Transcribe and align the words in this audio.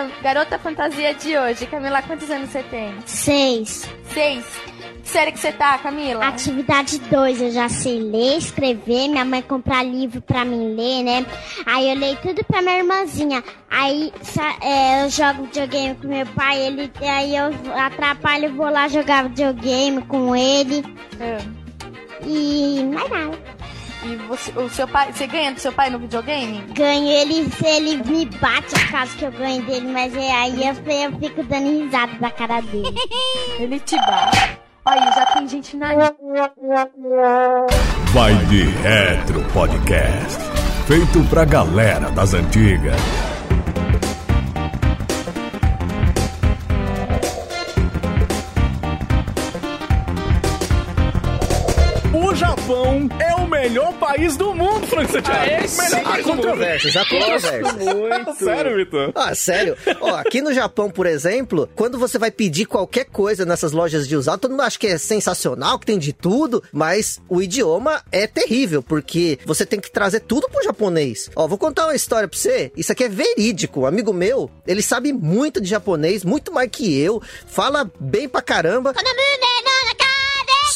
nossa 0.00 0.22
garota 0.22 0.58
fantasia 0.58 1.14
de 1.14 1.36
hoje. 1.36 1.66
Camila, 1.66 2.02
quantos 2.02 2.30
anos 2.30 2.50
você 2.50 2.62
tem? 2.62 2.94
Seis. 3.06 3.88
Seis. 4.12 4.44
Que 5.02 5.08
série 5.08 5.32
que 5.32 5.38
você 5.38 5.50
tá, 5.50 5.78
Camila? 5.78 6.26
Atividade 6.26 6.98
2, 6.98 7.42
eu 7.42 7.50
já 7.50 7.68
sei 7.68 7.98
ler, 7.98 8.38
escrever, 8.38 9.08
minha 9.08 9.24
mãe 9.24 9.42
comprar 9.42 9.82
livro 9.82 10.20
pra 10.20 10.44
mim 10.44 10.74
ler, 10.74 11.02
né? 11.02 11.26
Aí 11.66 11.88
eu 11.90 11.96
leio 11.96 12.16
tudo 12.18 12.44
pra 12.44 12.62
minha 12.62 12.78
irmãzinha. 12.78 13.42
Aí 13.70 14.12
é, 14.60 15.04
eu 15.04 15.10
jogo 15.10 15.44
videogame 15.44 15.94
com 15.96 16.06
meu 16.06 16.26
pai, 16.26 16.60
ele, 16.60 16.90
aí 17.00 17.34
eu 17.34 17.50
atrapalho, 17.76 18.54
vou 18.54 18.70
lá 18.70 18.88
jogar 18.88 19.24
videogame 19.24 20.02
com 20.02 20.36
ele. 20.36 20.84
É. 21.18 21.38
E 22.26 22.84
mais 22.84 23.10
nada. 23.10 23.59
E 24.02 24.16
você, 24.16 24.50
o 24.58 24.68
seu 24.70 24.88
pai, 24.88 25.12
você 25.12 25.26
ganha 25.26 25.52
do 25.52 25.60
seu 25.60 25.72
pai 25.72 25.90
no 25.90 25.98
videogame? 25.98 26.64
Ganho, 26.72 27.08
ele, 27.08 27.52
ele 27.64 27.96
me 28.02 28.24
bate 28.24 28.74
caso 28.90 29.16
que 29.16 29.24
eu 29.24 29.32
ganhe 29.32 29.60
dele, 29.62 29.92
mas 29.92 30.16
é, 30.16 30.32
aí 30.32 30.66
eu, 30.66 30.74
eu 30.74 31.18
fico 31.18 31.42
dando 31.44 31.68
risada 31.68 32.12
da 32.18 32.30
cara 32.30 32.60
dele. 32.62 32.94
ele 33.60 33.78
te 33.80 33.96
bate. 33.96 34.58
Olha, 34.86 35.12
já 35.12 35.26
tem 35.26 35.46
gente 35.46 35.76
na. 35.76 35.88
Vai 38.12 38.34
de 38.46 38.62
Retro 38.62 39.42
Podcast. 39.52 40.38
Feito 40.86 41.22
pra 41.28 41.44
galera 41.44 42.10
das 42.10 42.32
antigas. 42.32 42.96
Japão 52.70 53.08
é 53.18 53.34
o 53.34 53.48
melhor 53.48 53.92
país 53.94 54.36
do 54.36 54.54
mundo, 54.54 54.86
Frank 54.86 55.10
Santiago. 55.10 55.40
Ah, 55.40 55.64
esse 55.64 55.76
melhor 55.76 56.04
país 56.04 56.24
há 56.24 56.30
controvérsias, 56.30 56.96
há 56.96 57.04
controvérsias. 57.04 57.72
Muito. 57.72 58.34
sério, 58.36 58.76
Vitor? 58.76 59.12
Ah, 59.12 59.34
sério. 59.34 59.76
Ó, 60.00 60.14
aqui 60.14 60.40
no 60.40 60.54
Japão, 60.54 60.88
por 60.88 61.04
exemplo, 61.04 61.68
quando 61.74 61.98
você 61.98 62.16
vai 62.16 62.30
pedir 62.30 62.66
qualquer 62.66 63.06
coisa 63.06 63.44
nessas 63.44 63.72
lojas 63.72 64.06
de 64.06 64.14
usado, 64.14 64.42
todo 64.42 64.52
mundo 64.52 64.62
acha 64.62 64.78
que 64.78 64.86
é 64.86 64.98
sensacional, 64.98 65.80
que 65.80 65.86
tem 65.86 65.98
de 65.98 66.12
tudo, 66.12 66.62
mas 66.72 67.20
o 67.28 67.42
idioma 67.42 68.04
é 68.12 68.28
terrível, 68.28 68.84
porque 68.84 69.40
você 69.44 69.66
tem 69.66 69.80
que 69.80 69.90
trazer 69.90 70.20
tudo 70.20 70.48
pro 70.48 70.62
japonês. 70.62 71.28
Ó, 71.34 71.48
vou 71.48 71.58
contar 71.58 71.86
uma 71.86 71.96
história 71.96 72.28
pra 72.28 72.38
você. 72.38 72.70
Isso 72.76 72.92
aqui 72.92 73.02
é 73.02 73.08
verídico. 73.08 73.80
Um 73.80 73.86
amigo 73.86 74.12
meu, 74.12 74.48
ele 74.64 74.80
sabe 74.80 75.12
muito 75.12 75.60
de 75.60 75.68
japonês, 75.68 76.24
muito 76.24 76.52
mais 76.52 76.70
que 76.70 76.96
eu, 76.96 77.20
fala 77.48 77.90
bem 77.98 78.28
pra 78.28 78.40
caramba. 78.40 78.94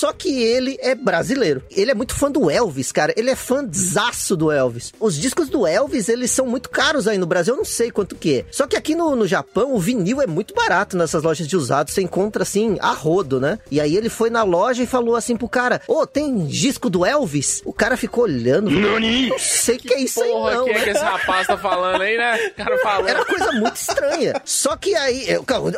Só 0.05 0.13
que 0.13 0.43
ele 0.43 0.77
é 0.83 0.95
brasileiro. 0.95 1.63
Ele 1.71 1.91
é 1.91 1.95
muito 1.95 2.15
fã 2.15 2.31
do 2.31 2.51
Elvis, 2.51 2.93
cara. 2.93 3.15
Ele 3.17 3.31
é 3.31 3.35
fãzaço 3.35 4.37
do 4.37 4.53
Elvis. 4.53 4.93
Os 5.01 5.17
discos 5.17 5.49
do 5.49 5.67
Elvis, 5.67 6.11
eles 6.11 6.31
são 6.31 6.47
muito 6.47 6.69
caros 6.69 7.09
aí 7.09 7.17
no 7.17 7.25
Brasil. 7.25 7.55
Eu 7.55 7.57
não 7.57 7.65
sei 7.65 7.91
quanto 7.91 8.15
que 8.15 8.41
é. 8.41 8.45
Só 8.51 8.67
que 8.67 8.77
aqui 8.77 8.95
no, 8.95 9.17
no 9.17 9.27
Japão, 9.27 9.73
o 9.75 9.81
vinil 9.81 10.21
é 10.21 10.27
muito 10.27 10.53
barato 10.53 10.95
nessas 10.95 11.23
lojas 11.23 11.49
de 11.49 11.57
usados. 11.57 11.95
Você 11.95 12.03
encontra, 12.03 12.43
assim, 12.43 12.77
a 12.83 12.91
rodo, 12.93 13.41
né? 13.41 13.59
E 13.71 13.81
aí 13.81 13.97
ele 13.97 14.11
foi 14.11 14.29
na 14.29 14.43
loja 14.43 14.83
e 14.83 14.87
falou 14.87 15.17
assim 15.17 15.39
pro 15.39 15.49
cara, 15.49 15.81
ô, 15.89 16.01
oh, 16.01 16.07
tem 16.07 16.45
disco 16.45 16.91
do 16.91 17.07
Elvis? 17.07 17.63
O 17.65 17.73
cara 17.73 17.97
ficou 17.97 18.25
olhando. 18.25 18.71
Nani? 18.71 19.31
Não 19.31 19.39
sei 19.39 19.77
o 19.77 19.79
que, 19.79 19.89
que, 19.89 19.95
é 19.95 20.01
isso 20.03 20.23
aí, 20.23 20.29
não. 20.29 20.67
que 20.67 20.71
é 20.71 20.85
que 20.85 20.91
esse 20.91 21.03
rapaz 21.03 21.47
tá 21.47 21.57
falando 21.57 22.03
aí, 22.03 22.19
né? 22.19 22.49
O 22.49 22.55
cara 22.63 22.79
falou. 22.81 23.09
Era 23.09 23.25
coisa 23.25 23.53
muito 23.53 23.77
estranha. 23.77 24.35
Só 24.45 24.77
que 24.77 24.95
aí, 24.95 25.29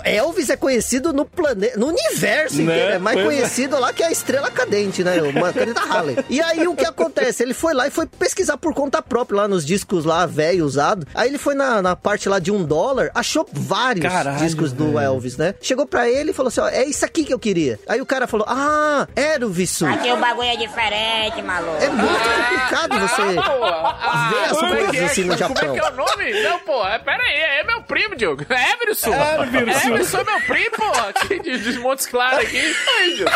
Elvis 0.03 0.51
é 0.51 0.57
conhecido 0.57 1.13
no 1.13 1.25
planeta, 1.25 1.79
no 1.79 1.87
universo 1.87 2.57
né? 2.57 2.63
inteiro. 2.65 2.93
É 2.95 2.99
mais 2.99 3.15
pois 3.15 3.27
é. 3.27 3.37
conhecido 3.37 3.77
é. 3.77 3.79
lá 3.79 3.93
que 3.93 4.03
a 4.03 4.16
estrela 4.17 4.51
cadente, 4.51 5.05
né? 5.05 5.21
Uma 5.23 5.53
caneta 5.53 5.81
Halley. 5.81 6.17
E 6.29 6.41
aí 6.41 6.67
o 6.67 6.75
que 6.75 6.85
acontece? 6.85 7.43
Ele 7.43 7.55
foi 7.55 7.75
lá 7.75 7.87
e 7.87 7.91
foi 7.91 8.07
pesquisar 8.07 8.57
por 8.57 8.75
conta 8.75 9.03
própria 9.03 9.43
lá 9.43 9.49
nos 9.49 9.65
discos 9.65 10.05
lá, 10.05 10.27
velho, 10.27 10.65
usado. 10.65 11.07
Aí 11.15 11.29
ele 11.29 11.39
foi 11.39 11.55
na, 11.55 11.83
na 11.83 11.95
parte 11.95 12.29
lá 12.29 12.39
de 12.39 12.51
um 12.51 12.65
dólar, 12.65 13.11
achou 13.15 13.47
vários 13.53 14.07
Caralho, 14.07 14.39
discos 14.39 14.73
do. 14.73 14.97
Elvis, 14.97 15.37
né? 15.37 15.55
Chegou 15.61 15.87
pra 15.87 16.09
ele 16.09 16.31
e 16.31 16.33
falou 16.33 16.49
assim: 16.49 16.61
ó, 16.61 16.69
é 16.69 16.85
isso 16.85 17.05
aqui 17.05 17.25
que 17.25 17.35
eu 17.35 17.39
queria. 17.39 17.79
Aí 17.87 18.01
o 18.01 18.07
cara 18.07 18.27
falou: 18.27 18.47
ah, 18.49 19.07
Elvis. 19.15 19.83
Aqui 19.83 20.11
o 20.11 20.17
bagulho 20.17 20.49
é 20.49 20.57
diferente, 20.57 21.43
maluco. 21.43 21.83
É 21.83 21.89
muito 21.89 22.19
complicado 22.19 22.99
você 23.01 23.23
ah, 23.39 24.31
ver 24.33 24.45
as 24.45 24.59
coisas 24.59 25.11
assim 25.11 25.25
no 25.25 25.37
Japão. 25.37 25.57
Como 25.57 25.77
é 25.77 25.81
que 25.81 25.87
é 25.87 25.91
o 25.91 25.95
nome? 25.95 26.43
Não, 26.43 26.59
pô, 26.61 26.87
é, 26.87 26.99
pera 26.99 27.23
aí, 27.23 27.61
é 27.61 27.65
meu 27.65 27.83
primo, 27.83 28.17
Diogo. 28.17 28.47
É 28.49 28.73
Everson. 28.73 29.13
Everson. 29.13 29.89
Everson 29.89 30.19
é 30.19 30.25
meu 30.25 30.41
primo, 30.43 30.77
pô, 30.77 30.91
aqui 31.09 31.39
de, 31.41 31.59
de 31.59 31.79
Montes 31.79 32.07
Claros 32.07 32.41
aqui. 32.41 32.75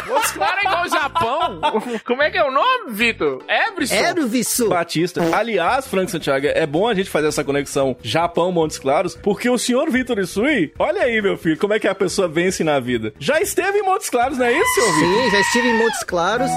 Montes 0.08 0.30
Claros 0.32 0.64
é 0.64 0.68
igual 0.70 0.84
o 0.84 0.88
Japão. 0.88 1.60
Como 2.04 2.22
é 2.22 2.30
que 2.30 2.38
é 2.38 2.44
o 2.44 2.50
nome, 2.50 2.92
Vitor? 2.92 3.42
Everson. 3.48 3.94
Everson. 3.94 4.68
Batista. 4.68 5.36
Aliás, 5.36 5.86
Frank 5.86 6.10
Santiago, 6.10 6.46
é 6.46 6.66
bom 6.66 6.88
a 6.88 6.94
gente 6.94 7.10
fazer 7.10 7.28
essa 7.28 7.44
conexão 7.44 7.96
Japão-Montes 8.02 8.78
Claros, 8.78 9.16
porque 9.16 9.48
o 9.48 9.58
senhor 9.58 9.90
Vitor 9.90 10.18
Isui, 10.18 10.72
olha 10.78 11.02
aí, 11.02 11.20
meu 11.20 11.36
filho, 11.36 11.58
como 11.58 11.74
é 11.74 11.78
que 11.78 11.88
a 11.88 11.94
pessoa 11.94 12.28
vence 12.28 12.62
na 12.64 12.78
vida. 12.80 13.12
Já 13.18 13.40
esteve 13.40 13.78
em 13.78 13.82
Montes 13.82 14.08
Claros, 14.08 14.38
não 14.38 14.46
é 14.46 14.52
isso, 14.52 14.74
senhor 14.74 14.92
Vitor? 14.94 15.24
Sim, 15.24 15.30
já 15.30 15.40
estive 15.40 15.68
em 15.68 15.78
Montes 15.78 16.02
Claros. 16.04 16.50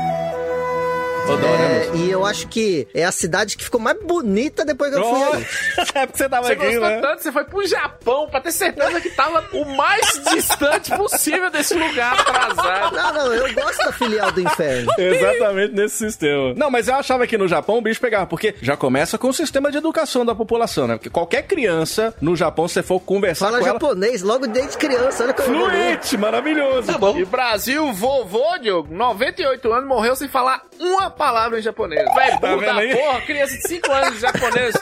É, 1.26 1.96
e 1.96 2.12
eu 2.12 2.26
acho 2.26 2.48
que 2.48 2.88
é 2.94 3.06
a 3.06 3.12
cidade 3.12 3.56
que 3.56 3.64
ficou 3.64 3.80
mais 3.80 3.98
bonita 4.02 4.66
depois 4.66 4.94
que 4.94 5.00
eu 5.00 5.04
fui 5.04 5.24
ali. 5.24 5.48
é 5.96 6.06
porque 6.06 6.18
você 6.18 6.30
tava 6.30 6.48
você 6.48 6.54
aqui, 6.54 6.80
né? 6.80 7.00
tanto, 7.00 7.24
você 7.24 7.32
foi 7.32 7.46
pro 7.46 7.66
Japão 7.66 8.28
pra 8.30 8.42
ter 8.42 8.52
certeza 8.52 9.00
que 9.00 9.10
tava 9.10 9.46
o 9.54 9.66
mais 9.66 10.22
distante 10.32 10.92
possível 10.96 11.50
desse 11.50 11.74
lugar 11.76 12.14
atrasado. 12.20 12.96
Não, 12.96 13.14
não, 13.14 13.34
eu 13.34 13.54
gosto 13.54 13.86
da 13.86 13.92
filial 13.94 14.32
do 14.32 14.42
inferno. 14.42 14.92
Exatamente 15.00 15.74
nesse 15.74 15.98
sistema. 15.98 16.54
Não, 16.56 16.70
mas 16.70 16.88
eu 16.88 16.96
achava 16.96 17.26
que 17.26 17.38
no 17.38 17.48
Japão 17.48 17.78
o 17.78 17.82
bicho 17.82 18.02
pegava, 18.02 18.26
porque 18.26 18.56
já 18.62 18.76
começa 18.76 19.18
com 19.18 19.30
o 19.30 19.34
sistema 19.34 19.72
de 19.72 19.78
educação 19.78 20.26
da 20.26 20.36
população, 20.36 20.88
né? 20.88 20.96
Porque 20.96 21.10
qualquer 21.10 21.44
criança 21.44 22.14
no 22.20 22.36
Japão, 22.36 22.68
se 22.68 22.76
você 22.76 22.84
for 22.84 23.00
conversar 23.00 23.46
Fala 23.46 23.60
com 23.60 23.66
japonês 23.66 24.22
ela... 24.22 24.34
logo 24.34 24.48
desde 24.48 24.78
criança, 24.78 25.24
olha 25.24 25.34
como 25.34 25.48
Fluente, 25.48 26.18
maravilhoso. 26.18 26.92
Tá 26.92 26.98
bom. 26.98 27.18
E 27.18 27.26
Brasil, 27.26 27.94
vovô, 27.94 28.58
Diogo, 28.62 28.94
98 28.94 29.72
anos, 29.72 29.88
morreu 29.88 30.16
sem 30.16 30.28
falar 30.28 30.64
uma 30.80 31.13
palavra 31.14 31.60
em 31.60 31.62
japonês. 31.62 32.04
Velho, 32.14 32.40
tá 32.40 32.56
da 32.56 32.74
porra, 32.74 33.22
criança 33.22 33.56
de 33.56 33.68
5 33.68 33.92
anos 33.92 34.14
de 34.16 34.20
japonês, 34.20 34.76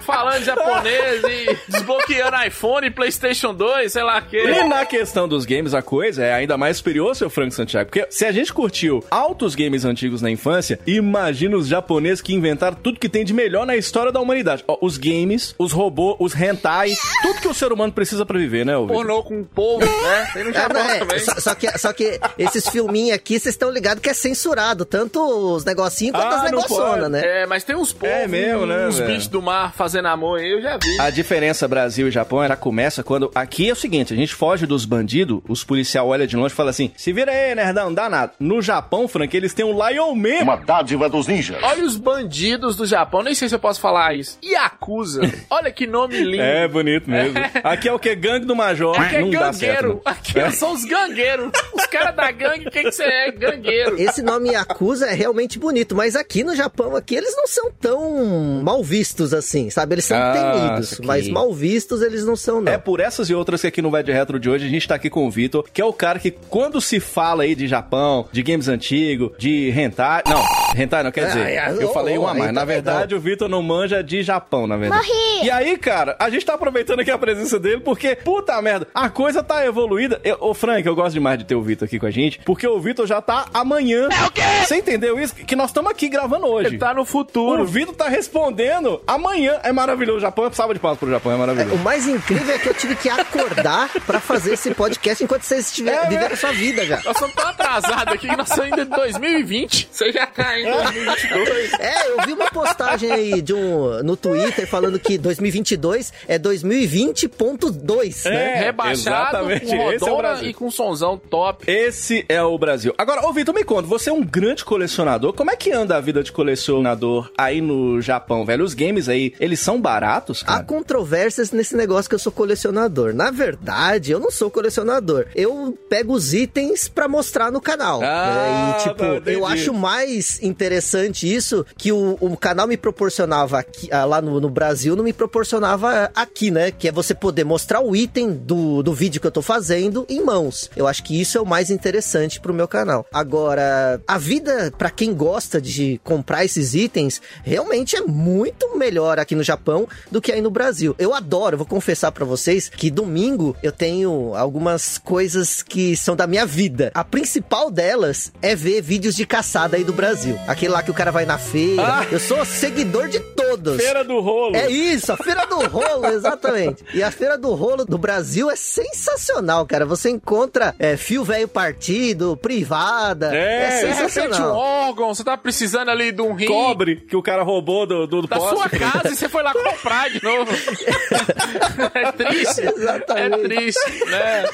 falando 0.00 0.44
japonês 0.44 1.22
e 1.24 1.58
desbloqueando 1.68 2.36
iPhone, 2.46 2.90
Playstation 2.90 3.54
2, 3.54 3.92
sei 3.92 4.02
lá 4.02 4.18
o 4.18 4.22
que. 4.22 4.38
E 4.38 4.64
na 4.64 4.84
questão 4.84 5.26
dos 5.26 5.44
games, 5.44 5.74
a 5.74 5.82
coisa 5.82 6.24
é 6.24 6.32
ainda 6.32 6.56
mais 6.56 6.76
superior, 6.76 7.14
seu 7.16 7.30
Frank 7.30 7.54
Santiago. 7.54 7.90
Porque 7.90 8.06
se 8.10 8.24
a 8.24 8.32
gente 8.32 8.52
curtiu 8.52 9.04
altos 9.10 9.54
games 9.54 9.84
antigos 9.84 10.22
na 10.22 10.30
infância, 10.30 10.78
imagina 10.86 11.56
os 11.56 11.66
japoneses 11.66 12.20
que 12.20 12.34
inventaram 12.34 12.76
tudo 12.76 13.00
que 13.00 13.08
tem 13.08 13.24
de 13.24 13.32
melhor 13.32 13.66
na 13.66 13.76
história 13.76 14.12
da 14.12 14.20
humanidade. 14.20 14.64
Ó, 14.68 14.78
os 14.80 14.98
games, 14.98 15.54
os 15.58 15.72
robôs, 15.72 16.16
os 16.20 16.34
hentai, 16.34 16.90
tudo 17.22 17.40
que 17.40 17.48
o 17.48 17.54
ser 17.54 17.72
humano 17.72 17.92
precisa 17.92 18.24
pra 18.26 18.38
viver, 18.38 18.64
né, 18.64 18.76
Ouvir? 18.76 18.92
Pornô 18.92 19.22
com 19.22 19.40
o 19.40 19.44
povo, 19.44 19.84
né? 19.84 20.30
Tem 20.32 20.44
no 20.44 20.52
Japão 20.52 20.82
é, 20.82 20.98
também. 20.98 21.18
Só, 21.18 21.34
só, 21.40 21.54
que, 21.54 21.78
só 21.78 21.92
que 21.92 22.20
esses 22.38 22.68
filminhos 22.68 23.14
aqui, 23.14 23.38
vocês 23.38 23.54
estão 23.54 23.70
ligados 23.70 24.02
que 24.02 24.08
é 24.08 24.14
censurado. 24.14 24.84
Tanto 24.84 25.20
os 25.54 25.64
negocinhos 25.70 26.16
quanto 26.16 26.32
ah, 26.32 26.36
as 26.36 26.50
negoçonas, 26.50 27.10
né? 27.10 27.42
É, 27.42 27.46
mas 27.46 27.64
tem 27.64 27.76
uns 27.76 27.92
povos, 27.92 28.14
é 28.14 28.26
mesmo, 28.26 28.66
né, 28.66 28.88
uns 28.88 29.00
bichos 29.00 29.28
do 29.28 29.40
mar 29.40 29.72
fazendo 29.72 30.08
amor 30.08 30.40
aí, 30.40 30.50
eu 30.50 30.62
já 30.62 30.76
vi. 30.76 31.00
A 31.00 31.10
diferença 31.10 31.66
Brasil 31.66 32.08
e 32.08 32.10
Japão, 32.10 32.42
ela 32.42 32.56
começa 32.56 33.02
quando... 33.02 33.30
Aqui 33.34 33.68
é 33.68 33.72
o 33.72 33.76
seguinte, 33.76 34.12
a 34.12 34.16
gente 34.16 34.34
foge 34.34 34.66
dos 34.66 34.84
bandidos, 34.84 35.40
os 35.48 35.64
policiais 35.64 36.06
olham 36.06 36.26
de 36.26 36.36
longe 36.36 36.52
e 36.52 36.56
falam 36.56 36.70
assim, 36.70 36.90
se 36.96 37.12
vira 37.12 37.30
aí, 37.30 37.54
nerdão, 37.54 37.86
não 37.86 37.94
dá 37.94 38.08
nada. 38.08 38.32
No 38.38 38.60
Japão, 38.60 39.08
Frank, 39.08 39.34
eles 39.36 39.54
têm 39.54 39.64
um 39.64 39.72
Lion 39.72 40.14
Man. 40.14 40.42
Uma 40.42 40.56
dádiva 40.56 41.08
dos 41.08 41.26
ninjas. 41.26 41.62
Olha 41.62 41.84
os 41.84 41.96
bandidos 41.96 42.76
do 42.76 42.86
Japão, 42.86 43.22
nem 43.22 43.34
sei 43.34 43.48
se 43.48 43.54
eu 43.54 43.58
posso 43.58 43.80
falar 43.80 44.14
isso. 44.14 44.38
Yakuza. 44.44 45.20
Olha 45.50 45.70
que 45.70 45.86
nome 45.86 46.18
lindo. 46.18 46.42
É, 46.42 46.66
bonito 46.66 47.08
mesmo. 47.08 47.38
Aqui 47.62 47.88
é 47.88 47.92
o 47.92 47.98
que? 47.98 48.14
Gangue 48.14 48.46
do 48.46 48.56
Major. 48.56 48.98
Aqui 49.00 49.16
é 49.16 49.20
não 49.20 49.30
gangueiro. 49.30 49.52
Certo, 49.54 50.00
Aqui 50.04 50.38
é. 50.38 50.50
são 50.50 50.72
os 50.72 50.84
gangueiros. 50.84 51.50
Os 51.72 51.86
caras 51.86 52.14
da 52.14 52.30
gangue, 52.30 52.70
quem 52.70 52.84
que 52.84 52.92
você 52.92 53.04
é? 53.04 53.30
Gangueiro. 53.30 54.00
Esse 54.00 54.22
nome 54.22 54.50
Yakuza 54.50 55.06
é 55.06 55.14
realmente 55.14 55.58
bonito, 55.60 55.94
mas 55.94 56.16
aqui 56.16 56.42
no 56.42 56.56
Japão, 56.56 56.96
aqui, 56.96 57.14
eles 57.14 57.36
não 57.36 57.46
são 57.46 57.70
tão 57.80 58.62
mal 58.62 58.82
vistos 58.82 59.32
assim, 59.32 59.70
sabe? 59.70 59.94
Eles 59.94 60.04
são 60.04 60.16
ah, 60.16 60.32
temidos, 60.32 61.00
mas 61.04 61.28
mal 61.28 61.52
vistos 61.52 62.02
eles 62.02 62.24
não 62.24 62.34
são, 62.34 62.60
não. 62.60 62.72
É 62.72 62.78
por 62.78 63.00
essas 63.00 63.28
e 63.30 63.34
outras 63.34 63.60
que 63.60 63.66
aqui 63.66 63.82
no 63.82 63.90
Vai 63.90 64.02
de 64.02 64.12
Retro 64.12 64.40
de 64.40 64.48
hoje 64.48 64.66
a 64.66 64.68
gente 64.68 64.88
tá 64.88 64.94
aqui 64.94 65.10
com 65.10 65.26
o 65.26 65.30
Vitor, 65.30 65.64
que 65.72 65.80
é 65.80 65.84
o 65.84 65.92
cara 65.92 66.18
que 66.18 66.30
quando 66.30 66.80
se 66.80 66.98
fala 66.98 67.42
aí 67.44 67.54
de 67.54 67.68
Japão, 67.68 68.28
de 68.32 68.42
games 68.42 68.68
antigos, 68.68 69.32
de 69.38 69.70
hentai... 69.70 70.22
Não, 70.26 70.42
hentai 70.76 71.02
não 71.02 71.10
quer 71.10 71.28
dizer. 71.28 71.58
Ah, 71.58 71.70
eu 71.72 71.92
falei 71.92 72.16
uma 72.18 72.34
mais. 72.34 72.52
Na 72.52 72.64
verdade, 72.64 73.14
o 73.14 73.20
Vitor 73.20 73.48
não 73.48 73.62
manja 73.62 74.02
de 74.02 74.22
Japão, 74.22 74.66
na 74.66 74.76
verdade. 74.76 75.06
Morri! 75.06 75.44
E 75.44 75.50
aí, 75.50 75.76
cara, 75.76 76.16
a 76.18 76.30
gente 76.30 76.44
tá 76.44 76.54
aproveitando 76.54 77.00
aqui 77.00 77.10
a 77.10 77.18
presença 77.18 77.58
dele 77.58 77.80
porque, 77.80 78.16
puta 78.16 78.60
merda, 78.62 78.88
a 78.94 79.08
coisa 79.08 79.42
tá 79.42 79.64
evoluída. 79.64 80.20
Eu, 80.24 80.38
ô, 80.40 80.54
Frank, 80.54 80.86
eu 80.86 80.94
gosto 80.94 81.14
demais 81.14 81.38
de 81.38 81.44
ter 81.44 81.54
o 81.54 81.62
Vitor 81.62 81.86
aqui 81.86 81.98
com 81.98 82.06
a 82.06 82.10
gente, 82.10 82.40
porque 82.44 82.66
o 82.66 82.80
Vitor 82.80 83.06
já 83.06 83.20
tá 83.20 83.46
amanhã. 83.52 84.08
É 84.10 84.26
o 84.26 84.30
quê? 84.30 84.42
Você 84.64 84.76
entendeu 84.76 85.18
isso? 85.18 85.34
Que 85.50 85.56
nós 85.56 85.70
estamos 85.70 85.90
aqui 85.90 86.08
gravando 86.08 86.46
hoje. 86.46 86.68
Ele 86.68 86.78
tá 86.78 86.94
no 86.94 87.04
futuro. 87.04 87.62
O 87.62 87.66
Vitor 87.66 87.92
tá 87.92 88.08
respondendo 88.08 89.02
amanhã. 89.04 89.58
É 89.64 89.72
maravilhoso. 89.72 90.18
O 90.18 90.20
Japão 90.20 90.46
é 90.46 90.52
salva 90.52 90.74
de 90.74 90.78
palmas 90.78 90.96
pro 91.00 91.10
Japão, 91.10 91.32
é 91.32 91.34
O 91.34 91.38
maravilhoso. 91.40 91.76
mais 91.82 92.06
incrível 92.06 92.54
é 92.54 92.58
que 92.60 92.68
eu 92.68 92.74
tive 92.74 92.94
que 92.94 93.08
acordar 93.08 93.90
pra 94.06 94.20
fazer 94.20 94.52
esse 94.54 94.72
podcast 94.72 95.24
enquanto 95.24 95.42
vocês 95.42 95.66
estiverem 95.66 95.98
É, 95.98 96.06
vivendo 96.08 96.30
a 96.32 96.36
sua 96.36 96.52
vida 96.52 96.86
já. 96.86 96.98
Nós 97.04 97.16
estamos 97.16 97.34
tão 97.34 97.48
atrasados 97.48 98.14
aqui 98.14 98.28
que 98.28 98.36
nós 98.36 98.48
estamos 98.48 98.64
ainda 98.72 98.82
em 98.82 98.96
2020. 98.96 99.88
Você 99.90 100.12
já 100.12 100.24
tá 100.28 100.56
em 100.56 100.70
2022. 100.70 101.72
É, 101.80 102.10
eu 102.12 102.22
vi 102.26 102.32
uma 102.32 102.48
postagem 102.52 103.10
aí 103.10 103.42
de 103.42 103.52
um, 103.52 104.04
no 104.04 104.16
Twitter 104.16 104.68
falando 104.68 105.00
que 105.00 105.18
2022 105.18 106.12
é 106.28 106.38
2020.2, 106.38 108.30
né? 108.30 108.54
Rebaixado, 108.54 109.50
exatamente. 109.50 109.66
com 109.66 109.90
Esse 109.90 110.04
é 110.04 110.06
o 110.06 110.10
rodona 110.14 110.28
Brasil. 110.28 110.48
e 110.50 110.54
com 110.54 110.70
somzão 110.70 111.18
top. 111.18 111.68
Esse 111.68 112.24
é 112.28 112.40
o 112.40 112.56
Brasil. 112.56 112.94
Agora, 112.96 113.26
ô 113.26 113.32
Vitor, 113.32 113.52
me 113.52 113.64
conta, 113.64 113.88
você 113.88 114.10
é 114.10 114.12
um 114.12 114.22
grande 114.22 114.64
colecionador. 114.64 115.32
Como 115.40 115.50
é 115.50 115.56
que 115.56 115.72
anda 115.72 115.96
a 115.96 116.00
vida 116.02 116.22
de 116.22 116.30
colecionador 116.30 117.32
aí 117.34 117.62
no 117.62 117.98
Japão, 118.02 118.44
velho? 118.44 118.62
Os 118.62 118.74
games 118.74 119.08
aí, 119.08 119.32
eles 119.40 119.58
são 119.58 119.80
baratos, 119.80 120.42
Há 120.42 120.56
cara? 120.56 120.64
controvérsias 120.64 121.50
nesse 121.50 121.74
negócio 121.74 122.10
que 122.10 122.14
eu 122.14 122.18
sou 122.18 122.30
colecionador. 122.30 123.14
Na 123.14 123.30
verdade, 123.30 124.12
eu 124.12 124.20
não 124.20 124.30
sou 124.30 124.50
colecionador. 124.50 125.24
Eu 125.34 125.78
pego 125.88 126.12
os 126.12 126.34
itens 126.34 126.88
pra 126.90 127.08
mostrar 127.08 127.50
no 127.50 127.58
canal. 127.58 128.02
Ah, 128.02 128.34
né? 128.34 128.76
E, 128.76 128.82
tipo, 128.82 129.02
entendi. 129.02 129.38
eu 129.38 129.46
acho 129.46 129.72
mais 129.72 130.42
interessante 130.42 131.26
isso 131.26 131.64
que 131.74 131.90
o, 131.90 132.18
o 132.20 132.36
canal 132.36 132.66
me 132.66 132.76
proporcionava 132.76 133.58
aqui, 133.58 133.90
ah, 133.90 134.04
lá 134.04 134.20
no, 134.20 134.40
no 134.40 134.50
Brasil, 134.50 134.94
não 134.94 135.04
me 135.04 135.12
proporcionava 135.14 136.10
aqui, 136.14 136.50
né? 136.50 136.70
Que 136.70 136.88
é 136.88 136.92
você 136.92 137.14
poder 137.14 137.44
mostrar 137.44 137.80
o 137.80 137.96
item 137.96 138.30
do, 138.34 138.82
do 138.82 138.92
vídeo 138.92 139.18
que 139.18 139.26
eu 139.26 139.32
tô 139.32 139.40
fazendo 139.40 140.04
em 140.06 140.22
mãos. 140.22 140.70
Eu 140.76 140.86
acho 140.86 141.02
que 141.02 141.18
isso 141.18 141.38
é 141.38 141.40
o 141.40 141.46
mais 141.46 141.70
interessante 141.70 142.38
pro 142.38 142.52
meu 142.52 142.68
canal. 142.68 143.06
Agora, 143.10 144.02
a 144.06 144.18
vida, 144.18 144.70
pra 144.76 144.90
quem 144.90 145.14
gosta 145.14 145.29
de 145.60 146.00
comprar 146.02 146.44
esses 146.44 146.74
itens, 146.74 147.20
realmente 147.44 147.96
é 147.96 148.00
muito 148.02 148.76
melhor 148.76 149.18
aqui 149.18 149.34
no 149.34 149.42
Japão 149.42 149.86
do 150.10 150.20
que 150.20 150.32
aí 150.32 150.40
no 150.40 150.50
Brasil. 150.50 150.94
Eu 150.98 151.14
adoro, 151.14 151.56
vou 151.56 151.66
confessar 151.66 152.10
pra 152.12 152.24
vocês 152.24 152.68
que 152.68 152.90
domingo 152.90 153.56
eu 153.62 153.70
tenho 153.72 154.34
algumas 154.34 154.98
coisas 154.98 155.62
que 155.62 155.96
são 155.96 156.16
da 156.16 156.26
minha 156.26 156.44
vida. 156.44 156.90
A 156.94 157.04
principal 157.04 157.70
delas 157.70 158.32
é 158.42 158.54
ver 158.56 158.80
vídeos 158.82 159.14
de 159.14 159.24
caçada 159.26 159.76
aí 159.76 159.84
do 159.84 159.92
Brasil. 159.92 160.38
Aquele 160.48 160.72
lá 160.72 160.82
que 160.82 160.90
o 160.90 160.94
cara 160.94 161.10
vai 161.10 161.24
na 161.24 161.38
feira. 161.38 161.82
Ah! 162.00 162.06
Eu 162.10 162.18
sou 162.18 162.44
seguidor 162.44 163.08
de 163.08 163.20
todos. 163.20 163.76
Feira 163.80 164.02
do 164.04 164.20
rolo. 164.20 164.56
É 164.56 164.68
isso, 164.70 165.12
a 165.12 165.16
Feira 165.16 165.46
do 165.46 165.56
Rolo, 165.66 166.06
exatamente. 166.12 166.84
E 166.94 167.02
a 167.02 167.10
Feira 167.10 167.36
do 167.38 167.54
Rolo 167.54 167.84
do 167.84 167.98
Brasil 167.98 168.50
é 168.50 168.56
sensacional, 168.56 169.66
cara. 169.66 169.84
Você 169.86 170.10
encontra 170.10 170.74
é, 170.78 170.96
fio 170.96 171.22
velho 171.24 171.46
partido, 171.48 172.36
privada. 172.36 173.34
É, 173.34 173.64
É, 173.90 173.94
sensacional. 173.94 174.56
órgão, 174.56 175.14
você 175.20 175.24
tá 175.24 175.36
precisando 175.36 175.90
ali 175.90 176.12
de 176.12 176.22
um 176.22 176.32
rim. 176.34 176.46
Cobre 176.46 176.96
que 176.96 177.16
o 177.16 177.22
cara 177.22 177.42
roubou 177.42 177.86
do, 177.86 178.06
do, 178.06 178.22
do 178.22 178.28
Da 178.28 178.36
poste. 178.36 178.56
sua 178.56 178.68
casa 178.68 179.08
e 179.12 179.16
você 179.16 179.28
foi 179.28 179.42
lá 179.42 179.52
comprar 179.52 180.10
de 180.10 180.22
novo. 180.22 180.50
é 181.94 182.12
triste. 182.12 182.60
Exatamente. 182.62 183.34
É 183.34 183.38
triste, 183.48 184.04
né? 184.06 184.44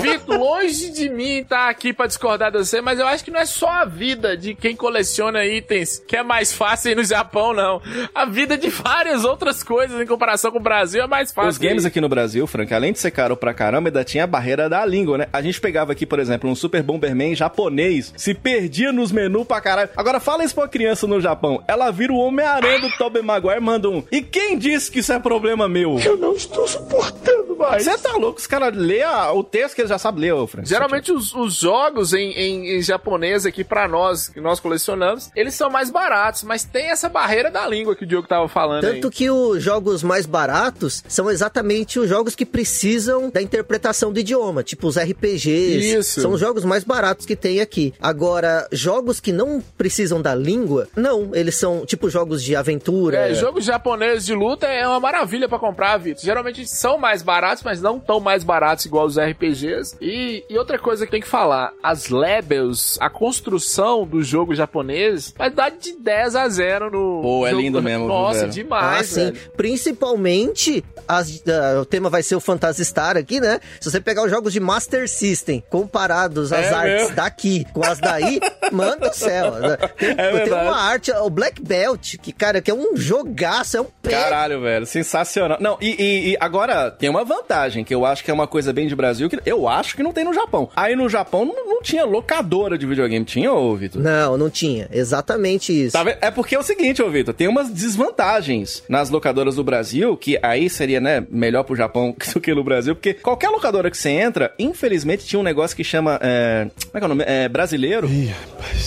Vitor, 0.00 0.38
longe 0.38 0.90
de 0.90 1.08
mim 1.08 1.44
tá 1.44 1.68
aqui 1.68 1.92
pra 1.92 2.06
discordar 2.06 2.50
de 2.50 2.58
você, 2.58 2.80
mas 2.80 2.98
eu 2.98 3.06
acho 3.06 3.24
que 3.24 3.30
não 3.30 3.40
é 3.40 3.46
só 3.46 3.68
a 3.68 3.84
vida 3.84 4.36
de 4.36 4.54
quem 4.54 4.74
coleciona 4.74 5.44
itens 5.44 5.98
que 6.06 6.16
é 6.16 6.22
mais 6.22 6.52
fácil 6.52 6.90
aí 6.90 6.94
no 6.94 7.04
Japão, 7.04 7.52
não. 7.52 7.80
A 8.14 8.24
vida 8.24 8.56
de 8.56 8.68
várias 8.68 9.24
outras 9.24 9.62
coisas 9.62 10.00
em 10.00 10.06
comparação 10.06 10.50
com 10.50 10.58
o 10.58 10.62
Brasil 10.62 11.02
é 11.02 11.06
mais 11.06 11.32
fácil. 11.32 11.50
Os 11.50 11.58
games 11.58 11.84
aqui 11.84 12.00
no 12.00 12.08
Brasil, 12.08 12.46
Frank, 12.46 12.72
além 12.72 12.92
de 12.92 12.98
ser 12.98 13.10
caro 13.10 13.36
pra 13.36 13.54
caramba, 13.54 13.88
ainda 13.88 14.04
tinha 14.04 14.24
a 14.24 14.26
barreira 14.26 14.68
da 14.68 14.84
língua, 14.84 15.18
né? 15.18 15.28
A 15.32 15.42
gente 15.42 15.60
pegava 15.60 15.92
aqui, 15.92 16.06
por 16.06 16.18
exemplo, 16.18 16.50
um 16.50 16.54
Super 16.54 16.82
Bomberman 16.82 17.34
japonês, 17.34 18.12
se 18.16 18.34
perdia 18.34 18.92
nos 18.92 19.12
menus 19.12 19.46
pra 19.46 19.60
caralho. 19.60 19.85
Agora 19.96 20.20
fala 20.20 20.44
isso 20.44 20.54
pra 20.54 20.64
uma 20.64 20.68
criança 20.70 21.06
no 21.06 21.20
Japão. 21.20 21.62
Ela 21.68 21.90
vira 21.90 22.12
o 22.12 22.16
Homem-Aranha 22.18 22.80
do 22.80 22.90
Tobey 22.96 23.22
Maguire 23.22 23.56
e 23.58 23.60
manda 23.60 23.88
um. 23.88 24.02
E 24.10 24.22
quem 24.22 24.56
disse 24.58 24.90
que 24.90 25.00
isso 25.00 25.12
é 25.12 25.18
problema 25.18 25.68
meu? 25.68 25.98
Eu 25.98 26.16
não 26.16 26.32
estou 26.34 26.66
suportando 26.66 27.56
mais. 27.56 27.84
Você 27.84 27.96
tá 27.98 28.12
louco? 28.16 28.38
Os 28.38 28.46
caras 28.46 28.74
lê 28.76 29.02
a- 29.02 29.32
o 29.32 29.42
texto 29.44 29.74
que 29.74 29.80
eles 29.82 29.88
já 29.90 29.98
sabem 29.98 30.22
ler, 30.22 30.32
ô 30.32 30.46
Frank. 30.46 30.68
Geralmente 30.68 31.12
os, 31.12 31.34
os 31.34 31.54
jogos 31.54 32.12
em, 32.12 32.30
em- 32.32 32.76
em 32.78 32.82
japonês 32.82 33.46
aqui 33.46 33.64
pra 33.64 33.86
nós, 33.88 34.28
que 34.28 34.40
nós 34.40 34.60
colecionamos, 34.60 35.30
eles 35.34 35.54
são 35.54 35.70
mais 35.70 35.90
baratos, 35.90 36.42
mas 36.42 36.64
tem 36.64 36.90
essa 36.90 37.08
barreira 37.08 37.50
da 37.50 37.66
língua 37.66 37.94
que 37.96 38.04
o 38.04 38.06
Diogo 38.06 38.26
tava 38.28 38.48
falando 38.48 38.84
aí. 38.84 38.94
Tanto 38.94 39.10
que 39.10 39.30
os 39.30 39.62
jogos 39.62 40.02
mais 40.02 40.26
baratos 40.26 41.02
são 41.08 41.30
exatamente 41.30 41.98
os 41.98 42.08
jogos 42.08 42.34
que 42.34 42.44
precisam 42.46 43.30
da 43.30 43.40
interpretação 43.42 44.12
do 44.12 44.20
idioma, 44.20 44.62
tipo 44.62 44.86
os 44.86 44.96
RPGs. 44.98 45.96
Isso. 45.98 46.20
São 46.20 46.32
os 46.32 46.40
jogos 46.40 46.64
mais 46.64 46.84
baratos 46.84 47.26
que 47.26 47.36
tem 47.36 47.60
aqui. 47.60 47.94
Agora, 48.00 48.66
jogos 48.72 49.20
que 49.20 49.32
não 49.32 49.62
precisam 49.76 50.20
da 50.22 50.34
língua, 50.34 50.88
não. 50.96 51.30
Eles 51.34 51.54
são 51.56 51.84
tipo 51.84 52.08
jogos 52.10 52.42
de 52.42 52.54
aventura. 52.56 53.30
É, 53.30 53.34
jogos 53.34 53.64
japoneses 53.64 54.24
de 54.26 54.34
luta 54.34 54.66
é 54.66 54.86
uma 54.86 55.00
maravilha 55.00 55.48
pra 55.48 55.58
comprar, 55.58 55.96
Vitor. 55.98 56.22
Geralmente 56.24 56.66
são 56.66 56.98
mais 56.98 57.22
baratos, 57.22 57.62
mas 57.62 57.80
não 57.80 57.98
tão 57.98 58.18
mais 58.20 58.42
baratos 58.44 58.84
igual 58.86 59.06
os 59.06 59.18
RPGs. 59.18 59.96
E, 60.00 60.44
e 60.48 60.58
outra 60.58 60.78
coisa 60.78 61.04
que 61.04 61.10
tem 61.10 61.20
que 61.20 61.28
falar, 61.28 61.72
as 61.82 62.08
levels, 62.08 62.96
a 63.00 63.08
construção 63.10 64.06
do 64.06 64.22
jogo 64.22 64.54
japonês, 64.54 65.34
vai 65.36 65.50
dar 65.50 65.70
de 65.70 65.92
10 65.98 66.36
a 66.36 66.48
0 66.48 66.90
no 66.90 67.20
Pô, 67.22 67.46
é 67.46 67.50
jogo- 67.50 67.62
lindo 67.62 67.82
mesmo, 67.82 68.06
Nossa, 68.08 68.40
velho? 68.40 68.48
Ah, 68.50 68.52
demais, 68.54 69.06
sim. 69.08 69.24
velho. 69.32 69.36
Principalmente, 69.56 70.84
as- 71.08 71.42
ah, 71.48 71.80
o 71.80 71.84
tema 71.84 72.08
vai 72.10 72.22
ser 72.22 72.36
o 72.36 72.40
Phantasy 72.40 72.84
Star 72.84 73.16
aqui, 73.16 73.40
né? 73.40 73.60
Se 73.80 73.90
você 73.90 74.00
pegar 74.00 74.24
os 74.24 74.30
jogos 74.30 74.52
de 74.52 74.60
Master 74.60 75.08
System 75.08 75.62
comparados 75.70 76.52
às 76.52 76.66
É 76.66 76.74
artes 76.74 76.92
mesmo. 77.02 77.16
daqui 77.16 77.64
com 77.72 77.84
as 77.84 77.98
daí, 77.98 78.40
mano 78.72 79.00
do 79.08 79.14
céu. 79.14 79.54
Né? 79.68 79.76
Tem, 79.98 80.14
tem 80.16 80.32
verdade. 80.32 80.50
uma 80.68 80.76
arte, 80.80 81.10
o 81.12 81.30
Black 81.30 81.60
Belt, 81.62 82.16
que, 82.22 82.32
cara, 82.32 82.60
que 82.60 82.70
é 82.70 82.74
um 82.74 82.96
jogaço, 82.96 83.76
é 83.76 83.80
um 83.80 83.86
pé. 84.02 84.10
Caralho, 84.10 84.60
velho, 84.60 84.86
sensacional. 84.86 85.58
Não, 85.60 85.76
e, 85.80 85.90
e- 86.02 86.30
e 86.32 86.36
agora 86.40 86.90
tem 86.90 87.08
uma 87.08 87.24
vantagem, 87.24 87.84
que 87.84 87.94
eu 87.94 88.04
acho 88.04 88.24
que 88.24 88.30
é 88.30 88.34
uma 88.34 88.46
coisa 88.46 88.72
bem 88.72 88.86
de 88.86 88.94
Brasil, 88.96 89.28
que 89.28 89.38
eu 89.44 89.68
acho 89.68 89.96
que 89.96 90.02
não 90.02 90.12
tem 90.12 90.24
no 90.24 90.32
Japão. 90.32 90.68
Aí 90.76 90.94
no 90.96 91.08
Japão 91.08 91.44
não, 91.44 91.66
não 91.66 91.82
tinha 91.82 92.04
locadora 92.04 92.76
de 92.78 92.86
videogame, 92.86 93.24
tinha, 93.24 93.52
ô 93.52 93.74
Vitor? 93.76 94.00
Não, 94.02 94.36
não 94.36 94.50
tinha. 94.50 94.88
Exatamente 94.92 95.72
isso. 95.72 95.92
Tá? 95.92 96.04
É 96.20 96.30
porque 96.30 96.54
é 96.54 96.58
o 96.58 96.62
seguinte, 96.62 97.02
ô 97.02 97.10
Vitor, 97.10 97.34
tem 97.34 97.48
umas 97.48 97.68
desvantagens 97.70 98.82
nas 98.88 99.10
locadoras 99.10 99.56
do 99.56 99.64
Brasil, 99.64 100.16
que 100.16 100.38
aí 100.42 100.68
seria, 100.70 101.00
né, 101.00 101.24
melhor 101.30 101.64
pro 101.64 101.76
Japão 101.76 102.14
do 102.32 102.40
que 102.40 102.54
no 102.54 102.64
Brasil, 102.64 102.94
porque 102.94 103.14
qualquer 103.14 103.48
locadora 103.50 103.90
que 103.90 103.96
você 103.98 104.10
entra, 104.10 104.52
infelizmente 104.58 105.24
tinha 105.26 105.38
um 105.40 105.42
negócio 105.42 105.76
que 105.76 105.84
chama, 105.84 106.18
é, 106.22 106.66
como 106.90 106.90
é 106.94 106.98
que 106.98 107.04
é 107.04 107.06
o 107.06 107.08
nome? 107.08 107.24
É, 107.26 107.48
brasileiro. 107.48 108.08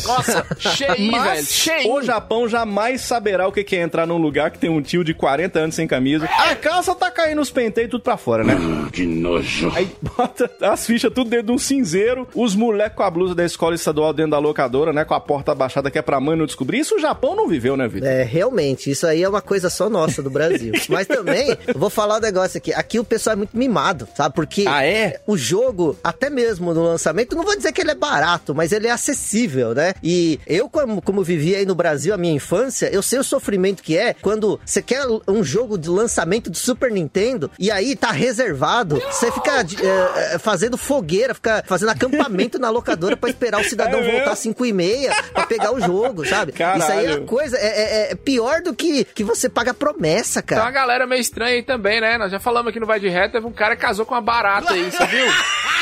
Nossa, 0.05 0.45
cheio, 0.69 0.95
velho. 0.95 1.11
Mas 1.11 1.47
Cheio. 1.51 1.93
o 1.93 2.01
Japão 2.01 2.47
jamais 2.47 3.01
saberá 3.01 3.47
o 3.47 3.51
que 3.51 3.75
é 3.75 3.81
entrar 3.81 4.05
num 4.05 4.17
lugar 4.17 4.51
que 4.51 4.57
tem 4.59 4.69
um 4.69 4.81
tio 4.81 5.03
de 5.03 5.13
40 5.13 5.59
anos 5.59 5.75
sem 5.75 5.87
camisa. 5.87 6.25
A 6.25 6.55
calça 6.55 6.93
tá 6.95 7.09
caindo 7.11 7.41
os 7.41 7.49
penteios 7.51 7.89
tudo 7.91 8.01
pra 8.03 8.17
fora, 8.17 8.43
né? 8.43 8.55
Que 8.91 9.05
nojo. 9.05 9.71
Aí 9.75 9.89
bota 10.01 10.49
as 10.61 10.85
fichas 10.85 11.11
tudo 11.13 11.29
dentro 11.29 11.47
de 11.47 11.51
um 11.51 11.57
cinzeiro, 11.57 12.27
os 12.33 12.55
moleques 12.55 12.95
com 12.95 13.03
a 13.03 13.09
blusa 13.11 13.35
da 13.35 13.45
escola 13.45 13.75
estadual 13.75 14.13
dentro 14.13 14.31
da 14.31 14.39
locadora, 14.39 14.91
né? 14.93 15.05
Com 15.05 15.13
a 15.13 15.19
porta 15.19 15.51
abaixada 15.51 15.89
que 15.91 15.97
é 15.97 16.01
pra 16.01 16.19
mãe 16.19 16.37
não 16.37 16.45
descobrir. 16.45 16.79
Isso 16.79 16.95
o 16.95 16.99
Japão 16.99 17.35
não 17.35 17.47
viveu, 17.47 17.75
né, 17.77 17.87
Vitor? 17.87 18.07
É, 18.09 18.23
realmente, 18.23 18.89
isso 18.91 19.05
aí 19.05 19.23
é 19.23 19.29
uma 19.29 19.41
coisa 19.41 19.69
só 19.69 19.89
nossa 19.89 20.21
do 20.21 20.29
Brasil. 20.29 20.73
Mas 20.89 21.07
também, 21.07 21.55
eu 21.67 21.77
vou 21.79 21.89
falar 21.89 22.17
um 22.17 22.21
negócio 22.21 22.57
aqui. 22.57 22.73
Aqui 22.73 22.99
o 22.99 23.03
pessoal 23.03 23.33
é 23.33 23.37
muito 23.37 23.55
mimado, 23.57 24.07
sabe? 24.15 24.33
Porque 24.35 24.65
Ah, 24.67 24.85
é? 24.85 25.19
o 25.27 25.37
jogo, 25.37 25.97
até 26.03 26.29
mesmo 26.29 26.73
no 26.73 26.83
lançamento, 26.83 27.35
não 27.35 27.43
vou 27.43 27.55
dizer 27.55 27.71
que 27.71 27.81
ele 27.81 27.91
é 27.91 27.95
barato, 27.95 28.53
mas 28.55 28.71
ele 28.71 28.87
é 28.87 28.91
acessível, 28.91 29.73
né? 29.73 29.93
E 30.03 30.39
eu, 30.47 30.58
como, 30.67 30.99
como 31.01 31.23
vivi 31.23 31.55
aí 31.55 31.65
no 31.65 31.75
Brasil 31.75 32.13
a 32.13 32.17
minha 32.17 32.33
infância, 32.33 32.89
eu 32.91 33.03
sei 33.03 33.19
o 33.19 33.23
sofrimento 33.23 33.83
que 33.83 33.95
é 33.95 34.13
quando 34.15 34.59
você 34.65 34.81
quer 34.81 35.03
um 35.27 35.43
jogo 35.43 35.77
de 35.77 35.87
lançamento 35.89 36.49
do 36.49 36.57
Super 36.57 36.91
Nintendo 36.91 37.51
e 37.59 37.69
aí 37.69 37.95
tá 37.95 38.11
reservado, 38.11 38.99
você 39.11 39.31
fica 39.31 39.61
é, 39.61 40.39
fazendo 40.39 40.77
fogueira, 40.77 41.33
fica 41.35 41.63
fazendo 41.67 41.89
acampamento 41.89 42.57
na 42.57 42.69
locadora 42.69 43.15
pra 43.15 43.29
esperar 43.29 43.61
o 43.61 43.63
cidadão 43.63 43.99
É 43.99 44.11
voltar 44.11 44.31
às 44.31 44.39
5 44.39 44.65
e 44.65 44.73
meia 44.73 45.13
pra 45.33 45.45
pegar 45.45 45.71
o 45.71 45.79
jogo, 45.79 46.25
sabe? 46.25 46.51
Isso 46.53 46.63
aí 46.63 47.05
é 47.05 47.07
Caralho. 47.07 47.25
coisa, 47.25 47.57
é, 47.57 47.67
é- 48.07 48.11
é 48.11 48.15
pior 48.15 48.61
do 48.61 48.73
que, 48.73 49.03
que 49.05 49.23
você 49.23 49.47
paga 49.47 49.73
promessa, 49.73 50.41
Tem 50.41 50.57
uma 50.57 50.63
cara. 50.63 50.71
galera 50.71 51.05
meio 51.07 51.21
estranha 51.21 51.53
aí 51.55 51.63
também, 51.63 52.01
né? 52.01 52.17
Nós 52.17 52.31
já 52.31 52.39
falamos 52.39 52.69
aqui 52.69 52.79
no 52.79 52.85
Vai 52.85 52.99
de 52.99 53.07
Reto, 53.09 53.33
teve 53.33 53.45
um 53.45 53.51
cara 53.51 53.75
que 53.75 53.81
casou 53.81 54.05
com 54.05 54.15
uma 54.15 54.21
barata 54.21 54.73
aí, 54.73 54.89
você 54.91 55.05
viu? 55.05 55.25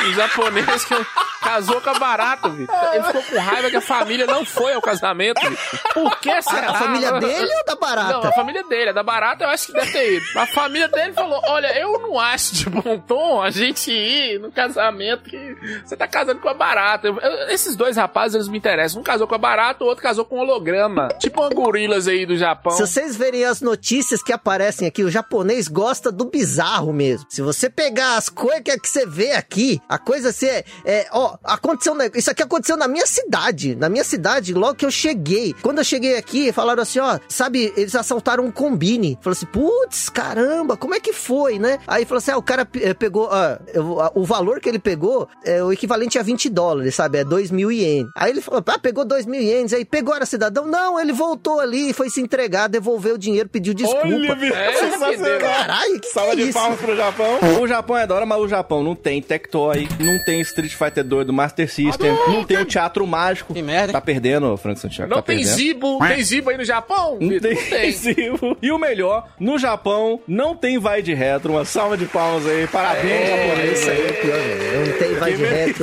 Um 0.10 0.13
japonês 0.13 0.86
que 0.86 0.93
casou 1.41 1.79
com 1.82 1.89
a 1.89 2.00
barata, 2.00 2.50
Vitor. 2.50 2.75
Ele 2.94 3.03
ficou 3.03 3.24
com 3.24 3.39
raiva 3.39 3.70
que 3.70 3.75
a 3.77 3.82
família 3.82 4.25
não 4.25 4.46
foi 4.46 4.74
ao 4.74 4.82
casamento, 4.82 5.39
Vitor. 5.41 5.94
Por 5.94 6.20
que 6.20 6.41
será? 6.41 6.72
A 6.72 6.74
família 6.75 7.12
dele 7.20 7.50
ou 7.60 7.65
da 7.65 7.75
barata? 7.75 8.13
Não, 8.13 8.24
a 8.24 8.32
família 8.34 8.63
dele. 8.63 8.89
A 8.89 8.94
da 8.94 9.03
barata 9.03 9.44
eu 9.44 9.50
acho 9.50 9.67
que 9.67 9.74
deve 9.74 9.91
ter 9.91 10.13
ido. 10.17 10.25
A 10.39 10.46
família 10.48 10.88
dele 10.88 11.13
falou: 11.13 11.39
Olha, 11.48 11.77
eu 11.79 12.00
não 12.00 12.20
acho 12.20 12.53
de 12.56 12.70
bom 12.70 12.98
tom 13.00 13.41
a 13.41 13.50
gente 13.50 13.91
ir 13.91 14.39
no 14.39 14.51
casamento 14.51 15.24
que 15.29 15.58
você 15.86 15.96
tá 15.96 16.08
casando 16.08 16.39
com 16.41 16.50
a 16.50 16.53
barata. 16.53 17.08
Eu- 17.08 17.17
eu- 17.20 17.50
esses 17.50 17.75
dois 17.75 17.96
rapazes, 17.98 18.36
eles 18.36 18.48
me 18.48 18.58
interessam. 18.58 19.00
Um 19.01 19.03
casou 19.03 19.27
com 19.27 19.36
a 19.36 19.39
barata, 19.39 19.84
o 19.84 19.88
outro 19.88 20.03
casou 20.03 20.25
com 20.25 20.38
um 20.38 20.39
holograma. 20.39 21.08
Tipo 21.20 21.41
uma 21.41 21.50
gorilas 21.50 22.08
aí 22.08 22.25
do 22.25 22.38
Japão. 22.38 22.74
Se 22.74 22.82
vocês 22.86 23.15
verem 23.15 23.46
as 23.46 23.62
notícias 23.62 24.22
que 24.24 24.34
aparecem 24.34 24.88
aqui, 24.88 25.03
o 25.03 25.10
japonês 25.12 25.67
gosta 25.67 26.12
do 26.12 26.25
bizarro 26.25 26.91
mesmo. 26.94 27.25
Se 27.29 27.41
você 27.41 27.70
pegar 27.70 28.15
as 28.17 28.29
coisas 28.29 28.63
que 28.82 28.88
você 28.89 29.06
vê 29.06 29.32
aqui, 29.34 29.82
a 29.88 29.98
coisa 29.98 30.29
assim 30.29 30.48
é, 30.48 30.63
é, 30.86 31.08
ó, 31.12 31.26
Ó, 31.34 31.38
aconteceu, 31.43 31.93
um 31.93 31.98
isso 32.15 32.29
aqui 32.31 32.43
aconteceu 32.43 32.77
na 32.77 32.88
minha 32.88 33.05
cidade. 33.05 33.75
Na 33.75 33.89
minha 33.89 34.03
cidade, 34.03 34.53
logo 34.53 34.75
que 34.75 34.86
eu 34.86 34.91
cheguei. 34.91 35.53
Quando 35.62 35.79
eu 35.79 35.84
cheguei 35.84 36.15
aqui, 36.17 36.51
falaram 36.51 36.84
assim, 36.84 37.00
ó, 37.00 37.19
sabe, 37.27 37.74
eles 37.75 37.96
assaltaram 37.96 38.46
um 38.46 38.51
combine. 38.51 39.17
Falou 39.22 39.34
assim, 39.36 39.46
putz, 39.48 40.10
caramba, 40.10 40.77
como 40.77 40.93
é 40.96 41.00
que 41.00 41.13
foi, 41.13 41.60
né? 41.60 41.79
Aí 41.88 42.05
falou 42.05 42.17
assim, 42.19 42.31
ah, 42.31 42.38
o 42.38 42.41
cara 42.41 42.67
eh, 42.81 42.93
pegou, 42.93 43.29
ah, 43.31 43.60
eu- 43.74 44.00
a- 44.00 44.12
o 44.15 44.24
valor 44.24 44.60
que 44.60 44.69
ele 44.69 44.79
pegou 44.79 45.27
é 45.43 45.63
o 45.63 45.72
equivalente 45.72 46.17
a 46.19 46.24
20 46.24 46.50
dólares, 46.50 46.96
sabe? 46.96 47.17
É 47.19 47.24
2 47.24 47.51
mil 47.51 47.72
ienes. 47.72 48.10
Aí 48.15 48.31
ele 48.31 48.41
falou, 48.41 48.63
ah, 48.65 48.79
pegou 48.79 49.03
2 49.05 49.25
mil 49.25 49.41
ienes. 49.41 49.74
Aí 49.74 49.84
pegou, 49.86 50.15
era 50.15 50.25
cidadão? 50.25 50.65
Não, 50.65 51.00
ele 51.00 51.13
voltou 51.13 51.60
ali, 51.60 51.93
foi 51.93 52.10
se 52.10 52.22
entregar, 52.22 52.67
devolveu 52.67 53.15
o 53.15 53.17
dinheiro, 53.17 53.50
pediu 53.50 53.74
desculpa. 53.74 54.07
Olha, 54.07 54.53
É, 54.53 54.74
sensacional. 54.74 55.39
Caralho, 55.39 56.00
que 56.00 56.07
Salva 56.07 56.36
que 56.36 56.41
é 56.41 56.46
de 56.46 56.53
palmas 56.53 56.79
pro 56.79 56.96
Japão. 56.96 57.39
O 57.62 57.67
Japão 57.67 57.98
é 57.98 58.07
da 58.07 58.15
hora, 58.15 58.25
mas 58.25 58.39
o 58.39 58.48
Japão 58.48 58.84
não 58.84 58.96
tem 58.96 59.22
Tectoy, 59.22 59.88
não 60.00 60.24
tem 60.25 60.41
Street 60.41 60.74
Fighter 60.74 61.03
2 61.03 61.17
do 61.26 61.34
Master 61.34 61.70
System, 61.72 62.12
não 62.28 62.44
tem 62.44 62.58
o 62.58 62.66
Teatro 62.66 63.06
Mágico. 63.06 63.54
Que 63.54 63.62
merda. 63.62 63.94
Tá 63.94 64.02
perdendo, 64.02 64.56
Frank 64.58 64.80
Santiago. 64.80 65.10
Não 65.10 65.18
tá 65.18 65.24
tem 65.24 65.38
perdendo. 65.38 65.56
Zibo. 65.56 66.00
Tem 66.08 66.24
Zibo 66.24 66.50
aí 66.50 66.58
no 66.58 66.66
Japão? 66.66 67.18
Não 67.20 67.30
Vitor? 67.30 67.50
tem, 67.50 67.56
Não 67.56 67.70
tem. 67.70 67.80
adesivo. 67.80 68.58
E 68.62 68.72
o 68.72 68.78
melhor, 68.80 69.28
no 69.40 69.58
Japão 69.58 70.20
não 70.28 70.56
tem 70.56 70.78
vai 70.80 71.02
de 71.02 71.14
retro. 71.14 71.54
Uma 71.54 71.66
salva 71.66 71.98
de 71.98 72.06
palmas 72.06 72.46
aí. 72.46 72.68
Parabéns, 72.68 73.12
É, 73.12 73.48
japonês. 73.48 73.80
Isso 73.80 73.90
aí 73.90 74.02
é 74.06 74.12
pior, 74.14 74.38
velho. 74.40 74.88
Não 74.88 74.98
tem 74.98 75.14
vai 75.16 75.34
de 75.34 75.74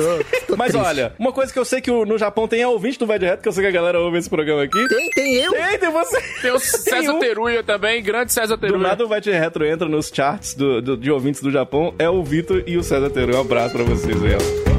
tô 0.47 0.55
Mas 0.57 0.71
triste. 0.71 0.87
olha, 0.87 1.13
uma 1.19 1.31
coisa 1.31 1.51
que 1.51 1.59
eu 1.59 1.65
sei 1.65 1.81
que 1.81 1.91
no 1.91 2.17
Japão 2.17 2.47
tem 2.47 2.61
é 2.61 2.67
ouvinte 2.67 2.97
do 2.99 3.05
Vai 3.07 3.19
de 3.19 3.25
Reto, 3.25 3.41
que 3.43 3.47
eu 3.49 3.51
sei 3.51 3.63
que 3.63 3.67
a 3.69 3.71
galera 3.71 3.99
ouve 3.99 4.17
esse 4.17 4.29
programa 4.29 4.63
aqui. 4.63 4.87
Tem, 4.87 5.09
tem 5.11 5.35
eu. 5.35 5.51
Tem, 5.51 5.77
tem 5.79 5.91
você. 5.91 6.21
Tem 6.41 6.51
o 6.51 6.59
César 6.59 7.13
um. 7.13 7.19
Teruya 7.19 7.63
também, 7.63 8.01
grande 8.03 8.31
César 8.33 8.55
Do 8.55 8.61
Teruya. 8.61 8.79
nada 8.81 9.03
o 9.03 9.07
Vai 9.07 9.21
de 9.21 9.31
Retro 9.31 9.65
entra 9.65 9.87
nos 9.87 10.11
charts 10.13 10.53
do- 10.53 10.81
do- 10.81 10.97
de 10.97 11.11
ouvintes 11.11 11.41
do 11.41 11.51
Japão. 11.51 11.93
É 11.99 12.09
o 12.09 12.23
Vitor 12.23 12.63
e 12.67 12.77
o 12.77 12.83
César 12.83 13.09
Teru. 13.09 13.35
Um 13.37 13.41
abraço 13.41 13.73
pra 13.73 13.83
vocês 13.83 14.15
aí, 14.23 14.35
ó. 14.35 14.74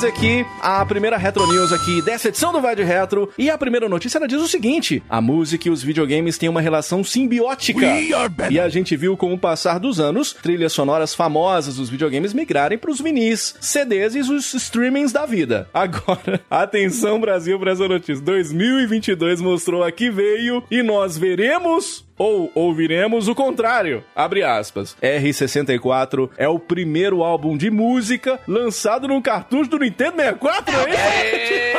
Trazer 0.00 0.08
aqui 0.08 0.46
a 0.60 0.84
primeira 0.86 1.18
Retro 1.18 1.46
News 1.46 1.72
aqui 1.72 2.00
dessa 2.02 2.28
edição 2.28 2.52
do 2.52 2.60
Vai 2.60 2.74
de 2.74 2.82
Retro. 2.82 3.30
E 3.36 3.50
a 3.50 3.58
primeira 3.58 3.88
notícia 3.88 4.16
ela 4.16 4.26
diz 4.26 4.40
o 4.40 4.48
seguinte: 4.48 5.02
a 5.08 5.20
música 5.20 5.68
e 5.68 5.70
os 5.70 5.82
videogames 5.82 6.38
têm 6.38 6.48
uma 6.48 6.60
relação 6.60 7.04
simbiótica. 7.04 7.86
E 8.50 8.58
a 8.58 8.68
gente 8.68 8.96
viu 8.96 9.16
com 9.16 9.34
o 9.34 9.38
passar 9.38 9.78
dos 9.78 10.00
anos, 10.00 10.32
trilhas 10.32 10.72
sonoras 10.72 11.14
famosas 11.14 11.76
dos 11.76 11.90
videogames 11.90 12.32
migrarem 12.32 12.78
para 12.78 12.90
os 12.90 13.00
vinis, 13.00 13.54
CDs 13.60 14.14
e 14.14 14.20
os 14.20 14.54
streamings 14.54 15.12
da 15.12 15.26
vida. 15.26 15.68
Agora, 15.74 16.40
atenção 16.50 17.20
Brasil 17.20 17.58
para 17.58 17.72
essa 17.72 17.86
notícia. 17.86 18.24
2022 18.24 19.40
mostrou 19.40 19.84
a 19.84 19.92
que 19.92 20.10
veio 20.10 20.62
e 20.70 20.82
nós 20.82 21.18
veremos 21.18 22.08
ou 22.20 22.52
ouviremos 22.54 23.28
o 23.28 23.34
contrário. 23.34 24.04
Abre 24.14 24.42
aspas. 24.42 24.94
R64 25.02 26.28
é 26.36 26.46
o 26.46 26.58
primeiro 26.58 27.24
álbum 27.24 27.56
de 27.56 27.70
música 27.70 28.38
lançado 28.46 29.08
num 29.08 29.22
cartucho 29.22 29.70
do 29.70 29.78
Nintendo 29.78 30.18
64, 30.18 30.74
é 30.76 30.90
isso? 30.90 31.78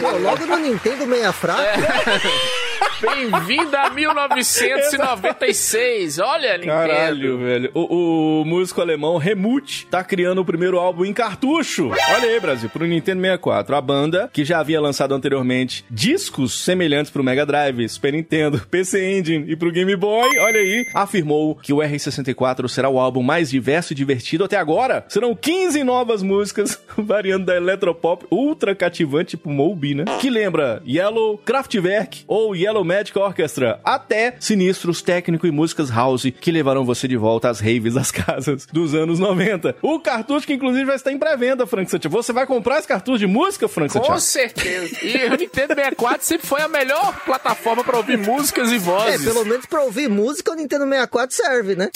Pô, 0.00 0.16
logo 0.16 0.46
no 0.46 0.56
Nintendo 0.56 1.06
meia 1.06 1.30
fraca. 1.30 1.78
Bem-vindo 3.00 3.76
a 3.76 3.88
1996. 3.90 6.18
Olha, 6.18 6.58
Nintendo. 6.58 6.72
Caralho, 6.72 7.38
velho. 7.38 7.70
O, 7.74 8.42
o 8.42 8.44
músico 8.44 8.80
alemão 8.80 9.20
Helmut 9.22 9.86
tá 9.86 10.02
criando 10.04 10.40
o 10.40 10.44
primeiro 10.44 10.78
álbum 10.78 11.04
em 11.04 11.12
cartucho. 11.12 11.90
Olha 11.90 12.28
aí, 12.28 12.38
Brasil, 12.40 12.68
pro 12.70 12.86
Nintendo 12.86 13.20
64. 13.20 13.74
A 13.74 13.80
banda, 13.80 14.30
que 14.32 14.44
já 14.44 14.60
havia 14.60 14.80
lançado 14.80 15.12
anteriormente 15.14 15.84
discos 15.90 16.62
semelhantes 16.64 17.10
pro 17.10 17.24
Mega 17.24 17.44
Drive, 17.46 17.88
Super 17.88 18.12
Nintendo, 18.12 18.60
PC 18.70 19.18
Engine 19.18 19.50
e 19.50 19.56
pro 19.56 19.72
Game 19.72 19.96
Boy, 19.96 20.38
olha 20.38 20.60
aí, 20.60 20.86
afirmou 20.94 21.56
que 21.56 21.72
o 21.72 21.78
R64 21.78 22.68
será 22.68 22.88
o 22.88 23.00
álbum 23.00 23.22
mais 23.22 23.50
diverso 23.50 23.92
e 23.92 23.96
divertido 23.96 24.44
até 24.44 24.56
agora. 24.56 25.04
Serão 25.08 25.34
15 25.34 25.82
novas 25.82 26.22
músicas, 26.22 26.80
variando 26.96 27.46
da 27.46 27.56
eletropop 27.56 28.24
ultra 28.30 28.72
cativante, 28.74 29.30
tipo 29.36 29.48
Moby, 29.50 29.94
né? 29.94 30.04
Que 30.20 30.28
lembra 30.30 30.82
Yellow, 30.86 31.38
Kraftwerk 31.38 32.24
ou 32.28 32.54
Yellow 32.54 32.81
Magic 32.84 33.16
Orchestra, 33.18 33.80
até 33.84 34.34
sinistros 34.40 35.02
técnico 35.02 35.46
e 35.46 35.50
músicas 35.50 35.90
house 35.90 36.26
que 36.40 36.50
levarão 36.50 36.84
você 36.84 37.06
de 37.08 37.16
volta 37.16 37.48
às 37.48 37.60
raves 37.60 37.94
das 37.94 38.10
casas 38.12 38.66
dos 38.72 38.94
anos 38.94 39.18
90. 39.18 39.76
O 39.82 39.98
cartucho 40.00 40.46
que 40.46 40.54
inclusive 40.54 40.84
vai 40.84 40.96
estar 40.96 41.12
em 41.12 41.18
pré-venda, 41.18 41.66
Frank 41.66 41.90
Santiago. 41.90 42.16
Você 42.22 42.32
vai 42.32 42.46
comprar 42.46 42.78
esse 42.78 42.88
cartucho 42.88 43.18
de 43.18 43.26
música, 43.26 43.68
Frank 43.68 43.92
Com 43.92 43.98
Santiago? 43.98 44.20
certeza. 44.20 44.96
E 45.04 45.24
o 45.26 45.36
Nintendo 45.36 45.74
64 45.74 46.26
sempre 46.26 46.46
foi 46.46 46.60
a 46.60 46.68
melhor 46.68 47.14
plataforma 47.24 47.82
pra 47.84 47.96
ouvir 47.96 48.18
músicas 48.18 48.70
e 48.70 48.76
É, 48.76 48.78
vozes. 48.78 49.24
pelo 49.24 49.44
menos 49.44 49.66
pra 49.66 49.82
ouvir 49.82 50.08
música, 50.08 50.52
o 50.52 50.54
Nintendo 50.54 50.84
64 50.84 51.34
serve, 51.36 51.76
né? 51.76 51.90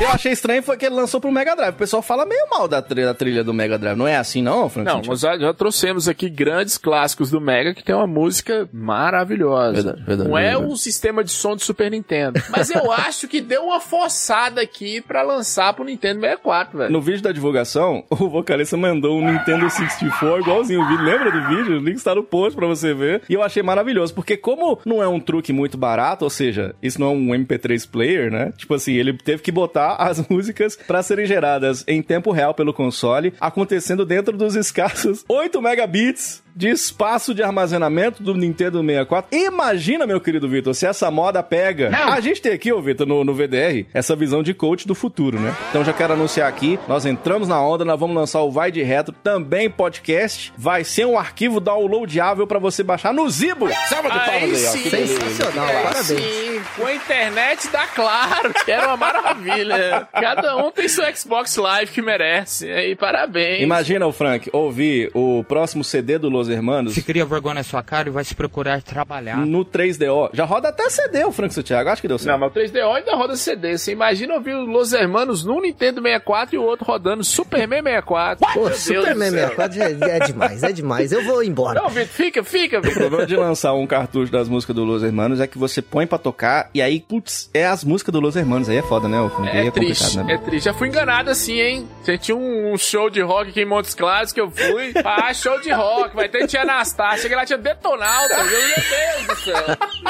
Eu 0.00 0.10
achei 0.10 0.30
estranho 0.30 0.62
foi 0.62 0.76
que 0.76 0.86
ele 0.86 0.94
lançou 0.94 1.20
pro 1.20 1.30
Mega 1.32 1.56
Drive. 1.56 1.74
O 1.74 1.78
pessoal 1.78 2.00
fala 2.00 2.24
meio 2.24 2.48
mal 2.48 2.68
da 2.68 2.80
trilha, 2.80 3.06
da 3.06 3.14
trilha 3.14 3.42
do 3.42 3.52
Mega 3.52 3.76
Drive. 3.76 3.96
Não 3.98 4.06
é 4.06 4.16
assim 4.16 4.40
não, 4.40 4.68
Frank 4.68 4.86
Não, 4.88 5.02
nós 5.02 5.20
já, 5.20 5.36
já 5.36 5.52
trouxemos 5.52 6.06
aqui 6.06 6.30
grandes 6.30 6.78
clássicos 6.78 7.32
do 7.32 7.40
Mega 7.40 7.74
que 7.74 7.82
tem 7.82 7.94
uma 7.94 8.06
música 8.06 8.68
maravilhosa. 8.72 9.72
Verdade, 9.72 10.02
verdade, 10.04 10.30
Não 10.30 10.38
é 10.38 10.50
verdade. 10.52 10.72
um 10.72 10.76
sistema 10.76 11.24
de 11.24 11.32
som 11.32 11.56
do 11.56 11.62
Super 11.62 11.90
Nintendo. 11.90 12.40
Mas 12.48 12.70
eu 12.70 12.90
acho 12.94 13.26
que 13.26 13.40
deu 13.40 13.64
uma 13.64 13.80
forçada 13.80 14.60
aqui 14.60 15.00
pra 15.00 15.22
lançar 15.22 15.72
pro 15.74 15.84
Nintendo 15.84 16.20
64, 16.20 16.78
velho. 16.78 16.92
No 16.92 17.00
vídeo 17.00 17.22
da 17.22 17.32
divulgação, 17.32 18.04
o 18.08 18.28
vocalista 18.28 18.76
mandou 18.76 19.18
um 19.18 19.32
Nintendo 19.32 19.68
64 19.68 20.42
igualzinho 20.42 20.80
o 20.80 20.86
vídeo. 20.86 21.04
Lembra 21.04 21.32
do 21.32 21.48
vídeo? 21.48 21.76
O 21.76 21.80
link 21.84 21.96
está 21.96 22.14
no 22.14 22.22
post 22.22 22.56
pra 22.56 22.68
você 22.68 22.94
ver. 22.94 23.22
E 23.28 23.34
eu 23.34 23.42
achei 23.42 23.64
maravilhoso, 23.64 24.14
porque 24.14 24.36
como 24.36 24.78
não 24.86 25.02
é 25.02 25.08
um 25.08 25.18
truque 25.18 25.52
muito 25.52 25.76
barato, 25.76 26.24
ou 26.24 26.30
seja, 26.30 26.72
isso 26.80 27.00
não 27.00 27.08
é 27.08 27.10
um 27.10 27.26
MP3 27.30 27.88
player, 27.90 28.30
né? 28.30 28.52
Tipo 28.56 28.74
assim, 28.74 28.92
ele 28.94 29.12
teve 29.18 29.42
que 29.42 29.50
botar 29.50 29.87
as 29.98 30.26
músicas 30.28 30.76
pra 30.76 31.02
serem 31.02 31.26
geradas 31.26 31.84
em 31.86 32.02
tempo 32.02 32.32
real 32.32 32.54
pelo 32.54 32.72
console, 32.72 33.32
acontecendo 33.40 34.04
dentro 34.04 34.36
dos 34.36 34.54
escassos 34.54 35.24
8 35.28 35.60
megabits 35.62 36.42
de 36.58 36.68
espaço 36.68 37.32
de 37.32 37.40
armazenamento 37.40 38.20
do 38.20 38.34
Nintendo 38.34 38.80
64. 38.80 39.28
Imagina, 39.38 40.08
meu 40.08 40.20
querido 40.20 40.48
Vitor, 40.48 40.74
se 40.74 40.86
essa 40.86 41.08
moda 41.08 41.40
pega. 41.40 41.88
A 42.12 42.18
gente 42.20 42.42
tem 42.42 42.50
aqui, 42.52 42.72
ô 42.72 42.82
Vitor, 42.82 43.06
no, 43.06 43.22
no 43.22 43.32
VDR, 43.32 43.86
essa 43.94 44.16
visão 44.16 44.42
de 44.42 44.52
coach 44.52 44.84
do 44.84 44.92
futuro, 44.92 45.38
né? 45.38 45.54
Então 45.70 45.84
já 45.84 45.92
quero 45.92 46.14
anunciar 46.14 46.48
aqui, 46.48 46.76
nós 46.88 47.06
entramos 47.06 47.46
na 47.46 47.62
onda, 47.62 47.84
nós 47.84 47.98
vamos 47.98 48.16
lançar 48.16 48.40
o 48.40 48.50
Vai 48.50 48.72
de 48.72 48.82
Retro, 48.82 49.14
também 49.22 49.70
podcast. 49.70 50.52
Vai 50.58 50.82
ser 50.82 51.06
um 51.06 51.16
arquivo 51.16 51.60
downloadável 51.60 52.44
pra 52.44 52.58
você 52.58 52.82
baixar 52.82 53.14
no 53.14 53.30
Zibo. 53.30 53.68
Salva 53.88 54.10
de 54.10 54.18
palmas 54.18 54.74
Aí 54.74 54.84
ó. 54.84 54.90
Sensacional, 54.90 55.68
Aí 55.68 55.82
parabéns. 55.84 56.06
sim, 56.06 56.60
com 56.76 56.86
a 56.86 56.94
internet 56.94 57.68
dá 57.70 57.86
claro, 57.86 58.52
que 58.64 58.72
era 58.72 58.88
uma 58.88 58.96
maravilha. 58.96 60.08
Cada 60.12 60.56
um 60.56 60.72
tem 60.72 60.88
seu 60.88 61.04
Xbox 61.14 61.56
Live 61.56 61.92
que 61.92 62.02
merece. 62.02 62.68
Aí, 62.68 62.96
parabéns. 62.96 63.62
Imagina, 63.62 64.08
o 64.08 64.12
Frank, 64.12 64.50
ouvir 64.52 65.12
o 65.14 65.44
próximo 65.44 65.84
CD 65.84 66.18
do 66.18 66.28
Los 66.28 66.47
Hermanos 66.48 66.94
Se 66.94 67.02
cria 67.02 67.24
vergonha 67.24 67.54
na 67.56 67.62
sua 67.62 67.82
cara 67.82 68.08
e 68.08 68.12
vai 68.12 68.24
se 68.24 68.34
procurar 68.34 68.82
trabalhar. 68.82 69.36
no 69.46 69.64
3DO. 69.64 70.30
Já 70.32 70.44
roda 70.44 70.68
até 70.68 70.88
CD, 70.90 71.24
o 71.24 71.32
Frank 71.32 71.52
Santiago. 71.54 71.88
Acho 71.90 72.02
que 72.02 72.08
deu 72.08 72.18
certo. 72.18 72.32
Não, 72.32 72.38
mas 72.38 72.50
o 72.50 72.58
3DO 72.58 72.94
ainda 72.96 73.14
roda 73.16 73.36
CD. 73.36 73.76
Você 73.78 73.92
imagina 73.92 74.34
ouvir 74.34 74.54
o 74.54 74.64
Los 74.64 74.92
Hermanos 74.92 75.44
num 75.44 75.60
Nintendo 75.60 76.00
64 76.02 76.54
e 76.54 76.58
o 76.58 76.62
outro 76.62 76.84
rodando 76.86 77.22
Superman 77.24 77.82
64. 77.82 78.46
Pô, 78.54 78.64
Meu 78.64 78.74
Superman 78.74 79.30
do 79.30 79.36
céu. 79.36 79.48
64 79.56 79.82
é, 79.82 80.16
é 80.16 80.18
demais, 80.26 80.62
é 80.62 80.72
demais. 80.72 81.12
Eu 81.12 81.24
vou 81.24 81.42
embora. 81.42 81.80
Não, 81.82 81.88
Vitor, 81.88 82.06
fica, 82.08 82.44
fica, 82.44 82.78
O 82.78 82.82
Vitor. 82.82 82.98
problema 82.98 83.26
de 83.26 83.36
lançar 83.36 83.72
um 83.74 83.86
cartucho 83.86 84.30
das 84.32 84.48
músicas 84.48 84.74
do 84.76 84.84
Los 84.84 85.02
Hermanos 85.02 85.40
é 85.40 85.46
que 85.46 85.58
você 85.58 85.80
põe 85.82 86.06
pra 86.06 86.18
tocar 86.18 86.70
e 86.74 86.80
aí, 86.82 87.00
putz, 87.00 87.50
é 87.54 87.66
as 87.66 87.84
músicas 87.84 88.12
do 88.12 88.20
Los 88.20 88.36
Hermanos. 88.36 88.68
Aí 88.68 88.76
é 88.76 88.82
foda, 88.82 89.08
né? 89.08 89.20
O 89.20 89.26
É, 89.26 89.28
é 89.28 89.70
complicado, 89.70 89.72
triste, 89.74 90.16
né? 90.18 90.34
é 90.34 90.38
triste. 90.38 90.64
Já 90.66 90.74
fui 90.74 90.88
enganado 90.88 91.30
assim, 91.30 91.60
hein? 91.60 91.88
Você 92.02 92.18
tinha 92.18 92.36
um, 92.36 92.72
um 92.72 92.78
show 92.78 93.08
de 93.10 93.20
rock 93.20 93.50
aqui 93.50 93.60
em 93.62 93.66
Montes 93.66 93.94
Claros 93.94 94.32
que 94.32 94.40
eu 94.40 94.50
fui. 94.50 94.92
Ah, 95.04 95.32
show 95.32 95.60
de 95.60 95.70
rock, 95.72 96.14
vai 96.14 96.28
ter 96.28 96.37
tia 96.46 96.62
Anastácia. 96.62 97.22
Cheguei 97.22 97.36
lá, 97.36 97.44
tinha 97.44 97.58
Detonauta. 97.58 98.34
Eu, 98.34 98.44
meu 98.44 98.60
Deus 98.60 99.26
do 99.26 99.36
céu. 99.44 99.64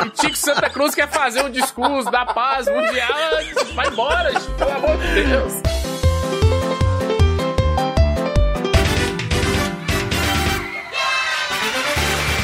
E 0.05 0.11
Tico 0.11 0.37
Santa 0.37 0.71
Cruz 0.71 0.95
quer 0.95 1.09
fazer 1.09 1.43
um 1.43 1.51
discurso 1.51 2.11
da 2.11 2.25
paz 2.27 2.67
mundial. 2.67 3.31
Vai 3.75 3.89
embora, 3.89 4.33
gente, 4.33 4.51
pelo 4.53 4.71
amor 4.71 4.97
de 4.99 5.25
Deus. 5.25 5.53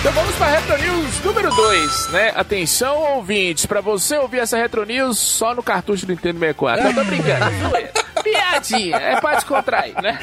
Então 0.00 0.12
vamos 0.12 0.36
para 0.36 0.46
Retro 0.48 0.76
News 0.76 1.20
número 1.24 1.50
2, 1.54 2.08
né? 2.08 2.32
Atenção, 2.36 3.16
ouvintes, 3.16 3.64
para 3.64 3.80
você 3.80 4.18
ouvir 4.18 4.40
essa 4.40 4.54
Retro 4.54 4.84
News 4.84 5.18
só 5.18 5.54
no 5.54 5.62
cartucho 5.62 6.04
do 6.04 6.10
Nintendo 6.10 6.38
64. 6.40 6.84
Não, 6.84 6.92
tô 6.92 7.04
brincando, 7.04 7.76
é. 7.76 7.90
Piadinha, 8.24 8.96
é 8.96 9.20
pra 9.20 9.34
descontrair, 9.36 9.94
né? 10.02 10.18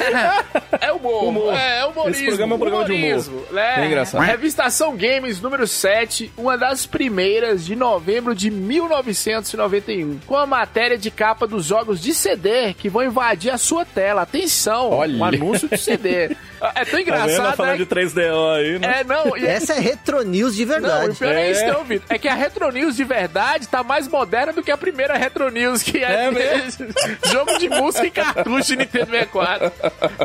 É 0.81 0.91
humor, 0.91 1.24
Humor. 1.25 1.53
é 1.53 1.86
humorismo. 1.86 2.10
Esse 2.10 2.25
programa 2.25 2.53
é 2.53 2.55
um 2.55 2.60
programa 2.60 2.86
de 2.86 2.91
humor. 2.91 3.05
humorismo, 3.05 3.43
Né? 3.51 3.75
É 3.84 3.86
engraçado. 3.88 4.22
Revistação 4.24 4.98
Games 4.98 5.39
número 5.39 5.65
7, 5.67 6.31
uma 6.36 6.58
das 6.58 6.86
primeiras 6.86 7.63
de 7.65 7.75
novembro 7.75 8.34
de 8.36 8.50
1991, 8.51 10.20
com 10.25 10.36
a 10.36 10.46
matéria 10.46 10.98
de 10.98 11.10
capa 11.12 11.46
dos 11.48 11.65
jogos 11.65 12.01
de 12.01 12.13
CD 12.13 12.74
que 12.74 12.89
vão 12.89 13.03
invadir 13.03 13.51
a 13.51 13.58
sua 13.58 13.86
tela. 13.86 14.22
Atenção, 14.24 14.89
Olha. 14.91 15.15
um 15.15 15.24
anúncio 15.24 15.67
de 15.70 15.77
CD. 15.77 16.36
É 16.75 16.86
tão 16.86 16.91
Tá 16.91 17.01
engraçado, 17.01 17.55
Falando 17.55 17.72
né? 17.72 17.77
de 17.77 17.86
3DO 17.88 18.55
aí, 18.55 18.79
né? 18.79 19.00
É, 19.00 19.03
não, 19.03 19.36
e 19.36 19.46
Essa 19.46 19.74
é 19.74 19.79
Retro 19.79 20.22
News 20.24 20.55
de 20.55 20.63
Não, 20.65 20.74
verdade. 20.74 21.10
o 21.10 21.15
pior 21.15 21.34
é, 21.34 21.48
É. 21.48 21.51
isso, 21.51 21.77
ouvido? 21.77 22.03
É 22.10 22.17
que 22.20 22.27
a 22.27 22.36
Retro 22.36 22.72
News 22.72 22.96
de 22.96 23.03
verdade 23.03 23.67
tá 23.67 23.81
mais 23.84 24.08
moderna 24.08 24.53
do 24.53 24.62
que 24.62 24.70
a 24.72 24.77
primeira 24.77 25.15
Retro 25.17 25.50
News, 25.50 25.81
que 25.81 26.03
é, 26.03 26.25
É 26.25 26.29
mesmo? 26.31 26.88
jogo 27.31 27.58
de 27.58 27.67
música 27.70 27.90
e 28.00 28.12
cartucho 28.12 28.75
Nintendo 28.75 29.12
64. 29.12 29.71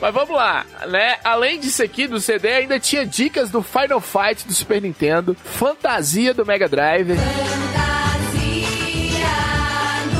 Mas 0.00 0.14
vamos 0.14 0.36
lá, 0.36 0.64
né? 0.88 1.16
Além 1.24 1.58
disso 1.58 1.82
aqui, 1.82 2.06
do 2.06 2.20
CD, 2.20 2.48
ainda 2.48 2.78
tinha 2.78 3.06
dicas 3.06 3.50
do 3.50 3.62
Final 3.62 4.00
Fight 4.00 4.46
do 4.46 4.54
Super 4.54 4.80
Nintendo, 4.82 5.36
Fantasia 5.44 6.32
do 6.32 6.44
Mega 6.44 6.68
Drive, 6.68 7.14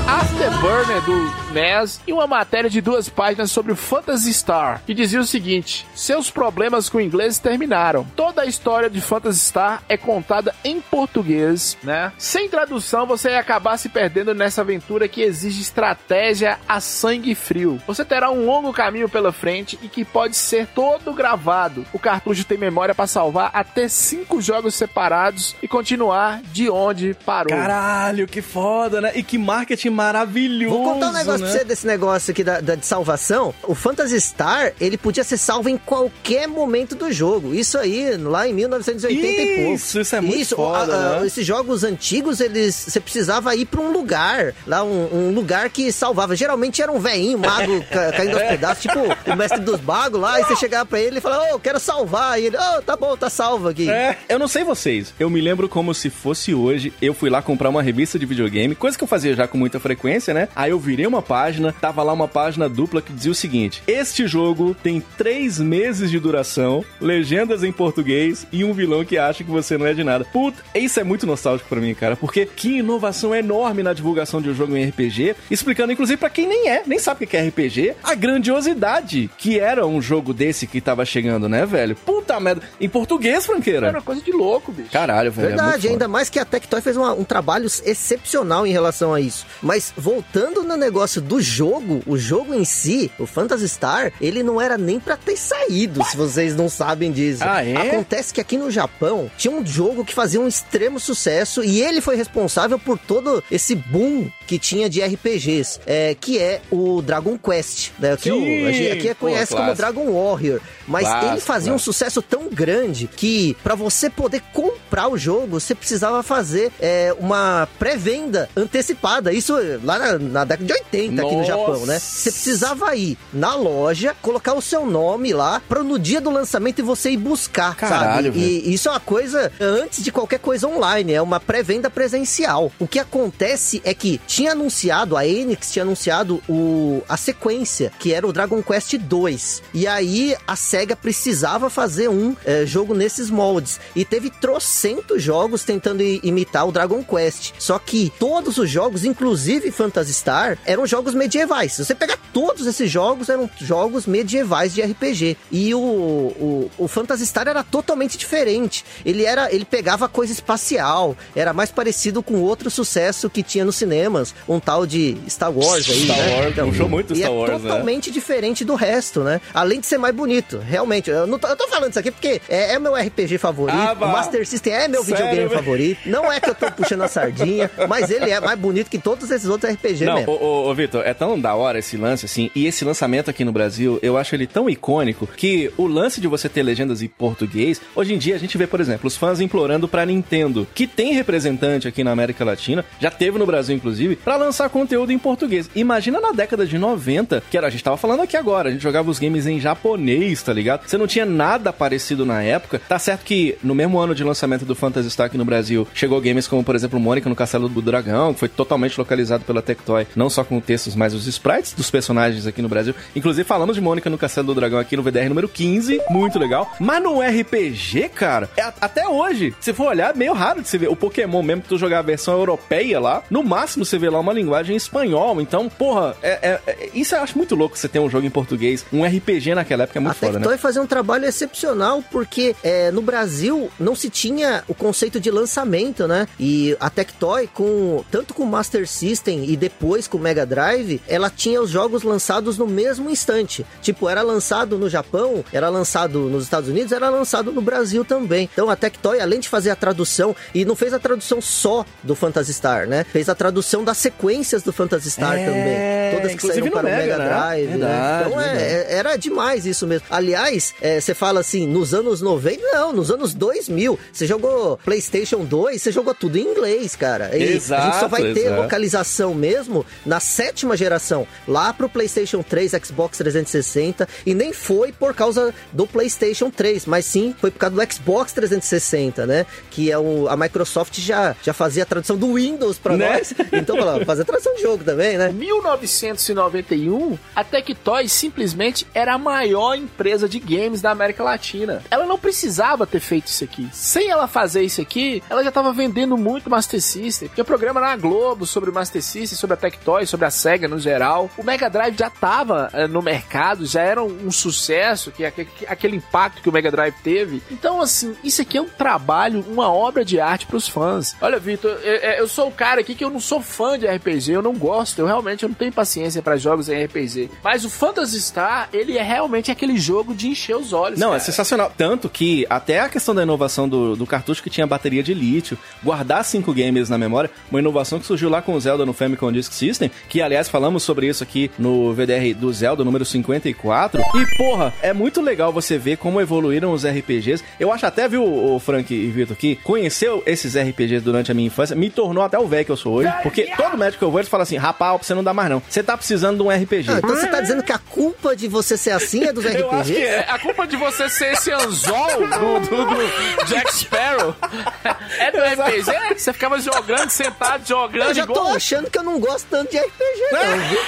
Afterburner 0.07 1.01
do 1.03 1.53
NES 1.53 2.01
e 2.07 2.13
uma 2.13 2.29
matéria 2.29 2.71
de 2.71 2.81
duas 2.81 3.09
páginas 3.09 3.51
sobre 3.51 3.73
o 3.73 3.77
Phantasy 3.77 4.33
Star, 4.33 4.81
que 4.87 4.95
dizia 4.95 5.19
o 5.19 5.27
seguinte: 5.27 5.85
seus 5.97 6.31
problemas 6.31 6.89
com 6.89 6.99
o 6.99 7.01
inglês 7.01 7.41
terminaram. 7.41 8.07
Toda 8.15 8.43
a 8.43 8.47
história 8.47 8.89
de 8.89 9.01
Phantasy 9.01 9.41
Star 9.41 9.83
é 9.89 9.97
contada 9.97 10.55
em 10.63 10.81
português, 10.81 11.77
né? 11.83 12.13
Sem 12.19 12.49
tradução, 12.49 13.05
você 13.05 13.31
ia 13.31 13.41
acabar 13.41 13.77
se 13.79 13.89
perdendo 13.89 14.33
nessa 14.33 14.61
aventura 14.61 15.09
que 15.09 15.23
exige 15.23 15.61
estratégia 15.61 16.57
a 16.69 16.79
sangue 16.79 17.35
frio. 17.35 17.83
Você 17.85 18.05
terá 18.05 18.31
um 18.31 18.47
longo 18.47 18.73
caminho 18.73 19.09
pela 19.09 19.33
frente 19.33 19.77
e 19.83 19.89
que 19.89 20.05
pode 20.05 20.37
ser 20.37 20.69
todo 20.69 21.13
gravado. 21.13 21.85
O 21.93 21.99
cartucho 21.99 22.45
tem 22.45 22.57
memória 22.57 22.95
para 22.95 23.09
salvar 23.09 23.51
até 23.53 23.89
cinco 23.89 24.41
jogos 24.41 24.77
separados 24.77 25.57
e 25.61 25.67
continuar 25.67 26.43
de 26.53 26.71
onde 26.71 27.13
parou. 27.27 27.51
Caralho, 27.51 28.29
que 28.29 28.41
foda, 28.41 29.01
né? 29.01 29.11
E 29.17 29.23
que 29.25 29.37
marketing 29.37 29.96
maravilhoso. 29.97 30.75
Vou 30.76 30.85
contar 30.95 31.09
um 31.09 31.12
negócio 31.12 31.41
né? 31.45 31.50
pra 31.50 31.59
você 31.59 31.65
desse 31.65 31.87
negócio 31.87 32.31
aqui 32.31 32.45
da, 32.45 32.61
da- 32.61 32.75
de 32.75 32.87
salvação. 32.87 33.55
O 33.65 33.75
Phantasy 33.75 34.21
Star, 34.21 34.73
ele 34.81 34.97
podia 34.99 35.25
ser 35.25 35.37
salvo 35.38 35.69
em 35.69 35.76
qualquer 35.79 36.47
momento 36.47 36.95
do 36.95 37.11
jogo. 37.11 37.55
Isso 37.55 37.79
aí, 37.79 38.17
lá 38.17 38.47
em 38.47 38.53
1980 38.53 39.26
e 39.43 39.57
pouco. 39.57 39.73
Isso, 39.75 40.00
isso 40.00 40.17
é 40.17 40.21
muito 40.21 40.38
Isso, 40.41 40.57
foda, 40.57 40.95
a- 40.95 41.17
a- 41.17 41.21
né? 41.21 41.26
Esses 41.26 41.45
jogos 41.47 41.83
antigos, 41.85 42.41
eles 42.41 42.75
você 42.88 43.00
precisava 43.00 43.55
ir 43.57 43.65
pra 43.67 43.81
um 43.81 43.91
lugar, 43.93 44.53
lá 44.67 44.83
um, 44.85 45.09
um 45.29 45.35
lugar 45.35 45.69
que 45.71 45.91
salvava. 45.91 46.37
Geralmente 46.37 46.81
era 46.83 46.93
um 46.93 46.99
velhinho, 47.00 47.38
mago, 47.38 47.83
ca- 47.91 48.12
caindo 48.12 48.38
aos 48.38 48.49
pedaços, 48.49 48.83
tipo 48.83 48.99
o 49.33 49.37
mestre 49.37 49.61
dos 49.61 49.81
magos 49.81 50.21
lá, 50.21 50.41
e 50.41 50.45
você 50.45 50.57
chegava 50.57 50.85
pra 50.87 51.00
ele 51.00 51.19
e 51.19 51.21
falava, 51.21 51.55
ô, 51.55 51.59
quero 51.59 51.81
salvar. 51.81 52.41
E 52.41 52.47
ele, 52.47 52.57
ô, 52.57 52.83
tá 52.83 52.97
bom, 52.97 53.17
tá 53.17 53.31
salvo 53.31 53.69
aqui. 53.69 53.88
É, 53.91 54.19
eu 54.29 54.38
não 54.38 54.49
sei 54.49 54.62
vocês. 54.65 55.15
Eu 55.19 55.31
me 55.31 55.41
lembro 55.41 55.69
como 55.69 55.95
se 55.95 56.11
fosse 56.11 56.55
hoje. 56.55 56.93
Eu 57.00 57.15
fui 57.15 57.31
lá 57.31 57.41
comprar 57.43 57.69
uma 57.71 57.83
revista 57.83 58.19
de 58.19 58.26
videogame, 58.26 58.75
coisa 58.75 58.97
que 58.97 59.03
eu 59.05 59.09
fazia 59.09 59.35
já 59.35 59.47
com 59.49 59.57
muita 59.57 59.81
frequência, 59.87 60.35
né? 60.35 60.49
Aí 60.57 60.71
eu 60.73 60.78
virei 60.81 61.07
uma 61.07 61.23
página, 61.23 61.73
tava 61.73 62.02
lá 62.02 62.12
uma 62.12 62.26
página 62.26 62.69
dupla 62.69 63.00
que 63.00 63.12
dizia 63.12 63.31
o 63.31 63.35
seguinte: 63.35 63.83
Este 63.87 64.26
jogo 64.26 64.75
tem 64.83 65.02
três 65.16 65.59
meses 65.61 66.11
de 66.11 66.19
duração, 66.19 66.85
legendas 67.00 67.62
em 67.62 67.71
português 67.73 68.47
e 68.50 68.64
um 68.64 68.73
vilão 68.73 69.05
que 69.05 69.16
acha 69.16 69.45
que 69.45 69.50
você 69.50 69.78
não 69.78 69.87
é 69.87 69.95
de 69.95 70.02
nada. 70.02 70.25
Puta, 70.25 70.59
isso 70.75 70.99
é 70.99 71.05
muito 71.05 71.26
nostálgico 71.26 71.69
pra 71.69 71.81
mim, 71.81 71.95
cara, 71.95 72.16
porque 72.16 72.45
que 72.47 72.78
inovação 72.78 73.35
enorme 73.35 73.83
na 73.83 73.93
divulgação 73.93 74.43
de 74.43 74.50
um 74.50 74.55
jogo 74.55 74.76
em 74.76 74.85
RPG, 74.88 75.37
explicando 75.50 75.93
inclusive 75.93 76.16
pra 76.16 76.31
quem 76.31 76.47
nem 76.49 76.69
é, 76.69 76.83
nem 76.87 76.99
sabe 76.99 77.25
o 77.25 77.28
que 77.28 77.37
é 77.37 77.47
RPG, 77.47 77.95
a 78.02 78.14
grandiosidade 78.14 79.31
que 79.38 79.59
era 79.59 79.87
um 79.87 80.00
jogo 80.00 80.33
desse 80.33 80.66
que 80.66 80.81
tava 80.81 81.05
chegando, 81.05 81.49
né, 81.49 81.64
velho? 81.66 81.95
Puta 81.97 82.38
merda. 82.40 82.62
Em 82.81 82.88
português, 82.88 83.47
franqueira. 83.47 83.88
Era 83.88 83.99
uma 83.99 84.02
coisa 84.02 84.23
de 84.23 84.33
louco, 84.33 84.73
bicho. 84.73 84.90
Caralho, 84.90 85.31
velho. 85.31 85.47
é 85.47 85.50
muito 85.50 85.61
Verdade, 85.62 85.83
foda. 85.83 85.93
ainda 85.95 86.09
mais 86.09 86.28
que 86.31 86.38
a 86.38 86.45
Tectoy 86.45 86.81
fez 86.81 86.97
uma- 86.97 87.12
um 87.12 87.25
trabalho 87.25 87.66
excepcional 87.85 88.66
em 88.66 88.73
relação 88.73 89.12
a 89.12 89.21
isso. 89.21 89.47
Mas 89.62 89.75
voltando 89.97 90.62
no 90.62 90.76
negócio 90.76 91.21
do 91.21 91.40
jogo, 91.40 92.02
o 92.06 92.16
jogo 92.16 92.54
em 92.54 92.64
si, 92.64 93.11
o 93.18 93.26
Phantasy 93.26 93.68
Star, 93.68 94.12
ele 94.21 94.42
não 94.42 94.61
era 94.61 94.76
nem 94.78 94.99
pra 95.00 95.16
ter 95.16 95.37
saído, 95.37 96.02
se 96.04 96.16
vocês 96.16 96.54
não 96.56 96.68
sabem 96.68 97.11
disso. 97.12 97.42
Ah, 97.45 97.64
é? 97.64 97.75
Acontece 97.76 98.33
que 98.33 98.40
aqui 98.40 98.56
no 98.56 98.71
Japão 98.71 99.30
tinha 99.37 99.52
um 99.54 99.64
jogo 99.64 100.04
que 100.04 100.14
fazia 100.14 100.40
um 100.40 100.49
extremo 100.49 100.99
sucesso 101.00 101.62
e 101.64 101.83
ele 101.83 102.00
foi 102.00 102.16
responsável 102.16 102.78
por 102.78 102.99
todo 102.99 103.42
esse 103.50 103.75
boom 103.75 104.30
que 104.46 104.59
tinha 104.59 104.88
de 104.88 105.01
RPGs, 105.03 105.81
é, 105.87 106.14
que 106.18 106.38
é 106.38 106.61
o 106.70 107.03
Dragon 107.03 107.37
Quest, 107.37 107.90
né? 107.98 108.16
Que 108.16 108.31
o- 108.31 108.66
a 108.66 108.72
gente 108.72 108.92
aqui 108.92 109.09
Pô, 109.09 109.27
conhece 109.27 109.53
como 109.53 109.64
clássico. 109.66 109.77
Dragon 109.92 110.12
Warrior. 110.12 110.61
Mas 110.88 111.03
Clássico, 111.09 111.33
ele 111.33 111.40
fazia 111.40 111.72
um 111.72 111.74
clássico. 111.74 111.92
sucesso 111.92 112.22
tão 112.22 112.48
grande 112.48 113.09
que 113.09 113.57
pra 113.62 113.74
você 113.74 114.09
poder 114.09 114.40
comprar 114.53 115.09
o 115.09 115.18
jogo, 115.18 115.48
você 115.61 115.74
precisava 115.74 116.22
fazer 116.22 116.70
é, 116.81 117.12
uma 117.18 117.68
pré-venda 117.79 118.48
antecipada. 118.57 119.33
Isso 119.33 119.57
lá 119.83 119.98
na, 119.98 120.18
na 120.18 120.44
década 120.44 120.66
de 120.66 120.72
80 120.72 121.22
aqui 121.22 121.33
no 121.33 121.38
Nossa. 121.38 121.46
Japão, 121.46 121.87
né? 121.87 121.98
Você 121.98 122.31
precisava 122.31 122.94
ir 122.96 123.18
na 123.33 123.55
loja, 123.55 124.14
colocar 124.22 124.55
o 124.55 124.62
seu 124.62 124.87
nome 124.87 125.33
lá, 125.33 125.61
pra 125.68 125.83
no 125.83 125.98
dia 125.98 126.20
do 126.20 126.31
lançamento 126.31 126.85
você 126.85 127.11
ir 127.11 127.16
buscar, 127.16 127.74
Caralho, 127.74 128.33
sabe? 128.33 128.38
E 128.38 128.74
isso 128.74 128.88
é 128.88 128.92
uma 128.92 129.00
coisa 129.00 129.52
antes 129.61 130.02
de 130.02 130.12
qualquer 130.12 130.38
coisa 130.38 130.68
online, 130.68 131.12
é 131.12 131.22
uma 131.22 131.40
pré-venda 131.40 131.88
presencial. 131.88 132.70
O 132.79 132.87
que 132.87 132.98
acontece 132.98 133.81
é 133.85 133.94
que 133.94 134.20
tinha 134.26 134.52
anunciado, 134.52 135.16
a 135.16 135.26
Enix 135.26 135.70
tinha 135.72 135.83
anunciado 135.83 136.42
o, 136.48 137.02
a 137.09 137.16
sequência, 137.16 137.92
que 137.98 138.12
era 138.12 138.26
o 138.26 138.33
Dragon 138.33 138.62
Quest 138.62 138.96
2. 138.96 139.62
E 139.72 139.87
aí 139.87 140.37
a 140.46 140.57
SEGA 140.57 140.96
precisava 140.96 141.70
fazer 141.70 142.09
um 142.09 142.37
eh, 142.44 142.66
jogo 142.66 142.94
nesses 142.94 143.31
moldes. 143.31 143.81
E 143.94 144.05
teve 144.05 144.31
trocentos 144.31 145.22
jogos 145.22 145.64
tentando 145.64 146.02
imitar 146.02 146.66
o 146.66 146.72
Dragon 146.72 147.02
Quest. 147.02 147.52
Só 147.59 147.79
que 147.79 148.12
todos 148.18 148.59
os 148.59 148.68
jogos, 148.68 149.05
inclusive 149.05 149.56
Phantasy 149.71 150.12
Star, 150.12 150.59
eram 150.64 150.87
jogos 150.87 151.14
medievais. 151.14 151.73
Se 151.73 151.85
você 151.85 151.95
pegar 151.95 152.19
todos 152.33 152.66
esses 152.66 152.90
jogos, 152.90 153.29
eram 153.29 153.49
jogos 153.61 154.07
medievais 154.07 154.75
de 154.75 154.83
RPG. 154.83 155.37
E 155.51 155.75
o, 155.75 155.79
o, 155.79 156.71
o 156.79 156.88
Phantasy 156.88 157.27
Star 157.27 157.49
era 157.49 157.62
totalmente 157.62 158.16
diferente. 158.19 158.85
Ele 159.05 159.25
era, 159.25 159.53
ele 159.53 159.64
pegava 159.64 160.09
coisa 160.09 160.33
espacial, 160.33 161.16
era 161.35 161.53
mais 161.53 161.71
parecido 161.71 162.23
com 162.23 162.40
outro 162.40 162.71
sucesso 162.71 163.29
que 163.31 163.42
tinha 163.42 163.64
nos 163.64 163.77
cinemas, 163.77 164.35
um 164.49 164.59
tal 164.61 164.87
de 164.87 165.16
Star 165.29 165.51
Wars 165.53 165.88
aí, 165.88 166.05
Star 166.05 166.16
né? 166.16 166.37
Wars, 166.37 166.55
puxou 166.71 166.88
muito 166.88 167.12
e 167.12 167.16
Star 167.19 167.31
é 167.31 167.35
Wars, 167.35 167.62
né? 167.62 167.71
totalmente 167.71 168.11
diferente 168.11 168.64
do 168.64 168.75
resto, 168.75 169.21
né? 169.21 169.40
Além 169.55 169.81
de 169.81 169.87
ser 169.87 169.99
mais 169.99 170.14
bonito, 170.14 170.59
realmente. 170.59 171.11
Eu, 171.11 171.27
não 171.27 171.38
tô, 171.38 171.49
eu 171.49 171.57
tô 171.57 171.69
falando 171.69 171.90
isso 171.90 171.99
aqui 171.99 172.11
porque 172.11 172.40
é, 172.49 172.75
é 172.75 172.79
meu 172.79 172.95
RPG 172.95 173.38
favorito, 173.38 173.77
Ah, 173.79 173.92
o. 173.92 174.07
Master 174.07 174.47
System 174.47 174.73
é 174.73 174.88
meu 174.88 175.03
Sério, 175.05 175.25
videogame 175.27 175.55
favorito. 175.55 176.01
Não 176.07 176.33
é 176.33 176.40
que 176.40 176.51
eu 176.51 176.55
tô 176.55 176.71
puxando 176.71 177.03
a 177.03 177.09
sardinha, 177.09 177.71
mas 177.88 178.11
ele 178.11 178.31
é 178.31 178.40
mais 178.40 178.59
bonito 178.59 178.90
que 178.90 178.99
todos 178.99 179.31
esses 179.31 179.45
outros 179.48 179.72
RPG 179.74 180.04
Não, 180.04 180.14
mesmo. 180.16 180.32
ô, 180.32 180.37
ô, 180.66 180.70
ô, 180.70 180.74
Vitor, 180.74 181.02
é 181.04 181.14
tão 181.14 181.38
da 181.38 181.54
hora 181.54 181.78
esse 181.78 181.96
lance, 181.96 182.26
assim, 182.26 182.50
e 182.54 182.66
esse 182.66 182.85
lançamento 182.85 183.30
aqui 183.30 183.44
no 183.44 183.52
Brasil, 183.52 183.98
eu 184.02 184.16
acho 184.16 184.35
ele 184.35 184.46
tão 184.46 184.68
icônico 184.68 185.26
que 185.37 185.70
o 185.76 185.87
lance 185.87 186.20
de 186.20 186.28
você 186.28 186.48
ter 186.48 186.62
legendas 186.62 187.02
em 187.02 187.09
português, 187.09 187.80
hoje 187.94 188.14
em 188.14 188.18
dia 188.18 188.35
a 188.35 188.38
gente 188.38 188.56
vê, 188.59 188.66
por 188.66 188.80
exemplo, 188.80 189.06
os 189.06 189.16
fãs 189.16 189.40
implorando 189.40 189.88
pra 189.88 190.06
Nintendo, 190.06 190.66
que 190.74 190.87
tem 190.87 191.12
representante 191.12 191.87
aqui 191.88 192.02
na 192.04 192.11
América 192.12 192.44
Latina, 192.44 192.85
já 193.00 193.11
teve 193.11 193.38
no 193.38 193.46
Brasil, 193.46 193.74
inclusive, 193.76 194.16
pra 194.16 194.37
lançar 194.37 194.68
conteúdo 194.68 195.12
em 195.12 195.18
português. 195.18 195.68
Imagina 195.74 196.20
na 196.20 196.32
década 196.32 196.66
de 196.66 196.78
90, 196.78 197.42
que 197.50 197.56
era, 197.56 197.66
a 197.66 197.70
gente 197.70 197.85
tava 197.85 197.96
falando 197.96 198.22
aqui 198.22 198.37
agora, 198.37 198.68
a 198.68 198.72
gente 198.72 198.82
jogava 198.82 199.11
os 199.11 199.18
games 199.18 199.46
em 199.46 199.61
japonês, 199.61 200.42
tá 200.42 200.52
ligado? 200.52 200.87
Você 200.88 200.96
não 200.98 201.06
tinha 201.06 201.24
nada 201.26 201.72
parecido 201.72 202.24
na 202.24 202.42
época. 202.42 202.80
Tá 202.88 202.98
certo 202.98 203.24
que 203.24 203.56
no 203.62 203.74
mesmo 203.74 203.98
ano 203.98 204.14
de 204.14 204.24
lançamento 204.24 204.64
do 204.64 204.74
Phantasy 204.74 205.11
Star 205.11 205.26
aqui 205.26 205.38
no 205.38 205.44
Brasil, 205.44 205.87
chegou 205.94 206.20
games 206.20 206.46
como, 206.48 206.62
por 206.64 206.74
exemplo, 206.74 206.98
Mônica 206.98 207.28
no 207.28 207.37
Castelo 207.37 207.68
do 207.68 207.82
Dragão, 207.82 208.32
que 208.35 208.40
foi 208.40 208.48
totalmente 208.48 208.98
localizado 208.98 209.36
pela 209.44 209.62
Tectoy, 209.62 210.07
não 210.16 210.31
só 210.31 210.44
com 210.44 210.61
textos, 210.61 210.94
mas 210.94 211.14
os 211.14 211.27
sprites 211.27 211.72
dos 211.72 211.90
personagens 211.90 212.46
aqui 212.46 212.62
no 212.62 212.68
Brasil. 212.68 212.94
Inclusive, 213.14 213.46
falamos 213.46 213.77
de 213.77 213.83
Mônica 213.83 214.09
no 214.11 214.18
Castelo 214.18 214.49
do 214.49 214.55
Dragão 214.55 214.79
aqui 214.79 214.96
no 214.96 215.03
VDR 215.03 215.29
número 215.29 215.49
15, 215.49 216.01
muito 216.11 216.38
legal. 216.38 216.70
Mas 216.81 217.03
no 217.03 217.20
RPG, 217.20 218.09
cara, 218.14 218.49
é 218.57 218.62
até 218.81 219.07
hoje, 219.09 219.55
se 219.61 219.72
for 219.72 219.88
olhar, 219.88 220.14
é 220.14 220.18
meio 220.18 220.33
raro 220.33 220.62
de 220.62 220.68
você 220.68 220.79
ver. 220.79 220.88
O 220.88 220.96
Pokémon 220.96 221.42
mesmo, 221.42 221.62
que 221.62 221.68
tu 221.68 221.79
jogar 221.79 221.99
a 222.01 222.03
versão 222.03 222.35
europeia 222.35 223.01
lá, 223.01 223.22
no 223.31 223.42
máximo 223.42 223.85
você 223.85 223.99
vê 223.99 224.09
lá 224.11 224.20
uma 224.20 224.33
linguagem 224.33 224.75
em 224.75 224.77
espanhol. 224.77 225.40
Então, 225.40 225.68
porra, 225.68 226.16
é, 226.22 226.31
é- 226.42 226.61
é- 226.66 226.90
isso 226.94 227.14
eu 227.14 227.20
acho 227.20 227.37
muito 227.37 227.55
louco 227.55 227.77
você 227.77 227.88
ter 227.88 227.99
um 227.99 228.09
jogo 228.09 228.27
em 228.27 228.31
português. 228.31 228.85
Um 228.92 229.05
RPG 229.05 229.55
naquela 229.55 229.85
época 229.85 229.99
é 229.99 230.01
muito 230.01 230.12
a 230.12 230.14
foda, 230.14 230.33
Tectoy 230.35 230.53
né? 230.53 230.59
fazia 230.59 230.83
um 230.83 230.87
trabalho 230.87 231.25
excepcional 231.27 232.03
porque 232.11 232.55
é, 232.62 232.90
no 232.90 233.03
Brasil 233.03 233.70
não 233.79 233.94
se 233.94 234.09
tinha 234.11 234.62
o 234.68 234.75
conceito 234.75 235.18
de 235.20 235.31
lançamento, 235.31 236.07
né? 236.07 236.27
E 236.38 236.77
a 236.81 236.88
Tectoy, 236.90 237.49
com, 237.53 238.05
tanto 238.11 238.35
com 238.35 238.42
o 238.42 238.46
Master 238.46 238.87
System 238.87 239.26
e 239.31 239.57
depois 239.57 240.07
com 240.09 240.19
o 240.19 240.21
Mega 240.21 240.45
Drive, 240.47 241.01
ela 241.09 241.31
tinha 241.31 241.61
os 241.61 241.71
jogos 241.71 242.03
lançados 242.03 242.59
no 242.59 242.67
mesmo 242.67 243.11
instante. 243.11 243.65
Tipo, 243.83 244.09
era 244.09 244.23
lançado 244.23 244.79
no 244.79 244.89
Japão, 244.89 245.45
era 245.53 245.69
lançado 245.69 246.21
nos 246.29 246.45
Estados 246.45 246.69
Unidos, 246.69 246.93
era 246.93 247.09
lançado 247.09 247.53
no 247.53 247.61
Brasil 247.61 248.05
também. 248.05 248.49
Então 248.53 248.71
a 248.71 248.77
Tectoy, 248.77 249.21
além 249.21 249.41
de 249.41 249.49
fazer 249.49 249.71
a 249.71 249.77
tradução, 249.77 250.35
e 250.55 250.65
não 250.65 250.77
fez 250.77 250.93
a 250.93 250.99
tradução 250.99 251.41
só 251.41 251.85
do 252.03 252.15
Phantasy 252.15 252.53
Star, 252.55 252.87
né? 252.87 253.05
Fez 253.05 253.29
a 253.29 253.35
tradução 253.35 253.85
das 253.85 253.99
sequências 253.99 254.62
do 254.62 254.73
Phantasy 254.73 255.11
Star 255.11 255.37
É, 255.37 255.45
também. 255.47 256.21
Todas 256.21 256.35
que 256.37 256.47
saíram 256.47 256.71
para 256.71 256.81
o 256.81 256.85
Mega, 256.85 256.97
Mega 257.03 257.19
né? 257.19 257.25
Drive, 257.25 257.67
né? 257.69 257.77
Verdade, 257.77 258.29
Então 258.29 258.41
é, 258.41 258.57
é- 258.73 258.87
era 258.97 259.17
demais 259.17 259.67
isso 259.67 259.87
mesmo. 259.87 260.07
Aliás, 260.11 260.75
é, 260.81 261.01
você 261.01 261.15
fala 261.15 261.41
assim, 261.41 261.67
nos 261.67 261.93
anos 261.95 262.21
90, 262.21 262.62
não, 262.73 262.93
nos 262.93 263.11
anos 263.11 263.35
2000, 263.35 263.99
você 264.12 264.27
jogou 264.27 264.79
PlayStation 264.85 265.45
2, 265.45 265.81
você 265.83 265.93
jogou 265.93 266.15
tudo 266.15 266.37
em 266.39 266.43
inglês, 266.43 266.95
cara. 266.97 267.31
E 267.37 267.43
a 267.43 267.47
gente 267.47 267.62
só 267.65 267.75
Exato, 267.77 268.09
vai 268.09 268.23
ter 268.33 268.47
exato. 268.47 268.62
localização 268.62 269.15
mesmo 269.35 269.85
na 270.05 270.20
sétima 270.20 270.76
geração, 270.76 271.26
lá 271.46 271.72
pro 271.72 271.88
PlayStation 271.88 272.42
3, 272.42 272.72
Xbox 272.85 273.18
360, 273.18 274.09
e 274.24 274.35
nem 274.35 274.52
foi 274.52 274.92
por 274.92 275.14
causa 275.14 275.55
do 275.72 275.87
PlayStation 275.87 276.50
3, 276.50 276.87
mas 276.87 277.05
sim 277.05 277.35
foi 277.40 277.50
por 277.50 277.59
causa 277.59 277.76
do 277.76 277.92
Xbox 277.92 278.33
360, 278.33 279.26
né? 279.26 279.46
Que 279.70 279.90
é 279.90 279.98
o, 279.98 280.29
a 280.29 280.37
Microsoft 280.37 280.98
já, 281.00 281.35
já 281.42 281.52
fazia 281.52 281.83
a 281.83 281.87
tradução 281.87 282.16
do 282.16 282.35
Windows 282.35 282.79
pra 282.79 282.96
Né? 282.96 283.09
nós. 283.16 283.35
Então, 283.52 283.76
fazer 284.05 284.24
tradução 284.24 284.55
de 284.55 284.62
jogo 284.62 284.85
também, 284.85 285.16
né? 285.18 285.31
Em 285.31 285.35
1991, 285.35 287.18
a 287.35 287.44
Tectoy 287.44 288.09
simplesmente 288.09 288.87
era 288.94 289.14
a 289.14 289.18
maior 289.18 289.74
empresa 289.74 290.29
de 290.29 290.38
games 290.38 290.81
da 290.81 290.90
América 290.90 291.22
Latina. 291.22 291.83
Ela 291.90 292.07
não 292.07 292.18
precisava 292.18 292.87
ter 292.87 293.00
feito 293.00 293.26
isso 293.29 293.44
aqui. 293.44 293.68
Sem 293.72 294.11
ela 294.11 294.26
fazer 294.26 294.62
isso 294.62 294.81
aqui, 294.81 295.22
ela 295.29 295.42
já 295.42 295.48
estava 295.48 295.72
vendendo 295.72 296.16
muito 296.16 296.50
Master 296.50 296.81
System. 296.81 297.31
Tinha 297.35 297.44
programa 297.44 297.81
na 297.81 297.96
Globo 297.96 298.46
sobre 298.46 298.70
o 298.70 298.72
Master 298.96 299.02
System, 299.02 299.38
sobre 299.38 299.54
a 299.54 299.56
Tectoy, 299.56 300.06
sobre 300.06 300.26
a 300.26 300.30
Sega 300.30 300.68
no 300.68 300.78
geral. 300.78 301.30
O 301.37 301.42
Mega 301.42 301.68
Drive 301.68 301.96
já 301.96 302.09
estava 302.09 302.70
no 302.88 303.02
mercado, 303.02 303.66
já 303.66 303.82
era 303.82 304.02
um, 304.02 304.26
um 304.26 304.30
sucesso, 304.30 305.11
que, 305.11 305.24
aquele, 305.24 305.48
aquele 305.66 305.96
impacto 305.96 306.42
que 306.42 306.48
o 306.48 306.52
Mega 306.52 306.70
Drive 306.70 306.94
teve. 307.02 307.42
Então, 307.50 307.80
assim, 307.80 308.14
isso 308.24 308.42
aqui 308.42 308.59
é 308.59 308.62
um 308.62 308.68
trabalho, 308.68 309.44
uma 309.48 309.70
obra 309.72 310.04
de 310.04 310.20
arte 310.20 310.46
para 310.46 310.56
os 310.56 310.68
fãs. 310.68 311.14
Olha, 311.20 311.38
Vitor, 311.38 311.70
eu, 311.82 311.94
eu 311.94 312.28
sou 312.28 312.48
o 312.48 312.52
cara 312.52 312.80
aqui 312.80 312.94
que 312.94 313.04
eu 313.04 313.11
não 313.11 313.20
sou 313.20 313.40
fã 313.40 313.78
de 313.78 313.87
RPG, 313.87 314.32
eu 314.32 314.42
não 314.42 314.54
gosto, 314.54 315.00
eu 315.00 315.06
realmente 315.06 315.42
eu 315.42 315.48
não 315.48 315.54
tenho 315.54 315.72
paciência 315.72 316.22
para 316.22 316.37
jogos 316.37 316.68
em 316.68 316.85
RPG. 316.85 317.30
Mas 317.42 317.64
o 317.64 317.70
Phantasy 317.70 318.20
Star, 318.20 318.68
ele 318.72 318.96
é 318.96 319.02
realmente 319.02 319.50
aquele 319.50 319.76
jogo 319.76 320.14
de 320.14 320.28
encher 320.28 320.56
os 320.56 320.72
olhos. 320.72 320.98
Não, 320.98 321.09
cara. 321.09 321.20
é 321.20 321.24
sensacional. 321.24 321.72
Tanto 321.76 322.09
que 322.09 322.46
até 322.48 322.80
a 322.80 322.88
questão 322.88 323.14
da 323.14 323.22
inovação 323.22 323.68
do, 323.68 323.96
do 323.96 324.06
cartucho 324.06 324.42
que 324.42 324.50
tinha 324.50 324.66
bateria 324.66 325.02
de 325.02 325.14
lítio, 325.14 325.59
guardar 325.82 326.24
cinco 326.24 326.52
games 326.52 326.88
na 326.88 326.98
memória, 326.98 327.30
uma 327.50 327.59
inovação 327.59 327.98
que 327.98 328.06
surgiu 328.06 328.28
lá 328.28 328.40
com 328.40 328.54
o 328.54 328.61
Zelda 328.61 328.86
no 328.87 328.92
Famicom 328.92 329.31
Disk 329.33 329.53
System, 329.53 329.90
que 330.09 330.22
aliás 330.22 330.49
falamos 330.49 330.83
sobre 330.83 331.07
isso 331.09 331.22
aqui 331.22 331.51
no 331.59 331.92
VDR 331.92 332.35
do 332.35 332.53
Zelda 332.53 332.85
número 332.85 333.05
54. 333.05 334.01
E 334.01 334.37
porra, 334.37 334.72
é 334.83 334.92
muito 334.92 335.20
legal 335.20 335.53
você 335.53 335.77
ver 335.79 335.96
como 335.96 336.20
evoluíram 336.20 336.72
os 336.72 336.85
RPGs. 336.87 337.42
Eu 337.61 337.72
acho 337.72 337.85
até, 337.87 338.09
viu, 338.09 338.25
o 338.25 338.59
Frank 338.59 338.92
e 338.94 339.11
Vitor, 339.11 339.37
que 339.37 339.57
conhecer 339.57 340.11
esses 340.27 340.57
RPGs 340.57 341.01
durante 341.01 341.31
a 341.31 341.35
minha 341.35 341.46
infância 341.49 341.75
me 341.77 341.90
tornou 341.90 342.22
até 342.25 342.38
o 342.38 342.46
velho 342.46 342.64
que 342.64 342.72
eu 342.72 342.77
sou 342.77 342.94
hoje. 342.94 343.12
Porque 343.22 343.51
todo 343.57 343.77
médico 343.77 343.99
que 343.99 344.05
eu 344.05 344.11
vou, 344.11 344.20
eles 344.20 344.29
falam 344.29 344.42
assim: 344.42 344.57
rapaz, 344.57 345.05
você 345.07 345.14
não 345.14 345.25
dá 345.25 345.35
mais 345.35 345.51
não. 345.51 345.62
Você 345.68 345.83
tá 345.83 345.96
precisando 345.96 346.37
de 346.37 346.42
um 346.42 346.51
RPG. 346.51 346.90
Ah, 346.90 346.99
então 346.99 347.11
você 347.16 347.27
tá 347.27 347.40
dizendo 347.40 347.62
que 347.62 347.72
a 347.72 347.79
culpa 347.79 348.35
de 348.37 348.46
você 348.49 348.77
ser 348.77 348.90
assim 348.92 349.25
é 349.25 349.33
dos 349.33 349.44
Eu 349.46 349.70
acho 349.70 349.81
RPGs? 349.81 349.92
que 349.92 350.03
É, 350.07 350.27
a 350.29 350.38
culpa 350.38 350.66
de 350.66 350.77
você 350.77 351.09
ser 351.09 351.33
esse 351.33 351.51
anzol 351.51 352.07
do, 352.20 352.61
do- 352.61 352.87
do 352.87 353.44
Jack 353.46 353.75
Sparrow 353.75 354.35
é 355.18 355.31
do 355.33 355.38
RPG? 355.38 356.18
Você 356.18 356.33
ficava 356.33 356.59
jogando, 356.61 357.11
sentado, 357.11 357.66
jogando 357.66 358.09
Eu 358.09 358.14
já 358.14 358.27
tô 358.27 358.33
igual... 358.33 358.55
achando 358.55 358.76
que 358.85 358.99
eu 358.99 359.03
não 359.03 359.19
gosto 359.19 359.47
tanto 359.49 359.71
de 359.71 359.79
RPG, 359.79 360.33
não, 360.33 360.59
viu? 360.69 360.81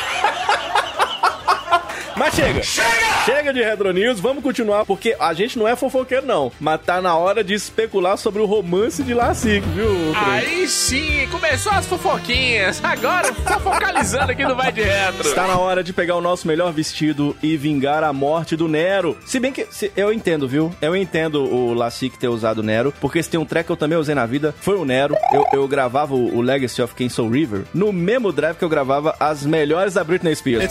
Mas 2.19 2.35
chega! 2.35 2.63
Chega! 2.63 3.49
de 3.53 3.63
Retro 3.63 3.91
News, 3.93 4.21
vamos 4.21 4.43
continuar, 4.43 4.85
porque 4.85 5.17
a 5.19 5.33
gente 5.33 5.59
não 5.59 5.67
é 5.67 5.75
fofoqueiro, 5.75 6.27
não. 6.27 6.53
Mas 6.61 6.81
tá 6.83 7.01
na 7.01 7.17
hora 7.17 7.43
de 7.43 7.55
especular 7.55 8.19
sobre 8.19 8.43
o 8.43 8.47
romance 8.47 9.03
de 9.03 9.15
Lacique, 9.15 9.67
viu? 9.69 9.89
Aí 10.15 10.69
sim, 10.69 11.27
começou 11.31 11.73
as 11.73 11.87
fofoquinhas. 11.87 12.83
Agora, 12.85 13.33
focalizando 13.33 14.33
aqui 14.33 14.45
no 14.45 14.55
Vai 14.55 14.71
de 14.71 14.83
Retro. 14.83 15.27
Está 15.27 15.47
na 15.47 15.57
hora 15.59 15.83
de 15.83 15.95
pegar 15.95 16.17
o 16.17 16.21
nosso 16.21 16.47
melhor 16.47 16.73
vestido 16.73 17.35
e 17.43 17.57
vingar 17.57 18.05
a 18.05 18.13
morte 18.13 18.55
do 18.55 18.69
Nero. 18.69 19.17
Se 19.25 19.41
bem 19.41 19.51
que 19.53 19.67
se- 19.71 19.91
eu 19.97 20.13
entendo, 20.13 20.47
viu? 20.47 20.75
Eu 20.83 20.95
entendo 20.95 21.43
o 21.43 21.73
Lacique 21.73 22.19
ter 22.19 22.29
usado 22.29 22.59
o 22.59 22.63
Nero, 22.63 22.93
porque 23.01 23.23
se 23.23 23.31
tem 23.31 23.41
um 23.41 23.47
track 23.47 23.67
que 23.67 23.73
eu 23.73 23.77
também 23.77 23.97
usei 23.97 24.15
na 24.15 24.27
vida, 24.27 24.55
foi 24.61 24.77
o 24.77 24.85
Nero. 24.85 25.17
Eu, 25.33 25.47
eu 25.55 25.67
gravava 25.69 26.15
o, 26.15 26.41
Legacy 26.43 26.83
of 26.83 26.95
King 26.95 27.11
Soul 27.13 27.31
River 27.31 27.63
no 27.73 27.93
mesmo 27.93 28.31
drive 28.33 28.57
que 28.57 28.65
eu 28.65 28.69
gravava 28.69 29.15
as 29.19 29.45
melhores 29.47 29.95
da 29.95 30.05
Britney 30.05 30.35
Spears. 30.37 30.65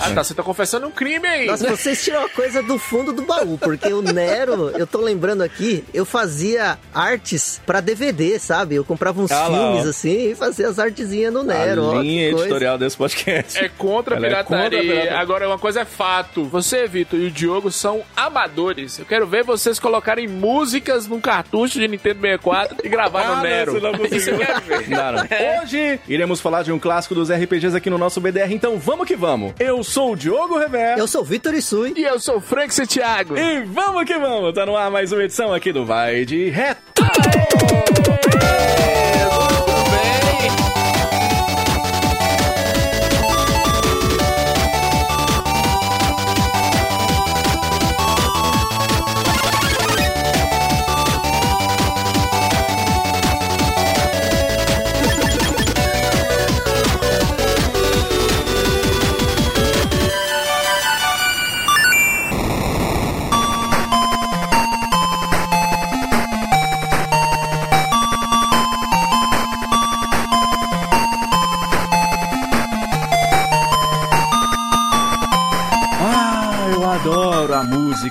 Ah, 0.00 0.14
tá, 0.14 0.24
você 0.24 0.32
tá 0.34 0.42
confessando 0.42 0.67
um 0.76 0.90
crime 0.90 1.26
aí. 1.26 1.46
Nossa, 1.46 1.68
vocês 1.76 2.02
tiram 2.04 2.24
a 2.24 2.28
coisa 2.28 2.62
do 2.62 2.78
fundo 2.78 3.12
do 3.12 3.22
baú, 3.22 3.56
porque 3.58 3.92
o 3.92 4.02
Nero, 4.02 4.70
eu 4.78 4.86
tô 4.86 5.00
lembrando 5.00 5.42
aqui, 5.42 5.84
eu 5.94 6.04
fazia 6.04 6.78
artes 6.94 7.60
pra 7.64 7.80
DVD, 7.80 8.38
sabe? 8.38 8.74
Eu 8.74 8.84
comprava 8.84 9.20
uns 9.20 9.30
Ah 9.32 9.48
lá, 9.48 9.58
filmes 9.58 9.86
ó. 9.86 9.90
assim 9.90 10.30
e 10.30 10.34
fazia 10.34 10.68
as 10.68 10.78
artezinhas 10.78 11.32
no 11.32 11.42
Nero. 11.42 11.84
ó, 11.84 11.90
a 11.92 11.94
que 11.94 12.02
linha 12.02 12.30
coisa. 12.30 12.44
editorial 12.46 12.78
desse 12.78 12.96
podcast. 12.96 13.58
É 13.58 13.68
contra 13.68 14.14
a 14.14 14.18
Ela 14.18 14.26
é 14.26 14.30
pirataria. 14.30 14.62
contra 14.62 14.78
a 14.78 14.82
pirataria. 14.82 15.18
Agora, 15.18 15.46
uma 15.48 15.58
coisa 15.58 15.80
é 15.80 15.84
fato. 15.84 16.44
Você, 16.44 16.86
Vitor, 16.86 17.18
e 17.18 17.26
o 17.26 17.30
Diogo 17.30 17.70
são 17.70 18.02
amadores. 18.16 18.98
Eu 18.98 19.06
quero 19.06 19.26
ver 19.26 19.44
vocês 19.44 19.78
colocarem 19.78 20.26
músicas 20.28 21.06
num 21.06 21.20
cartucho 21.20 21.78
de 21.78 21.88
Nintendo 21.88 22.20
64 22.20 22.76
e 22.84 22.88
gravar 22.88 23.22
Ah, 23.22 23.36
no 23.36 23.42
Nero. 23.42 23.72
você 23.72 23.80
não 23.80 23.92
conseguiu. 23.92 24.18
Isso 24.18 24.30
eu 24.30 24.38
quero 24.38 24.60
ver. 24.62 24.88
Não, 24.88 25.12
não. 25.12 25.62
Hoje 25.62 26.00
iremos 26.08 26.40
falar 26.40 26.62
de 26.62 26.72
um 26.72 26.78
clássico 26.78 27.14
dos 27.14 27.30
RPGs 27.30 27.76
aqui 27.76 27.88
no 27.90 27.98
nosso 27.98 28.20
BDR, 28.20 28.52
então 28.52 28.78
vamos 28.78 29.06
que 29.06 29.14
vamos. 29.16 29.52
Eu 29.58 29.82
sou 29.82 30.12
o 30.12 30.16
Diogo 30.16 30.47
Rever. 30.56 30.96
Eu 30.98 31.08
sou 31.08 31.22
o 31.22 31.24
Vitor 31.24 31.52
Isui. 31.54 31.94
E 31.96 32.04
eu 32.04 32.20
sou 32.20 32.36
o 32.36 32.40
Frank 32.40 32.72
Santiago. 32.72 33.36
E 33.36 33.64
vamos 33.64 34.04
que 34.04 34.16
vamos! 34.16 34.54
Tá 34.54 34.64
no 34.64 34.76
ar 34.76 34.90
mais 34.90 35.12
uma 35.12 35.24
edição 35.24 35.52
aqui 35.52 35.72
do 35.72 35.84
Vai 35.84 36.24
de 36.24 36.48
Reto. 36.48 37.02
Muito 37.02 39.17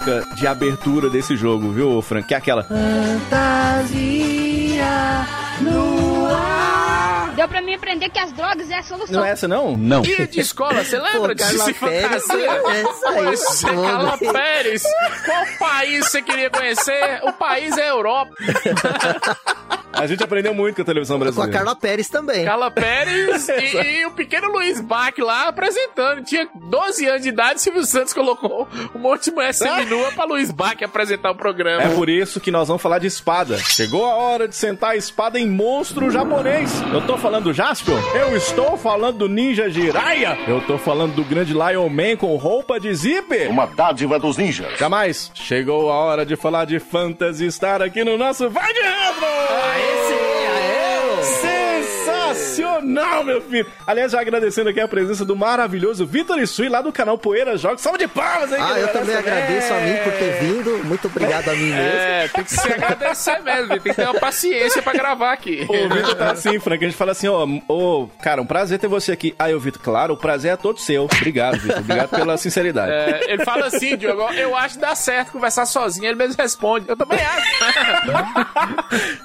música 0.08 0.36
de 0.36 0.48
abertura 0.48 1.10
desse 1.10 1.36
jogo, 1.36 1.72
viu, 1.72 2.02
Frank? 2.02 2.28
Que 2.28 2.34
é 2.34 2.38
aquela. 2.38 2.66
Deu 7.36 7.48
pra 7.48 7.62
mim 7.62 7.76
aprender 7.76 8.10
que 8.10 8.18
as 8.18 8.32
drogas 8.32 8.72
é 8.72 8.80
a 8.80 8.84
solução. 8.84 9.20
Não 9.20 9.26
é 9.26 9.32
essa, 9.32 9.48
não? 9.48 9.78
Não. 9.78 10.04
E 10.04 10.26
de 10.28 10.40
escola, 10.40 10.84
você 10.84 10.98
lembra 10.98 11.30
Pô, 11.30 11.34
disso 11.36 11.74
Pérez, 11.76 12.24
fantasia? 12.24 12.52
é 12.52 13.32
essa 13.32 13.70
aí. 13.70 13.76
Carla 13.76 14.18
Pérez. 14.18 14.84
Qual 15.26 15.46
país 15.60 16.06
você 16.08 16.22
queria 16.22 16.50
conhecer? 16.50 17.20
O 17.24 17.34
país 17.34 17.78
é 17.78 17.84
a 17.84 17.88
Europa. 17.88 18.34
A 19.98 20.08
gente 20.08 20.24
aprendeu 20.24 20.54
muito 20.54 20.76
com 20.76 20.82
a 20.82 20.86
televisão 20.86 21.18
Com 21.18 21.24
a 21.24 21.26
brasileira. 21.26 21.54
Carla 21.54 21.76
Pérez 21.76 22.10
também. 22.10 22.46
Carla 22.46 22.72
Pérez 22.72 23.50
e, 23.50 24.02
e 24.02 24.06
o 24.06 24.12
pequeno 24.12 24.52
Luiz 24.52 24.80
Bach 24.82 25.14
lá 25.18 25.48
apresentando. 25.48 26.24
Tinha 26.24 26.48
12 26.54 27.06
anos 27.06 27.22
de 27.24 27.30
idade, 27.30 27.62
Silvio 27.62 27.84
Santos 27.84 28.14
colocou 28.14 28.68
um 28.96 29.00
monte 29.00 29.26
de 29.26 29.32
mulher 29.32 29.54
seminua 29.54 30.12
pra 30.12 30.26
Luiz 30.26 30.52
Bach 30.52 30.82
apresentar 30.84 31.32
o 31.32 31.36
programa. 31.36 31.84
É 31.84 31.90
por 31.90 32.10
isso 32.10 32.40
que 32.40 32.52
nós 32.52 32.68
vamos 32.68 32.82
falar 32.82 33.00
de 33.00 33.08
espada. 33.08 33.58
Chegou 33.58 34.06
a 34.06 34.16
hora 34.16 34.48
de 34.48 34.56
sentar 34.56 34.92
a 34.92 34.96
espada 34.96 35.40
em 35.40 35.48
monstro 35.48 36.10
japonês. 36.12 36.72
Eu 36.94 37.02
tô 37.06 37.18
falando 37.18 37.46
do 37.46 37.54
Jaspion? 37.54 37.98
Eu 38.14 38.36
estou 38.36 38.78
falando 38.78 39.18
do 39.18 39.30
Ninja 39.30 39.70
Jiraiya? 39.70 40.38
Eu 40.48 40.62
tô 40.62 40.78
falando 40.78 41.16
do 41.16 41.24
grande 41.24 41.54
Lion 41.54 41.90
Man 41.90 42.16
com 42.18 42.36
roupa 42.36 42.80
de 42.80 42.94
zíper? 42.94 43.50
Uma 43.50 43.66
dádiva 43.66 44.20
dos 44.20 44.38
ninjas. 44.38 44.78
Jamais. 44.78 45.32
Chegou 45.34 45.92
a 45.92 45.96
hora 45.96 46.26
de 46.26 46.36
falar 46.36 46.66
de 46.66 46.80
Phantasy 46.80 47.52
Star 47.52 47.82
aqui 47.82 48.04
no 48.04 48.18
nosso 48.18 48.50
Vai 48.50 48.74
de 48.74 48.82
Retro! 48.82 49.26
É, 49.26 49.87
Sensacional! 52.58 53.16
não, 53.18 53.24
meu 53.24 53.42
filho. 53.42 53.66
Aliás, 53.86 54.12
já 54.12 54.22
agradecendo 54.22 54.70
aqui 54.70 54.80
a 54.80 54.88
presença 54.88 55.24
do 55.24 55.36
maravilhoso 55.36 56.06
Vitor 56.06 56.38
Isui, 56.40 56.70
lá 56.70 56.82
do 56.82 56.92
canal 56.92 57.18
Poeira 57.18 57.58
Jogos. 57.58 57.82
Salve 57.82 58.00
de 58.00 58.08
palmas 58.08 58.52
aí, 58.52 58.60
Ah, 58.60 58.68
galera. 58.68 58.80
eu 58.82 58.88
também 58.94 59.16
Essa- 59.16 59.20
agradeço 59.20 59.74
a 59.74 59.78
mim 59.80 59.96
por 60.04 60.14
ter 60.14 60.40
vindo. 60.42 60.84
Muito 60.86 61.08
obrigado 61.08 61.50
a 61.50 61.54
mim 61.54 61.70
mesmo. 61.72 61.78
É, 61.80 62.28
tem 62.28 62.44
que 62.44 62.52
se 62.54 62.72
agradecer 62.74 63.40
mesmo, 63.42 63.68
tem 63.70 63.80
que 63.80 63.94
ter 63.94 64.04
uma 64.04 64.20
paciência 64.20 64.82
pra 64.82 64.94
gravar 64.94 65.34
aqui. 65.34 65.66
O 65.70 65.90
Vitor 65.94 66.16
tá 66.16 66.32
assim, 66.32 66.60
Frank. 66.60 66.84
A 66.84 66.88
gente 66.88 66.98
fala 66.98 67.12
assim, 67.12 67.28
ó, 67.28 67.46
ô, 67.68 68.08
cara, 68.22 68.42
um 68.42 68.46
prazer 68.46 68.80
ter 68.80 68.88
você 68.88 69.12
aqui. 69.12 69.36
Aí 69.40 69.54
o 69.54 69.60
Vitor, 69.60 69.82
claro, 69.82 70.14
o 70.14 70.18
prazer 70.18 70.52
é 70.54 70.58
todo 70.58 70.80
seu. 70.80 71.04
Obrigado, 71.06 71.58
Vitor. 71.60 71.80
Obrigado 71.80 72.10
pela 72.10 72.38
sinceridade. 72.38 72.92
É, 72.92 73.32
ele 73.34 73.44
fala 73.46 73.68
assim, 73.68 73.96
Diogo, 73.98 74.22
eu 74.34 74.56
acho 74.56 74.76
que 74.76 74.82
dá 74.82 74.96
certo 74.96 75.32
conversar 75.32 75.66
sozinho. 75.66 76.06
Ele 76.08 76.16
mesmo 76.16 76.36
responde, 76.42 76.86
eu 76.88 76.96
também 76.96 77.20
acho. 77.20 77.48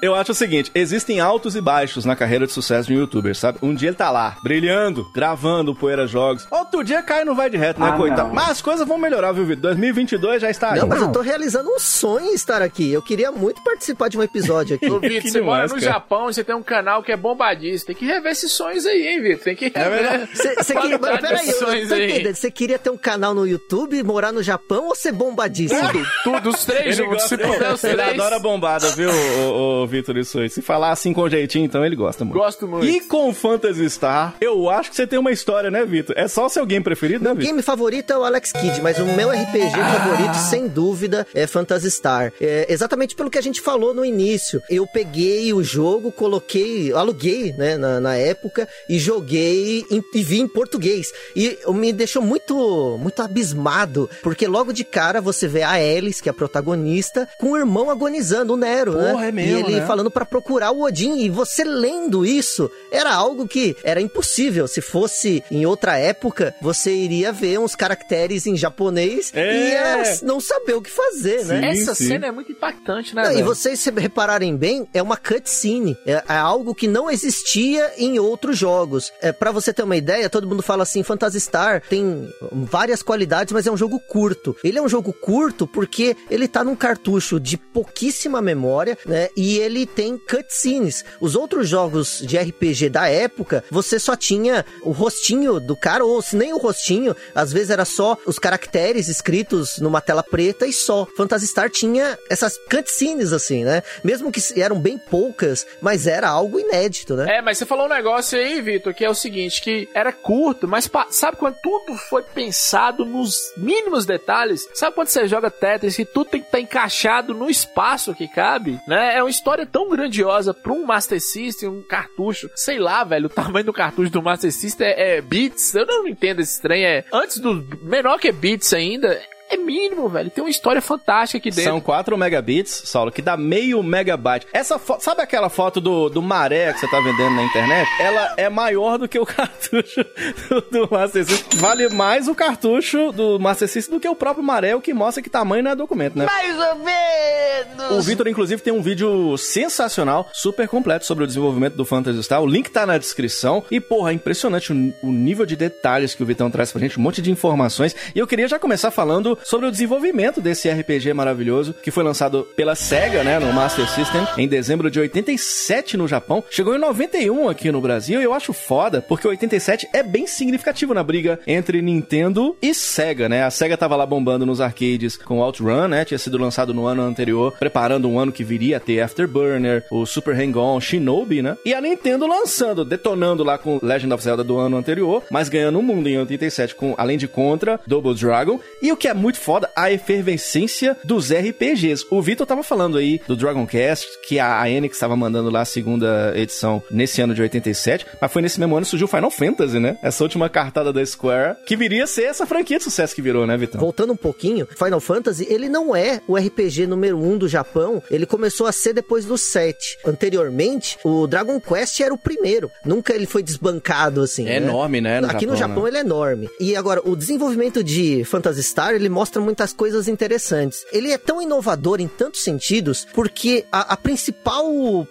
Eu 0.01 0.15
acho 0.15 0.31
o 0.31 0.35
seguinte, 0.35 0.71
existem 0.75 1.19
altos 1.19 1.55
e 1.55 1.61
baixos 1.61 2.05
na 2.05 2.15
carreira 2.15 2.45
de 2.45 2.51
sucesso 2.51 2.87
de 2.87 2.93
um 2.97 3.01
youtuber, 3.23 3.35
sabe? 3.35 3.57
Um 3.61 3.73
dia 3.73 3.89
ele 3.89 3.95
tá 3.95 4.11
lá, 4.11 4.35
brilhando, 4.43 5.09
gravando 5.13 5.71
o 5.71 5.75
Poeira 5.75 6.05
Jogos. 6.05 6.45
Outro 6.51 6.83
dia 6.83 7.01
cai 7.01 7.23
no 7.23 7.33
vai 7.33 7.49
de 7.49 7.57
reto, 7.57 7.79
né, 7.79 7.89
Ah, 7.89 7.97
coitado? 7.97 8.27
não. 8.27 8.35
Mas 8.35 8.49
as 8.51 8.61
coisas 8.61 8.87
vão 8.87 8.97
melhorar, 8.97 9.31
viu, 9.31 9.45
Vitor? 9.45 9.61
2022 9.63 10.41
já 10.41 10.49
está 10.49 10.73
aí. 10.73 10.79
Não, 10.79 10.87
mas 10.87 11.01
eu 11.01 11.11
tô 11.11 11.21
realizando 11.21 11.69
um 11.69 11.79
sonho 11.79 12.27
em 12.27 12.33
estar 12.33 12.61
aqui. 12.61 12.91
Eu 12.91 13.01
queria 13.01 13.31
muito 13.31 13.63
participar 13.63 14.09
de 14.09 14.17
um 14.17 14.23
episódio 14.23 14.75
aqui. 14.75 14.85
Ô, 14.91 14.99
Vitor, 14.99 15.21
Que 15.21 15.29
você 15.31 15.41
mora 15.41 15.63
demais, 15.65 15.71
no 15.71 15.79
cara. 15.79 15.93
Japão 15.93 16.29
e 16.29 16.33
você 16.33 16.43
tem 16.43 16.55
um 16.55 16.63
canal 16.63 17.01
que 17.01 17.11
é 17.11 17.17
bombadíssimo. 17.17 17.87
Tem 17.87 17.95
que 17.95 18.05
rever 18.05 18.31
esses 18.31 18.51
sonhos 18.51 18.85
aí, 18.85 19.07
hein, 19.07 19.21
Vitor? 19.21 19.43
Tem 19.43 19.55
que 19.55 19.69
rever. 19.69 19.89
verdade. 19.89 20.29
Você 20.35 20.55
você 20.55 20.75
queria, 20.75 20.97
mas 20.99 21.19
peraí, 21.21 21.49
eu 21.49 21.59
tô 21.59 21.73
entendendo. 21.73 22.35
Você 22.35 22.51
queria 22.51 22.79
ter 22.79 22.89
um 22.89 22.97
canal 22.97 23.33
no 23.33 23.47
YouTube, 23.47 24.01
morar 24.03 24.31
no 24.31 24.43
Japão 24.43 24.87
ou 24.87 24.95
ser 24.95 25.11
bombadíssimo? 25.11 25.79
Tudo, 25.91 26.07
tudo, 26.23 26.49
os 26.49 26.65
três 26.65 26.97
Ele, 26.99 27.07
juntos. 27.09 27.23
Se 27.23 27.37
gosta, 27.37 27.53
puder 27.53 27.73
os 27.73 27.83
ele 27.83 28.01
adora 28.01 28.39
bombada, 28.39 28.89
viu, 28.91 29.09
o, 29.09 29.87
Vitor 29.87 30.17
isso 30.17 30.39
aí. 30.39 30.49
Se 30.49 30.61
falar 30.61 30.91
assim 30.91 31.13
com 31.13 31.27
jeitinho, 31.29 31.65
então 31.65 31.85
ele 31.85 31.95
gosta 31.95 32.23
muito. 32.25 32.37
Gosto 32.37 32.67
muito. 32.67 32.85
E 32.85 33.01
com 33.13 33.31
Phantasy 33.31 33.87
Star, 33.91 34.33
eu 34.41 34.67
acho 34.71 34.89
que 34.89 34.95
você 34.95 35.05
tem 35.05 35.19
uma 35.19 35.31
história, 35.31 35.69
né, 35.69 35.85
Vitor? 35.85 36.15
É 36.17 36.27
só 36.27 36.47
o 36.47 36.49
seu 36.49 36.65
game 36.65 36.83
preferido, 36.83 37.23
né, 37.23 37.31
O 37.31 37.35
Vitor? 37.35 37.45
game 37.47 37.61
favorito 37.61 38.11
é 38.11 38.17
o 38.17 38.23
Alex 38.23 38.51
Kidd, 38.51 38.81
mas 38.81 38.97
o 38.97 39.05
meu 39.05 39.29
RPG 39.29 39.69
favorito, 39.69 40.33
sem 40.49 40.67
dúvida, 40.67 41.27
é 41.31 41.45
Phantasy 41.45 41.91
Star. 41.91 42.33
É, 42.41 42.65
exatamente 42.67 43.15
pelo 43.15 43.29
que 43.29 43.37
a 43.37 43.41
gente 43.41 43.61
falou 43.61 43.93
no 43.93 44.03
início. 44.03 44.63
Eu 44.67 44.87
peguei 44.87 45.53
o 45.53 45.63
jogo, 45.63 46.11
coloquei, 46.11 46.91
aluguei, 46.91 47.53
né, 47.53 47.77
na, 47.77 47.99
na 47.99 48.15
época, 48.15 48.67
e 48.89 48.97
joguei 48.97 49.85
em- 49.91 50.03
e 50.11 50.23
vi 50.23 50.39
em 50.39 50.47
português. 50.47 51.11
E 51.35 51.59
me 51.67 51.93
deixou 51.93 52.23
muito, 52.23 52.97
muito 52.99 53.21
abismado, 53.21 54.09
porque 54.23 54.47
logo 54.47 54.73
de 54.73 54.83
cara 54.83 55.21
você 55.21 55.47
vê 55.47 55.61
a 55.61 55.73
Alice, 55.73 56.19
que 56.23 56.29
é 56.29 56.31
a 56.31 56.33
protagonista, 56.33 57.29
com 57.37 57.51
o 57.51 57.57
irmão 57.57 57.91
agonizando, 57.91 58.53
o 58.53 58.57
Nero, 58.57 58.93
né? 58.97 59.11
Porra, 59.11 59.27
é 59.27 59.31
mesmo, 59.31 59.51
E 59.51 59.59
ele 59.59 59.79
né? 59.81 59.85
falando 59.85 60.09
pra 60.09 60.25
procurar 60.25 60.71
o 60.71 60.81
Odin, 60.81 61.19
e 61.19 61.29
você 61.29 61.63
lendo 61.63 62.25
isso, 62.25 62.71
era 63.03 63.13
algo 63.13 63.47
que 63.47 63.75
era 63.83 64.01
impossível. 64.01 64.67
Se 64.67 64.81
fosse 64.81 65.43
em 65.51 65.65
outra 65.65 65.97
época, 65.97 66.55
você 66.61 66.91
iria 66.93 67.31
ver 67.31 67.59
uns 67.59 67.75
caracteres 67.75 68.47
em 68.47 68.55
japonês 68.55 69.31
É. 69.33 69.53
e 69.55 69.69
ia 69.71 70.19
não 70.23 70.39
saber 70.39 70.73
o 70.73 70.81
que 70.81 70.89
fazer, 70.89 71.45
né? 71.45 71.73
Sim, 71.73 71.81
Essa 71.81 71.95
sim. 71.95 72.07
cena 72.07 72.27
é 72.27 72.31
muito 72.31 72.51
impactante, 72.51 73.15
né, 73.15 73.23
Não, 73.23 73.31
e 73.37 73.43
vocês 73.43 73.79
se 73.79 73.91
repararem 73.91 74.55
bem, 74.55 74.87
é 74.93 75.01
uma 75.01 75.17
cutscene. 75.17 75.97
É, 76.05 76.23
é 76.27 76.35
algo 76.35 76.73
que 76.73 76.87
não 76.87 77.09
existia 77.11 77.91
em 77.97 78.19
outros 78.19 78.57
jogos. 78.57 79.11
É, 79.21 79.31
para 79.31 79.51
você 79.51 79.73
ter 79.73 79.83
uma 79.83 79.95
ideia, 79.97 80.29
todo 80.29 80.47
mundo 80.47 80.63
fala 80.63 80.83
assim, 80.83 81.03
Phantasy 81.03 81.39
Star 81.39 81.81
tem 81.89 82.29
várias 82.51 83.01
qualidades, 83.03 83.51
mas 83.53 83.67
é 83.67 83.71
um 83.71 83.77
jogo 83.77 83.99
curto. 83.99 84.55
Ele 84.63 84.77
é 84.77 84.81
um 84.81 84.89
jogo 84.89 85.11
curto 85.13 85.67
porque 85.67 86.15
ele 86.29 86.47
tá 86.47 86.63
num 86.63 86.75
cartucho 86.75 87.39
de 87.39 87.57
pouquíssima 87.57 88.41
memória, 88.41 88.97
né? 89.05 89.27
E 89.35 89.57
ele 89.57 89.85
tem 89.85 90.17
cutscenes. 90.17 91.03
Os 91.19 91.35
outros 91.35 91.67
jogos 91.67 92.19
de 92.25 92.37
RPG 92.37 92.89
da 92.93 93.09
época, 93.09 93.63
você 93.71 93.99
só 93.99 94.15
tinha 94.15 94.63
o 94.83 94.91
rostinho 94.91 95.59
do 95.59 95.75
cara, 95.75 96.05
ou 96.05 96.21
se 96.21 96.35
nem 96.35 96.53
o 96.53 96.57
rostinho, 96.57 97.15
às 97.33 97.51
vezes 97.51 97.71
era 97.71 97.83
só 97.83 98.15
os 98.25 98.37
caracteres 98.37 99.07
escritos 99.07 99.79
numa 99.79 99.99
tela 99.99 100.21
preta 100.21 100.67
e 100.67 100.71
só. 100.71 101.07
Phantasy 101.17 101.47
Star 101.47 101.71
tinha 101.71 102.17
essas 102.29 102.55
cutscenes 102.69 103.33
assim, 103.33 103.65
né? 103.65 103.81
Mesmo 104.03 104.31
que 104.31 104.39
eram 104.61 104.79
bem 104.79 104.97
poucas, 104.97 105.65
mas 105.81 106.05
era 106.05 106.29
algo 106.29 106.59
inédito, 106.59 107.15
né? 107.15 107.37
É, 107.37 107.41
mas 107.41 107.57
você 107.57 107.65
falou 107.65 107.87
um 107.87 107.89
negócio 107.89 108.37
aí, 108.37 108.61
Vitor, 108.61 108.93
que 108.93 109.03
é 109.03 109.09
o 109.09 109.15
seguinte, 109.15 109.61
que 109.61 109.89
era 109.93 110.13
curto, 110.13 110.67
mas 110.67 110.89
sabe 111.09 111.37
quando 111.37 111.55
tudo 111.63 111.97
foi 112.09 112.21
pensado 112.21 113.03
nos 113.03 113.51
mínimos 113.57 114.05
detalhes? 114.05 114.69
Sabe 114.75 114.95
quando 114.95 115.07
você 115.07 115.27
joga 115.27 115.49
Tetris 115.49 115.95
que 115.95 116.05
tudo 116.05 116.29
tem 116.29 116.41
que 116.41 116.47
estar 116.47 116.59
encaixado 116.59 117.33
no 117.33 117.49
espaço 117.49 118.13
que 118.13 118.27
cabe, 118.27 118.79
né? 118.87 119.17
É 119.17 119.23
uma 119.23 119.29
história 119.29 119.65
tão 119.65 119.89
grandiosa 119.89 120.53
pra 120.53 120.71
um 120.71 120.85
Master 120.85 121.19
System, 121.19 121.69
um 121.69 121.81
cartucho, 121.81 122.51
sei 122.73 122.79
lá, 122.79 123.03
velho, 123.03 123.27
o 123.27 123.29
tamanho 123.29 123.65
do 123.65 123.73
cartucho 123.73 124.11
do 124.11 124.21
Master 124.21 124.51
System 124.51 124.87
é, 124.87 125.17
é 125.17 125.21
bits, 125.21 125.75
eu 125.75 125.85
não 125.85 126.07
entendo 126.07 126.39
esse 126.39 126.59
trem, 126.59 126.83
é 126.83 127.05
antes 127.13 127.37
do 127.37 127.63
menor 127.83 128.17
que 128.17 128.31
bits 128.31 128.73
ainda, 128.73 129.21
é 129.53 129.57
mínimo, 129.57 130.09
velho, 130.09 130.29
tem 130.29 130.43
uma 130.43 130.49
história 130.49 130.81
fantástica 130.81 131.37
aqui 131.37 131.49
dentro. 131.49 131.71
São 131.71 131.81
4 131.81 132.17
megabits, 132.17 132.83
Saulo, 132.85 133.11
que 133.11 133.21
dá 133.21 133.37
meio 133.37 133.81
megabyte. 133.83 134.47
Essa 134.53 134.79
foto, 134.79 135.03
sabe 135.03 135.21
aquela 135.21 135.49
foto 135.49 135.79
do, 135.79 136.09
do 136.09 136.21
maré 136.21 136.73
que 136.73 136.79
você 136.79 136.87
tá 136.87 136.99
vendendo 136.99 137.35
na 137.35 137.43
internet? 137.43 137.89
Ela 137.99 138.33
é 138.37 138.49
maior 138.49 138.97
do 138.97 139.07
que 139.07 139.19
o 139.19 139.25
cartucho 139.25 140.05
do, 140.49 140.61
do 140.61 140.89
Master 140.91 141.25
System. 141.25 141.59
Vale 141.59 141.89
mais 141.89 142.27
o 142.27 142.35
cartucho 142.35 143.11
do 143.11 143.39
Master 143.39 143.67
System 143.67 143.97
do 143.97 144.01
que 144.01 144.07
o 144.07 144.15
próprio 144.15 144.43
maré, 144.43 144.75
o 144.75 144.81
que 144.81 144.93
mostra 144.93 145.21
que 145.21 145.29
tamanho 145.29 145.63
não 145.63 145.71
é 145.71 145.75
documento, 145.75 146.17
né? 146.17 146.25
Mais 146.25 146.59
ou 146.59 146.75
menos. 146.75 147.91
O 147.91 148.01
Vitor, 148.01 148.27
inclusive, 148.27 148.61
tem 148.61 148.73
um 148.73 148.81
vídeo 148.81 149.37
sensacional, 149.37 150.29
super 150.33 150.67
completo 150.67 151.05
sobre 151.05 151.23
o 151.23 151.27
desenvolvimento 151.27 151.75
do 151.75 151.85
Phantasy 151.85 152.23
Star. 152.23 152.41
O 152.41 152.47
link 152.47 152.69
tá 152.69 152.85
na 152.85 152.97
descrição. 152.97 153.63
E, 153.69 153.79
porra, 153.79 154.11
é 154.11 154.13
impressionante 154.13 154.71
o, 154.71 154.93
o 155.01 155.11
nível 155.11 155.45
de 155.45 155.55
detalhes 155.55 156.15
que 156.15 156.23
o 156.23 156.25
Vitão 156.25 156.49
traz 156.49 156.71
pra 156.71 156.81
gente, 156.81 156.99
um 156.99 157.03
monte 157.03 157.21
de 157.21 157.31
informações. 157.31 157.95
E 158.15 158.19
eu 158.19 158.27
queria 158.27 158.47
já 158.47 158.59
começar 158.59 158.91
falando 158.91 159.37
sobre 159.43 159.67
o 159.67 159.71
desenvolvimento 159.71 160.41
desse 160.41 160.69
RPG 160.69 161.13
maravilhoso, 161.13 161.73
que 161.73 161.91
foi 161.91 162.03
lançado 162.03 162.47
pela 162.55 162.75
SEGA, 162.75 163.23
né, 163.23 163.39
no 163.39 163.53
Master 163.53 163.87
System, 163.87 164.25
em 164.37 164.47
dezembro 164.47 164.89
de 164.89 164.99
87 164.99 165.97
no 165.97 166.07
Japão. 166.07 166.43
Chegou 166.49 166.75
em 166.75 166.79
91 166.79 167.49
aqui 167.49 167.71
no 167.71 167.81
Brasil 167.81 168.21
e 168.21 168.23
eu 168.23 168.33
acho 168.33 168.53
foda, 168.53 169.01
porque 169.01 169.27
87 169.27 169.87
é 169.93 170.03
bem 170.03 170.27
significativo 170.27 170.93
na 170.93 171.03
briga 171.03 171.39
entre 171.45 171.81
Nintendo 171.81 172.55
e 172.61 172.73
SEGA, 172.73 173.29
né? 173.29 173.43
A 173.43 173.51
SEGA 173.51 173.77
tava 173.77 173.95
lá 173.95 174.05
bombando 174.05 174.45
nos 174.45 174.61
arcades 174.61 175.17
com 175.17 175.39
OutRun, 175.39 175.87
né? 175.87 176.05
Tinha 176.05 176.17
sido 176.17 176.37
lançado 176.37 176.73
no 176.73 176.85
ano 176.85 177.03
anterior, 177.03 177.53
preparando 177.59 178.09
um 178.09 178.19
ano 178.19 178.31
que 178.31 178.43
viria 178.43 178.77
a 178.77 178.79
ter 178.79 179.01
Afterburner, 179.01 179.85
o 179.91 180.05
Super 180.05 180.35
Hang-On, 180.35 180.79
Shinobi, 180.79 181.41
né? 181.41 181.57
E 181.65 181.73
a 181.73 181.81
Nintendo 181.81 182.27
lançando, 182.27 182.85
detonando 182.85 183.43
lá 183.43 183.57
com 183.57 183.79
Legend 183.81 184.13
of 184.13 184.23
Zelda 184.23 184.43
do 184.43 184.57
ano 184.57 184.77
anterior, 184.77 185.23
mas 185.29 185.49
ganhando 185.49 185.79
o 185.79 185.83
mundo 185.83 186.07
em 186.07 186.17
87 186.17 186.75
com, 186.75 186.95
além 186.97 187.17
de 187.17 187.27
Contra, 187.27 187.79
Double 187.85 188.13
Dragon. 188.13 188.59
E 188.81 188.91
o 188.91 188.97
que 188.97 189.07
é 189.07 189.13
muito 189.23 189.39
foda, 189.39 189.71
a 189.73 189.89
efervescência 189.89 190.97
dos 191.01 191.31
RPGs. 191.31 192.05
O 192.11 192.21
Vitor 192.21 192.45
tava 192.45 192.61
falando 192.61 192.97
aí 192.97 193.21
do 193.25 193.37
Dragon 193.37 193.65
Quest, 193.65 194.05
que 194.27 194.37
a 194.37 194.69
Enix 194.69 194.97
estava 194.97 195.15
mandando 195.15 195.49
lá 195.49 195.61
a 195.61 195.65
segunda 195.65 196.33
edição 196.35 196.83
nesse 196.91 197.21
ano 197.21 197.33
de 197.33 197.41
87, 197.41 198.05
mas 198.19 198.31
foi 198.31 198.41
nesse 198.41 198.59
mesmo 198.59 198.75
ano 198.75 198.85
que 198.85 198.89
surgiu 198.89 199.07
Final 199.07 199.31
Fantasy, 199.31 199.79
né? 199.79 199.97
Essa 200.03 200.25
última 200.25 200.49
cartada 200.49 200.91
da 200.91 201.03
Square, 201.05 201.55
que 201.65 201.77
viria 201.77 202.03
a 202.03 202.07
ser 202.07 202.23
essa 202.23 202.45
franquia 202.45 202.77
de 202.77 202.83
sucesso 202.83 203.15
que 203.15 203.21
virou, 203.21 203.47
né, 203.47 203.55
Vitão? 203.55 203.79
Voltando 203.79 204.11
um 204.11 204.17
pouquinho, 204.17 204.67
Final 204.77 204.99
Fantasy, 204.99 205.47
ele 205.49 205.69
não 205.69 205.95
é 205.95 206.19
o 206.27 206.35
RPG 206.35 206.85
número 206.85 207.17
1 207.17 207.31
um 207.31 207.37
do 207.37 207.47
Japão, 207.47 208.03
ele 208.11 208.25
começou 208.25 208.67
a 208.67 208.73
ser 208.73 208.91
depois 208.91 209.23
do 209.23 209.37
7. 209.37 209.99
Anteriormente, 210.05 210.97
o 211.01 211.25
Dragon 211.27 211.61
Quest 211.61 212.01
era 212.01 212.13
o 212.13 212.17
primeiro. 212.17 212.69
Nunca 212.83 213.15
ele 213.15 213.25
foi 213.25 213.41
desbancado 213.41 214.21
assim. 214.21 214.49
É 214.49 214.59
né? 214.59 214.67
enorme, 214.67 214.99
né, 214.99 215.21
no 215.21 215.29
Aqui 215.29 215.45
no 215.45 215.55
Japão, 215.55 215.75
Japão 215.75 215.83
né? 215.83 215.89
ele 215.91 215.97
é 215.97 216.01
enorme. 216.01 216.49
E 216.59 216.75
agora, 216.75 217.01
o 217.05 217.15
desenvolvimento 217.15 217.81
de 217.81 218.25
Phantasy 218.25 218.63
Star, 218.63 218.93
ele 218.93 219.12
mostra 219.13 219.41
muitas 219.41 219.71
coisas 219.71 220.07
interessantes. 220.07 220.85
Ele 220.91 221.11
é 221.11 221.17
tão 221.17 221.41
inovador 221.41 222.01
em 222.01 222.07
tantos 222.07 222.43
sentidos, 222.43 223.07
porque 223.13 223.65
a, 223.71 223.93
a 223.93 223.97
principal 223.97 224.67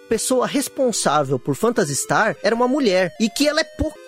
pessoa 0.07 0.45
responsável 0.45 1.39
por 1.39 1.55
Phantasy 1.55 1.95
Star 1.95 2.37
era 2.43 2.55
uma 2.55 2.67
mulher. 2.67 3.15
E 3.19 3.29
que 3.29 3.47
ela 3.47 3.61
é 3.61 3.63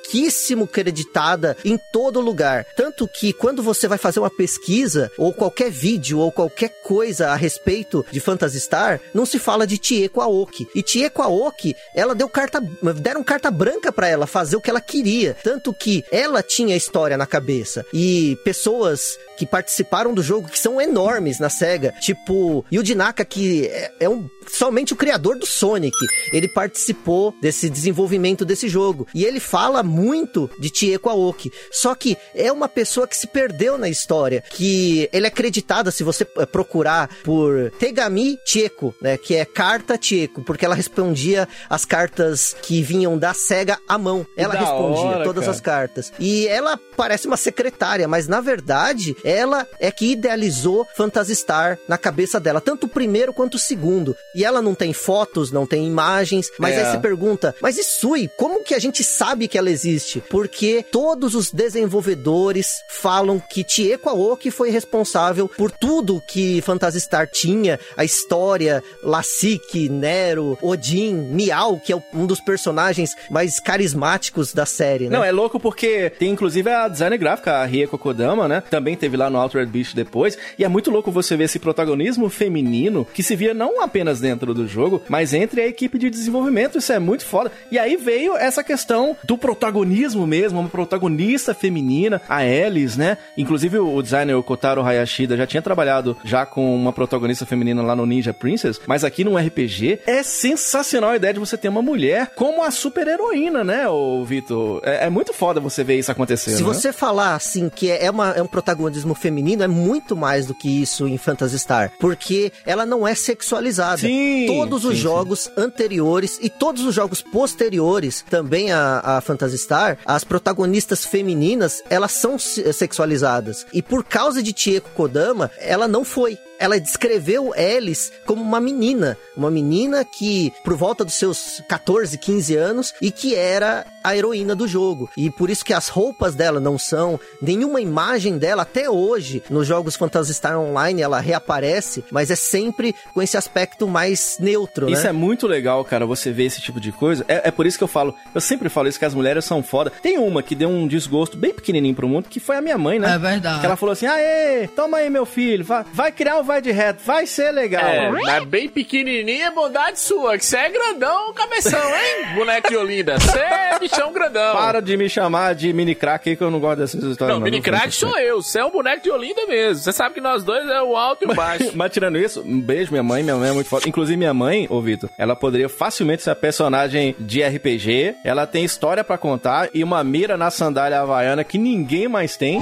pouquíssimo 0.05 0.67
creditada 0.67 1.57
em 1.65 1.77
todo 1.77 2.21
lugar. 2.21 2.65
Tanto 2.75 3.07
que 3.07 3.33
quando 3.33 3.63
você 3.63 3.87
vai 3.87 3.97
fazer 3.97 4.19
uma 4.19 4.29
pesquisa, 4.29 5.11
ou 5.17 5.33
qualquer 5.33 5.71
vídeo, 5.71 6.19
ou 6.19 6.31
qualquer 6.31 6.69
coisa 6.83 7.29
a 7.29 7.35
respeito 7.35 8.05
de 8.11 8.19
Phantasy 8.19 8.59
Star, 8.59 8.99
não 9.13 9.25
se 9.25 9.39
fala 9.39 9.65
de 9.65 9.77
Tieko 9.77 10.21
Aoki. 10.21 10.67
E 10.75 10.81
Tieko 10.81 11.21
Aoki, 11.21 11.75
ela 11.95 12.13
deu 12.13 12.29
carta, 12.29 12.61
deram 13.01 13.23
carta 13.23 13.49
branca 13.49 13.91
pra 13.91 14.07
ela 14.07 14.27
fazer 14.27 14.55
o 14.55 14.61
que 14.61 14.69
ela 14.69 14.81
queria. 14.81 15.35
Tanto 15.43 15.73
que 15.73 16.03
ela 16.11 16.43
tinha 16.43 16.75
a 16.75 16.77
história 16.77 17.17
na 17.17 17.25
cabeça. 17.25 17.85
E 17.93 18.37
pessoas 18.43 19.17
que 19.37 19.45
participaram 19.45 20.13
do 20.13 20.23
jogo, 20.23 20.47
que 20.47 20.59
são 20.59 20.79
enormes 20.79 21.39
na 21.39 21.49
SEGA, 21.49 21.93
tipo 21.99 22.65
Yuji 22.71 22.95
Naka, 22.95 23.25
que 23.25 23.67
é, 23.67 23.91
é 24.01 24.09
um, 24.09 24.29
somente 24.47 24.93
o 24.93 24.95
criador 24.95 25.37
do 25.37 25.45
Sonic, 25.45 25.95
ele 26.31 26.47
participou 26.47 27.35
desse 27.41 27.69
desenvolvimento 27.69 28.45
desse 28.45 28.69
jogo. 28.69 29.07
E 29.13 29.25
ele 29.25 29.39
fala 29.39 29.83
muito 29.95 30.49
de 30.59 30.69
Chieko 30.73 31.09
Aoki. 31.09 31.51
Só 31.71 31.95
que 31.95 32.17
é 32.33 32.51
uma 32.51 32.67
pessoa 32.67 33.07
que 33.07 33.15
se 33.15 33.27
perdeu 33.27 33.77
na 33.77 33.87
história, 33.89 34.43
que 34.51 35.09
ele 35.13 35.25
é 35.25 35.29
acreditada, 35.29 35.91
se 35.91 36.03
você 36.03 36.27
eh, 36.37 36.45
procurar 36.45 37.09
por 37.23 37.71
Tegami 37.79 38.37
Chieko, 38.45 38.93
né, 39.01 39.17
que 39.17 39.35
é 39.35 39.45
carta 39.45 39.97
Chieko, 39.99 40.41
porque 40.43 40.65
ela 40.65 40.75
respondia 40.75 41.47
as 41.69 41.85
cartas 41.85 42.55
que 42.61 42.81
vinham 42.81 43.17
da 43.17 43.33
SEGA 43.33 43.77
à 43.87 43.97
mão. 43.97 44.25
Ela 44.37 44.53
da 44.53 44.59
respondia 44.59 45.05
hora, 45.17 45.23
todas 45.23 45.43
cara. 45.45 45.51
as 45.55 45.61
cartas. 45.61 46.13
E 46.19 46.47
ela 46.47 46.79
parece 46.97 47.27
uma 47.27 47.37
secretária, 47.37 48.07
mas 48.07 48.27
na 48.27 48.41
verdade, 48.41 49.15
ela 49.23 49.65
é 49.79 49.91
que 49.91 50.11
idealizou 50.11 50.85
Phantasy 50.97 51.35
Star 51.35 51.77
na 51.87 51.97
cabeça 51.97 52.39
dela, 52.39 52.59
tanto 52.59 52.85
o 52.85 52.89
primeiro 52.89 53.33
quanto 53.33 53.55
o 53.55 53.59
segundo. 53.59 54.15
E 54.35 54.43
ela 54.43 54.61
não 54.61 54.75
tem 54.75 54.91
fotos, 54.93 55.51
não 55.51 55.65
tem 55.65 55.85
imagens, 55.87 56.49
mas 56.59 56.75
É. 56.75 56.83
aí 56.85 56.91
você 56.91 56.97
pergunta, 56.97 57.55
mas 57.61 57.77
e 57.77 57.83
Sui, 57.83 58.29
como 58.37 58.63
que 58.63 58.73
a 58.73 58.79
gente 58.79 59.03
sabe 59.03 59.47
que 59.47 59.57
ela 59.57 59.69
existe? 59.69 59.84
Porque 60.29 60.85
todos 60.91 61.35
os 61.35 61.51
desenvolvedores 61.51 62.83
falam 62.89 63.39
que 63.39 63.65
Chieko 63.67 64.09
Aoki 64.09 64.51
foi 64.51 64.69
responsável 64.69 65.47
por 65.47 65.71
tudo 65.71 66.21
que 66.27 66.61
Phantasy 66.61 67.01
Star 67.01 67.27
tinha, 67.27 67.79
a 67.95 68.03
história, 68.03 68.83
Lassik, 69.03 69.89
Nero, 69.89 70.57
Odin, 70.61 71.13
Miau, 71.13 71.79
que 71.79 71.93
é 71.93 72.03
um 72.13 72.25
dos 72.25 72.39
personagens 72.39 73.15
mais 73.29 73.59
carismáticos 73.59 74.53
da 74.53 74.65
série, 74.65 75.09
né? 75.09 75.17
Não, 75.17 75.23
é 75.23 75.31
louco 75.31 75.59
porque 75.59 76.09
tem 76.09 76.31
inclusive 76.31 76.69
a 76.69 76.87
designer 76.87 77.17
gráfica, 77.17 77.53
a 77.53 77.65
Rieko 77.65 77.97
Kodama, 77.97 78.47
né? 78.47 78.63
Também 78.69 78.95
teve 78.95 79.15
lá 79.17 79.29
no 79.29 79.37
Altered 79.37 79.71
Beast 79.71 79.95
depois. 79.95 80.37
E 80.57 80.63
é 80.63 80.67
muito 80.67 80.91
louco 80.91 81.11
você 81.11 81.35
ver 81.37 81.45
esse 81.45 81.59
protagonismo 81.59 82.29
feminino 82.29 83.05
que 83.13 83.23
se 83.23 83.35
via 83.35 83.53
não 83.53 83.81
apenas 83.81 84.19
dentro 84.19 84.53
do 84.53 84.67
jogo, 84.67 85.01
mas 85.07 85.33
entre 85.33 85.61
a 85.61 85.67
equipe 85.67 85.97
de 85.97 86.09
desenvolvimento. 86.09 86.77
Isso 86.77 86.91
é 86.91 86.99
muito 86.99 87.25
foda. 87.25 87.51
E 87.71 87.77
aí 87.77 87.95
veio 87.95 88.35
essa 88.35 88.63
questão 88.63 89.15
do 89.23 89.37
protagonismo 89.37 89.74
mesmo, 89.83 90.59
uma 90.59 90.69
protagonista 90.69 91.53
feminina, 91.53 92.21
a 92.29 92.37
Alice, 92.37 92.97
né? 92.97 93.17
Inclusive 93.37 93.79
o 93.79 94.01
designer 94.01 94.35
o 94.35 94.43
Kotaro 94.43 94.81
Hayashida 94.83 95.35
já 95.35 95.47
tinha 95.47 95.61
trabalhado 95.61 96.15
já 96.23 96.45
com 96.45 96.75
uma 96.75 96.93
protagonista 96.93 97.45
feminina 97.45 97.81
lá 97.81 97.95
no 97.95 98.05
Ninja 98.05 98.33
Princess, 98.33 98.79
mas 98.87 99.03
aqui 99.03 99.23
no 99.23 99.37
RPG 99.37 99.99
é 100.05 100.21
sensacional 100.23 101.11
a 101.11 101.15
ideia 101.15 101.33
de 101.33 101.39
você 101.39 101.57
ter 101.57 101.69
uma 101.69 101.81
mulher 101.81 102.31
como 102.35 102.63
a 102.63 102.71
super 102.71 103.07
heroína, 103.07 103.63
né, 103.63 103.87
ô 103.89 104.23
Vitor? 104.23 104.81
É, 104.83 105.05
é 105.05 105.09
muito 105.09 105.33
foda 105.33 105.59
você 105.59 105.83
ver 105.83 105.97
isso 105.97 106.11
acontecendo. 106.11 106.55
Se 106.57 106.63
né? 106.63 106.67
você 106.73 106.93
falar 106.93 107.35
assim 107.35 107.69
que 107.69 107.89
é, 107.89 108.09
uma- 108.11 108.31
é 108.31 108.41
um 108.41 108.47
protagonismo 108.47 109.13
feminino, 109.15 109.63
é 109.63 109.67
muito 109.67 110.15
mais 110.15 110.45
do 110.45 110.53
que 110.53 110.69
isso 110.81 111.07
em 111.07 111.17
Phantasy 111.17 111.57
Star. 111.59 111.91
Porque 111.99 112.51
ela 112.65 112.85
não 112.85 113.07
é 113.07 113.15
sexualizada. 113.15 113.97
Sim, 113.97 114.45
todos 114.47 114.85
os 114.85 114.95
sim, 114.95 115.01
jogos 115.01 115.49
anteriores 115.57 116.39
e 116.41 116.49
todos 116.49 116.83
os 116.85 116.93
jogos 116.93 117.21
posteriores, 117.21 118.23
também 118.29 118.71
a, 118.71 118.99
a 119.17 119.21
Phantasy 119.21 119.57
Star, 119.65 119.97
as 120.05 120.23
protagonistas 120.23 121.03
femininas, 121.03 121.81
elas 121.89 122.11
são 122.13 122.37
se- 122.39 122.71
sexualizadas. 122.71 123.65
E 123.73 123.81
por 123.81 124.03
causa 124.03 124.41
de 124.41 124.53
Chieko 124.55 124.89
Kodama, 124.91 125.49
ela 125.59 125.87
não 125.87 126.05
foi. 126.05 126.37
Ela 126.59 126.79
descreveu 126.79 127.53
Alice 127.53 128.11
como 128.25 128.41
uma 128.41 128.59
menina. 128.59 129.17
Uma 129.35 129.51
menina 129.51 130.03
que, 130.05 130.53
por 130.63 130.75
volta 130.75 131.03
dos 131.03 131.15
seus 131.15 131.61
14, 131.67 132.17
15 132.17 132.55
anos, 132.55 132.93
e 133.01 133.11
que 133.11 133.35
era 133.35 133.85
a 134.03 134.15
heroína 134.15 134.55
do 134.55 134.67
jogo. 134.67 135.09
E 135.17 135.29
por 135.31 135.49
isso 135.49 135.65
que 135.65 135.73
as 135.73 135.87
roupas 135.87 136.35
dela 136.35 136.59
não 136.59 136.77
são, 136.77 137.19
nenhuma 137.41 137.81
imagem 137.81 138.37
dela, 138.37 138.61
até 138.61 138.89
hoje, 138.89 139.41
nos 139.49 139.65
jogos 139.65 139.95
Phantasy 139.95 140.33
Star 140.33 140.59
Online, 140.59 141.01
ela 141.01 141.19
reaparece, 141.19 142.03
mas 142.11 142.29
é 142.29 142.35
sempre 142.35 142.95
com 143.13 143.21
esse 143.21 143.35
aspecto 143.35 143.87
mais 143.87 144.37
neutro, 144.39 144.89
Isso 144.89 145.03
né? 145.03 145.09
é 145.09 145.11
muito 145.11 145.47
legal, 145.47 145.83
cara, 145.83 146.05
você 146.05 146.31
ver 146.31 146.45
esse 146.45 146.61
tipo 146.61 146.79
de 146.79 146.91
coisa. 146.91 147.25
É, 147.27 147.47
é 147.49 147.51
por 147.51 147.65
isso 147.65 147.77
que 147.77 147.83
eu 147.83 147.87
falo, 147.87 148.15
eu 148.33 148.41
sempre 148.41 148.69
falo 148.69 148.87
isso, 148.87 148.99
que 148.99 149.05
as 149.05 149.13
mulheres 149.15 149.43
são 149.43 149.63
foda. 149.63 149.91
Tem 150.01 150.17
uma 150.17 150.43
que 150.43 150.53
deu 150.55 150.69
um 150.69 150.87
desgosto 150.87 151.35
bem 151.35 151.53
pequenininho 151.53 151.95
pro 151.95 152.07
mundo, 152.07 152.29
que 152.29 152.39
foi 152.39 152.57
a 152.57 152.61
minha 152.61 152.77
mãe, 152.77 152.99
né? 152.99 153.15
É 153.15 153.17
verdade. 153.17 153.59
Que 153.59 153.65
ela 153.65 153.75
falou 153.75 153.93
assim, 153.93 154.05
aê, 154.05 154.67
toma 154.67 154.97
aí 154.97 155.09
meu 155.09 155.25
filho, 155.25 155.65
vai, 155.65 155.83
vai 155.91 156.11
criar 156.11 156.37
o 156.39 156.43
vai 156.45 156.61
de 156.61 156.71
reto, 156.71 157.01
vai 157.03 157.25
ser 157.25 157.51
legal. 157.51 157.83
É, 157.83 158.11
mas 158.11 158.45
bem 158.45 158.69
pequenininha 158.69 159.47
é 159.47 159.51
bondade 159.51 159.99
sua, 159.99 160.37
que 160.37 160.45
você 160.45 160.57
é 160.57 160.69
grandão, 160.69 161.33
cabeção, 161.33 161.79
hein, 161.79 162.35
boneco 162.35 162.69
de 162.69 162.77
Olinda? 162.77 163.19
Você 163.19 163.39
é 163.39 163.79
bichão 163.79 164.13
grandão. 164.13 164.55
Para 164.55 164.81
de 164.81 164.95
me 164.95 165.09
chamar 165.09 165.55
de 165.55 165.73
mini 165.73 165.95
crack 165.95 166.29
aí, 166.29 166.35
que 166.35 166.43
eu 166.43 166.51
não 166.51 166.59
gosto 166.59 166.79
dessas 166.79 167.03
histórias. 167.03 167.37
Não, 167.37 167.43
mini 167.43 167.61
crack 167.61 167.91
sou 167.91 168.17
eu, 168.17 168.41
você 168.41 168.59
é 168.59 168.65
um 168.65 168.71
boneco 168.71 169.03
de 169.03 169.11
Olinda 169.11 169.45
mesmo. 169.47 169.83
Você 169.83 169.91
sabe 169.91 170.15
que 170.15 170.21
nós 170.21 170.43
dois 170.43 170.67
é 170.69 170.81
o 170.81 170.95
alto 170.95 171.25
e 171.25 171.31
o 171.31 171.35
baixo. 171.35 171.71
Mas 171.75 171.91
tirando 171.91 172.17
isso, 172.17 172.41
um 172.41 172.61
beijo 172.61 172.91
minha 172.91 173.03
mãe, 173.03 173.23
minha 173.23 173.35
mãe 173.35 173.49
é 173.49 173.53
muito 173.53 173.69
foda. 173.69 173.87
Inclusive 173.87 174.17
minha 174.17 174.33
mãe, 174.33 174.67
ô 174.69 174.81
Vitor, 174.81 175.09
ela 175.17 175.35
poderia 175.35 175.67
facilmente 175.67 176.23
ser 176.23 176.29
a 176.29 176.35
personagem 176.35 177.15
de 177.19 177.43
RPG. 177.43 178.15
Ela 178.23 178.45
tem 178.45 178.63
história 178.63 179.03
pra 179.03 179.17
contar 179.17 179.69
e 179.73 179.83
uma 179.83 180.03
mira 180.03 180.37
na 180.37 180.51
sandália 180.51 180.99
havaiana 180.99 181.43
que 181.43 181.57
ninguém 181.57 182.07
mais 182.07 182.37
tem. 182.37 182.59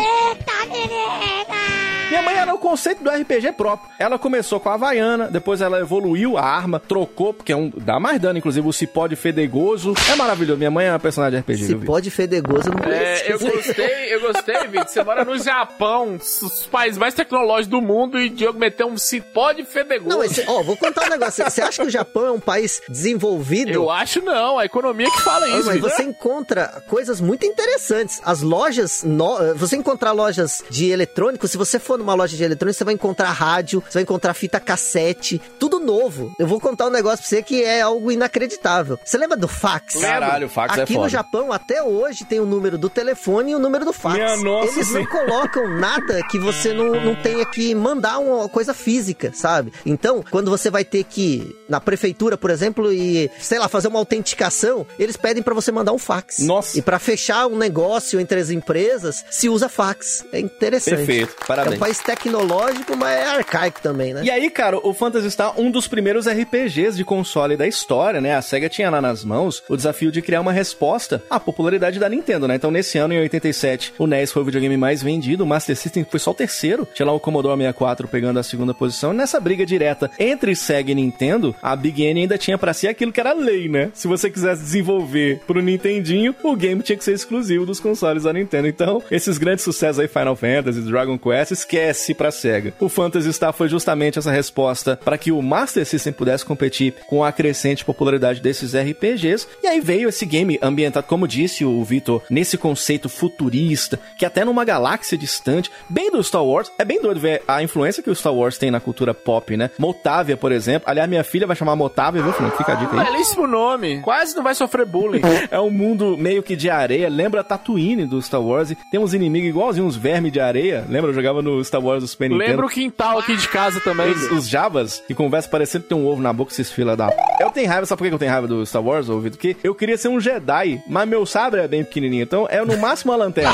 Minha 2.13 2.21
mãe 2.21 2.35
era 2.35 2.53
o 2.53 2.59
conceito 2.59 3.03
do 3.03 3.09
RPG 3.09 3.53
próprio. 3.53 3.89
Ela 3.97 4.19
começou 4.19 4.59
com 4.59 4.69
a 4.69 4.75
Havaiana, 4.75 5.27
depois 5.29 5.61
ela 5.61 5.79
evoluiu 5.79 6.37
a 6.37 6.43
arma, 6.43 6.79
trocou, 6.79 7.33
porque 7.33 7.51
é 7.51 7.55
um, 7.55 7.71
dá 7.75 7.99
mais 7.99 8.19
dano, 8.21 8.37
inclusive 8.37 8.67
o 8.67 8.71
cipó 8.71 9.07
de 9.07 9.15
fedegoso. 9.15 9.95
É 10.11 10.15
maravilhoso. 10.15 10.57
Minha 10.59 10.69
mãe 10.69 10.85
é 10.85 10.91
uma 10.91 10.99
personagem 10.99 11.39
de 11.39 11.41
RPG, 11.41 11.65
Vitor? 11.65 11.85
pode 11.85 12.11
fedegoso, 12.11 12.69
eu 12.69 12.73
não 12.75 12.83
É, 12.93 13.31
eu 13.33 13.39
gostei, 13.39 14.13
eu 14.13 14.21
gostei, 14.21 14.67
Vitor. 14.67 14.87
Você 14.87 15.03
mora 15.03 15.25
no 15.25 15.37
Japão, 15.39 16.15
os 16.21 16.67
países 16.71 16.99
mais 16.99 17.15
tecnológicos 17.15 17.67
do 17.67 17.81
mundo, 17.81 18.19
e 18.19 18.29
Diogo 18.29 18.59
meteu 18.59 18.85
um 18.87 18.97
cipó 18.97 19.51
de 19.51 19.63
fedegoso. 19.65 20.09
Não, 20.09 20.19
mas, 20.19 20.39
ó, 20.47 20.61
vou 20.61 20.77
contar 20.77 21.07
um 21.07 21.09
negócio. 21.09 21.43
Você 21.43 21.61
acha 21.63 21.81
que 21.81 21.87
o 21.87 21.91
Japão 21.91 22.27
é 22.27 22.31
um 22.31 22.39
país 22.39 22.79
desenvolvido? 22.87 23.71
Eu 23.71 23.89
acho 23.89 24.21
não, 24.21 24.59
a 24.59 24.65
economia 24.65 25.09
que 25.09 25.21
fala 25.21 25.45
Ah, 25.47 25.49
isso. 25.57 25.65
mas 25.65 25.79
você 25.81 26.03
encontra 26.03 26.83
coisas 26.87 27.19
muito 27.19 27.43
interessantes. 27.45 28.21
As 28.23 28.41
lojas, 28.41 29.01
no- 29.03 29.55
você 29.55 29.75
encontrar 29.75 30.11
lojas 30.11 30.63
de 30.69 30.89
eletrônicos, 30.91 31.49
se 31.51 31.57
você 31.57 31.79
for 31.79 32.02
numa 32.03 32.13
loja 32.13 32.35
de 32.37 32.43
eletrônicos, 32.43 32.77
você 32.77 32.83
vai 32.83 32.93
encontrar 32.93 33.31
rádio, 33.31 33.81
você 33.81 33.93
vai 33.95 34.03
encontrar 34.03 34.33
fita 34.33 34.59
cassete, 34.59 35.41
tudo 35.59 35.79
novo. 35.79 36.33
Eu 36.37 36.45
vou 36.47 36.59
contar 36.59 36.87
um 36.87 36.89
negócio 36.89 37.19
pra 37.19 37.27
você 37.27 37.41
que 37.41 37.63
é 37.63 37.81
algo 37.81 38.11
inacreditável. 38.11 38.99
Você 39.03 39.17
lembra 39.17 39.37
do 39.37 39.47
fax? 39.47 39.95
Caralho, 39.95 40.47
o 40.47 40.49
fax 40.49 40.77
é 40.77 40.81
Aqui 40.83 40.93
foda. 40.93 41.05
no 41.05 41.09
Japão, 41.09 41.51
até 41.51 41.81
hoje, 41.81 42.25
tem 42.25 42.39
o 42.39 42.45
número 42.45 42.77
do 42.77 42.89
telefone 42.89 43.51
e 43.51 43.55
o 43.55 43.59
número 43.59 43.85
do 43.85 43.93
fax. 43.93 44.15
Minha 44.15 44.37
nossa 44.37 44.73
Eles 44.73 44.91
não 44.91 45.05
colocam 45.05 45.67
nada 45.79 46.21
que 46.29 46.37
você 46.39 46.73
não, 46.73 46.91
não 47.03 47.15
tenha 47.15 47.45
que 47.45 47.73
mandar 47.73 48.19
uma 48.19 48.47
coisa 48.49 48.73
física, 48.73 49.31
sabe? 49.33 49.71
Então, 49.85 50.23
quando 50.29 50.49
você 50.51 50.69
vai 50.69 50.83
ter 50.83 51.03
que 51.03 51.21
ir 51.37 51.55
na 51.69 51.79
prefeitura, 51.79 52.37
por 52.37 52.49
exemplo, 52.49 52.91
e, 52.91 53.29
sei 53.39 53.59
lá, 53.59 53.67
fazer 53.67 53.87
uma 53.87 53.99
autenticação, 53.99 54.85
eles 54.99 55.15
pedem 55.17 55.41
pra 55.41 55.53
você 55.53 55.71
mandar 55.71 55.93
um 55.93 55.97
fax. 55.97 56.39
Nossa. 56.39 56.77
E 56.77 56.81
pra 56.81 56.99
fechar 56.99 57.47
um 57.47 57.57
negócio 57.57 58.19
entre 58.19 58.39
as 58.39 58.49
empresas, 58.49 59.23
se 59.31 59.47
usa 59.49 59.69
fax. 59.69 60.25
É 60.31 60.39
interessante. 60.39 60.95
Perfeito, 60.97 61.35
É 61.41 61.45
parabéns. 61.45 61.75
um 61.75 61.79
país 61.93 61.99
tecnológico, 61.99 62.97
mas 62.97 63.19
é 63.19 63.25
arcaico 63.25 63.81
também, 63.81 64.13
né? 64.13 64.21
E 64.23 64.31
aí, 64.31 64.49
cara, 64.49 64.77
o 64.77 64.93
Phantasy 64.93 65.29
Star, 65.29 65.59
um 65.59 65.69
dos 65.69 65.87
primeiros 65.87 66.27
RPGs 66.27 66.97
de 66.97 67.05
console 67.05 67.55
da 67.55 67.67
história, 67.67 68.19
né? 68.19 68.35
A 68.35 68.41
SEGA 68.41 68.67
tinha 68.67 68.89
lá 68.89 69.01
nas 69.01 69.23
mãos 69.23 69.63
o 69.69 69.75
desafio 69.75 70.11
de 70.11 70.21
criar 70.21 70.41
uma 70.41 70.51
resposta 70.51 71.21
à 71.29 71.39
popularidade 71.39 71.99
da 71.99 72.09
Nintendo, 72.09 72.47
né? 72.47 72.55
Então, 72.55 72.71
nesse 72.71 72.97
ano, 72.97 73.13
em 73.13 73.19
87, 73.19 73.93
o 73.99 74.07
NES 74.07 74.31
foi 74.31 74.41
o 74.41 74.45
videogame 74.45 74.77
mais 74.77 75.03
vendido, 75.03 75.43
o 75.43 75.47
Master 75.47 75.75
System 75.75 76.05
foi 76.09 76.19
só 76.19 76.31
o 76.31 76.33
terceiro. 76.33 76.87
Tinha 76.93 77.05
lá 77.05 77.13
o 77.13 77.19
Commodore 77.19 77.57
64 77.57 78.07
pegando 78.07 78.39
a 78.39 78.43
segunda 78.43 78.73
posição. 78.73 79.13
E 79.13 79.17
nessa 79.17 79.39
briga 79.39 79.65
direta 79.65 80.09
entre 80.17 80.55
SEGA 80.55 80.91
e 80.91 80.95
Nintendo, 80.95 81.55
a 81.61 81.75
Big 81.75 82.03
N 82.03 82.21
ainda 82.21 82.37
tinha 82.37 82.57
pra 82.57 82.73
si 82.73 82.87
aquilo 82.87 83.11
que 83.11 83.19
era 83.19 83.33
lei, 83.33 83.69
né? 83.69 83.91
Se 83.93 84.07
você 84.07 84.29
quisesse 84.29 84.63
desenvolver 84.63 85.41
pro 85.45 85.61
Nintendinho, 85.61 86.35
o 86.43 86.55
game 86.55 86.81
tinha 86.81 86.97
que 86.97 87.03
ser 87.03 87.13
exclusivo 87.13 87.65
dos 87.65 87.79
consoles 87.79 88.23
da 88.23 88.33
Nintendo. 88.33 88.67
Então, 88.67 89.01
esses 89.11 89.37
grandes 89.37 89.63
sucessos 89.63 89.99
aí, 89.99 90.07
Final 90.07 90.35
Fantasy, 90.35 90.81
Dragon 90.81 91.17
Quest, 91.17 91.51
esquece 91.73 92.13
pra 92.13 92.31
SEGA. 92.31 92.73
O 92.79 92.87
Phantasy 92.87 93.33
Star 93.33 93.51
foi 93.51 93.67
justamente 93.67 94.19
essa 94.19 94.31
resposta 94.31 94.99
para 95.03 95.17
que 95.17 95.31
o 95.31 95.41
Master 95.41 95.85
System 95.85 96.13
pudesse 96.13 96.45
competir 96.45 96.93
com 97.07 97.23
a 97.23 97.31
crescente 97.31 97.83
popularidade 97.83 98.41
desses 98.41 98.75
RPGs. 98.75 99.47
E 99.63 99.67
aí 99.67 99.81
veio 99.81 100.09
esse 100.09 100.25
game 100.25 100.59
ambientado, 100.61 101.07
como 101.07 101.27
disse 101.27 101.65
o 101.65 101.83
Vitor, 101.83 102.21
nesse 102.29 102.57
conceito 102.57 103.09
futurista, 103.09 103.99
que 104.17 104.25
até 104.25 104.45
numa 104.45 104.63
galáxia 104.63 105.17
distante, 105.17 105.71
bem 105.89 106.11
do 106.11 106.23
Star 106.23 106.45
Wars. 106.45 106.71
É 106.77 106.85
bem 106.85 107.01
doido 107.01 107.19
ver 107.19 107.41
a 107.47 107.63
influência 107.63 108.03
que 108.03 108.09
o 108.09 108.15
Star 108.15 108.33
Wars 108.33 108.57
tem 108.57 108.69
na 108.69 108.79
cultura 108.79 109.13
pop, 109.13 109.57
né? 109.57 109.71
Motávia, 109.79 110.37
por 110.37 110.51
exemplo. 110.51 110.89
Aliás, 110.89 111.09
minha 111.09 111.23
filha 111.23 111.47
vai 111.47 111.55
chamar 111.55 111.75
Motávia, 111.75 112.21
viu, 112.21 112.33
Fernando? 112.33 112.55
Fica 112.57 112.73
a 112.73 112.75
dica 112.75 112.99
aí. 112.99 113.05
Belíssimo 113.05 113.47
nome. 113.47 114.01
Quase 114.01 114.35
não 114.35 114.43
vai 114.43 114.53
sofrer 114.53 114.85
bullying. 114.85 115.21
É 115.51 115.59
um 115.59 115.69
mundo 115.69 116.17
meio 116.17 116.41
que 116.41 116.55
de 116.55 116.69
areia, 116.69 117.09
lembra 117.09 117.43
Tatooine 117.43 118.05
do 118.05 118.21
Star 118.21 118.41
Wars. 118.41 118.71
E 118.71 118.75
tem 118.89 118.99
uns 118.99 119.13
inimigos 119.13 119.49
igualzinhos, 119.49 119.95
uns 119.95 120.01
vermes 120.01 120.31
de 120.31 120.39
areia. 120.39 120.85
Lembra? 120.89 121.11
Eu 121.11 121.13
jogava 121.13 121.41
no 121.41 121.62
Star 121.63 121.81
Wars 121.81 122.01
do 122.01 122.07
Super 122.07 122.29
Nintendo. 122.29 122.49
Lembra 122.51 122.65
o 122.65 122.69
quintal 122.69 123.19
aqui 123.19 123.35
de 123.35 123.47
casa 123.47 123.79
também. 123.79 124.11
Os, 124.11 124.31
os 124.31 124.49
Javas, 124.49 125.03
que 125.07 125.13
conversa 125.13 125.47
parecendo 125.49 125.83
que 125.83 125.89
tem 125.89 125.97
um 125.97 126.05
ovo 126.07 126.21
na 126.21 126.31
boca, 126.33 126.51
esses 126.51 126.71
fila 126.71 126.95
da. 126.95 127.07
p***. 127.09 127.15
Eu 127.39 127.49
tenho 127.51 127.67
raiva, 127.67 127.85
sabe 127.85 127.99
por 127.99 128.07
que 128.07 128.13
eu 128.13 128.19
tenho 128.19 128.31
raiva 128.31 128.47
do 128.47 128.65
Star 128.65 128.81
Wars, 128.83 129.09
ouvido? 129.09 129.37
Porque 129.37 129.55
eu 129.63 129.73
queria 129.75 129.97
ser 129.97 130.07
um 130.09 130.19
Jedi, 130.19 130.81
mas 130.87 131.07
meu 131.07 131.25
sabre 131.25 131.61
é 131.61 131.67
bem 131.67 131.83
pequenininho, 131.83 132.23
então 132.23 132.47
é 132.49 132.63
no 132.63 132.77
máximo 132.77 133.11
uma 133.11 133.17
lanterna. 133.17 133.53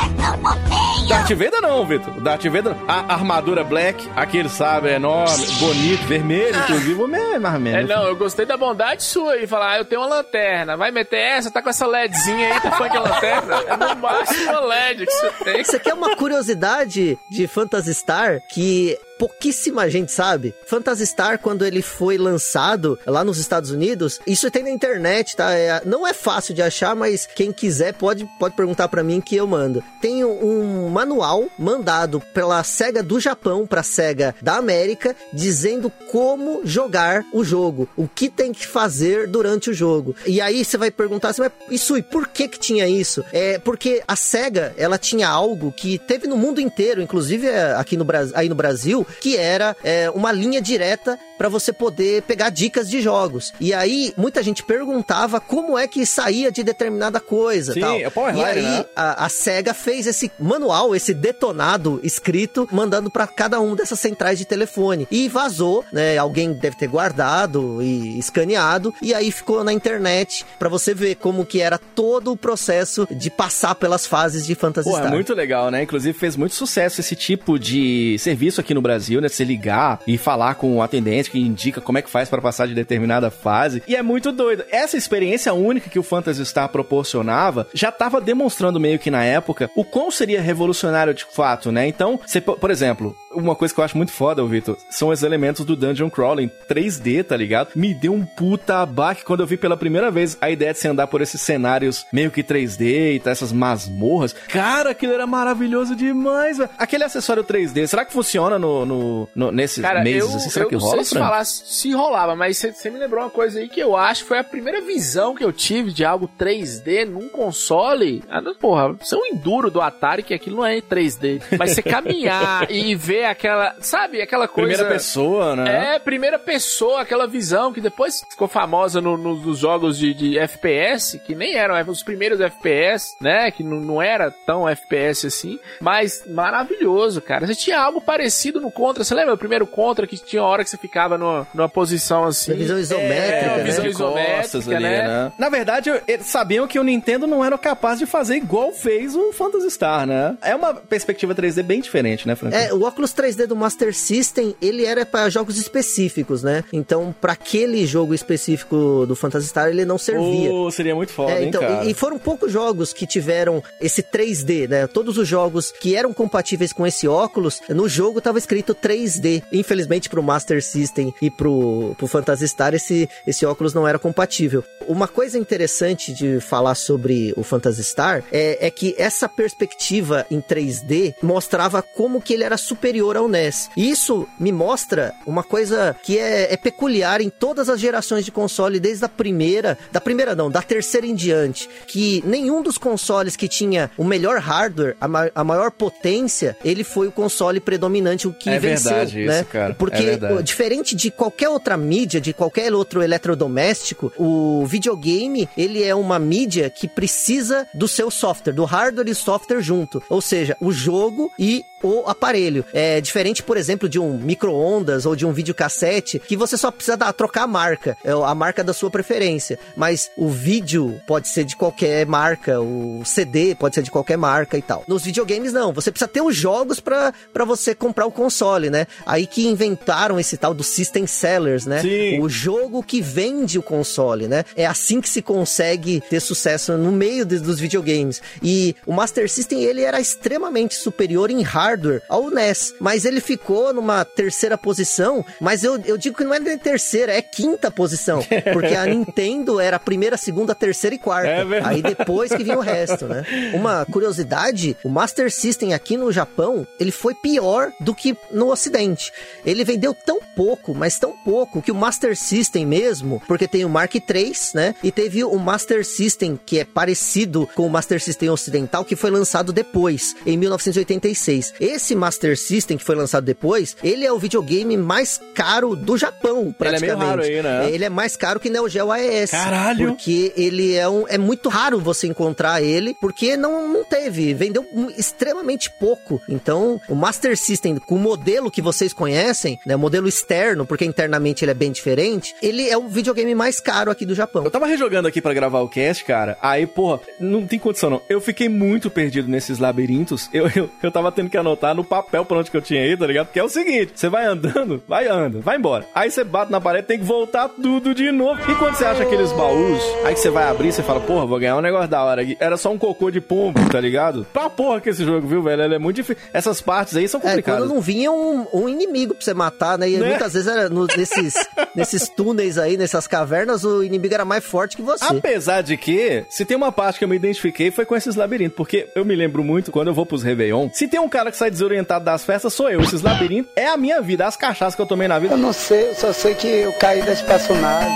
Darth 1.08 1.30
Vader 1.32 1.62
não, 1.62 1.86
Vitor. 1.88 2.14
Darth 2.22 2.44
Vader, 2.46 2.76
a 2.88 3.14
armadura 3.14 3.64
black, 3.64 4.08
aquele 4.16 4.48
sabe, 4.48 4.90
enorme, 4.90 5.46
bonito, 5.60 6.04
vermelho, 6.06 6.56
inclusive, 6.60 7.02
o 7.02 7.08
meu 7.08 7.34
é 7.36 7.40
mais 7.40 7.56
ou 7.56 7.60
É, 7.60 7.64
menos. 7.64 7.90
não, 7.90 8.04
eu 8.08 8.16
gostei 8.16 8.46
da 8.46 8.56
bondade 8.56 9.04
sua 9.04 9.34
aí, 9.34 9.48
falar, 9.48 9.72
ah, 9.72 9.78
eu 9.80 9.86
tenho 9.86 10.02
uma 10.02 10.08
lanterna, 10.08 10.78
vai 10.78 10.92
meter 10.92 11.18
essa, 11.18 11.50
tá 11.50 11.62
com 11.64 11.70
essa 11.70 11.88
LEDzinha 11.88 12.54
aí, 12.54 12.60
tá 12.62 12.72
falando 12.72 12.92
que 12.92 12.98
é 12.98 13.00
lanterna? 13.00 13.56
É 13.68 13.78
no 13.78 13.96
máximo 14.02 14.52
uma 14.52 14.60
LED 14.60 15.06
que 15.06 15.12
você 15.12 15.30
tem. 15.44 15.62
Isso 15.62 15.76
aqui 15.76 15.90
é 15.90 15.94
uma 15.94 16.16
curiosidade 16.16 17.18
de 17.32 17.48
Phantasy 17.48 17.90
Star 18.00 18.42
que 18.48 18.98
pouquíssima 19.20 19.90
gente 19.90 20.14
sabe. 20.14 20.56
Phantasy 20.66 21.06
quando 21.42 21.66
ele 21.66 21.82
foi 21.82 22.18
lançado 22.18 22.98
lá 23.06 23.24
nos 23.24 23.38
Estados 23.38 23.72
Unidos, 23.72 24.22
isso 24.26 24.50
tem 24.50 24.64
na 24.64 24.70
internet, 24.70 25.36
tá? 25.36 25.54
É- 25.54 25.82
não 25.86 26.08
é 26.08 26.14
fácil 26.14 26.54
de 26.54 26.62
achar, 26.62 26.96
mas 26.96 27.28
quem 27.36 27.52
quiser 27.52 27.94
pode, 27.94 28.26
pode 28.40 28.56
perguntar 28.56 28.88
pra 28.88 29.04
mim 29.04 29.20
que 29.20 29.36
eu 29.36 29.46
mando. 29.46 29.84
Tem 30.02 30.24
um 30.24 30.88
manual 30.88 31.48
mandado 31.58 32.22
pela 32.34 32.64
SEGA 32.64 33.04
do 33.04 33.20
Japão 33.20 33.68
pra 33.68 33.84
SEGA 33.84 34.34
da 34.42 34.56
América, 34.56 35.16
dizendo 35.34 35.92
como 36.10 36.62
jogar 36.64 37.26
o 37.34 37.44
jogo, 37.44 37.90
o 37.98 38.08
que 38.08 38.30
tem 38.30 38.54
que 38.54 38.66
fazer 38.66 39.28
durante 39.28 39.70
o 39.70 39.74
jogo. 39.74 40.16
E 40.26 40.40
aí 40.40 40.64
você 40.64 40.78
vai 40.78 40.92
perguntar 40.92 41.30
assim, 41.30 41.42
mas 41.42 41.52
isso 41.70 41.98
e 41.98 42.02
por 42.02 42.28
que 42.28 42.48
que 42.48 42.60
tinha 42.60 42.88
isso? 42.88 43.26
É 43.34 43.58
porque 43.60 44.02
a 44.08 44.16
SEGA, 44.16 44.74
ela 44.78 44.98
tinha 44.98 45.28
algo 45.28 45.72
que 45.72 45.98
teve 45.98 46.28
no 46.28 46.38
mundo 46.38 46.62
inteiro, 46.62 47.02
inclusive 47.02 47.48
é, 47.48 47.74
aqui 47.74 47.98
no 47.98 48.06
aí 48.34 48.48
no 48.48 48.56
Brasil, 48.56 49.06
que 49.20 49.38
era 49.38 49.76
é, 49.84 50.10
uma 50.12 50.32
linha 50.32 50.62
direta 50.62 51.20
para 51.40 51.48
você 51.48 51.72
poder 51.72 52.22
pegar 52.24 52.50
dicas 52.50 52.90
de 52.90 53.02
jogos. 53.02 53.54
E 53.62 53.74
aí 53.74 54.14
muita 54.18 54.44
gente 54.44 54.62
perguntava 54.62 55.40
como 55.40 55.78
é 55.78 55.88
que 55.88 56.06
saía 56.06 56.52
de 56.52 56.64
determinada 56.64 57.22
coisa, 57.22 57.74
Sim, 57.74 57.80
tal. 57.80 57.96
é 57.96 58.10
Power 58.10 58.36
e 58.36 58.38
Line, 58.38 58.50
aí 58.50 58.62
né? 58.62 58.86
a, 58.94 59.26
a 59.26 59.30
SEGA 59.30 59.74
fez 59.74 60.06
esse 60.06 60.30
manual, 60.38 60.94
esse 60.94 61.14
detonado 61.14 62.02
escrito, 62.04 62.68
mandando 62.74 63.10
para 63.10 63.26
cada 63.26 63.62
um 63.62 63.74
dessas 63.74 64.02
centrais 64.02 64.38
de 64.38 64.44
telefone. 64.44 65.08
E 65.10 65.30
vazou, 65.30 65.86
né? 65.94 66.18
Alguém 66.18 66.52
deve 66.52 66.76
ter 66.76 66.88
guardado 66.88 67.82
e 67.82 68.20
escaneado, 68.20 68.94
e 69.02 69.14
aí 69.14 69.32
ficou 69.32 69.64
na 69.64 69.72
internet 69.72 70.46
para 70.60 70.68
você 70.68 70.94
ver 70.94 71.16
como 71.16 71.46
que 71.46 71.62
era 71.62 71.78
todo 71.78 72.34
o 72.34 72.38
processo 72.38 73.08
de 73.10 73.30
passar 73.30 73.76
pelas 73.76 74.06
fases 74.06 74.46
de 74.46 74.56
Phantasy 74.56 74.90
Pô, 74.90 74.98
é 74.98 75.00
Star. 75.00 75.14
muito 75.14 75.34
legal, 75.34 75.72
né? 75.72 75.84
Inclusive 75.84 76.18
fez 76.18 76.36
muito 76.36 76.54
sucesso 76.54 77.00
esse 77.00 77.16
tipo 77.16 77.58
de 77.58 78.18
serviço 78.20 78.60
aqui 78.60 78.74
no 78.74 78.82
Brasil, 78.82 79.22
né? 79.22 79.30
Você 79.30 79.46
ligar 79.46 80.02
e 80.06 80.18
falar 80.18 80.56
com 80.56 80.76
o 80.76 80.82
atendente 80.82 81.29
que 81.30 81.40
indica 81.40 81.82
como 81.82 81.98
é 81.98 82.02
que 82.02 82.10
faz 82.10 82.30
para 82.30 82.42
passar 82.42 82.68
de 82.68 82.74
determinada 82.74 83.30
fase. 83.30 83.82
E 83.88 83.96
é 83.96 84.02
muito 84.02 84.32
doido. 84.32 84.64
Essa 84.72 84.98
experiência 84.98 85.54
única 85.54 85.90
que 85.90 86.00
o 86.00 86.04
Phantasy 86.04 86.46
Star 86.46 86.70
proporcionava 86.70 87.68
já 87.74 87.92
tava 87.92 88.20
demonstrando 88.22 88.80
meio 88.80 89.00
que 89.00 89.12
na 89.12 89.24
época 89.24 89.70
o 89.76 89.84
quão 89.84 90.12
seria 90.12 90.42
revolucionário 90.42 91.14
de 91.14 91.26
fato, 91.26 91.72
né? 91.72 91.88
Então, 91.88 92.20
você, 92.26 92.42
por 92.42 92.72
exemplo, 92.72 93.16
uma 93.32 93.56
coisa 93.56 93.74
que 93.74 93.80
eu 93.80 93.84
acho 93.84 93.98
muito 93.98 94.12
foda, 94.12 94.44
Vitor, 94.46 94.78
são 94.90 95.10
os 95.10 95.24
elementos 95.24 95.66
do 95.66 95.76
Dungeon 95.76 96.10
Crawling 96.10 96.50
3D, 96.70 97.24
tá 97.24 97.36
ligado? 97.38 97.70
Me 97.76 97.94
deu 97.94 98.14
um 98.14 98.26
puta 98.26 98.78
abaque 98.82 99.24
quando 99.24 99.42
eu 99.42 99.48
vi 99.48 99.58
pela 99.58 99.78
primeira 99.78 100.10
vez 100.12 100.38
a 100.42 100.50
ideia 100.50 100.74
de 100.74 100.80
você 100.80 100.88
andar 100.88 101.08
por 101.08 101.22
esses 101.22 101.42
cenários 101.42 102.06
meio 102.12 102.32
que 102.32 102.44
3D 102.44 103.16
e 103.16 103.20
tá 103.20 103.32
essas 103.32 103.52
masmorras. 103.52 104.34
Cara, 104.50 104.92
aquilo 104.92 105.14
era 105.14 105.28
maravilhoso 105.28 105.96
demais, 105.96 106.58
velho. 106.58 106.70
Aquele 106.78 107.04
acessório 107.04 107.44
3D, 107.44 107.88
será 107.88 108.04
que 108.06 108.14
funciona 108.14 108.58
no, 108.58 108.86
no, 108.86 109.30
no- 109.36 109.52
nesses 109.52 109.82
Cara, 109.84 110.04
meses? 110.04 110.30
eu, 110.30 110.36
assim? 110.38 110.50
será 110.50 110.66
eu 110.66 110.70
que 110.70 110.76
rola, 110.76 111.04
se? 111.04 111.19
Falar 111.20 111.46
se 111.46 111.92
rolava, 111.92 112.36
mas 112.36 112.58
você- 112.58 112.72
você 112.72 112.90
me 112.90 113.00
lembrou 113.00 113.24
uma 113.24 113.30
coisa 113.30 113.60
aí 113.60 113.68
que 113.70 113.80
eu 113.80 113.96
acho 113.96 114.24
que 114.24 114.28
foi 114.30 114.40
a 114.40 114.44
primeira 114.44 114.82
visão 114.82 115.36
que 115.36 115.44
eu 115.44 115.52
tive 115.54 115.92
de 115.92 116.04
algo 116.06 116.28
3D 116.38 117.06
num 117.06 117.30
console. 117.30 118.24
Ah, 118.30 118.42
não, 118.42 118.56
porra, 118.56 118.96
isso 119.02 119.16
é 119.16 119.18
um 119.18 119.26
enduro 119.26 119.70
do 119.70 119.82
Atari, 119.82 120.24
que 120.24 120.34
aquilo 120.34 120.58
não 120.58 120.66
é 120.66 120.80
3D. 120.82 121.42
Mas 121.58 121.72
você 121.72 121.82
caminhar 121.82 122.70
e 122.72 122.96
ver 122.96 123.26
aquela, 123.26 123.76
sabe, 123.80 124.22
aquela 124.22 124.48
coisa... 124.48 124.70
Primeira 124.70 124.94
pessoa, 124.94 125.56
né? 125.56 125.96
É, 125.96 126.00
primeira 126.00 126.40
pessoa, 126.40 127.02
aquela 127.02 127.28
visão 127.28 127.72
que 127.74 127.82
depois 127.82 128.22
ficou 128.30 128.48
famosa 128.48 129.02
no- 129.02 129.18
no- 129.18 129.36
nos 129.36 129.60
jogos 129.60 129.98
de, 129.98 130.14
de 130.14 130.38
FPS, 130.38 131.20
que 131.20 131.36
nem 131.36 131.56
eram 131.56 131.76
os 131.90 132.04
primeiros 132.04 132.40
FPS, 132.42 133.16
né? 133.22 133.52
Que 133.52 133.64
não, 133.64 133.80
não 133.80 134.02
era 134.02 134.32
tão 134.46 134.68
FPS 134.68 135.28
assim, 135.28 135.60
mas 135.82 136.24
maravilhoso, 136.28 137.22
cara. 137.22 137.46
Você 137.48 137.56
tinha 137.56 137.80
algo 137.80 138.02
parecido 138.02 138.60
no 138.60 138.70
Contra, 138.72 139.04
você 139.04 139.14
lembra 139.16 139.34
o 139.34 139.38
primeiro 139.38 139.66
Contra 139.68 140.06
que 140.08 140.18
tinha 140.18 140.42
uma 140.42 140.50
hora 140.50 140.64
que 140.64 140.70
você 140.70 140.78
ficava 140.78 141.09
numa, 141.18 141.48
numa 141.54 141.70
posição 141.70 142.26
assim? 142.26 142.52
Na 142.52 142.58
visão 142.58 142.80
isométrica, 142.80 143.46
é, 143.46 143.58
né? 143.58 143.64
visão 143.64 143.86
isométrica, 143.86 144.42
costas 144.42 144.68
ali, 144.68 144.84
né? 144.84 145.08
né? 145.08 145.32
Na 145.38 145.50
verdade, 145.50 145.92
eles 146.08 146.26
sabiam 146.26 146.68
que 146.68 146.80
o 146.80 146.84
Nintendo 146.84 147.28
não 147.28 147.44
era 147.44 147.58
capaz 147.58 148.00
de 148.00 148.06
fazer 148.06 148.36
igual 148.36 148.72
fez 148.72 149.16
o 149.16 149.32
Phantasy 149.32 149.72
Star, 149.72 150.06
né? 150.06 150.38
É 150.42 150.56
uma 150.56 150.74
perspectiva 150.74 151.34
3D 151.36 151.64
bem 151.64 151.82
diferente, 151.82 152.28
né, 152.28 152.36
Frank? 152.36 152.56
É, 152.56 152.74
o 152.74 152.84
óculos 152.84 153.14
3D 153.14 153.46
do 153.46 153.56
Master 153.56 153.94
System, 153.96 154.56
ele 154.62 154.86
era 154.86 155.06
para 155.06 155.30
jogos 155.30 155.58
específicos, 155.58 156.44
né? 156.44 156.64
Então, 156.72 157.14
para 157.20 157.34
aquele 157.34 157.86
jogo 157.86 158.14
específico 158.14 159.06
do 159.08 159.16
Phantasy 159.16 159.48
Star, 159.48 159.70
ele 159.70 159.86
não 159.86 159.98
servia. 159.98 160.50
Pô, 160.50 160.70
seria 160.72 160.96
muito 160.96 161.12
foda, 161.12 161.32
É, 161.32 161.42
hein, 161.42 161.50
então, 161.50 161.62
cara? 161.62 161.86
e, 161.86 161.92
e 161.92 161.94
foram 161.94 162.18
poucos 162.18 162.52
jogos 162.52 162.94
que 162.94 163.06
tiveram 163.06 163.64
esse 163.82 164.02
3D, 164.04 164.68
né? 164.68 164.88
Todos 164.88 165.18
os 165.18 165.28
jogos 165.28 165.72
que 165.72 165.96
eram 165.96 166.14
compatíveis 166.14 166.74
com 166.74 166.86
esse 166.86 167.08
óculos, 167.08 167.62
no 167.70 167.88
jogo 167.88 168.22
tava 168.22 168.38
escrito 168.38 168.76
3D. 168.76 169.44
Infelizmente 169.52 170.10
pro 170.10 170.24
Master 170.24 170.64
System 170.64 170.99
e 171.22 171.30
pro, 171.30 171.96
pro 171.98 172.08
Phantasy 172.08 172.48
Star, 172.48 172.74
esse, 172.74 173.10
esse 173.26 173.46
óculos 173.46 173.74
não 173.74 173.88
era 173.88 173.98
compatível. 174.00 174.64
Uma 174.88 175.08
coisa 175.08 175.38
interessante 175.38 176.14
de 176.14 176.40
falar 176.40 176.76
sobre 176.76 177.34
o 177.38 177.44
Phantasy 177.44 177.84
Star 177.84 178.24
é, 178.32 178.68
é 178.68 178.72
que 178.72 178.96
essa 178.98 179.28
perspectiva 179.30 180.26
em 180.32 180.42
3D 180.42 181.14
mostrava 181.22 181.82
como 181.82 182.22
que 182.22 182.34
ele 182.34 182.44
era 182.44 182.58
superior 182.58 183.18
ao 183.18 183.28
NES. 183.28 183.70
E 183.76 183.90
isso 183.90 184.28
me 184.40 184.52
mostra 184.52 185.14
uma 185.26 185.44
coisa 185.44 185.96
que 186.02 186.18
é, 186.18 186.54
é 186.54 186.58
peculiar 186.58 187.22
em 187.22 187.30
todas 187.30 187.70
as 187.70 187.80
gerações 187.80 188.26
de 188.26 188.32
console, 188.32 188.80
desde 188.80 189.06
a 189.06 189.10
primeira, 189.10 189.78
da 189.92 190.00
primeira 190.02 190.36
não, 190.36 190.50
da 190.50 190.62
terceira 190.62 191.06
em 191.06 191.14
diante, 191.16 191.70
que 191.88 192.24
nenhum 192.26 192.62
dos 192.62 192.78
consoles 192.78 193.36
que 193.36 193.48
tinha 193.48 193.92
o 193.98 194.04
melhor 194.04 194.40
hardware, 194.40 194.96
a, 195.00 195.08
ma- 195.08 195.30
a 195.36 195.44
maior 195.44 195.72
potência, 195.72 196.58
ele 196.64 196.84
foi 196.84 197.08
o 197.08 197.12
console 197.12 197.60
predominante, 197.60 198.28
o 198.28 198.34
que 198.34 198.50
É 198.50 198.60
venceu, 198.60 198.92
verdade 198.92 199.26
né? 199.26 199.36
isso, 199.42 199.46
cara. 199.50 199.74
Porque 199.74 199.98
É 199.98 200.02
verdade. 200.02 200.34
o- 200.34 200.44
diferente 200.80 200.96
de 200.96 201.12
qualquer 201.12 201.50
outra 201.50 201.78
mídia, 201.78 202.22
de 202.22 202.34
qualquer 202.34 202.74
outro 202.74 203.02
eletrodoméstico, 203.02 204.12
o 204.18 204.66
videogame, 204.66 205.50
ele 205.58 205.84
é 205.84 205.94
uma 205.94 206.20
mídia 206.20 206.70
que 206.70 206.88
precisa 206.88 207.68
do 207.74 207.88
seu 207.88 208.10
software, 208.10 208.54
do 208.54 208.66
hardware 208.66 209.10
e 209.10 209.16
software 209.16 209.62
junto. 209.62 210.02
Ou 210.10 210.22
seja, 210.22 210.56
o 210.60 210.72
jogo 210.72 211.32
e 211.38 211.64
o 211.82 212.04
aparelho. 212.08 212.66
É 212.74 213.00
diferente, 213.00 213.42
por 213.42 213.56
exemplo, 213.56 213.88
de 213.88 214.00
um 214.00 214.18
micro-ondas 214.18 215.06
ou 215.06 215.16
de 215.16 215.26
um 215.26 215.32
videocassete, 215.32 216.20
que 216.20 216.36
você 216.36 216.58
só 216.58 216.72
precisa 216.72 216.98
dar, 216.98 217.14
trocar 217.14 217.44
a 217.44 217.48
marca, 217.48 217.98
é 218.04 218.12
a 218.12 218.36
marca 218.36 218.64
da 218.64 218.74
sua 218.74 218.90
preferência. 218.90 219.58
Mas 219.78 220.12
o 220.18 220.28
vídeo 220.28 221.00
pode 221.08 221.30
ser 221.30 221.46
de 221.46 221.56
qualquer 221.56 222.06
marca, 222.06 222.60
o 222.60 223.02
CD 223.06 223.56
pode 223.56 223.76
ser 223.76 223.82
de 223.82 223.92
qualquer 223.92 224.18
marca 224.18 224.58
e 224.58 224.62
tal. 224.62 224.84
Nos 224.88 225.04
videogames, 225.04 225.54
não. 225.54 225.72
Você 225.72 225.92
precisa 225.92 226.08
ter 226.08 226.22
os 226.22 226.36
jogos 226.36 226.80
pra 226.80 227.14
você 227.46 227.74
comprar 227.74 228.06
o 228.06 228.12
console, 228.12 228.70
né? 228.70 228.86
Aí 229.06 229.26
que 229.26 229.48
inventaram 229.48 230.20
esse 230.20 230.36
tal 230.36 230.54
do 230.54 230.64
System 230.70 231.06
Sellers, 231.08 231.66
né? 231.66 231.82
Sim. 231.82 232.20
O 232.22 232.30
jogo 232.30 232.82
que 232.84 233.02
vende 233.02 233.58
o 233.58 233.64
console, 233.64 234.28
né? 234.28 234.44
É 234.56 234.66
assim 234.66 235.02
que 235.02 235.10
se 235.10 235.22
consegue 235.22 236.02
ter 236.10 236.20
sucesso 236.20 236.78
no 236.78 236.92
meio 236.92 237.26
de- 237.26 237.40
dos 237.40 237.60
videogames. 237.60 238.22
E 238.42 238.76
o 238.86 238.94
Master 238.94 239.30
System, 239.30 239.64
ele 239.64 239.82
era 239.82 240.00
extremamente 240.00 240.76
superior 240.76 241.30
em 241.32 241.42
hardware 241.42 242.02
ao 242.10 242.30
NES, 242.30 242.74
mas 242.80 243.06
ele 243.06 243.20
ficou 243.22 243.74
numa 243.74 244.04
terceira 244.06 244.58
posição, 244.58 245.26
mas 245.40 245.64
eu, 245.64 245.80
eu 245.86 245.98
digo 245.98 246.16
que 246.18 246.24
não 246.24 246.34
é 246.34 246.40
nem 246.40 246.58
terceira, 246.58 247.12
é 247.14 247.22
quinta 247.22 247.70
posição, 247.72 248.22
porque 248.54 248.76
a 248.76 248.86
Nintendo 248.86 249.60
era 249.60 249.78
a 249.78 249.80
primeira, 249.80 250.18
segunda, 250.18 250.54
terceira 250.56 250.96
e 250.96 251.00
quarta. 251.00 251.28
É 251.30 251.46
verdade. 251.46 251.76
Aí 251.76 251.82
depois 251.82 252.32
que 252.32 252.44
vinha 252.44 252.58
o 252.58 252.62
resto, 252.62 253.06
né? 253.08 253.26
Uma 253.54 253.86
curiosidade, 253.86 254.76
o 254.84 254.90
Master 254.90 255.32
System 255.32 255.74
aqui 255.74 255.98
no 255.98 256.12
Japão, 256.12 256.66
ele 256.80 256.92
foi 256.92 257.14
pior 257.16 257.72
do 257.80 257.94
que 257.96 258.16
no 258.32 258.52
ocidente. 258.52 259.12
Ele 259.46 259.64
vendeu 259.64 259.94
tão 259.94 260.20
pouco, 260.36 260.59
mas 260.76 260.98
tão 261.00 261.14
pouco, 261.24 261.62
que 261.62 261.72
o 261.72 261.76
Master 261.76 262.16
System 262.16 262.66
mesmo, 262.66 263.22
porque 263.28 263.48
tem 263.48 263.66
o 263.66 263.70
Mark 263.70 263.94
III, 263.96 264.34
né? 264.54 264.76
E 264.84 264.92
teve 264.92 265.24
o 265.24 265.38
Master 265.38 265.86
System, 265.86 266.40
que 266.46 266.60
é 266.60 266.64
parecido 266.66 267.48
com 267.56 267.66
o 267.66 267.70
Master 267.70 268.02
System 268.02 268.30
ocidental, 268.30 268.86
que 268.86 268.96
foi 268.96 269.10
lançado 269.12 269.52
depois, 269.52 270.16
em 270.26 270.38
1986. 270.38 271.54
Esse 271.60 271.96
Master 271.96 272.38
System, 272.38 272.78
que 272.78 272.84
foi 272.84 272.96
lançado 272.96 273.24
depois, 273.26 273.76
ele 273.84 274.06
é 274.06 274.12
o 274.12 274.20
videogame 274.20 274.78
mais 274.78 275.20
caro 275.34 275.76
do 275.76 275.98
Japão, 275.98 276.54
Ele 276.60 276.76
é 276.76 276.80
meio 276.80 276.98
praticamente. 276.98 277.06
raro 277.10 277.22
aí, 277.22 277.42
né? 277.42 277.72
Ele 277.72 277.86
é 277.86 277.90
mais 277.90 278.16
caro 278.16 278.40
que 278.40 278.50
Neo 278.50 278.68
Geo 278.70 278.92
AES. 278.92 279.32
Caralho! 279.32 279.88
Porque 279.90 280.34
ele 280.36 280.76
é 280.76 280.88
um. 280.88 281.08
É 281.08 281.18
muito 281.18 281.50
raro 281.50 281.80
você 281.80 282.08
encontrar 282.08 282.62
ele, 282.62 282.94
porque 283.00 283.36
não, 283.38 283.68
não 283.68 283.84
teve. 283.84 284.34
Vendeu 284.34 284.66
extremamente 284.98 285.70
pouco. 285.80 286.22
Então, 286.28 286.80
o 286.88 286.96
Master 286.96 287.38
System, 287.38 287.78
com 287.78 287.96
o 287.96 288.00
modelo 288.00 288.52
que 288.52 288.62
vocês 288.62 288.94
conhecem, 288.94 289.60
né? 289.66 289.76
O 289.76 289.80
modelo 289.80 290.08
externo 290.08 290.49
externo, 290.50 290.66
porque 290.66 290.86
internamente 290.86 291.44
ele 291.44 291.52
é 291.52 291.54
bem 291.54 291.72
diferente, 291.72 292.36
ele 292.42 292.70
é 292.70 292.78
o 292.78 292.88
videogame 292.88 293.36
mais 293.36 293.60
caro 293.60 293.92
aqui 293.92 294.06
do 294.06 294.16
Japão. 294.16 294.44
Eu 294.44 294.52
tava 294.52 294.66
rejogando 294.66 295.08
aqui 295.08 295.22
para 295.22 295.34
gravar 295.34 295.60
o 295.60 295.70
cast, 295.70 296.04
cara. 296.04 296.38
Aí, 296.42 296.66
porra, 296.66 297.00
não 297.20 297.46
tem 297.46 297.60
condição 297.60 297.90
não. 297.90 298.02
Eu 298.10 298.20
fiquei 298.20 298.50
muito 298.50 298.90
perdido 298.90 299.30
nesses 299.30 299.60
labirintos. 299.60 300.30
Eu, 300.34 300.50
eu, 300.56 300.70
eu 300.82 300.92
tava 300.92 301.12
tendo 301.12 301.30
que 301.30 301.38
anotar 301.38 301.76
no 301.76 301.84
papel 301.84 302.26
pra 302.26 302.38
onde 302.38 302.50
que 302.50 302.58
eu 302.58 302.62
tinha 302.62 302.86
ido, 302.86 303.02
tá 303.02 303.08
ligado? 303.08 303.28
Porque 303.28 303.40
é 303.40 303.44
o 303.44 303.50
seguinte: 303.50 303.94
você 303.96 304.10
vai 304.10 304.26
andando, 304.26 304.82
vai 304.88 305.08
anda, 305.08 305.40
vai 305.40 305.58
embora. 305.58 305.86
Aí 305.94 306.10
você 306.10 306.24
bate 306.24 306.52
na 306.52 306.62
parede, 306.62 306.88
tem 306.88 307.00
que 307.00 307.06
voltar 307.06 307.50
tudo 307.50 307.94
de 307.94 308.12
novo. 308.12 308.40
E 308.50 308.56
quando 308.56 308.76
você 308.76 308.86
acha 308.86 309.04
aqueles 309.04 309.32
baús, 309.32 309.82
aí 310.04 310.14
que 310.14 310.20
você 310.20 310.30
vai 310.30 310.46
abrir, 310.46 310.72
você 310.72 310.82
fala, 310.82 311.00
porra, 311.00 311.26
vou 311.26 311.40
ganhar 311.40 311.58
um 311.58 311.62
negócio 311.62 311.90
da 311.90 312.04
hora 312.04 312.22
aqui. 312.22 312.38
Era 312.40 312.58
só 312.58 312.72
um 312.72 312.78
cocô 312.78 313.12
de 313.12 313.22
pombo, 313.22 313.60
tá 313.70 313.80
ligado? 313.80 314.26
Pra 314.34 314.50
porra 314.50 314.82
que 314.82 314.90
esse 314.90 315.04
jogo, 315.04 315.28
viu, 315.28 315.44
velho? 315.44 315.64
Ele 315.64 315.76
é 315.76 315.80
muito 315.80 315.98
difícil. 315.98 316.22
Essas 316.34 316.62
partes 316.62 316.96
aí 316.96 317.08
são 317.08 317.20
complicadas. 317.20 317.62
É, 317.62 317.68
quando 317.68 317.74
não 317.74 317.82
vinha 317.82 318.12
um, 318.12 318.48
um 318.54 318.70
inimigo 318.70 319.14
pra 319.14 319.24
você 319.24 319.34
matar, 319.34 319.78
né? 319.78 319.90
E 319.90 319.98
né? 319.98 320.10
muitas 320.10 320.34
vezes 320.34 320.39
era 320.48 320.70
no, 320.70 320.86
nesses, 320.86 321.34
nesses 321.76 322.10
túneis 322.10 322.58
aí, 322.58 322.78
nessas 322.78 323.08
cavernas, 323.08 323.64
o 323.64 323.84
inimigo 323.84 324.14
era 324.14 324.26
mais 324.26 324.44
forte 324.44 324.76
que 324.76 324.82
você. 324.82 325.06
Apesar 325.06 325.62
de 325.62 325.78
que, 325.78 326.26
se 326.30 326.46
tem 326.46 326.58
uma 326.58 326.72
parte 326.72 327.00
que 327.00 327.06
eu 327.06 327.10
me 327.10 327.16
identifiquei, 327.16 327.72
foi 327.72 327.86
com 327.86 327.96
esses 327.96 328.16
labirintos. 328.16 328.56
Porque 328.56 328.90
eu 328.96 329.06
me 329.06 329.16
lembro 329.16 329.44
muito 329.44 329.72
quando 329.72 329.88
eu 329.88 329.94
vou 329.94 330.06
pros 330.06 330.24
Réveillon. 330.24 330.70
Se 330.74 330.88
tem 330.88 331.00
um 331.00 331.10
cara 331.10 331.32
que 331.32 331.38
sai 331.38 331.52
desorientado 331.52 332.06
das 332.06 332.24
festas, 332.24 332.54
sou 332.54 332.70
eu. 332.70 332.82
Esses 332.82 333.02
labirintos 333.02 333.52
é 333.56 333.68
a 333.68 333.78
minha 333.78 334.02
vida, 334.02 334.26
as 334.26 334.36
cachaças 334.36 334.76
que 334.76 334.82
eu 334.82 334.86
tomei 334.88 335.08
na 335.08 335.20
vida. 335.20 335.34
Eu 335.34 335.38
não 335.38 335.54
sei, 335.54 335.90
eu 335.90 335.96
só 335.96 336.14
sei 336.14 336.36
que 336.36 336.48
eu 336.48 336.74
caí 336.74 337.02
da 337.02 337.14
espaçonave. 337.14 337.90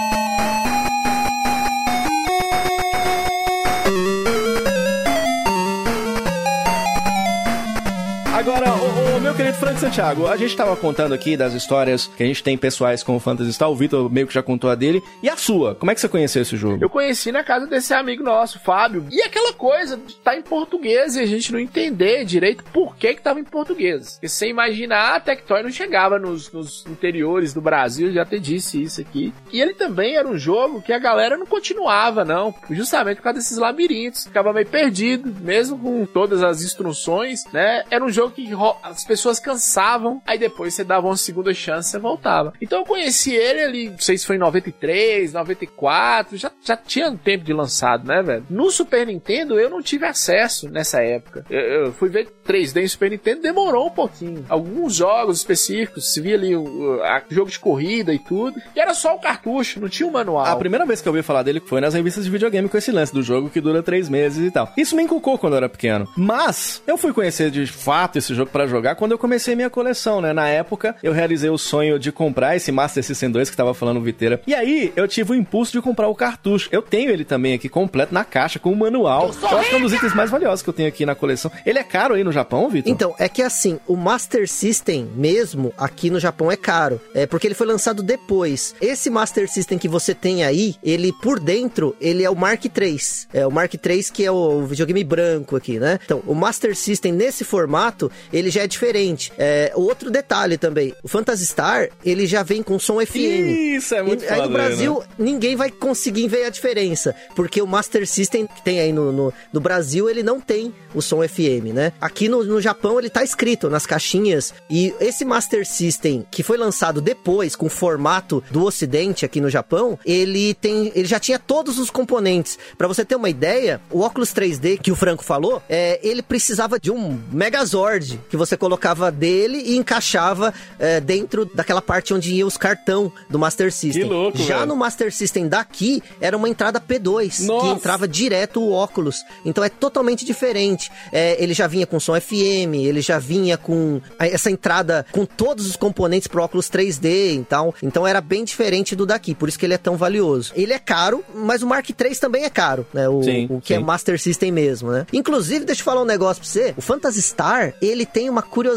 Meu 9.34 9.38
querido 9.38 9.58
Frank 9.58 9.80
Santiago, 9.80 10.28
a 10.28 10.38
gente 10.38 10.56
tava 10.56 10.76
contando 10.76 11.12
aqui 11.12 11.36
das 11.36 11.54
histórias 11.54 12.06
que 12.06 12.22
a 12.22 12.26
gente 12.26 12.44
tem 12.44 12.56
pessoais 12.56 13.02
com 13.02 13.16
o 13.16 13.20
Phantasy 13.20 13.52
Star, 13.52 13.68
o 13.68 13.76
Vitor 13.76 14.12
meio 14.12 14.28
que 14.28 14.34
já 14.34 14.44
contou 14.44 14.70
a 14.70 14.76
dele. 14.76 15.02
E 15.24 15.30
a 15.30 15.36
sua? 15.36 15.74
Como 15.74 15.90
é 15.90 15.96
que 15.96 16.02
você 16.02 16.08
conheceu 16.08 16.44
esse 16.44 16.56
jogo? 16.56 16.78
Eu 16.80 16.90
conheci 16.90 17.32
na 17.32 17.44
casa 17.44 17.66
desse 17.66 17.96
amigo 17.96 18.24
nosso, 18.24 18.60
Fábio. 18.60 19.08
E 19.10 19.24
aquela 19.24 19.52
coisa 19.52 19.98
de 19.98 20.16
tá 20.18 20.38
em 20.38 20.44
português 20.44 21.16
e 21.16 21.20
a 21.20 21.26
gente 21.26 21.52
não 21.52 21.60
entender 21.60 22.24
direito 22.26 22.64
por 22.66 22.96
que 22.96 23.16
que 23.16 23.24
tava 23.24 23.40
em 23.40 23.44
português. 23.44 24.14
Porque 24.14 24.30
sem 24.30 24.52
imaginar, 24.52 25.16
a 25.16 25.20
Tectoy 25.20 25.64
não 25.64 25.72
chegava 25.72 26.20
nos, 26.20 26.52
nos 26.52 26.86
interiores 26.86 27.56
do 27.56 27.62
Brasil, 27.62 28.12
já 28.12 28.24
te 28.24 28.40
disse 28.40 28.84
isso 28.84 29.02
aqui. 29.02 29.34
E 29.52 29.60
ele 29.60 29.74
também 29.74 30.16
era 30.16 30.28
um 30.28 30.38
jogo 30.38 30.80
que 30.80 30.94
a 30.94 31.00
galera 31.00 31.38
não 31.38 31.48
continuava, 31.48 32.24
não. 32.24 32.54
Justamente 32.70 33.18
por 33.18 33.24
causa 33.24 33.40
desses 33.40 33.58
labirintos. 33.58 34.26
Ficava 34.26 34.54
meio 34.54 34.68
perdido, 34.68 35.34
mesmo 35.42 35.80
com 35.80 36.06
todas 36.06 36.44
as 36.44 36.62
instruções, 36.62 37.46
né? 37.52 37.84
Era 37.90 38.06
um 38.06 38.10
jogo 38.10 38.32
que 38.32 38.52
as 38.84 39.04
pessoas 39.04 39.23
cansavam, 39.40 40.22
aí 40.26 40.38
depois 40.38 40.74
você 40.74 40.84
dava 40.84 41.08
uma 41.08 41.18
segunda 41.18 41.54
chance 41.54 41.96
e 41.96 42.00
voltava. 42.00 42.54
Então 42.62 42.80
eu 42.80 42.86
conheci 42.86 43.34
ele 43.34 43.62
ali, 43.62 43.90
não 43.90 44.00
sei 44.00 44.18
se 44.18 44.26
foi 44.26 44.36
em 44.36 44.40
93, 44.40 45.34
94, 45.34 46.38
já, 46.38 46.52
já 46.64 46.78
tinha 46.78 47.10
um 47.10 47.18
tempo 47.18 47.44
de 47.44 47.54
lançado, 47.54 48.08
né, 48.08 48.22
velho? 48.22 48.46
No 48.50 48.72
Super 48.72 49.08
Nintendo 49.08 49.60
eu 49.60 49.70
não 49.70 49.82
tive 49.82 50.06
acesso 50.06 50.70
nessa 50.70 51.02
época. 51.02 51.46
Eu, 51.50 51.60
eu 51.60 51.94
fui 51.94 52.10
ver 52.10 52.28
3D 52.46 52.84
em 52.84 52.88
Super 52.88 53.12
Nintendo, 53.12 53.42
demorou 53.42 53.88
um 53.88 53.92
pouquinho. 53.92 54.46
Alguns 54.50 54.96
jogos 54.96 55.38
específicos, 55.38 56.14
se 56.14 56.22
via 56.22 56.36
ali 56.36 56.56
o, 56.56 56.64
o 56.64 57.00
jogo 57.30 57.50
de 57.50 57.60
corrida 57.60 58.14
e 58.14 58.20
tudo, 58.20 58.60
e 58.76 58.80
era 58.80 58.94
só 58.94 59.16
o 59.16 59.20
cartucho, 59.20 59.80
não 59.80 59.90
tinha 59.90 60.08
o 60.08 60.10
um 60.10 60.14
manual. 60.14 60.46
A 60.46 60.56
primeira 60.56 60.86
vez 60.86 61.02
que 61.02 61.08
eu 61.08 61.12
ouvi 61.14 61.24
falar 61.24 61.44
dele 61.44 61.62
foi 61.66 61.82
nas 61.82 61.94
revistas 61.94 62.26
de 62.26 62.30
videogame 62.30 62.70
com 62.70 62.78
esse 62.78 62.92
lance 62.92 63.14
do 63.14 63.22
jogo 63.24 63.50
que 63.50 63.62
dura 63.62 63.82
três 63.82 64.10
meses 64.10 64.46
e 64.46 64.52
tal. 64.52 64.72
Isso 64.78 64.96
me 64.96 65.04
inculcou 65.04 65.38
quando 65.38 65.54
eu 65.54 65.58
era 65.58 65.70
pequeno. 65.70 66.08
Mas 66.18 66.82
eu 66.86 66.98
fui 66.98 67.14
conhecer 67.14 67.50
de 67.50 67.66
fato 67.68 68.18
esse 68.18 68.34
jogo 68.34 68.52
para 68.52 68.68
jogar 68.68 68.96
quando 68.96 69.13
eu 69.14 69.18
comecei 69.18 69.56
minha 69.56 69.70
coleção, 69.70 70.20
né? 70.20 70.34
Na 70.34 70.48
época, 70.48 70.96
eu 71.04 71.14
realizei 71.14 71.50
o 71.50 71.58
sonho 71.58 72.00
de 72.00 72.12
comprar 72.12 72.56
esse 72.56 72.72
Master 72.72 73.04
System 73.04 73.32
2 73.32 73.50
que 73.50 73.56
tava 73.56 73.74
falando 73.74 73.98
o 73.98 74.02
Viteira. 74.02 74.42
E 74.46 74.54
aí, 74.54 74.92
eu 74.96 75.08
tive 75.08 75.32
o 75.32 75.36
impulso 75.36 75.72
de 75.72 75.82
comprar 75.82 76.08
o 76.08 76.16
cartucho. 76.16 76.68
Eu 76.72 76.82
tenho 76.82 77.12
ele 77.12 77.24
também 77.24 77.54
aqui 77.54 77.70
completo 77.70 78.14
na 78.14 78.26
caixa 78.26 78.60
com 78.60 78.72
o 78.72 78.76
manual. 78.76 79.32
Eu, 79.42 79.50
eu 79.50 79.58
acho 79.60 79.70
que 79.70 79.76
é 79.76 79.78
um 79.78 79.82
dos 79.82 79.94
itens 79.94 80.14
mais 80.14 80.30
valiosos 80.30 80.62
que 80.62 80.70
eu 80.70 80.74
tenho 80.74 80.90
aqui 80.90 81.06
na 81.06 81.16
coleção. 81.16 81.52
Ele 81.66 81.80
é 81.80 81.84
caro 81.84 82.16
aí 82.16 82.24
no 82.24 82.32
Japão, 82.32 82.70
Vitor? 82.70 82.92
Então, 82.92 83.16
é 83.20 83.30
que 83.30 83.42
assim, 83.42 83.80
o 83.88 83.96
Master 83.96 84.50
System 84.50 85.10
mesmo 85.16 85.74
aqui 85.78 86.10
no 86.10 86.20
Japão 86.20 86.52
é 86.52 86.58
caro. 86.58 87.00
É 87.14 87.26
porque 87.28 87.48
ele 87.48 87.56
foi 87.56 87.68
lançado 87.68 88.02
depois. 88.02 88.76
Esse 88.82 89.10
Master 89.10 89.50
System 89.50 89.78
que 89.78 89.88
você 89.88 90.14
tem 90.14 90.44
aí, 90.44 90.76
ele 90.84 91.14
por 91.14 91.40
dentro, 91.40 91.96
ele 92.02 92.24
é 92.24 92.30
o 92.30 92.36
Mark 92.36 92.66
III. 92.66 92.98
É 93.34 93.46
o 93.46 93.52
Mark 93.52 93.74
III 93.74 94.04
que 94.12 94.26
é 94.26 94.32
o 94.32 94.66
videogame 94.66 95.04
branco 95.04 95.56
aqui, 95.56 95.80
né? 95.80 96.00
Então, 96.04 96.22
o 96.26 96.34
Master 96.34 96.76
System 96.76 97.12
nesse 97.12 97.44
formato, 97.44 98.12
ele 98.32 98.50
já 98.50 98.64
é 98.64 98.68
diferente. 98.68 99.03
É, 99.38 99.72
outro 99.76 100.10
detalhe 100.10 100.58
também, 100.58 100.94
o 101.04 101.08
Phantasy 101.08 101.46
Star, 101.46 101.90
ele 102.06 102.26
já 102.26 102.44
vem 102.44 102.62
com 102.64 102.78
som 102.80 103.00
FM. 103.06 103.76
Isso, 103.78 103.96
é 103.96 104.04
muito 104.04 104.24
e, 104.24 104.30
Aí 104.30 104.42
no 104.42 104.50
Brasil, 104.50 105.00
né? 105.00 105.06
ninguém 105.18 105.56
vai 105.56 105.70
conseguir 105.70 106.28
ver 106.28 106.46
a 106.46 106.50
diferença, 106.50 107.16
porque 107.36 107.62
o 107.62 107.68
Master 107.68 108.08
System 108.08 108.48
que 108.48 108.64
tem 108.64 108.80
aí 108.80 108.92
no, 108.92 109.12
no, 109.12 109.34
no, 109.52 109.60
Brasil, 109.60 110.10
ele 110.10 110.24
não 110.24 110.40
tem 110.40 110.74
o 110.94 111.02
som 111.02 111.28
FM, 111.28 111.74
né? 111.74 111.94
Aqui 112.00 112.30
no, 112.30 112.44
no 112.44 112.62
Japão, 112.62 113.00
ele 113.00 113.10
tá 113.10 113.24
escrito 113.24 113.70
nas 113.70 113.86
caixinhas, 113.86 114.54
e 114.70 114.94
esse 115.00 115.26
Master 115.26 115.66
System, 115.66 116.26
que 116.30 116.44
foi 116.44 116.58
lançado 116.58 117.02
depois, 117.02 117.56
com 117.56 117.66
o 117.66 117.70
formato 117.70 118.44
do 118.52 118.64
ocidente 118.64 119.26
aqui 119.26 119.42
no 119.42 119.50
Japão, 119.50 119.98
ele 120.06 120.54
tem, 120.54 120.92
ele 120.96 121.08
já 121.08 121.20
tinha 121.20 121.40
todos 121.40 121.80
os 121.80 121.90
componentes. 121.90 122.58
Para 122.78 122.88
você 122.88 123.04
ter 123.04 123.16
uma 123.16 123.30
ideia, 123.30 123.82
o 123.90 124.02
óculos 124.02 124.34
3D 124.34 124.80
que 124.80 124.92
o 124.92 124.96
Franco 124.96 125.24
falou, 125.24 125.62
é, 125.68 126.00
ele 126.04 126.22
precisava 126.22 126.80
de 126.80 126.92
um 126.92 127.20
Megazord, 127.32 128.20
que 128.30 128.38
você 128.38 128.56
colocava 128.56 128.93
dele 129.12 129.58
e 129.58 129.78
encaixava 129.78 130.54
é, 130.80 131.00
dentro 131.00 131.46
daquela 131.46 131.82
parte 131.82 132.14
onde 132.14 132.34
ia 132.34 132.46
os 132.46 132.58
cartão 132.58 133.12
do 133.30 133.38
Master 133.40 133.72
System. 133.72 134.04
Que 134.04 134.10
louco, 134.10 134.38
Já 134.38 134.60
velho. 134.60 134.68
no 134.68 134.76
Master 134.76 135.14
System 135.14 135.48
daqui, 135.48 136.02
era 136.22 136.36
uma 136.38 136.48
entrada 136.48 136.80
P2, 136.80 137.46
Nossa. 137.46 137.66
que 137.66 137.74
entrava 137.74 138.08
direto 138.08 138.62
o 138.62 138.72
óculos. 138.72 139.24
Então 139.46 139.64
é 139.64 139.70
totalmente 139.70 140.26
diferente. 140.26 140.92
É, 141.12 141.42
ele 141.42 141.54
já 141.54 141.68
vinha 141.68 141.86
com 141.86 142.00
som 142.00 142.20
FM, 142.20 142.76
ele 142.76 143.02
já 143.02 143.20
vinha 143.20 143.58
com 143.58 144.02
essa 144.20 144.50
entrada 144.50 145.06
com 145.12 145.26
todos 145.26 145.68
os 145.68 145.76
componentes 145.76 146.28
pro 146.28 146.44
óculos 146.44 146.70
3D 146.70 147.40
e 147.40 147.46
tal. 147.48 147.74
Então 147.82 148.06
era 148.06 148.22
bem 148.22 148.44
diferente 148.44 148.96
do 148.96 149.06
daqui, 149.06 149.34
por 149.36 149.50
isso 149.50 149.58
que 149.60 149.66
ele 149.66 149.74
é 149.74 149.78
tão 149.78 149.98
valioso. 149.98 150.54
Ele 150.56 150.74
é 150.74 150.80
caro, 150.80 151.24
mas 151.34 151.62
o 151.62 151.68
Mark 151.68 151.90
III 151.90 152.16
também 152.16 152.44
é 152.44 152.50
caro, 152.50 152.86
né? 152.94 153.08
O, 153.10 153.24
sim, 153.24 153.48
o 153.50 153.62
que 153.62 153.74
é 153.74 153.78
sim. 153.78 153.84
é 153.84 153.86
Master 153.86 154.20
System 154.20 154.52
mesmo, 154.52 154.92
né? 154.92 155.06
Inclusive, 155.12 155.66
deixa 155.66 155.82
eu 155.82 155.86
falar 155.86 156.02
um 156.02 156.06
negócio 156.06 156.42
pra 156.42 156.50
você. 156.50 156.74
O 156.78 156.82
Phantasy 156.82 157.22
Star, 157.22 157.74
ele 157.82 158.06
tem 158.06 158.30
uma 158.30 158.42
curiosidade 158.42 158.73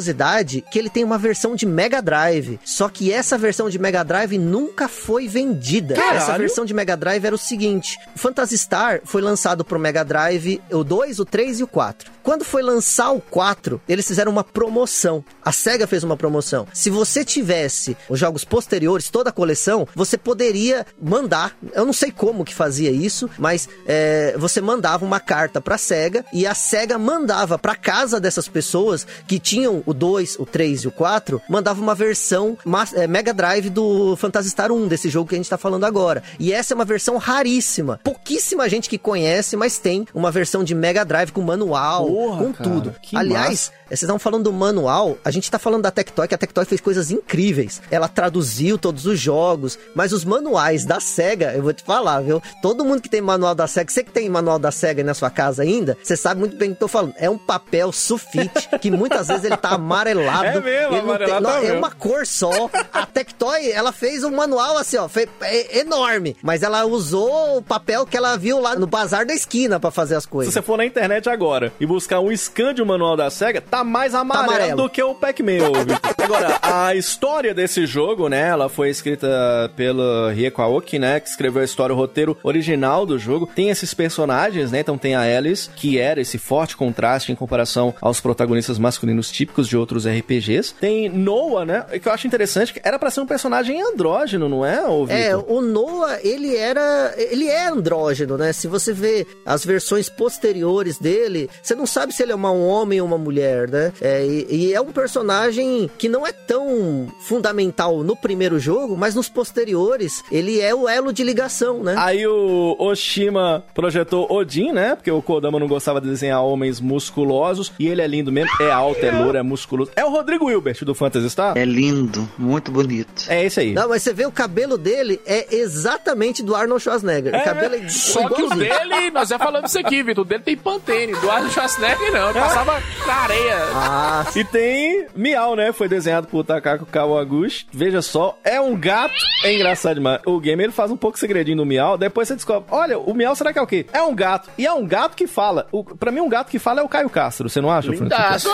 que 0.71 0.79
ele 0.79 0.91
tem 0.91 1.05
uma 1.05 1.19
versão 1.19 1.55
de 1.55 1.67
Mega 1.67 2.01
Drive. 2.01 2.59
Só 2.65 2.89
que 2.89 3.13
essa 3.13 3.37
versão 3.39 3.69
de 3.71 3.79
Mega 3.79 4.03
Drive 4.03 4.39
nunca 4.39 4.89
foi 4.89 5.29
vendida. 5.29 5.95
Caralho. 5.95 6.17
Essa 6.17 6.39
versão 6.39 6.65
de 6.65 6.75
Mega 6.75 6.97
Drive 6.97 7.25
era 7.25 7.35
o 7.35 7.39
seguinte: 7.39 7.99
o 8.15 8.19
Phantasy 8.19 8.59
Star 8.59 9.01
foi 9.05 9.23
lançado 9.23 9.65
pro 9.65 9.79
Mega 9.79 10.05
Drive 10.05 10.61
o 10.71 10.85
2, 10.85 11.21
o 11.21 11.25
3 11.25 11.61
e 11.61 11.63
o 11.63 11.67
4. 11.67 12.11
Quando 12.23 12.45
foi 12.45 12.61
lançar 12.61 13.13
o 13.13 13.21
4, 13.21 13.81
eles 13.89 14.07
fizeram 14.07 14.33
uma 14.33 14.43
promoção. 14.43 15.25
A 15.45 15.53
SEGA 15.53 15.87
fez 15.87 16.03
uma 16.03 16.17
promoção. 16.17 16.67
Se 16.73 16.91
você 16.91 17.25
tivesse 17.25 17.97
os 18.09 18.19
jogos 18.19 18.45
posteriores, 18.45 19.09
toda 19.09 19.31
a 19.31 19.33
coleção, 19.33 19.87
você 19.95 20.19
poderia 20.19 20.85
mandar. 21.01 21.57
Eu 21.73 21.87
não 21.87 21.93
sei 21.93 22.11
como 22.11 22.45
que 22.45 22.55
fazia 22.55 22.91
isso, 22.91 23.31
mas 23.39 23.69
é, 23.87 24.35
você 24.39 24.61
mandava 24.61 25.05
uma 25.05 25.21
carta 25.21 25.61
pra 25.61 25.79
SEGA 25.79 26.25
e 26.33 26.47
a 26.47 26.55
SEGA 26.55 26.99
mandava 26.99 27.59
pra 27.59 27.77
casa 27.77 28.19
dessas 28.19 28.49
pessoas 28.49 29.07
que 29.29 29.39
tinham 29.39 29.83
o 29.87 29.95
2, 29.95 30.37
o 30.39 30.45
3 30.45 30.83
e 30.83 30.89
o 30.89 30.91
4, 30.91 31.41
mandava 31.49 31.81
uma 31.81 31.95
versão 31.95 32.59
é, 32.95 33.07
Mega 33.07 33.33
Drive 33.33 33.71
do 33.71 34.17
Phantasy 34.17 34.51
Star 34.51 34.73
1, 34.73 34.89
desse 34.89 35.09
jogo 35.09 35.29
que 35.29 35.35
a 35.35 35.39
gente 35.39 35.49
tá 35.49 35.57
falando 35.57 35.85
agora. 35.85 36.23
E 36.39 36.53
essa 36.53 36.75
é 36.75 36.75
uma 36.75 36.85
versão 36.85 37.17
raríssima. 37.17 38.01
Pouquíssima 38.03 38.69
gente 38.69 38.89
que 38.89 38.99
conhece, 38.99 39.57
mas 39.57 39.79
tem 39.79 40.07
uma 40.13 40.31
versão 40.31 40.65
de 40.65 40.75
Mega 40.75 41.05
Drive 41.05 41.31
com 41.31 41.41
manual, 41.41 42.07
Porra, 42.07 42.45
com 42.45 42.53
cara, 42.53 42.71
tudo. 42.71 42.95
Aliás, 43.15 43.49
massa. 43.49 43.73
Vocês 43.89 44.03
estão 44.03 44.19
falando 44.19 44.45
do 44.45 44.53
manual, 44.53 45.17
a 45.25 45.31
gente 45.31 45.51
tá 45.51 45.59
falando 45.59 45.83
da 45.83 45.91
Tectoy, 45.91 46.27
que 46.27 46.35
a 46.35 46.39
Tectoy 46.39 46.65
fez 46.65 46.81
coisas 46.81 47.11
incríveis. 47.11 47.81
Ela 47.91 48.09
traduziu 48.09 48.77
todos 48.77 49.07
os 49.07 49.19
jogos, 49.19 49.79
mas 49.95 50.13
os 50.13 50.25
manuais 50.25 50.85
da 50.85 50.99
SEGA, 50.99 51.53
eu 51.55 51.63
vou 51.63 51.73
te 51.73 51.85
falar, 51.85 52.21
viu? 52.21 52.43
Todo 52.61 52.85
mundo 52.85 53.01
que 53.01 53.09
tem 53.09 53.21
manual 53.21 53.55
da 53.55 53.67
SEGA, 53.67 53.93
você 53.93 54.03
que 54.03 54.11
tem 54.11 54.29
manual 54.29 54.59
da 54.59 54.71
SEGA 54.71 55.05
na 55.05 55.15
sua 55.15 55.31
casa 55.31 55.63
ainda, 55.63 55.97
você 56.03 56.17
sabe 56.17 56.41
muito 56.41 56.57
bem 56.57 56.71
o 56.71 56.73
que 56.73 56.83
eu 56.83 56.87
tô 56.87 56.89
falando. 56.89 57.15
É 57.17 57.31
um 57.31 57.39
papel 57.39 57.93
sulfite, 57.93 58.69
que 58.81 58.91
muitas 58.91 59.29
vezes 59.29 59.45
ele 59.45 59.57
tá 59.57 59.71
amarelado. 59.71 60.47
É 60.57 60.61
mesmo, 60.61 60.97
amarelado 60.97 61.47
tem, 61.47 61.55
não, 61.55 61.69
É 61.69 61.73
uma 61.73 61.91
cor 61.91 62.27
só. 62.27 62.71
A 62.93 63.05
Tectoy, 63.05 63.71
ela 63.71 63.93
fez 63.93 64.25
um 64.25 64.31
manual 64.31 64.79
assim, 64.79 64.97
ó, 64.97 65.09
foi, 65.09 65.29
é, 65.43 65.81
enorme, 65.81 66.37
mas 66.43 66.63
ela 66.63 66.85
usou 66.85 67.59
o 67.59 67.63
papel 67.63 68.07
que 68.07 68.17
ela 68.17 68.37
viu 68.37 68.61
lá 68.61 68.75
no 68.75 68.87
bazar 68.87 69.27
da 69.27 69.35
esquina 69.35 69.79
para 69.79 69.91
fazer 69.91 70.15
as 70.17 70.25
coisas. 70.25 70.53
Se 70.53 70.61
você 70.61 70.65
for 70.65 70.77
na 70.77 70.85
internet 70.85 71.29
agora 71.29 71.73
e 71.79 71.87
buscar 71.87 72.21
um 72.21 72.33
scan 72.33 72.75
de 72.75 72.83
um 72.83 72.87
manual 72.87 73.17
da 73.17 73.29
SEGA, 73.31 73.61
tá 73.61 73.76
mais 73.85 74.15
amarelo, 74.15 74.47
tá 74.47 74.55
amarelo. 74.55 74.83
do 74.83 74.91
que 74.91 75.03
o 75.03 75.15
Pac-Man. 75.15 75.59
agora, 76.23 76.59
a 76.63 76.95
história 76.95 77.55
desse 77.55 77.87
jogo, 77.87 78.29
né, 78.29 78.49
ela 78.49 78.69
foi 78.69 78.91
escrita 78.91 79.29
pelo 79.77 80.31
Rieko 80.31 80.63
Aoki, 80.63 80.99
né, 80.99 81.21
que 81.21 81.29
escreveu 81.29 81.63
a 81.63 81.65
história, 81.65 81.95
o 81.95 81.99
roteiro 81.99 82.37
original 82.43 83.07
do 83.07 83.19
jogo. 83.19 83.49
Tem 83.55 83.71
esses 83.71 83.95
personagens, 83.95 84.71
né, 84.71 84.81
então 84.81 84.99
tem 84.99 85.15
a 85.15 85.21
Alice, 85.21 85.69
que 85.71 85.99
era 85.99 86.21
esse 86.21 86.39
forte 86.39 86.77
contraste 86.77 87.33
em 87.33 87.35
comparação 87.35 87.95
aos 88.01 88.21
protagonistas 88.21 88.79
masculinos 88.79 89.31
típicos 89.31 89.69
de 89.69 89.77
outros 89.77 90.07
RPGs. 90.07 90.75
Tem 90.75 91.09
Noah, 91.09 91.65
né? 91.65 91.87
Que 92.01 92.09
eu 92.09 92.13
acho 92.13 92.27
interessante, 92.27 92.73
que 92.73 92.81
era 92.83 92.99
para 92.99 93.11
ser 93.11 93.21
um 93.21 93.27
personagem 93.27 93.81
andrógeno, 93.81 94.49
não 94.49 94.65
é, 94.65 94.87
ô 94.87 95.07
É, 95.09 95.37
o 95.37 95.61
Noah, 95.61 96.19
ele 96.23 96.57
era. 96.57 97.15
Ele 97.17 97.49
é 97.49 97.69
andrógeno, 97.69 98.37
né? 98.37 98.53
Se 98.53 98.67
você 98.67 98.93
vê 98.93 99.27
as 99.45 99.65
versões 99.65 100.09
posteriores 100.09 100.99
dele, 100.99 101.49
você 101.63 101.75
não 101.75 101.87
sabe 101.87 102.13
se 102.13 102.23
ele 102.23 102.33
é 102.33 102.35
uma, 102.35 102.51
um 102.51 102.67
homem 102.67 103.01
ou 103.01 103.07
uma 103.07 103.19
mulher, 103.19 103.66
né? 103.67 103.93
É, 104.01 104.25
e, 104.25 104.47
e 104.51 104.75
é 104.75 104.81
um 104.81 104.93
personagem 104.93 105.91
que 105.99 106.09
não 106.09 106.27
é 106.27 106.33
tão 106.33 107.09
fundamental 107.21 108.03
no 108.03 108.17
primeiro 108.17 108.59
jogo, 108.59 108.97
mas 108.97 109.15
nos 109.15 109.29
posteriores, 109.29 110.23
ele 110.31 110.61
é 110.61 110.75
o 110.75 110.89
elo 110.89 111.13
de 111.13 111.23
ligação, 111.23 111.83
né? 111.83 111.95
Aí 111.99 112.27
o 112.27 112.77
Oshima 112.79 113.65
projetou 113.75 114.31
Odin, 114.31 114.73
né? 114.73 114.95
Porque 114.95 115.11
o 115.11 115.23
Kodama 115.23 115.59
não 115.59 115.69
gostava 115.69 116.01
de 116.01 116.09
desenhar 116.09 116.43
homens 116.43 116.81
musculosos. 116.81 117.73
E 117.79 117.89
ele 117.89 118.03
é 118.03 118.07
lindo 118.07 118.33
mesmo. 118.33 118.51
É 118.61 118.71
alto, 118.71 119.05
é 119.05 119.11
louro, 119.11 119.37
é 119.37 119.43
musculoso. 119.43 119.91
É 119.97 120.05
o 120.05 120.11
Rodrigo 120.11 120.51
Hilbert 120.51 120.85
do 120.85 120.95
Phantasy 120.95 121.31
Star? 121.31 121.57
É 121.57 121.65
lindo, 121.65 122.29
muito 122.39 122.71
bonito. 122.71 123.25
É 123.29 123.45
esse 123.45 123.61
aí. 123.61 123.73
Não, 123.73 123.89
mas 123.89 124.03
você 124.03 124.13
vê 124.13 124.27
o 124.27 124.33
cabelo 124.33 124.79
dele 124.79 125.21
é 125.27 125.55
exatamente 125.55 126.43
do 126.43 126.55
Arnold 126.55 126.83
Schwarzenegger. 126.83 127.35
É, 127.35 127.41
o 127.41 127.45
cabelo 127.45 127.75
é 127.75 127.89
Só 127.89 128.29
que 128.29 128.43
o 128.43 128.49
dele, 128.51 129.11
nós 129.13 129.29
já 129.29 129.39
falamos 129.39 129.71
isso 129.71 129.79
aqui, 129.79 130.03
Vitor. 130.03 130.25
O 130.25 130.29
dele 130.29 130.43
tem 130.43 130.57
Pantene. 130.57 131.13
Do 131.15 131.31
Arnold 131.31 131.53
Schwarzenegger 131.53 132.13
não. 132.13 132.31
Ele 132.31 132.41
passava 132.41 132.83
na 133.07 133.15
areia. 133.15 133.56
Ah, 133.75 134.25
e 134.35 134.45
tem 134.45 135.07
Miau, 135.15 135.55
né? 135.57 135.73
Foi 135.73 135.89
desenhado 135.89 136.27
por 136.27 136.45
Takako 136.45 136.87
Kawaguchi. 136.87 137.67
Veja 137.73 138.01
só, 138.03 138.39
é 138.45 138.61
um 138.61 138.77
gato. 138.77 139.15
É 139.45 139.55
engraçado 139.55 139.95
demais. 139.97 140.21
O 140.27 140.39
game 140.41 140.63
ele 140.63 140.73
faz 140.73 140.91
um 140.91 140.97
pouco 140.97 141.19
segredinho 141.19 141.59
do 141.59 141.67
Miau. 141.67 141.97
Depois 141.99 142.29
você 142.29 142.35
descobre: 142.35 142.69
olha, 142.71 142.99
o 142.99 143.15
Miau 143.15 143.35
será 143.35 143.53
que 143.53 143.59
é 143.59 143.63
o 143.63 143.67
quê? 143.67 143.87
É 143.93 144.03
um 144.03 144.15
gato. 144.15 144.51
E 144.57 144.67
é 144.67 144.73
um 144.73 144.87
gato 144.87 145.17
que 145.17 145.27
fala. 145.27 145.67
O, 145.73 145.85
pra 145.85 146.11
mim, 146.11 146.21
um 146.21 146.29
gato 146.29 146.51
que 146.51 146.59
fala 146.59 146.81
é 146.81 146.85
o 146.85 146.89
Caio 146.89 147.11
Castro. 147.11 147.49
Você 147.49 147.61
não 147.61 147.71
acha, 147.71 147.91
Lindaço. 147.91 148.51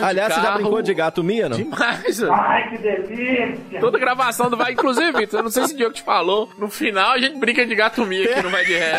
Aliás, 0.00 0.32
você 0.32 0.40
já 0.40 0.52
brincou 0.52 0.80
de 0.80 0.94
gato 0.94 1.24
Mia, 1.24 1.48
não? 1.48 1.56
Demais, 1.56 2.22
Ai, 2.22 2.70
que 2.70 2.78
delícia! 2.78 3.80
Toda 3.80 3.98
gravação 3.98 4.48
do 4.48 4.56
Vai. 4.56 4.72
Inclusive, 4.72 5.12
Vitor, 5.12 5.40
eu 5.40 5.44
não 5.44 5.50
sei 5.50 5.66
se 5.66 5.74
o 5.74 5.76
Diogo 5.76 5.94
te 5.94 6.02
falou. 6.02 6.48
No 6.56 6.68
final 6.68 7.12
a 7.12 7.18
gente 7.18 7.36
brinca 7.38 7.66
de 7.66 7.74
gato 7.74 8.06
mia 8.06 8.30
aqui 8.30 8.42
no 8.42 8.50
Vai 8.50 8.64
de 8.64 8.74
Ré. 8.74 8.96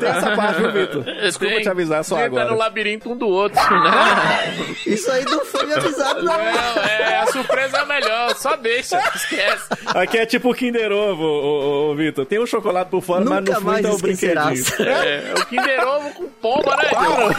Tem 0.00 0.08
essa 0.08 0.34
parte, 0.34 0.60
viu, 0.62 0.72
Vitor? 0.72 1.04
Desculpa 1.22 1.54
Tem. 1.54 1.62
te 1.62 1.68
avisar 1.68 2.04
só 2.04 2.16
A 2.16 2.18
gente 2.20 2.26
agora. 2.28 2.46
Tá 2.46 2.52
no 2.52 2.58
labirinto 2.58 3.12
um 3.12 3.16
do 3.16 3.28
outro, 3.28 3.60
né? 3.60 3.90
Isso 4.86 5.10
aí 5.10 5.24
não 5.24 5.44
foi 5.44 5.66
me 5.66 5.74
avisado, 5.74 6.22
não. 6.22 6.32
Não, 6.32 6.82
é, 6.82 7.18
a 7.18 7.26
surpresa 7.26 7.78
é 7.78 7.84
melhor, 7.84 8.34
só 8.36 8.56
deixa, 8.56 8.98
esquece. 9.14 9.64
Aqui 9.86 10.18
é 10.18 10.26
tipo 10.26 10.50
o 10.50 10.54
Kinder 10.54 10.92
Ovo, 10.92 11.22
ô, 11.22 11.88
ô, 11.88 11.90
ô, 11.90 11.94
Vitor. 11.94 12.26
Tem 12.26 12.38
um 12.38 12.46
chocolate 12.46 12.90
por 12.90 13.02
fora, 13.02 13.24
mas 13.24 13.40
Nunca 13.40 13.52
no 13.52 13.56
fundo 13.56 13.66
mais 13.66 13.84
é 13.84 13.90
o 13.90 13.98
brinquedinho. 13.98 14.64
É, 14.80 15.34
o 15.36 15.46
Kinder 15.46 15.86
Ovo 15.86 16.10
com 16.10 16.28
pomba, 16.28 16.76
né, 16.76 16.88
Diogo? 16.88 17.34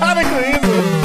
Para 0.00 0.22
com 0.24 0.40
isso! 0.40 0.99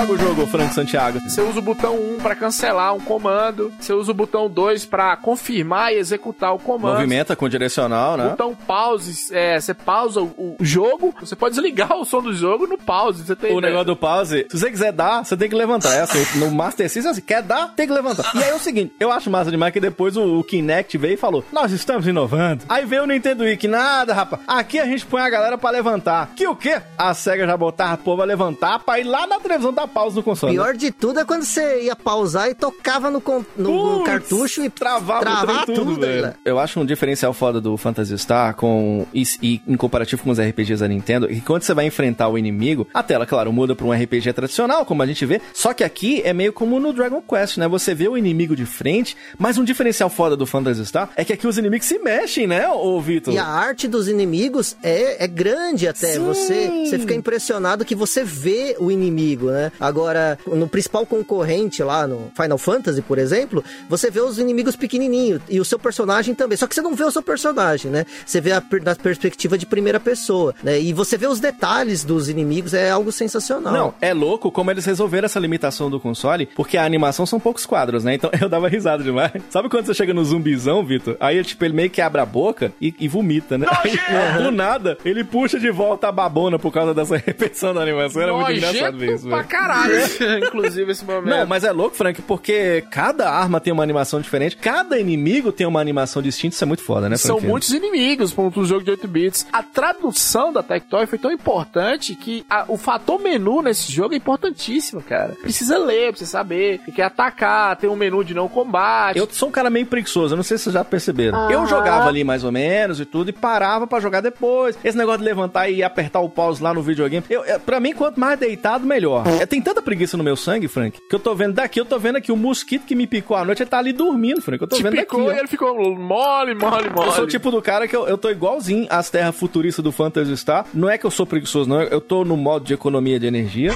Joga 0.00 0.12
o 0.12 0.16
jogo, 0.18 0.46
Frank 0.46 0.74
Santiago? 0.74 1.20
Você 1.20 1.42
usa 1.42 1.58
o 1.58 1.62
botão 1.62 1.94
1 1.94 2.18
pra 2.20 2.34
cancelar 2.34 2.94
um 2.94 3.00
comando, 3.00 3.72
você 3.78 3.92
usa 3.92 4.12
o 4.12 4.14
botão 4.14 4.48
2 4.48 4.86
pra 4.86 5.16
confirmar 5.16 5.92
e 5.92 5.98
executar 5.98 6.54
o 6.54 6.58
comando. 6.58 6.94
Movimenta 6.94 7.36
com 7.36 7.48
direcional, 7.48 8.16
né? 8.16 8.30
Botão 8.30 8.54
pause, 8.54 9.34
é, 9.34 9.60
você 9.60 9.74
pausa 9.74 10.22
o, 10.22 10.56
o 10.58 10.64
jogo, 10.64 11.14
você 11.20 11.36
pode 11.36 11.54
desligar 11.54 11.94
o 11.96 12.04
som 12.04 12.22
do 12.22 12.32
jogo 12.32 12.66
no 12.66 12.78
pause. 12.78 13.24
Você 13.24 13.36
tem 13.36 13.54
O 13.54 13.60
negócio 13.60 13.86
do 13.86 13.96
pause, 13.96 14.46
se 14.48 14.58
você 14.58 14.70
quiser 14.70 14.92
dar, 14.92 15.24
você 15.24 15.36
tem 15.36 15.48
que 15.48 15.54
levantar. 15.54 15.94
É 15.94 16.00
assim, 16.00 16.38
no 16.38 16.50
Master 16.50 16.88
System, 16.88 17.08
é 17.08 17.12
assim, 17.12 17.20
quer 17.20 17.42
dar, 17.42 17.74
tem 17.74 17.86
que 17.86 17.92
levantar. 17.92 18.30
E 18.34 18.42
aí 18.42 18.50
é 18.50 18.54
o 18.54 18.58
seguinte, 18.58 18.94
eu 18.98 19.12
acho 19.12 19.30
massa 19.30 19.50
demais 19.50 19.72
que 19.72 19.80
depois 19.80 20.16
o, 20.16 20.38
o 20.38 20.44
Kinect 20.44 20.96
veio 20.96 21.14
e 21.14 21.18
falou, 21.18 21.44
nós 21.52 21.72
estamos 21.72 22.06
inovando. 22.06 22.64
Aí 22.68 22.86
veio 22.86 23.02
o 23.02 23.06
Nintendo 23.06 23.44
Wii, 23.44 23.56
que 23.58 23.68
nada, 23.68 24.14
rapaz, 24.14 24.40
aqui 24.46 24.78
a 24.78 24.86
gente 24.86 25.04
põe 25.04 25.20
a 25.20 25.28
galera 25.28 25.58
pra 25.58 25.70
levantar. 25.70 26.30
Que 26.34 26.46
o 26.46 26.56
quê? 26.56 26.80
A 26.96 27.12
SEGA 27.12 27.46
já 27.46 27.56
botava 27.56 27.92
a 27.92 27.96
povo 27.98 28.22
a 28.22 28.24
levantar 28.24 28.78
pra 28.78 28.98
ir 28.98 29.04
lá 29.04 29.26
na 29.26 29.38
televisão 29.38 29.72
dar 29.72 29.89
pause 29.90 30.16
no 30.16 30.22
console. 30.22 30.52
Pior 30.54 30.74
de 30.74 30.90
tudo 30.90 31.20
é 31.20 31.24
quando 31.24 31.44
você 31.44 31.82
ia 31.82 31.94
pausar 31.96 32.48
e 32.48 32.54
tocava 32.54 33.10
no, 33.10 33.22
no- 33.26 33.44
no 33.56 33.94
Putz, 33.98 34.06
cartucho 34.06 34.62
e 34.64 34.70
travava, 34.70 35.20
travava 35.20 35.62
o 35.62 35.64
trem 35.64 35.76
tudo, 35.76 35.90
tudo, 35.94 36.00
velho. 36.00 36.22
né? 36.22 36.34
Eu 36.44 36.58
acho 36.58 36.80
um 36.80 36.86
diferencial 36.86 37.32
foda 37.32 37.60
do 37.60 37.76
Phantasy 37.76 38.16
Star 38.18 38.54
com 38.54 39.06
e, 39.12 39.22
e 39.42 39.60
em 39.66 39.76
comparativo 39.76 40.22
com 40.22 40.30
os 40.30 40.38
RPGs 40.40 40.80
da 40.80 40.88
Nintendo, 40.88 41.28
que 41.28 41.40
quando 41.40 41.62
você 41.62 41.74
vai 41.74 41.86
enfrentar 41.86 42.28
o 42.28 42.38
inimigo, 42.38 42.86
a 42.94 43.02
tela, 43.02 43.26
claro, 43.26 43.52
muda 43.52 43.74
pra 43.74 43.86
um 43.86 43.92
RPG 43.92 44.32
tradicional, 44.32 44.84
como 44.84 45.02
a 45.02 45.06
gente 45.06 45.24
vê, 45.26 45.40
só 45.52 45.72
que 45.74 45.82
aqui 45.84 46.22
é 46.24 46.32
meio 46.32 46.52
como 46.52 46.78
no 46.80 46.92
Dragon 46.92 47.20
Quest, 47.22 47.58
né? 47.58 47.66
Você 47.68 47.94
vê 47.94 48.08
o 48.08 48.16
inimigo 48.16 48.54
de 48.56 48.64
frente, 48.66 49.16
mas 49.38 49.58
um 49.58 49.64
diferencial 49.64 50.08
foda 50.08 50.36
do 50.36 50.46
Phantasy 50.46 50.84
Star 50.86 51.10
é 51.16 51.24
que 51.24 51.32
aqui 51.32 51.46
os 51.46 51.58
inimigos 51.58 51.86
se 51.86 51.98
mexem, 51.98 52.46
né, 52.46 52.68
ô 52.68 53.00
Vitor? 53.00 53.32
E 53.34 53.38
a 53.38 53.46
arte 53.46 53.88
dos 53.88 54.08
inimigos 54.08 54.76
é, 54.82 55.24
é 55.24 55.26
grande 55.26 55.88
até. 55.88 56.12
Sim. 56.14 56.24
Você, 56.26 56.68
você 56.86 56.98
fica 56.98 57.14
impressionado 57.14 57.84
que 57.84 57.94
você 57.94 58.22
vê 58.22 58.76
o 58.78 58.90
inimigo, 58.90 59.50
né? 59.50 59.72
Agora, 59.80 60.38
no 60.46 60.68
principal 60.68 61.06
concorrente 61.06 61.82
lá 61.82 62.06
no 62.06 62.30
Final 62.34 62.58
Fantasy, 62.58 63.02
por 63.02 63.18
exemplo, 63.18 63.64
você 63.88 64.10
vê 64.10 64.20
os 64.20 64.38
inimigos 64.38 64.76
pequenininhos 64.76 65.40
e 65.48 65.58
o 65.60 65.64
seu 65.64 65.78
personagem 65.78 66.34
também. 66.34 66.56
Só 66.56 66.66
que 66.66 66.74
você 66.74 66.82
não 66.82 66.94
vê 66.94 67.04
o 67.04 67.10
seu 67.10 67.22
personagem, 67.22 67.90
né? 67.90 68.04
Você 68.24 68.40
vê 68.40 68.52
a, 68.52 68.62
na 68.82 68.94
perspectiva 68.94 69.56
de 69.56 69.66
primeira 69.66 69.98
pessoa, 69.98 70.54
né? 70.62 70.80
E 70.80 70.92
você 70.92 71.16
vê 71.16 71.26
os 71.26 71.40
detalhes 71.40 72.04
dos 72.04 72.28
inimigos, 72.28 72.74
é 72.74 72.90
algo 72.90 73.10
sensacional. 73.10 73.72
Não, 73.72 73.94
é 74.00 74.12
louco 74.12 74.50
como 74.50 74.70
eles 74.70 74.84
resolveram 74.84 75.26
essa 75.26 75.40
limitação 75.40 75.90
do 75.90 75.98
console, 75.98 76.46
porque 76.46 76.76
a 76.76 76.84
animação 76.84 77.24
são 77.24 77.40
poucos 77.40 77.64
quadros, 77.64 78.04
né? 78.04 78.14
Então 78.14 78.30
eu 78.40 78.48
dava 78.48 78.68
risada 78.68 79.02
demais. 79.02 79.32
Sabe 79.48 79.68
quando 79.68 79.86
você 79.86 79.94
chega 79.94 80.12
no 80.12 80.24
zumbizão, 80.24 80.84
Vitor? 80.84 81.16
Aí, 81.20 81.42
tipo, 81.42 81.64
ele 81.64 81.74
meio 81.74 81.90
que 81.90 82.00
abre 82.00 82.20
a 82.20 82.26
boca 82.26 82.72
e, 82.80 82.94
e 82.98 83.08
vomita, 83.08 83.56
né? 83.56 83.66
Aí, 83.82 83.98
do 84.42 84.50
nada, 84.50 84.98
ele 85.04 85.24
puxa 85.24 85.58
de 85.58 85.70
volta 85.70 86.08
a 86.08 86.12
babona 86.12 86.58
por 86.58 86.72
causa 86.72 86.92
dessa 86.92 87.16
repetição 87.24 87.72
da 87.72 87.80
animação. 87.80 88.22
Era 88.22 88.32
muito 88.34 88.52
engraçado 88.52 88.98
ver 88.98 89.14
isso, 89.14 89.28
pra 89.28 89.38
velho. 89.38 89.48
Caralho, 89.70 90.44
inclusive, 90.46 90.92
esse 90.92 91.04
momento. 91.04 91.26
Não, 91.26 91.46
mas 91.46 91.64
é 91.64 91.72
louco, 91.72 91.96
Frank, 91.96 92.20
porque 92.22 92.84
cada 92.90 93.30
arma 93.30 93.60
tem 93.60 93.72
uma 93.72 93.82
animação 93.82 94.20
diferente, 94.20 94.56
cada 94.56 94.98
inimigo 94.98 95.52
tem 95.52 95.66
uma 95.66 95.80
animação 95.80 96.20
distinta, 96.22 96.54
isso 96.54 96.64
é 96.64 96.66
muito 96.66 96.82
foda, 96.82 97.08
né, 97.08 97.16
São 97.16 97.36
Franquinho? 97.36 97.50
muitos 97.50 97.70
inimigos 97.70 98.32
para 98.32 98.44
um 98.44 98.64
jogo 98.64 98.84
de 98.84 98.90
8 98.90 99.08
bits. 99.08 99.46
A 99.52 99.62
tradução 99.62 100.52
da 100.52 100.62
Tectoy 100.62 101.06
foi 101.06 101.18
tão 101.18 101.30
importante 101.30 102.14
que 102.14 102.44
a- 102.48 102.64
o 102.68 102.76
fator 102.76 103.20
menu 103.20 103.62
nesse 103.62 103.90
jogo 103.92 104.14
é 104.14 104.16
importantíssimo, 104.16 105.02
cara. 105.02 105.34
Precisa 105.42 105.78
ler, 105.78 106.10
precisa 106.10 106.30
saber. 106.30 106.78
Tem 106.84 106.94
que 106.94 107.02
atacar, 107.02 107.76
tem 107.76 107.88
um 107.90 107.96
menu 107.96 108.24
de 108.24 108.34
não 108.34 108.48
combate. 108.48 109.18
Eu 109.18 109.28
sou 109.30 109.48
um 109.48 109.52
cara 109.52 109.68
meio 109.70 109.86
preguiçoso, 109.86 110.34
eu 110.34 110.36
não 110.36 110.42
sei 110.44 110.56
se 110.58 110.64
vocês 110.64 110.74
já 110.74 110.84
perceberam. 110.84 111.50
Eu 111.50 111.66
jogava 111.66 112.08
ali 112.08 112.24
mais 112.24 112.44
ou 112.44 112.52
menos 112.52 113.00
e 113.00 113.04
tudo, 113.04 113.30
e 113.30 113.32
parava 113.32 113.86
pra 113.86 114.00
jogar 114.00 114.20
depois. 114.20 114.78
Esse 114.84 114.96
negócio 114.96 115.18
de 115.20 115.24
levantar 115.24 115.68
e 115.68 115.82
apertar 115.82 116.20
o 116.20 116.28
pause 116.28 116.62
lá 116.62 116.72
no 116.72 116.82
videogame, 116.82 117.24
eu, 117.28 117.44
eu, 117.44 117.60
pra 117.60 117.80
mim, 117.80 117.92
quanto 117.92 118.18
mais 118.18 118.38
deitado, 118.38 118.86
melhor. 118.86 119.24
É, 119.40 119.46
tem 119.46 119.59
tanta 119.60 119.82
preguiça 119.82 120.16
no 120.16 120.24
meu 120.24 120.36
sangue, 120.36 120.68
Frank, 120.68 120.98
que 121.08 121.14
eu 121.14 121.18
tô 121.18 121.34
vendo 121.34 121.54
daqui, 121.54 121.80
eu 121.80 121.84
tô 121.84 121.98
vendo 121.98 122.16
aqui 122.16 122.30
o 122.32 122.36
mosquito 122.36 122.84
que 122.86 122.94
me 122.94 123.06
picou 123.06 123.36
à 123.36 123.44
noite, 123.44 123.62
ele 123.62 123.70
tá 123.70 123.78
ali 123.78 123.92
dormindo, 123.92 124.40
Frank. 124.40 124.62
Eu 124.62 124.68
tô 124.68 124.76
Te 124.76 124.82
vendo 124.82 124.96
picou 124.96 125.20
daqui. 125.24 125.32
e 125.32 125.36
ó. 125.36 125.38
ele 125.40 125.48
ficou 125.48 125.74
mole, 125.96 126.54
mole, 126.54 126.90
mole. 126.90 127.08
Eu 127.08 127.12
sou 127.12 127.24
o 127.24 127.26
tipo 127.26 127.50
do 127.50 127.60
cara 127.62 127.86
que 127.88 127.94
eu, 127.96 128.06
eu 128.06 128.16
tô 128.18 128.30
igualzinho 128.30 128.86
às 128.90 129.10
terras 129.10 129.34
futuristas 129.36 129.82
do 129.82 129.92
Phantasy 129.92 130.36
Star. 130.36 130.66
Não 130.72 130.88
é 130.88 130.96
que 130.98 131.04
eu 131.06 131.10
sou 131.10 131.26
preguiçoso, 131.26 131.68
não. 131.68 131.82
Eu 131.82 132.00
tô 132.00 132.24
no 132.24 132.36
modo 132.36 132.64
de 132.64 132.74
economia 132.74 133.18
de 133.18 133.26
energia. 133.26 133.72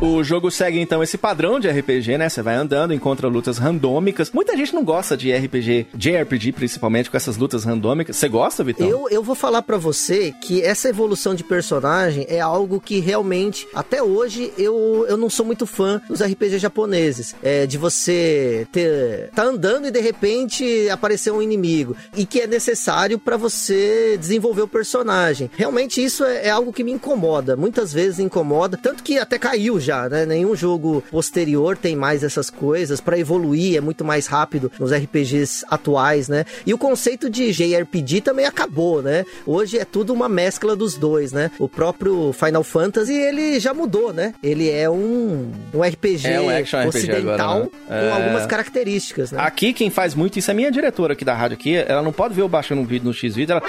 O 0.00 0.22
jogo 0.22 0.50
segue 0.50 0.78
então 0.80 1.02
esse 1.02 1.18
padrão 1.18 1.58
de 1.58 1.68
RPG, 1.68 2.18
né? 2.18 2.28
Você 2.28 2.40
vai 2.42 2.54
andando, 2.54 2.94
encontra 2.94 3.26
lutas 3.28 3.58
randômicas. 3.58 4.30
Muita 4.32 4.56
gente 4.56 4.74
não 4.74 4.84
gosta 4.84 5.16
de 5.16 5.32
RPG, 5.34 5.86
JRPG 5.94 6.52
principalmente, 6.52 7.10
com 7.10 7.16
essas 7.16 7.36
lutas 7.36 7.64
randômicas. 7.64 8.16
Você 8.16 8.28
gosta, 8.28 8.62
Vitão? 8.62 8.86
Eu, 8.88 9.08
eu 9.10 9.22
vou 9.22 9.34
falar 9.34 9.62
pra 9.62 9.76
você 9.76 10.32
que 10.40 10.62
essa 10.62 10.88
evolução 10.88 11.34
de 11.34 11.42
personagem 11.42 12.26
é 12.28 12.40
algo 12.40 12.80
que 12.80 13.00
realmente, 13.00 13.66
até 13.74 14.02
hoje, 14.02 14.47
eu, 14.56 15.06
eu 15.08 15.16
não 15.16 15.28
sou 15.28 15.44
muito 15.44 15.66
fã 15.66 16.00
dos 16.08 16.22
RPG 16.22 16.58
japoneses. 16.58 17.34
É, 17.42 17.66
de 17.66 17.78
você 17.78 18.66
ter. 18.72 19.30
tá 19.34 19.44
andando 19.44 19.86
e 19.86 19.90
de 19.90 20.00
repente 20.00 20.88
aparecer 20.90 21.30
um 21.30 21.42
inimigo. 21.42 21.96
E 22.16 22.24
que 22.24 22.40
é 22.40 22.46
necessário 22.46 23.18
pra 23.18 23.36
você 23.36 24.16
desenvolver 24.18 24.62
o 24.62 24.68
personagem. 24.68 25.50
Realmente 25.56 26.02
isso 26.02 26.24
é, 26.24 26.46
é 26.46 26.50
algo 26.50 26.72
que 26.72 26.84
me 26.84 26.92
incomoda. 26.92 27.56
Muitas 27.56 27.92
vezes 27.92 28.18
incomoda. 28.18 28.78
Tanto 28.80 29.02
que 29.02 29.18
até 29.18 29.38
caiu 29.38 29.78
já, 29.80 30.08
né? 30.08 30.24
Nenhum 30.26 30.54
jogo 30.54 31.02
posterior 31.10 31.76
tem 31.76 31.96
mais 31.96 32.22
essas 32.22 32.50
coisas. 32.50 33.00
Pra 33.00 33.18
evoluir 33.18 33.76
é 33.76 33.80
muito 33.80 34.04
mais 34.04 34.26
rápido 34.26 34.70
nos 34.78 34.92
RPGs 34.92 35.64
atuais, 35.68 36.28
né? 36.28 36.44
E 36.66 36.72
o 36.72 36.78
conceito 36.78 37.28
de 37.30 37.52
JRPG 37.52 38.20
também 38.20 38.46
acabou, 38.46 39.02
né? 39.02 39.24
Hoje 39.46 39.78
é 39.78 39.84
tudo 39.84 40.12
uma 40.12 40.28
mescla 40.28 40.76
dos 40.76 40.96
dois, 40.96 41.32
né? 41.32 41.50
O 41.58 41.68
próprio 41.68 42.32
Final 42.32 42.64
Fantasy, 42.64 43.14
ele 43.14 43.58
já 43.60 43.72
mudou, 43.72 44.12
né? 44.12 44.34
Ele 44.42 44.70
é 44.70 44.88
um, 44.88 45.50
um 45.74 45.82
RPG 45.82 46.28
É 46.28 46.40
um 46.40 46.48
action 46.48 46.78
RPG 46.78 46.88
ocidental 46.88 47.28
agora, 47.32 47.64
né? 47.64 47.70
com 47.88 47.94
É. 47.94 48.10
algumas 48.12 48.46
características, 48.46 49.32
né? 49.32 49.40
Aqui, 49.42 49.72
quem 49.72 49.90
faz 49.90 50.14
muito 50.14 50.38
isso 50.38 50.48
é 50.50 50.52
a 50.52 50.54
minha 50.54 50.70
diretora 50.70 51.14
aqui 51.14 51.24
da 51.24 51.34
rádio 51.34 51.56
aqui. 51.56 51.74
Ela 51.74 52.02
não 52.02 52.12
pode 52.12 52.34
ver 52.34 52.42
eu 52.42 52.48
baixando 52.48 52.80
um 52.80 52.84
vídeo 52.86 53.04
no 53.06 53.12
X-Vídeo. 53.12 53.52
Ela... 53.52 53.62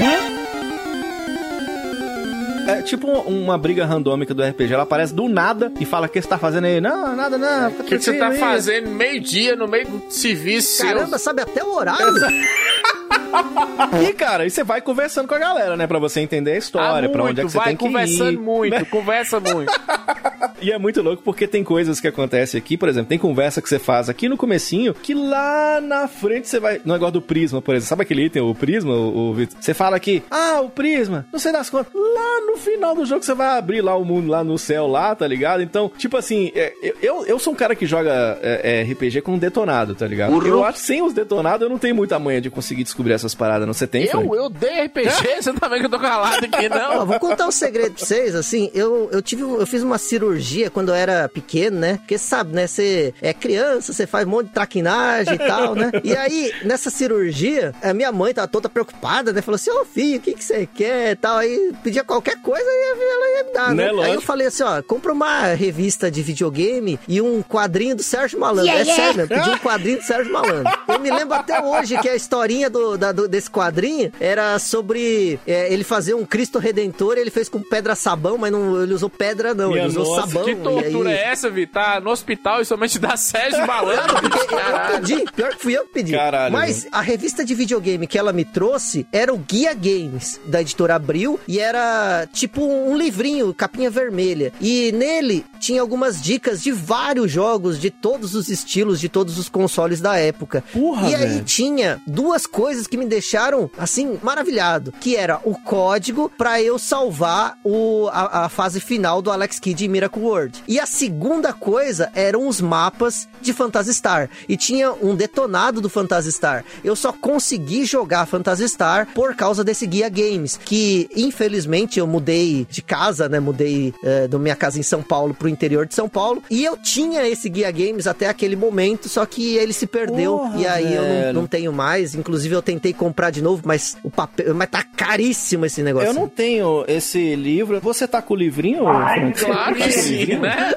É 2.68 2.84
tipo 2.84 3.08
uma 3.08 3.58
briga 3.58 3.84
randômica 3.84 4.32
do 4.32 4.44
RPG. 4.44 4.72
Ela 4.72 4.84
aparece 4.84 5.12
do 5.12 5.28
nada 5.28 5.72
e 5.80 5.86
fala: 5.86 6.06
O 6.06 6.10
que 6.10 6.22
você 6.22 6.28
tá 6.28 6.38
fazendo 6.38 6.66
aí? 6.66 6.80
Não, 6.80 7.16
nada, 7.16 7.36
não. 7.36 7.70
O 7.70 7.84
que, 7.84 7.98
que 7.98 8.04
você 8.04 8.14
tá 8.14 8.28
aí. 8.28 8.38
fazendo 8.38 8.90
meio-dia 8.92 9.56
no 9.56 9.68
meio 9.68 9.88
do 9.88 10.04
serviço 10.12 10.84
Caramba, 10.84 11.08
seu? 11.10 11.20
sabe 11.20 11.42
até 11.42 11.64
o 11.64 11.74
horário. 11.76 12.06
e, 14.08 14.14
cara, 14.14 14.44
aí 14.44 14.50
você 14.50 14.64
vai 14.64 14.82
conversando 14.82 15.28
com 15.28 15.36
a 15.36 15.40
galera, 15.40 15.78
né? 15.78 15.88
Pra 15.88 16.00
você 16.00 16.20
entender 16.22 16.52
a 16.52 16.58
história, 16.58 17.08
ah, 17.08 17.12
pra 17.12 17.24
onde 17.24 17.42
é 17.42 17.44
que 17.44 17.52
você 17.52 17.60
tem 17.60 17.76
que 17.76 17.86
ir. 17.86 17.92
Vai 17.92 18.06
conversando 18.06 18.42
muito, 18.42 18.74
né? 18.74 18.86
conversa 18.86 19.40
muito. 19.40 19.72
e 20.62 20.72
é 20.72 20.78
muito 20.78 21.02
louco 21.02 21.24
porque 21.24 21.48
tem 21.48 21.64
coisas 21.64 22.00
que 22.00 22.08
acontecem 22.08 22.58
aqui, 22.58 22.78
por 22.78 22.90
exemplo, 22.90 23.10
tem 23.10 23.18
conversa 23.18 23.62
que 23.62 23.70
você 23.70 23.80
faz 23.80 24.10
aqui 24.10 24.28
no 24.28 24.38
comecinho, 24.38 24.94
que 24.94 25.14
lá 25.14 25.80
na 25.82 26.08
frente 26.08 26.48
você 26.48 26.60
vai... 26.60 26.82
No 26.84 26.94
negócio 26.94 27.14
do 27.14 27.22
prisma, 27.22 27.62
por 27.62 27.76
exemplo. 27.76 27.90
Sabe 27.90 28.02
aquele 28.04 28.26
item, 28.26 28.42
o 28.42 28.56
prisma, 28.56 28.94
o, 28.94 29.32
o 29.32 29.36
Você 29.36 29.74
fala 29.74 29.96
aqui, 29.96 30.24
ah, 30.30 30.62
o 30.62 30.70
prisma, 30.70 31.26
não 31.32 31.40
sei 31.40 31.52
das 31.52 31.70
contas. 31.70 31.94
Lá 31.94 32.42
no 32.46 32.58
final 32.58 32.96
do 32.96 33.06
jogo 33.06 33.24
você 33.24 33.34
vai 33.34 33.58
abrir 33.58 33.82
lá 33.82 33.96
o 33.96 34.04
mundo 34.04 34.30
lá 34.30 34.44
no 34.44 34.58
céu 34.58 34.88
lá, 34.88 35.16
tá 35.16 35.28
ligado? 35.28 35.62
Então, 35.62 35.92
tipo 35.98 36.18
assim, 36.18 36.52
é, 36.56 36.74
eu, 37.02 37.26
eu 37.26 37.40
sou 37.40 37.54
um 37.54 37.56
cara 37.56 37.76
que 37.76 37.86
joga 37.86 38.38
é, 38.42 38.82
é, 38.82 38.84
RPG 38.84 39.22
com 39.22 39.38
detonado, 39.38 39.96
tá 39.96 40.08
ligado? 40.08 40.34
Uhum. 40.34 40.46
Eu 40.46 40.64
acho 40.64 40.80
que 40.80 40.86
sem 40.86 41.02
os 41.02 41.14
detonados 41.14 41.62
eu 41.62 41.70
não 41.70 41.78
tenho 41.78 41.96
muita 41.96 42.18
manha 42.20 42.42
de 42.42 42.50
conseguir 42.50 42.84
descobrir 42.84 43.14
essas 43.20 43.36
paradas, 43.36 43.66
não? 43.66 43.74
Você 43.74 43.88
tem, 43.88 44.04
Eu, 44.04 44.12
Frank? 44.12 44.36
eu 44.36 44.44
odeio 44.46 44.86
RPG, 44.86 45.10
você 45.42 45.54
tá 45.54 45.68
vendo 45.68 45.80
que 45.80 45.86
eu 45.86 45.90
tô 45.90 46.00
calado 46.00 46.46
aqui, 46.46 46.70
não? 46.70 47.00
Ó, 47.00 47.06
vou 47.06 47.20
contar 47.20 47.48
um 47.48 47.52
segredo 47.52 47.96
pra 47.96 48.06
vocês, 48.06 48.36
assim, 48.36 48.70
eu, 48.74 49.10
eu 49.12 49.22
tive, 49.22 49.42
eu 49.42 49.66
fiz 49.66 49.84
uma 49.84 49.98
cirurgia 49.98 50.70
quando 50.70 50.90
eu 50.90 50.96
era 50.96 51.30
pequeno, 51.30 51.80
né? 51.80 51.98
Porque 51.98 52.18
sabe, 52.18 52.54
né, 52.54 52.68
você 52.68 53.14
é 53.22 53.34
criança, 53.34 53.94
você 53.94 54.08
faz 54.08 54.26
um 54.26 54.32
monte 54.32 54.48
de 54.48 54.54
traquinagem 54.54 55.36
e 55.36 55.38
tal, 55.38 55.76
né? 55.76 55.92
E 56.04 56.16
aí, 56.16 56.52
nessa 56.64 56.90
cirurgia, 56.90 57.74
a 57.82 57.94
minha 57.94 58.12
mãe 58.12 58.34
tava 58.34 58.48
toda 58.48 58.70
preocupada, 58.70 59.34
né? 59.34 59.42
Falou 59.42 59.56
assim, 59.56 59.72
ô 59.72 59.82
oh, 59.82 59.86
filho, 59.86 60.18
o 60.18 60.22
que 60.22 60.34
que 60.34 60.44
você 60.44 60.66
quer 60.66 61.12
e 61.12 61.16
tal. 61.16 61.38
Aí 61.38 61.74
pedia 61.84 62.04
qualquer 62.04 62.42
coisa 62.42 62.66
e 62.66 62.92
ela 62.92 63.38
ia 63.38 63.44
me 63.44 63.54
dar, 63.54 63.76
né? 63.76 63.92
né? 63.92 64.04
Aí 64.06 64.14
eu 64.14 64.22
falei 64.22 64.48
assim, 64.48 64.64
ó, 64.64 64.82
compra 64.82 65.12
uma 65.12 65.54
revista 65.54 66.10
de 66.10 66.22
videogame 66.22 67.00
e 67.08 67.22
um 67.22 67.42
quadrinho 67.42 67.96
do 67.96 68.04
Sérgio 68.04 68.40
Malandro. 68.40 68.66
Yeah, 68.66 68.82
é 68.82 68.94
yeah. 68.94 69.14
sério, 69.14 69.28
pedi 69.28 69.50
um 69.50 69.58
quadrinho 69.58 69.98
do 69.98 70.04
Sérgio 70.04 70.32
Malandro. 70.32 70.72
Eu 70.88 71.00
me 71.00 71.12
lembro 71.12 71.36
até 71.36 71.62
hoje 71.62 71.98
que 72.00 72.10
a 72.10 72.16
historinha 72.16 72.70
do, 72.70 72.98
da, 72.98 73.09
do, 73.12 73.28
desse 73.28 73.50
quadrinho 73.50 74.12
era 74.20 74.58
sobre 74.60 75.40
é, 75.46 75.72
ele 75.72 75.84
fazer 75.84 76.14
um 76.14 76.26
Cristo 76.26 76.60
Redentor 76.60 77.18
ele 77.18 77.30
fez 77.30 77.50
com 77.50 77.62
pedra 77.62 77.96
sabão, 77.96 78.38
mas 78.38 78.52
não, 78.52 78.82
ele 78.82 78.94
usou 78.94 79.10
pedra 79.10 79.54
não, 79.54 79.70
Minha 79.70 79.82
ele 79.82 79.90
usou 79.90 80.06
nossa, 80.06 80.28
sabão. 80.28 80.46
Que 80.46 80.56
tortura 80.56 81.10
aí... 81.10 81.16
é 81.16 81.24
essa, 81.32 81.50
Vi? 81.50 81.66
Tá 81.68 82.00
no 82.00 82.10
hospital 82.10 82.62
e 82.62 82.66
somente 82.66 83.00
dá 83.00 83.16
Sérgio 83.18 83.66
Malandro? 83.68 84.16
eu 84.16 85.00
pedi, 85.00 85.32
pior 85.32 85.56
que 85.56 85.62
fui 85.62 85.78
eu 85.78 85.86
que 85.86 85.94
pedi. 85.94 86.12
Caralho. 86.14 86.54
Mas 86.54 86.88
a 86.92 87.02
revista 87.02 87.44
de 87.44 87.54
videogame 87.54 88.08
que 88.08 88.18
ela 88.18 88.34
me 88.34 88.46
trouxe 88.46 89.08
era 89.12 89.34
o 89.34 89.38
Guia 89.38 89.74
Games, 89.74 90.40
da 90.46 90.62
editora 90.62 90.96
Abril, 90.96 91.40
e 91.48 91.60
era 91.60 92.28
tipo 92.32 92.64
um 92.64 92.98
livrinho, 92.98 93.54
capinha 93.54 93.90
vermelha. 93.90 94.52
E 94.60 94.92
nele 94.92 95.46
tinha 95.60 95.82
algumas 95.82 96.22
dicas 96.22 96.62
de 96.62 96.72
vários 96.72 97.32
jogos, 97.32 97.80
de 97.80 97.90
todos 97.90 98.36
os 98.36 98.50
estilos, 98.50 99.00
de 99.00 99.10
todos 99.10 99.38
os 99.38 99.50
consoles 99.50 100.00
da 100.02 100.18
época. 100.18 100.64
Porra, 100.72 101.10
e 101.10 101.16
aí 101.16 101.28
velho. 101.28 101.44
tinha 101.44 102.02
duas 102.06 102.46
coisas 102.46 102.88
que 102.88 102.98
me 103.00 103.06
deixaram, 103.06 103.70
assim, 103.78 104.20
maravilhado. 104.22 104.92
Que 105.00 105.16
era 105.16 105.40
o 105.44 105.56
código 105.56 106.32
para 106.38 106.62
eu 106.62 106.78
salvar 106.78 107.58
o, 107.64 108.08
a, 108.12 108.46
a, 108.46 108.50
fase 108.50 108.80
final 108.80 109.22
do 109.22 109.32
Alex 109.32 109.60
Kidd 109.60 109.86
em 109.86 109.88
Miracle 109.88 110.22
World. 110.22 110.64
E 110.68 110.80
a 110.80 110.86
segunda 110.86 111.54
coisa 111.54 112.12
eram 112.14 112.48
os 112.48 112.62
mapas 112.62 113.28
de 113.42 113.54
Phantasy 113.54 113.94
Star. 113.94 114.30
E 114.48 114.58
tinha 114.58 114.92
um 114.92 115.16
detonado 115.16 115.82
do 115.82 115.90
Phantasy 115.90 116.32
Star. 116.32 116.64
Eu 116.84 116.96
só 116.96 117.12
consegui 117.12 117.86
jogar 117.86 118.26
Phantasy 118.26 118.68
Star 118.68 119.08
por 119.14 119.36
causa 119.36 119.64
desse 119.64 119.88
guia 119.88 120.10
games. 120.10 120.60
Que, 120.64 121.10
infelizmente, 121.16 122.00
eu 122.00 122.08
mudei 122.08 122.68
de 122.70 122.82
casa, 122.82 123.30
né? 123.30 123.40
Mudei 123.40 123.94
é, 124.04 124.28
da 124.28 124.38
minha 124.38 124.56
casa 124.56 124.80
em 124.80 124.84
São 124.84 125.02
Paulo 125.02 125.34
pro 125.34 125.50
interior 125.50 125.86
de 125.86 125.96
São 125.96 126.10
Paulo. 126.10 126.44
E 126.50 126.64
eu 126.64 126.78
tinha 126.78 127.28
esse 127.28 127.50
guia 127.50 127.72
games 127.72 128.08
até 128.08 128.28
aquele 128.28 128.56
momento, 128.56 129.08
só 129.08 129.26
que 129.26 129.56
ele 129.56 129.74
se 129.74 129.88
perdeu. 129.88 130.38
Porra, 130.38 130.60
e 130.60 130.68
aí 130.68 130.84
velho. 130.84 130.96
eu 130.96 131.34
não, 131.34 131.42
não 131.42 131.48
tenho 131.48 131.72
mais. 131.72 132.16
Inclusive, 132.16 132.56
eu 132.56 132.62
tentei 132.62 132.89
comprar 132.94 133.30
de 133.30 133.42
novo, 133.42 133.64
mas 133.66 133.98
o 134.04 134.10
papel. 134.10 134.54
Mas 134.56 134.70
tá 134.70 134.84
caríssimo 134.84 135.66
esse 135.66 135.82
negócio. 135.84 136.10
Eu 136.10 136.14
não 136.14 136.28
tenho 136.28 136.84
esse 136.88 137.36
livro. 137.36 137.80
Você 137.82 138.08
tá 138.08 138.22
com 138.22 138.34
o 138.34 138.38
livrinho, 138.38 138.88
Ai, 138.88 139.34
Claro 139.34 139.76
que 139.76 139.92
sim, 139.92 140.38
né? 140.38 140.74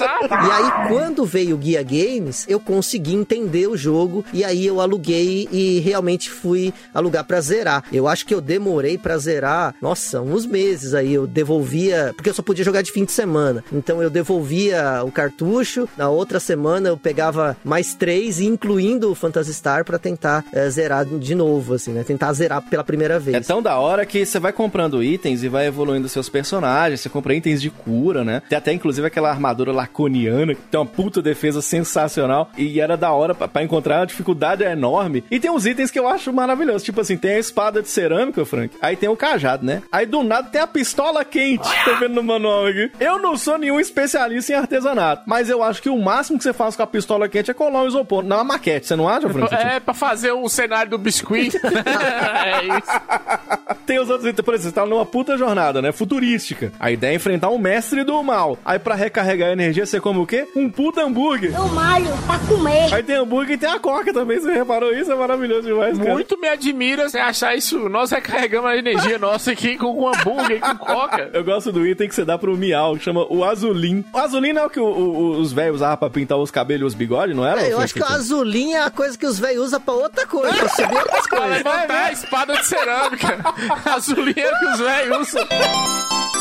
E 0.00 0.50
aí, 0.50 0.88
quando 0.88 1.24
veio 1.24 1.56
o 1.56 1.58
Guia 1.58 1.82
Games, 1.82 2.46
eu 2.48 2.58
consegui 2.58 3.14
entender 3.14 3.66
o 3.66 3.76
jogo. 3.76 4.24
E 4.32 4.44
aí 4.44 4.66
eu 4.66 4.80
aluguei 4.80 5.48
e 5.52 5.80
realmente 5.80 6.30
fui 6.30 6.72
alugar 6.94 7.24
pra 7.24 7.40
zerar. 7.40 7.84
Eu 7.92 8.08
acho 8.08 8.26
que 8.26 8.34
eu 8.34 8.40
demorei 8.40 8.96
pra 8.96 9.18
zerar, 9.18 9.74
nossa, 9.80 10.20
uns 10.20 10.46
meses 10.46 10.94
aí. 10.94 11.14
Eu 11.14 11.26
devolvia. 11.26 12.12
Porque 12.16 12.30
eu 12.30 12.34
só 12.34 12.42
podia 12.42 12.64
jogar 12.64 12.82
de 12.82 12.92
fim 12.92 13.04
de 13.04 13.12
semana. 13.12 13.64
Então 13.72 14.02
eu 14.02 14.10
devolvia 14.10 15.02
o 15.04 15.10
cartucho. 15.10 15.88
Na 15.96 16.08
outra 16.08 16.40
semana 16.40 16.88
eu 16.88 16.96
pegava 16.96 17.56
mais 17.64 17.94
três, 17.94 18.40
incluindo 18.40 19.10
o 19.10 19.14
Phantasy 19.14 19.54
Star, 19.54 19.84
pra 19.84 19.98
tentar 19.98 20.44
é, 20.52 20.68
zerar 20.70 21.04
de 21.04 21.34
novo, 21.34 21.74
assim, 21.74 21.92
né? 21.92 22.02
Tentar 22.02 22.32
zerar 22.32 22.62
pela 22.62 22.84
primeira 22.84 23.18
vez. 23.18 23.36
É 23.36 23.40
tão 23.40 23.62
da 23.62 23.78
hora 23.78 24.06
que 24.06 24.24
você 24.24 24.38
vai 24.38 24.52
comprando 24.52 25.02
itens 25.02 25.42
e 25.42 25.48
vai 25.48 25.66
evoluindo 25.66 26.08
seus 26.08 26.28
personagens. 26.28 27.00
Você 27.00 27.08
compra 27.08 27.34
itens 27.34 27.60
de 27.60 27.70
cura, 27.70 28.24
né? 28.24 28.42
Tem 28.48 28.56
até 28.56 28.72
inclusive 28.72 29.06
aquela 29.06 29.30
armadura 29.30 29.72
laconiana, 29.82 30.54
que 30.54 30.60
tem 30.62 30.78
uma 30.80 30.86
puta 30.86 31.20
defesa 31.20 31.60
sensacional. 31.60 32.50
E 32.56 32.80
era 32.80 32.96
da 32.96 33.12
hora 33.12 33.34
para 33.34 33.62
encontrar, 33.62 34.02
a 34.02 34.04
dificuldade 34.04 34.64
é 34.64 34.72
enorme. 34.72 35.24
E 35.30 35.40
tem 35.40 35.50
uns 35.50 35.66
itens 35.66 35.90
que 35.90 35.98
eu 35.98 36.08
acho 36.08 36.32
maravilhosos. 36.32 36.82
Tipo 36.82 37.00
assim, 37.00 37.16
tem 37.16 37.32
a 37.32 37.38
espada 37.38 37.82
de 37.82 37.88
cerâmica, 37.88 38.44
Frank. 38.44 38.76
Aí 38.80 38.96
tem 38.96 39.08
o 39.08 39.16
cajado, 39.16 39.64
né? 39.64 39.82
Aí 39.90 40.06
do 40.06 40.22
nada 40.22 40.48
tem 40.48 40.60
a 40.60 40.66
pistola 40.66 41.24
quente. 41.24 41.68
Tô 41.84 41.96
vendo 41.96 42.14
no 42.14 42.22
manual 42.22 42.66
aqui. 42.66 42.90
Eu 43.00 43.18
não 43.18 43.36
sou 43.36 43.58
nenhum 43.58 43.80
especialista 43.80 44.52
em 44.52 44.56
artesanato, 44.56 45.22
mas 45.26 45.50
eu 45.50 45.62
acho 45.62 45.82
que 45.82 45.90
o 45.90 45.98
máximo 45.98 46.38
que 46.38 46.44
você 46.44 46.52
faz 46.52 46.76
com 46.76 46.82
a 46.82 46.86
pistola 46.86 47.28
quente 47.28 47.50
é 47.50 47.54
colar 47.54 47.82
um 47.82 47.88
isopor. 47.88 48.22
Não, 48.22 48.36
é 48.36 48.40
uma 48.40 48.54
maquete, 48.54 48.86
você 48.86 48.96
não 48.96 49.08
acha, 49.08 49.28
Frank? 49.28 49.54
É, 49.54 49.80
pra 49.80 49.94
fazer 49.94 50.32
o 50.32 50.48
cenário 50.48 50.90
do 50.90 50.98
biscuit. 50.98 51.56
é 51.62 52.64
isso. 52.64 53.72
Tem 53.86 53.98
os 53.98 54.08
outros 54.08 54.28
itens, 54.28 54.44
por 54.44 54.54
exemplo, 54.54 54.70
você 54.70 54.74
tá 54.74 54.86
numa 54.86 55.04
puta 55.04 55.36
jornada, 55.36 55.82
né? 55.82 55.92
Futurística. 55.92 56.72
A 56.78 56.90
ideia 56.90 57.12
é 57.12 57.16
enfrentar 57.16 57.48
um 57.48 57.58
mestre 57.58 58.04
do 58.04 58.22
mal. 58.22 58.58
Aí 58.64 58.78
para 58.78 58.94
recarregar 58.94 59.50
energia, 59.50 59.71
você 59.80 60.00
come 60.00 60.18
o 60.20 60.26
quê? 60.26 60.46
Um 60.54 60.70
puta 60.70 61.02
hambúrguer. 61.02 61.54
Eu 61.54 61.68
malho 61.68 62.08
pra 62.26 62.38
comer. 62.40 62.92
Aí 62.94 63.02
tem 63.02 63.16
hambúrguer 63.16 63.54
e 63.56 63.58
tem 63.58 63.68
a 63.68 63.78
coca 63.78 64.12
também. 64.12 64.38
Você 64.40 64.52
reparou 64.52 64.92
isso? 64.92 65.10
É 65.10 65.14
maravilhoso 65.14 65.62
demais, 65.68 65.98
cara. 65.98 66.12
Muito 66.12 66.38
me 66.38 66.48
admira 66.48 67.08
você 67.08 67.18
achar 67.18 67.56
isso. 67.56 67.88
Nós 67.88 68.10
recarregamos 68.10 68.70
a 68.70 68.76
energia 68.76 69.18
nossa 69.18 69.52
aqui 69.52 69.76
com 69.76 69.86
um 69.92 70.08
hambúrguer 70.08 70.58
e 70.58 70.60
com 70.60 70.76
coca. 70.76 71.30
Eu 71.34 71.44
gosto 71.44 71.72
do 71.72 71.86
item 71.86 72.08
que 72.08 72.14
você 72.14 72.24
dá 72.24 72.36
pro 72.38 72.56
Miau, 72.56 72.96
que 72.96 73.04
chama 73.04 73.26
o 73.28 73.44
Azulim. 73.44 74.04
O 74.12 74.18
Azulim 74.18 74.52
não 74.52 74.62
é 74.62 74.66
o 74.66 74.70
que 74.70 74.80
o, 74.80 74.84
o, 74.84 75.30
os 75.40 75.52
velhos 75.52 75.76
usavam 75.76 75.96
pra 75.96 76.10
pintar 76.10 76.38
os 76.38 76.50
cabelos 76.50 76.82
e 76.82 76.86
os 76.86 76.94
bigodes, 76.94 77.34
não 77.34 77.46
era? 77.46 77.62
É, 77.62 77.72
eu 77.72 77.80
acho 77.80 77.94
que 77.94 78.00
o 78.02 78.04
Azulim 78.06 78.72
é 78.72 78.82
a 78.82 78.90
coisa 78.90 79.16
que 79.16 79.26
os 79.26 79.38
velhos 79.38 79.66
usam 79.66 79.80
pra 79.80 79.94
outra 79.94 80.26
coisa, 80.26 80.54
pra 80.54 80.68
subir 80.68 80.96
outras 80.96 81.26
coisas. 81.28 81.62
Pra 81.62 81.72
levantar 81.72 82.04
a 82.06 82.12
espada 82.12 82.54
de 82.56 82.66
cerâmica. 82.66 83.38
Azulim 83.94 84.34
é 84.36 84.52
o 84.52 84.58
que 84.58 84.66
os 84.66 84.80
velhos 84.80 85.28
usam. 85.28 86.31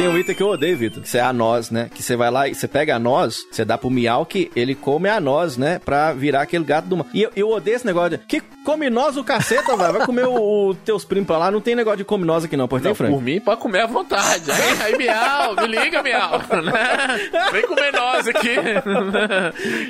Tem 0.00 0.08
um 0.08 0.16
item 0.16 0.34
que 0.34 0.42
eu 0.42 0.48
odeio, 0.48 0.78
Vitor, 0.78 1.02
que 1.02 1.18
é 1.18 1.20
a 1.20 1.30
noz, 1.30 1.70
né? 1.70 1.90
Que 1.94 2.02
você 2.02 2.16
vai 2.16 2.30
lá 2.30 2.48
e 2.48 2.54
você 2.54 2.66
pega 2.66 2.96
a 2.96 2.98
noz, 2.98 3.44
você 3.52 3.66
dá 3.66 3.76
pro 3.76 3.90
Miau 3.90 4.24
que 4.24 4.50
ele 4.56 4.74
come 4.74 5.10
a 5.10 5.20
noz, 5.20 5.58
né? 5.58 5.78
Pra 5.78 6.14
virar 6.14 6.40
aquele 6.40 6.64
gato 6.64 6.86
do 6.86 6.96
mal. 6.96 7.06
E 7.12 7.20
eu, 7.20 7.30
eu 7.36 7.50
odeio 7.50 7.76
esse 7.76 7.84
negócio 7.84 8.16
de 8.16 8.18
que 8.24 8.40
come 8.64 8.88
noz 8.88 9.18
o 9.18 9.24
caceta, 9.24 9.76
velho. 9.76 9.92
Vai 9.92 10.06
comer 10.06 10.26
o, 10.26 10.68
o, 10.70 10.74
teus 10.74 11.04
primos 11.04 11.26
pra 11.26 11.36
lá. 11.36 11.50
Não 11.50 11.60
tem 11.60 11.74
negócio 11.74 11.98
de 11.98 12.04
come 12.04 12.24
noz 12.24 12.46
aqui 12.46 12.56
não, 12.56 12.66
pois 12.66 12.82
tem, 12.82 12.94
Frank? 12.94 13.12
Por 13.12 13.20
mim, 13.20 13.40
pode 13.40 13.60
comer 13.60 13.80
à 13.80 13.86
vontade. 13.86 14.50
Aí, 14.50 14.82
aí 14.84 14.96
Miau, 14.96 15.54
me 15.56 15.66
liga, 15.66 16.02
Miau. 16.02 16.38
Né? 16.38 17.50
Vem 17.52 17.66
comer 17.66 17.92
noz 17.92 18.26
aqui. 18.26 18.56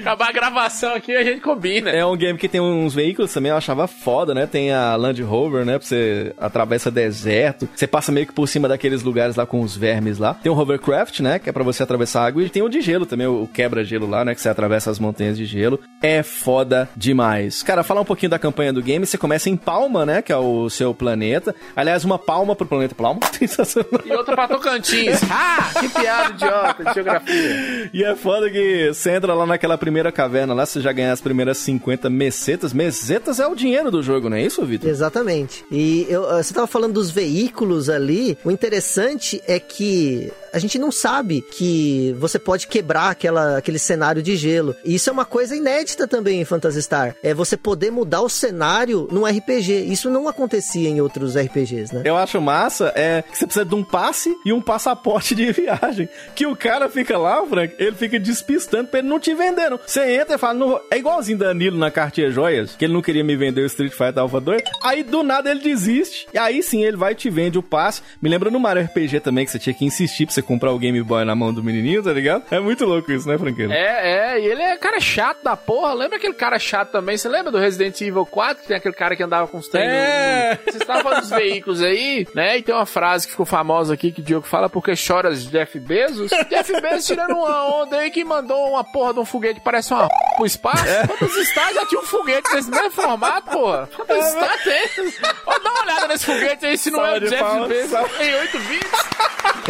Acabar 0.01 0.31
a 0.31 0.33
gravação 0.33 0.93
aqui, 0.93 1.15
a 1.15 1.23
gente 1.23 1.41
combina. 1.41 1.91
É 1.91 2.05
um 2.05 2.17
game 2.17 2.37
que 2.37 2.49
tem 2.49 2.61
uns 2.61 2.95
veículos 2.95 3.33
também, 3.33 3.51
eu 3.51 3.57
achava 3.57 3.87
foda, 3.87 4.35
né? 4.35 4.45
Tem 4.45 4.73
a 4.73 4.97
Land 4.97 5.23
Rover, 5.23 5.65
né? 5.65 5.79
Pra 5.79 5.87
você 5.87 6.35
atravessa 6.37 6.91
deserto. 6.91 7.69
Você 7.73 7.87
passa 7.87 8.11
meio 8.11 8.27
que 8.27 8.33
por 8.33 8.49
cima 8.49 8.67
daqueles 8.67 9.05
lugares 9.05 9.37
lá 9.37 9.47
com 9.47 9.61
os 9.61 9.77
vermes 9.77 10.00
vermes 10.01 10.19
lá. 10.19 10.35
Tem 10.35 10.51
o 10.51 10.57
hovercraft, 10.57 11.21
né? 11.21 11.39
Que 11.39 11.51
é 11.51 11.53
pra 11.53 11.63
você 11.63 11.83
atravessar 11.83 12.23
a 12.23 12.27
água. 12.27 12.43
E 12.43 12.49
tem 12.49 12.63
o 12.63 12.69
de 12.69 12.81
gelo 12.81 13.05
também, 13.07 13.27
o 13.27 13.47
quebra-gelo 13.47 14.09
lá, 14.09 14.25
né? 14.25 14.35
Que 14.35 14.41
você 14.41 14.49
atravessa 14.49 14.91
as 14.91 14.99
montanhas 14.99 15.37
de 15.37 15.45
gelo. 15.45 15.79
É 16.03 16.23
foda 16.23 16.89
demais. 16.97 17.63
Cara, 17.63 17.83
falar 17.85 18.01
um 18.01 18.05
pouquinho 18.05 18.31
da 18.31 18.39
campanha 18.39 18.73
do 18.73 18.83
game. 18.83 19.07
Você 19.07 19.19
começa 19.19 19.51
em 19.51 19.57
Palma, 19.57 20.07
né? 20.07 20.23
Que 20.23 20.33
é 20.33 20.37
o 20.37 20.69
seu 20.71 20.95
planeta. 20.95 21.55
Aliás, 21.77 22.05
uma 22.05 22.19
palma 22.19 22.57
pro 22.57 22.67
planeta 22.67 22.95
Palma. 22.95 23.21
Sensacional. 23.39 24.01
E 24.05 24.13
outra 24.13 24.35
pra 24.35 24.49
Tocantins. 24.49 25.21
ah, 25.31 25.71
que 25.79 25.89
piada 25.89 26.31
idiota 26.33 26.85
de 26.85 26.95
geografia. 26.95 27.91
E 27.93 28.03
é 28.03 28.17
foda 28.17 28.51
que 28.51 28.89
você 28.89 29.11
entra 29.11 29.35
lá 29.35 29.47
naquela 29.47 29.77
primeira 29.77 30.11
caverna 30.11 30.55
lá, 30.55 30.65
você 30.65 30.81
já 30.81 30.93
ganha 30.93 31.13
as 31.13 31.21
primeiras 31.21 31.59
50 31.59 32.09
mesetas. 32.09 32.73
Mesetas 32.73 33.39
é 33.39 33.47
o 33.47 33.55
dinheiro 33.55 33.91
do 33.91 34.03
jogo, 34.03 34.31
não 34.31 34.37
é 34.37 34.43
isso, 34.43 34.65
Vitor? 34.65 34.89
Exatamente. 34.89 35.65
E 35.71 36.07
eu, 36.09 36.23
você 36.23 36.55
tava 36.55 36.67
falando 36.67 36.95
dos 36.95 37.11
veículos 37.11 37.91
ali. 37.91 38.39
O 38.45 38.51
interessante 38.51 39.43
é 39.47 39.59
que 39.59 39.90
以 39.91 40.33
a 40.53 40.59
gente 40.59 40.79
não 40.79 40.91
sabe 40.91 41.43
que 41.43 42.15
você 42.19 42.39
pode 42.39 42.67
quebrar 42.67 43.11
aquela, 43.11 43.59
aquele 43.59 43.79
cenário 43.79 44.23
de 44.23 44.37
gelo. 44.37 44.75
E 44.85 44.95
isso 44.95 45.09
é 45.09 45.13
uma 45.13 45.25
coisa 45.25 45.55
inédita 45.55 46.07
também 46.07 46.41
em 46.41 46.45
Phantasy 46.45 46.83
Star. 46.83 47.17
É 47.23 47.35
você 47.35 47.57
poder 47.57 47.91
mudar 47.91 48.21
o 48.21 48.29
cenário 48.29 49.09
num 49.11 49.25
RPG. 49.25 49.87
Isso 49.91 50.11
não 50.11 50.29
acontecia 50.29 50.89
em 50.89 51.01
outros 51.01 51.37
RPGs, 51.37 51.95
né? 51.95 52.03
Eu 52.05 52.17
acho 52.17 52.41
massa 52.41 52.93
é 52.95 53.23
que 53.23 53.39
você 53.39 53.47
precisa 53.47 53.65
de 53.65 53.75
um 53.75 53.85
passe 53.85 54.35
e 54.45 54.53
um 54.53 54.61
passaporte 54.61 55.35
de 55.35 55.51
viagem. 55.53 56.09
Que 56.35 56.47
o 56.47 56.57
cara 56.57 56.89
fica 56.89 57.17
lá, 57.19 57.45
Frank, 57.47 57.75
ele 57.79 57.97
fica 57.97 58.19
despistando 58.19 58.89
pra 58.89 59.01
ele 59.01 59.09
não 59.09 59.21
te 59.21 59.35
vender. 59.35 59.71
Você 59.87 60.15
entra 60.15 60.37
e 60.37 60.39
fala, 60.39 60.55
não, 60.55 60.81
é 60.91 60.99
igualzinho 60.99 61.39
Danilo 61.39 61.79
na 61.79 61.91
Cartier 61.91 62.31
Joias, 62.31 62.75
que 62.77 62.85
ele 62.85 62.95
não 62.95 63.03
queria 63.03 63.23
me 63.23 63.37
vender 63.37 63.63
o 63.63 63.67
Street 63.67 63.93
Fighter 63.93 64.19
Alpha 64.19 64.41
2. 64.41 64.63
Aí 64.83 65.03
do 65.03 65.23
nada 65.23 65.51
ele 65.51 65.61
desiste. 65.61 66.27
E 66.33 66.39
aí 66.39 66.63
sim 66.63 66.85
ele 66.85 66.97
vai 66.97 67.13
e 67.13 67.15
te 67.15 67.31
vende 67.31 67.59
o 67.59 67.63
passe. 67.63 68.03
Me 68.21 68.29
lembra 68.29 68.51
no 68.51 68.59
Mario 68.59 68.83
RPG 68.85 69.21
também 69.21 69.45
que 69.45 69.53
você 69.53 69.59
tinha 69.59 69.75
que 69.75 69.85
insistir 69.85 70.27
pra 70.27 70.35
você 70.35 70.40
comprar 70.43 70.73
o 70.73 70.79
Game 70.79 71.03
Boy 71.03 71.25
na 71.25 71.35
mão 71.35 71.53
do 71.53 71.63
menininho, 71.63 72.03
tá 72.03 72.13
ligado? 72.13 72.45
É 72.51 72.61
muito 72.61 72.85
louco 72.85 73.11
isso, 73.13 73.29
né, 73.29 73.39
Franqueiro? 73.39 73.73
É, 73.73 74.35
é, 74.35 74.41
e 74.41 74.47
ele 74.47 74.63
é 74.63 74.77
cara 74.77 75.01
chato 75.01 75.43
da 75.43 75.57
porra. 75.57 75.95
Lembra 75.95 76.17
aquele 76.17 76.35
cara 76.35 76.59
chato 76.59 76.91
também? 76.91 77.17
Você 77.17 77.29
lembra 77.29 77.53
do 77.53 77.59
Resident 77.59 78.01
Evil 78.01 78.27
4? 78.27 78.67
Tem 78.67 78.77
aquele 78.77 78.95
cara 78.95 79.17
que 79.17 79.23
andava 79.23 79.47
com 79.47 79.59
os 79.59 79.69
treinos. 79.69 79.95
É. 79.95 80.59
Vocês 80.65 80.77
estavam 80.77 81.03
falando 81.03 81.21
dos 81.21 81.31
veículos 81.31 81.83
aí, 81.83 82.27
né? 82.35 82.59
E 82.59 82.63
tem 82.63 82.75
uma 82.75 82.87
frase 82.87 83.27
que 83.27 83.33
ficou 83.33 83.47
famosa 83.47 83.95
aqui 83.95 84.13
que 84.13 84.21
o 84.21 84.25
Diogo 84.25 84.47
fala 84.47 84.69
porque 84.69 84.95
choras 84.97 85.45
Jeff 85.47 85.79
Bezos. 85.79 86.31
Jeff 86.49 86.81
Bezos 86.81 87.07
tirando 87.07 87.33
uma 87.33 87.83
onda 87.83 87.99
aí 87.99 88.11
que 88.11 88.25
mandou 88.25 88.71
uma 88.71 88.85
porra 88.85 89.15
de 89.15 89.21
um 89.21 89.25
foguete 89.25 89.61
que 89.61 89.65
parece 89.65 89.93
uma 89.93 90.09
pro 90.37 90.47
espaço. 90.47 90.87
É. 90.87 91.07
Quantos 91.07 91.49
Star 91.49 91.73
já 91.75 91.87
tinha 91.87 92.01
um 92.01 92.05
foguete 92.05 92.51
desse 92.53 92.71
mesmo 92.71 92.91
formato, 92.91 93.51
porra? 93.51 93.89
Quantos 93.95 94.27
Star 94.27 94.63
tem? 94.63 95.13
Ó, 95.47 95.59
dá 95.59 95.71
uma 95.71 95.83
olhada 95.83 96.09
nesse 96.09 96.27
foguete 96.27 96.67
aí 96.67 96.79
se 96.79 96.91
não 96.91 97.05
é 97.05 97.17
o 97.17 97.21
Jeff 97.21 97.69
Bezos. 97.69 98.11
Tem 98.19 98.35
8 98.35 98.59
bits. 98.59 98.91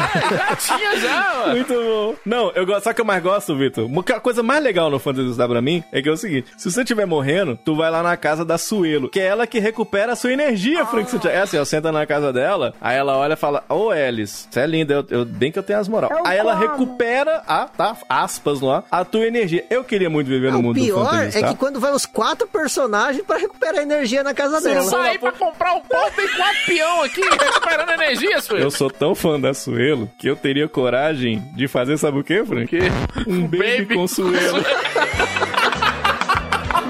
É, 0.00 0.36
já 0.36 0.56
tinha 0.60 0.96
já, 0.96 1.34
mano. 1.40 1.54
Muito 1.54 1.74
bom. 1.74 2.14
Não, 2.24 2.50
eu 2.52 2.66
gosto, 2.66 2.84
sabe 2.84 2.92
o 2.92 2.94
que 2.96 3.00
eu 3.00 3.04
mais 3.04 3.22
gosto, 3.22 3.56
Vitor? 3.56 3.88
A 4.14 4.20
coisa 4.20 4.42
mais 4.42 4.62
legal 4.62 4.90
no 4.90 4.98
Fantasy 4.98 5.34
Star 5.34 5.48
pra 5.48 5.62
mim 5.62 5.82
é 5.92 6.02
que 6.02 6.08
é 6.08 6.12
o 6.12 6.16
seguinte: 6.16 6.50
se 6.56 6.70
você 6.70 6.80
estiver 6.82 7.06
morrendo, 7.06 7.58
tu 7.64 7.74
vai 7.76 7.90
lá 7.90 8.02
na 8.02 8.16
casa 8.16 8.44
da 8.44 8.58
Suelo, 8.58 9.08
que 9.08 9.20
é 9.20 9.26
ela 9.26 9.46
que 9.46 9.58
recupera 9.58 10.12
a 10.12 10.16
sua 10.16 10.32
energia, 10.32 10.84
Frank 10.86 11.10
Santiago. 11.10 11.36
É 11.36 11.40
assim, 11.40 11.58
ó, 11.58 11.64
senta 11.64 11.92
na 11.92 12.06
casa 12.06 12.32
dela, 12.32 12.74
aí 12.80 12.96
ela 12.96 13.16
olha 13.16 13.34
e 13.34 13.36
fala: 13.36 13.64
Ô, 13.68 13.86
oh, 13.86 13.90
Alice, 13.90 14.46
você 14.50 14.60
é 14.60 14.66
linda, 14.66 14.94
eu, 14.94 15.06
eu, 15.10 15.24
bem 15.24 15.50
que 15.52 15.58
eu 15.58 15.62
tenho 15.62 15.78
as 15.78 15.88
moral. 15.88 16.10
aí 16.24 16.38
ela 16.38 16.54
recupera 16.54 17.42
a, 17.46 17.66
tá, 17.66 17.96
aspas 18.08 18.60
lá, 18.60 18.84
a 18.90 19.04
tua 19.04 19.26
energia. 19.26 19.64
Eu 19.70 19.84
queria 19.84 20.10
muito 20.10 20.28
viver 20.28 20.52
no 20.52 20.62
mundo 20.62 20.78
do 20.78 20.86
Fantasy 20.86 21.06
Star. 21.08 21.28
O 21.28 21.32
pior 21.32 21.44
é 21.44 21.48
que 21.48 21.58
quando 21.58 21.80
vai 21.80 21.92
os 21.92 22.06
quatro 22.06 22.46
personagens 22.46 23.24
pra 23.24 23.36
recuperar 23.36 23.80
a 23.80 23.82
energia 23.82 24.22
na 24.22 24.34
casa 24.34 24.60
dela. 24.60 24.82
Você 24.82 24.90
sai 24.90 25.18
pra 25.18 25.32
comprar 25.32 25.74
um 25.74 25.80
pão, 25.80 26.10
tem 26.12 26.28
quatro 26.28 26.66
peão 26.66 27.02
aqui 27.02 27.20
recuperando 27.20 27.90
energia, 27.90 28.40
Suelo. 28.40 28.64
Eu 28.64 28.70
sou 28.70 28.90
tão 28.90 29.14
fã 29.14 29.38
da 29.40 29.54
Suelo 29.54 30.10
que 30.18 30.28
eu 30.28 30.36
teria 30.50 30.68
coragem 30.68 31.40
de 31.54 31.68
fazer, 31.68 31.96
sabe 31.96 32.18
o 32.18 32.24
quê, 32.24 32.44
Frank? 32.44 32.64
O 32.64 32.68
quê? 32.68 32.88
Um 33.28 33.42
baby, 33.42 33.82
baby 33.82 33.94
com 33.94 34.08
Suelo. 34.08 34.58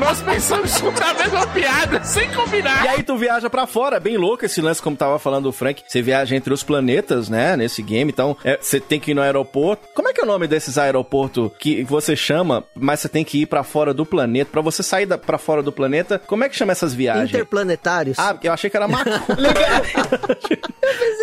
Nós 0.00 0.22
pensamos 0.22 0.72
escutar 0.72 1.10
a 1.10 1.14
mesma 1.14 1.46
piada, 1.48 2.02
sem 2.02 2.30
combinar. 2.30 2.86
E 2.86 2.88
aí 2.88 3.02
tu 3.02 3.18
viaja 3.18 3.50
para 3.50 3.66
fora, 3.66 4.00
bem 4.00 4.16
louco 4.16 4.46
esse 4.46 4.62
lance, 4.62 4.80
como 4.80 4.96
tava 4.96 5.18
falando 5.18 5.44
o 5.44 5.52
Frank. 5.52 5.82
Você 5.86 6.00
viaja 6.00 6.34
entre 6.34 6.54
os 6.54 6.62
planetas, 6.62 7.28
né, 7.28 7.54
nesse 7.54 7.82
game. 7.82 8.10
Então, 8.10 8.34
você 8.58 8.78
é, 8.78 8.80
tem 8.80 8.98
que 8.98 9.10
ir 9.10 9.14
no 9.14 9.20
aeroporto. 9.20 9.88
Como 9.94 10.08
é 10.08 10.14
que 10.14 10.22
é 10.22 10.24
o 10.24 10.26
nome 10.26 10.46
desses 10.46 10.78
aeroportos 10.78 11.50
que 11.58 11.84
você 11.84 12.16
chama, 12.16 12.64
mas 12.74 13.00
você 13.00 13.10
tem 13.10 13.22
que 13.22 13.42
ir 13.42 13.46
para 13.46 13.62
fora 13.62 13.92
do 13.92 14.06
planeta? 14.06 14.50
Para 14.50 14.62
você 14.62 14.82
sair 14.82 15.04
da, 15.04 15.18
pra 15.18 15.36
fora 15.36 15.62
do 15.62 15.70
planeta, 15.70 16.18
como 16.18 16.44
é 16.44 16.48
que 16.48 16.56
chama 16.56 16.72
essas 16.72 16.94
viagens? 16.94 17.28
Interplanetários. 17.28 18.18
Ah, 18.18 18.34
eu 18.42 18.54
achei 18.54 18.70
que 18.70 18.76
era 18.78 18.88
maconha. 18.88 19.22
eu 20.48 20.94
pensei 20.98 21.19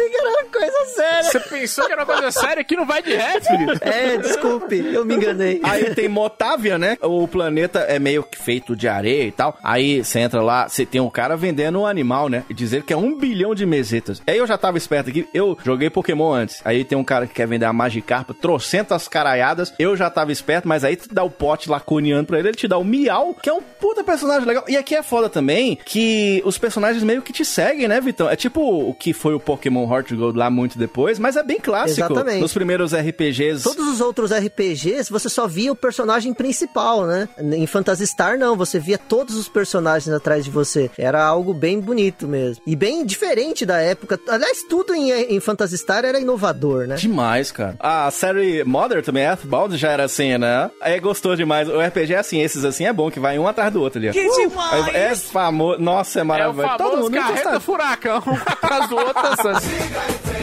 coisa 0.57 0.85
séria. 0.95 1.23
Você 1.23 1.39
pensou 1.39 1.85
que 1.85 1.91
era 1.91 2.03
uma 2.03 2.13
coisa 2.13 2.31
séria 2.31 2.63
que 2.63 2.75
não 2.75 2.85
vai 2.85 3.01
de 3.01 3.13
ré, 3.15 3.39
filho? 3.41 3.67
É, 3.87 4.17
desculpe, 4.17 4.75
eu 4.93 5.05
me 5.05 5.15
enganei. 5.15 5.59
Aí 5.63 5.93
tem 5.95 6.07
Motávia, 6.07 6.77
né? 6.77 6.97
O 7.01 7.27
planeta 7.27 7.79
é 7.79 7.99
meio 7.99 8.23
que 8.23 8.37
feito 8.37 8.75
de 8.75 8.87
areia 8.87 9.23
e 9.23 9.31
tal. 9.31 9.57
Aí 9.63 10.03
você 10.03 10.19
entra 10.19 10.41
lá, 10.41 10.67
você 10.67 10.85
tem 10.85 10.99
um 10.99 11.09
cara 11.09 11.37
vendendo 11.37 11.79
um 11.79 11.85
animal, 11.85 12.27
né? 12.27 12.43
E 12.49 12.53
dizer 12.53 12.83
que 12.83 12.93
é 12.93 12.97
um 12.97 13.17
bilhão 13.17 13.55
de 13.55 13.65
mesetas. 13.65 14.21
Aí 14.27 14.37
eu 14.37 14.47
já 14.47 14.57
tava 14.57 14.77
esperto 14.77 15.09
aqui, 15.09 15.27
eu 15.33 15.57
joguei 15.63 15.89
Pokémon 15.89 16.33
antes. 16.33 16.61
Aí 16.65 16.83
tem 16.83 16.97
um 16.97 17.03
cara 17.03 17.27
que 17.27 17.33
quer 17.33 17.47
vender 17.47 17.65
a 17.65 17.73
Magikarp, 17.73 18.31
trocentas 18.41 19.07
caraiadas. 19.07 19.73
Eu 19.79 19.95
já 19.95 20.09
tava 20.09 20.31
esperto, 20.31 20.67
mas 20.67 20.83
aí 20.83 20.95
tu 20.95 21.13
dá 21.13 21.23
o 21.23 21.29
pote 21.29 21.69
laconiano 21.69 22.25
pra 22.25 22.39
ele, 22.39 22.49
ele 22.49 22.57
te 22.57 22.67
dá 22.67 22.77
o 22.77 22.83
Miau, 22.83 23.33
que 23.33 23.49
é 23.49 23.53
um 23.53 23.61
puta 23.61 24.03
personagem 24.03 24.47
legal. 24.47 24.65
E 24.67 24.75
aqui 24.75 24.95
é 24.95 25.03
foda 25.03 25.29
também 25.29 25.77
que 25.85 26.41
os 26.45 26.57
personagens 26.57 27.03
meio 27.03 27.21
que 27.21 27.31
te 27.33 27.45
seguem, 27.45 27.87
né, 27.87 28.01
Vitão? 28.01 28.29
É 28.29 28.35
tipo 28.35 28.61
o 28.61 28.93
que 28.93 29.13
foi 29.13 29.33
o 29.33 29.39
Pokémon 29.39 29.91
Heart 29.91 30.13
Gold 30.13 30.37
lá 30.37 30.46
muito 30.49 30.77
depois, 30.77 31.19
mas 31.19 31.35
é 31.35 31.43
bem 31.43 31.59
clássico. 31.59 31.99
Exatamente. 31.99 32.41
Nos 32.41 32.53
primeiros 32.53 32.93
RPGs. 32.93 33.63
Todos 33.63 33.87
os 33.87 34.01
outros 34.01 34.31
RPGs, 34.31 35.09
você 35.09 35.29
só 35.29 35.47
via 35.47 35.71
o 35.71 35.75
personagem 35.75 36.33
principal, 36.33 37.05
né? 37.05 37.27
Em 37.39 37.65
Phantasy 37.65 38.05
Star, 38.07 38.37
não. 38.37 38.55
Você 38.55 38.79
via 38.79 38.97
todos 38.97 39.35
os 39.35 39.47
personagens 39.47 40.13
atrás 40.13 40.43
de 40.43 40.51
você. 40.51 40.89
Era 40.97 41.23
algo 41.23 41.53
bem 41.53 41.79
bonito 41.79 42.27
mesmo. 42.27 42.61
E 42.65 42.75
bem 42.75 43.05
diferente 43.05 43.65
da 43.65 43.79
época. 43.79 44.19
Aliás, 44.27 44.63
tudo 44.63 44.93
em, 44.93 45.11
em 45.11 45.39
Phantasy 45.39 45.77
Star 45.77 46.05
era 46.05 46.19
inovador, 46.19 46.87
né? 46.87 46.95
Demais, 46.95 47.51
cara. 47.51 47.75
A 47.79 48.09
série 48.11 48.63
Mother 48.63 49.03
também, 49.03 49.23
Earthbound, 49.23 49.77
já 49.77 49.91
era 49.91 50.05
assim, 50.05 50.37
né? 50.37 50.69
É 50.81 50.99
gostoso 50.99 51.37
demais. 51.37 51.67
O 51.69 51.79
RPG 51.79 52.13
é 52.13 52.17
assim, 52.17 52.39
esses 52.41 52.63
assim 52.63 52.85
é 52.85 52.93
bom, 52.93 53.09
que 53.11 53.19
vai 53.19 53.37
um 53.37 53.47
atrás 53.47 53.71
do 53.71 53.81
outro 53.81 53.99
ali. 53.99 54.11
Que 54.11 54.27
uh, 54.27 54.35
demais! 54.35 54.87
É, 54.93 55.11
é 55.11 55.15
famoso. 55.15 55.79
Nossa, 55.79 56.19
é 56.19 56.23
maravilhoso. 56.23 56.61
É 56.61 56.65
o 56.65 56.77
famoso 56.77 56.91
Todo 56.91 57.03
mundo 57.03 57.13
carreta 57.13 57.59
furacão, 57.59 58.23
um 58.25 58.33
atrás 58.33 58.89
do 58.89 58.95
outro, 58.95 59.17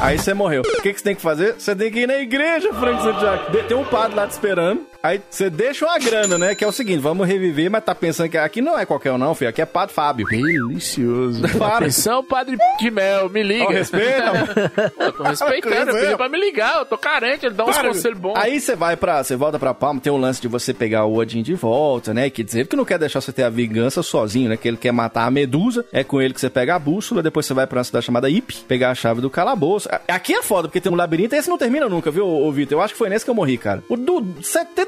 Aí 0.00 0.18
você 0.18 0.32
morreu. 0.32 0.62
O 0.62 0.82
que, 0.82 0.92
que 0.92 0.98
você 0.98 1.04
tem 1.04 1.14
que 1.14 1.20
fazer? 1.20 1.54
Você 1.54 1.76
tem 1.76 1.90
que 1.90 2.00
ir 2.00 2.06
na 2.06 2.16
igreja, 2.16 2.72
Frank 2.72 3.02
Santiago. 3.02 3.44
Tem 3.68 3.76
um 3.76 3.84
padre 3.84 4.16
lá 4.16 4.26
te 4.26 4.30
esperando. 4.30 4.86
Aí 5.02 5.20
você 5.30 5.48
deixa 5.48 5.86
uma 5.86 5.98
grana, 5.98 6.36
né? 6.36 6.54
Que 6.54 6.62
é 6.62 6.66
o 6.66 6.72
seguinte, 6.72 6.98
vamos 6.98 7.26
reviver, 7.26 7.70
mas 7.70 7.82
tá 7.82 7.94
pensando 7.94 8.28
que 8.28 8.36
aqui 8.36 8.60
não 8.60 8.78
é 8.78 8.84
qualquer 8.84 9.12
um 9.12 9.18
não, 9.18 9.34
filho. 9.34 9.48
Aqui 9.48 9.62
é 9.62 9.66
Padre 9.66 9.94
Fábio. 9.94 10.26
Delicioso. 10.26 11.42
Para. 11.58 11.86
Atenção, 11.86 12.22
Padre 12.22 12.58
de 12.78 12.90
Mel, 12.90 13.30
me 13.30 13.42
liga. 13.42 13.64
Oh, 13.64 13.70
respeita. 13.70 14.32
eu 15.00 15.12
tô 15.12 15.22
respeitando, 15.22 15.90
eu 15.90 16.00
pedi 16.00 16.16
pra 16.16 16.28
me 16.28 16.38
ligar, 16.38 16.78
eu 16.78 16.84
tô 16.84 16.98
carente, 16.98 17.46
ele 17.46 17.54
dá 17.54 17.64
uns 17.64 17.78
conselhos 17.78 18.18
bons. 18.18 18.34
Aí 18.36 18.60
você 18.60 18.76
vai 18.76 18.96
pra, 18.96 19.24
você 19.24 19.36
volta 19.36 19.58
pra 19.58 19.72
Palma, 19.72 20.00
tem 20.00 20.12
um 20.12 20.18
lance 20.18 20.40
de 20.40 20.48
você 20.48 20.74
pegar 20.74 21.06
o 21.06 21.16
Odin 21.16 21.42
de 21.42 21.54
volta, 21.54 22.12
né? 22.12 22.28
Que 22.28 22.44
dizer 22.44 22.66
que 22.66 22.76
não 22.76 22.84
quer 22.84 22.98
deixar 22.98 23.22
você 23.22 23.32
ter 23.32 23.44
a 23.44 23.50
vingança 23.50 24.02
sozinho, 24.02 24.50
né? 24.50 24.56
Que 24.56 24.68
ele 24.68 24.76
quer 24.76 24.92
matar 24.92 25.26
a 25.26 25.30
Medusa, 25.30 25.84
é 25.92 26.04
com 26.04 26.20
ele 26.20 26.34
que 26.34 26.40
você 26.40 26.50
pega 26.50 26.74
a 26.74 26.78
bússola, 26.78 27.22
depois 27.22 27.46
você 27.46 27.54
vai 27.54 27.66
pra 27.66 27.78
uma 27.78 27.84
cidade 27.84 28.04
chamada 28.04 28.28
Ip, 28.28 28.54
pegar 28.68 28.90
a 28.90 28.94
chave 28.94 29.22
do 29.22 29.30
calabouço. 29.30 29.88
Aqui 30.06 30.34
é 30.34 30.42
foda, 30.42 30.68
porque 30.68 30.80
tem 30.80 30.92
um 30.92 30.96
labirinto 30.96 31.34
e 31.34 31.38
esse 31.38 31.48
não 31.48 31.56
termina 31.56 31.88
nunca, 31.88 32.10
viu, 32.10 32.26
ô, 32.26 32.52
Vitor? 32.52 32.76
Eu 32.76 32.82
acho 32.82 32.92
que 32.92 32.98
foi 32.98 33.08
nesse 33.08 33.24
que 33.24 33.30
eu 33.30 33.34
morri, 33.34 33.56
cara. 33.56 33.82
O 33.88 33.96
do 33.96 34.20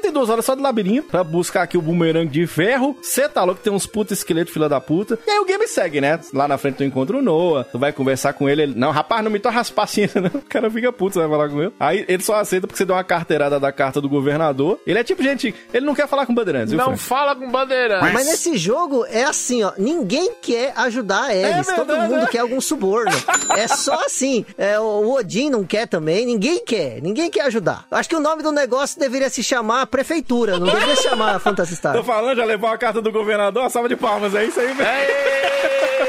72 0.03 0.29
horas 0.29 0.45
só 0.45 0.53
de 0.55 0.61
labirinto 0.61 1.07
pra 1.07 1.23
buscar 1.23 1.63
aqui 1.63 1.77
o 1.77 1.81
boomerang 1.81 2.27
de 2.27 2.45
ferro. 2.45 2.97
Você 3.01 3.29
tá 3.29 3.43
louco, 3.43 3.61
tem 3.61 3.71
uns 3.71 3.85
puta 3.85 4.13
esqueleto 4.13 4.51
fila 4.51 4.67
da 4.67 4.81
puta. 4.81 5.17
E 5.25 5.31
aí 5.31 5.39
o 5.39 5.45
game 5.45 5.65
segue, 5.67 6.01
né? 6.01 6.19
Lá 6.33 6.47
na 6.47 6.57
frente 6.57 6.75
tu 6.77 6.83
encontra 6.83 7.15
o 7.17 7.21
Noah, 7.21 7.63
tu 7.63 7.79
vai 7.79 7.93
conversar 7.93 8.33
com 8.33 8.49
ele. 8.49 8.63
ele 8.63 8.73
não, 8.75 8.91
rapaz, 8.91 9.23
não 9.23 9.31
me 9.31 9.39
tô 9.39 9.49
raspar 9.49 9.83
assim, 9.83 10.07
não. 10.15 10.33
O 10.43 10.45
cara 10.53 10.69
fica 10.69 10.91
puto, 10.91 11.13
você 11.13 11.19
vai 11.19 11.29
falar 11.29 11.49
com 11.49 11.61
ele. 11.61 11.73
Aí 11.79 12.05
ele 12.07 12.21
só 12.21 12.35
aceita 12.35 12.67
porque 12.67 12.77
você 12.77 12.85
deu 12.85 12.95
uma 12.95 13.03
carteirada 13.03 13.59
da 13.59 13.71
carta 13.71 14.01
do 14.01 14.09
governador. 14.09 14.79
Ele 14.85 14.99
é 14.99 15.03
tipo 15.03 15.23
gente, 15.23 15.53
ele 15.73 15.85
não 15.85 15.95
quer 15.95 16.07
falar 16.07 16.25
com 16.25 16.33
bandeirantes, 16.33 16.69
viu, 16.71 16.77
Não 16.77 16.85
Frank? 16.97 17.01
fala 17.03 17.35
com 17.35 17.49
bandeirantes. 17.49 18.13
Mas 18.13 18.25
nesse 18.27 18.57
jogo 18.57 19.05
é 19.05 19.23
assim, 19.23 19.63
ó, 19.63 19.71
ninguém 19.77 20.33
quer 20.41 20.73
ajudar 20.75 21.33
eles, 21.35 21.67
É 21.69 21.75
todo 21.75 21.95
mundo 21.95 22.17
né? 22.17 22.27
quer 22.29 22.39
algum 22.39 22.59
suborno. 22.59 23.11
é 23.57 23.67
só 23.67 24.03
assim, 24.05 24.45
é, 24.57 24.79
o 24.79 25.13
Odin 25.13 25.49
não 25.49 25.63
quer 25.63 25.87
também, 25.87 26.25
ninguém 26.25 26.63
quer, 26.63 27.01
ninguém 27.01 27.29
quer 27.31 27.41
ajudar. 27.45 27.85
Acho 27.89 28.09
que 28.09 28.15
o 28.15 28.19
nome 28.19 28.43
do 28.43 28.51
negócio 28.51 28.99
deveria 28.99 29.29
se 29.29 29.41
chamar 29.43 29.87
prefeitura, 29.93 30.57
não 30.57 30.65
deveria 30.65 30.95
se 30.95 31.03
chamar 31.03 31.39
Phantasy 31.39 31.75
Star. 31.75 31.95
Tô 31.95 32.03
falando, 32.03 32.37
já 32.37 32.45
levou 32.45 32.67
a 32.67 32.75
carta 32.79 32.99
do 32.99 33.11
governador, 33.11 33.63
a 33.63 33.69
salva 33.69 33.87
de 33.87 33.95
palmas, 33.95 34.33
é 34.33 34.43
isso 34.43 34.59
aí, 34.59 34.73
velho. 34.73 34.89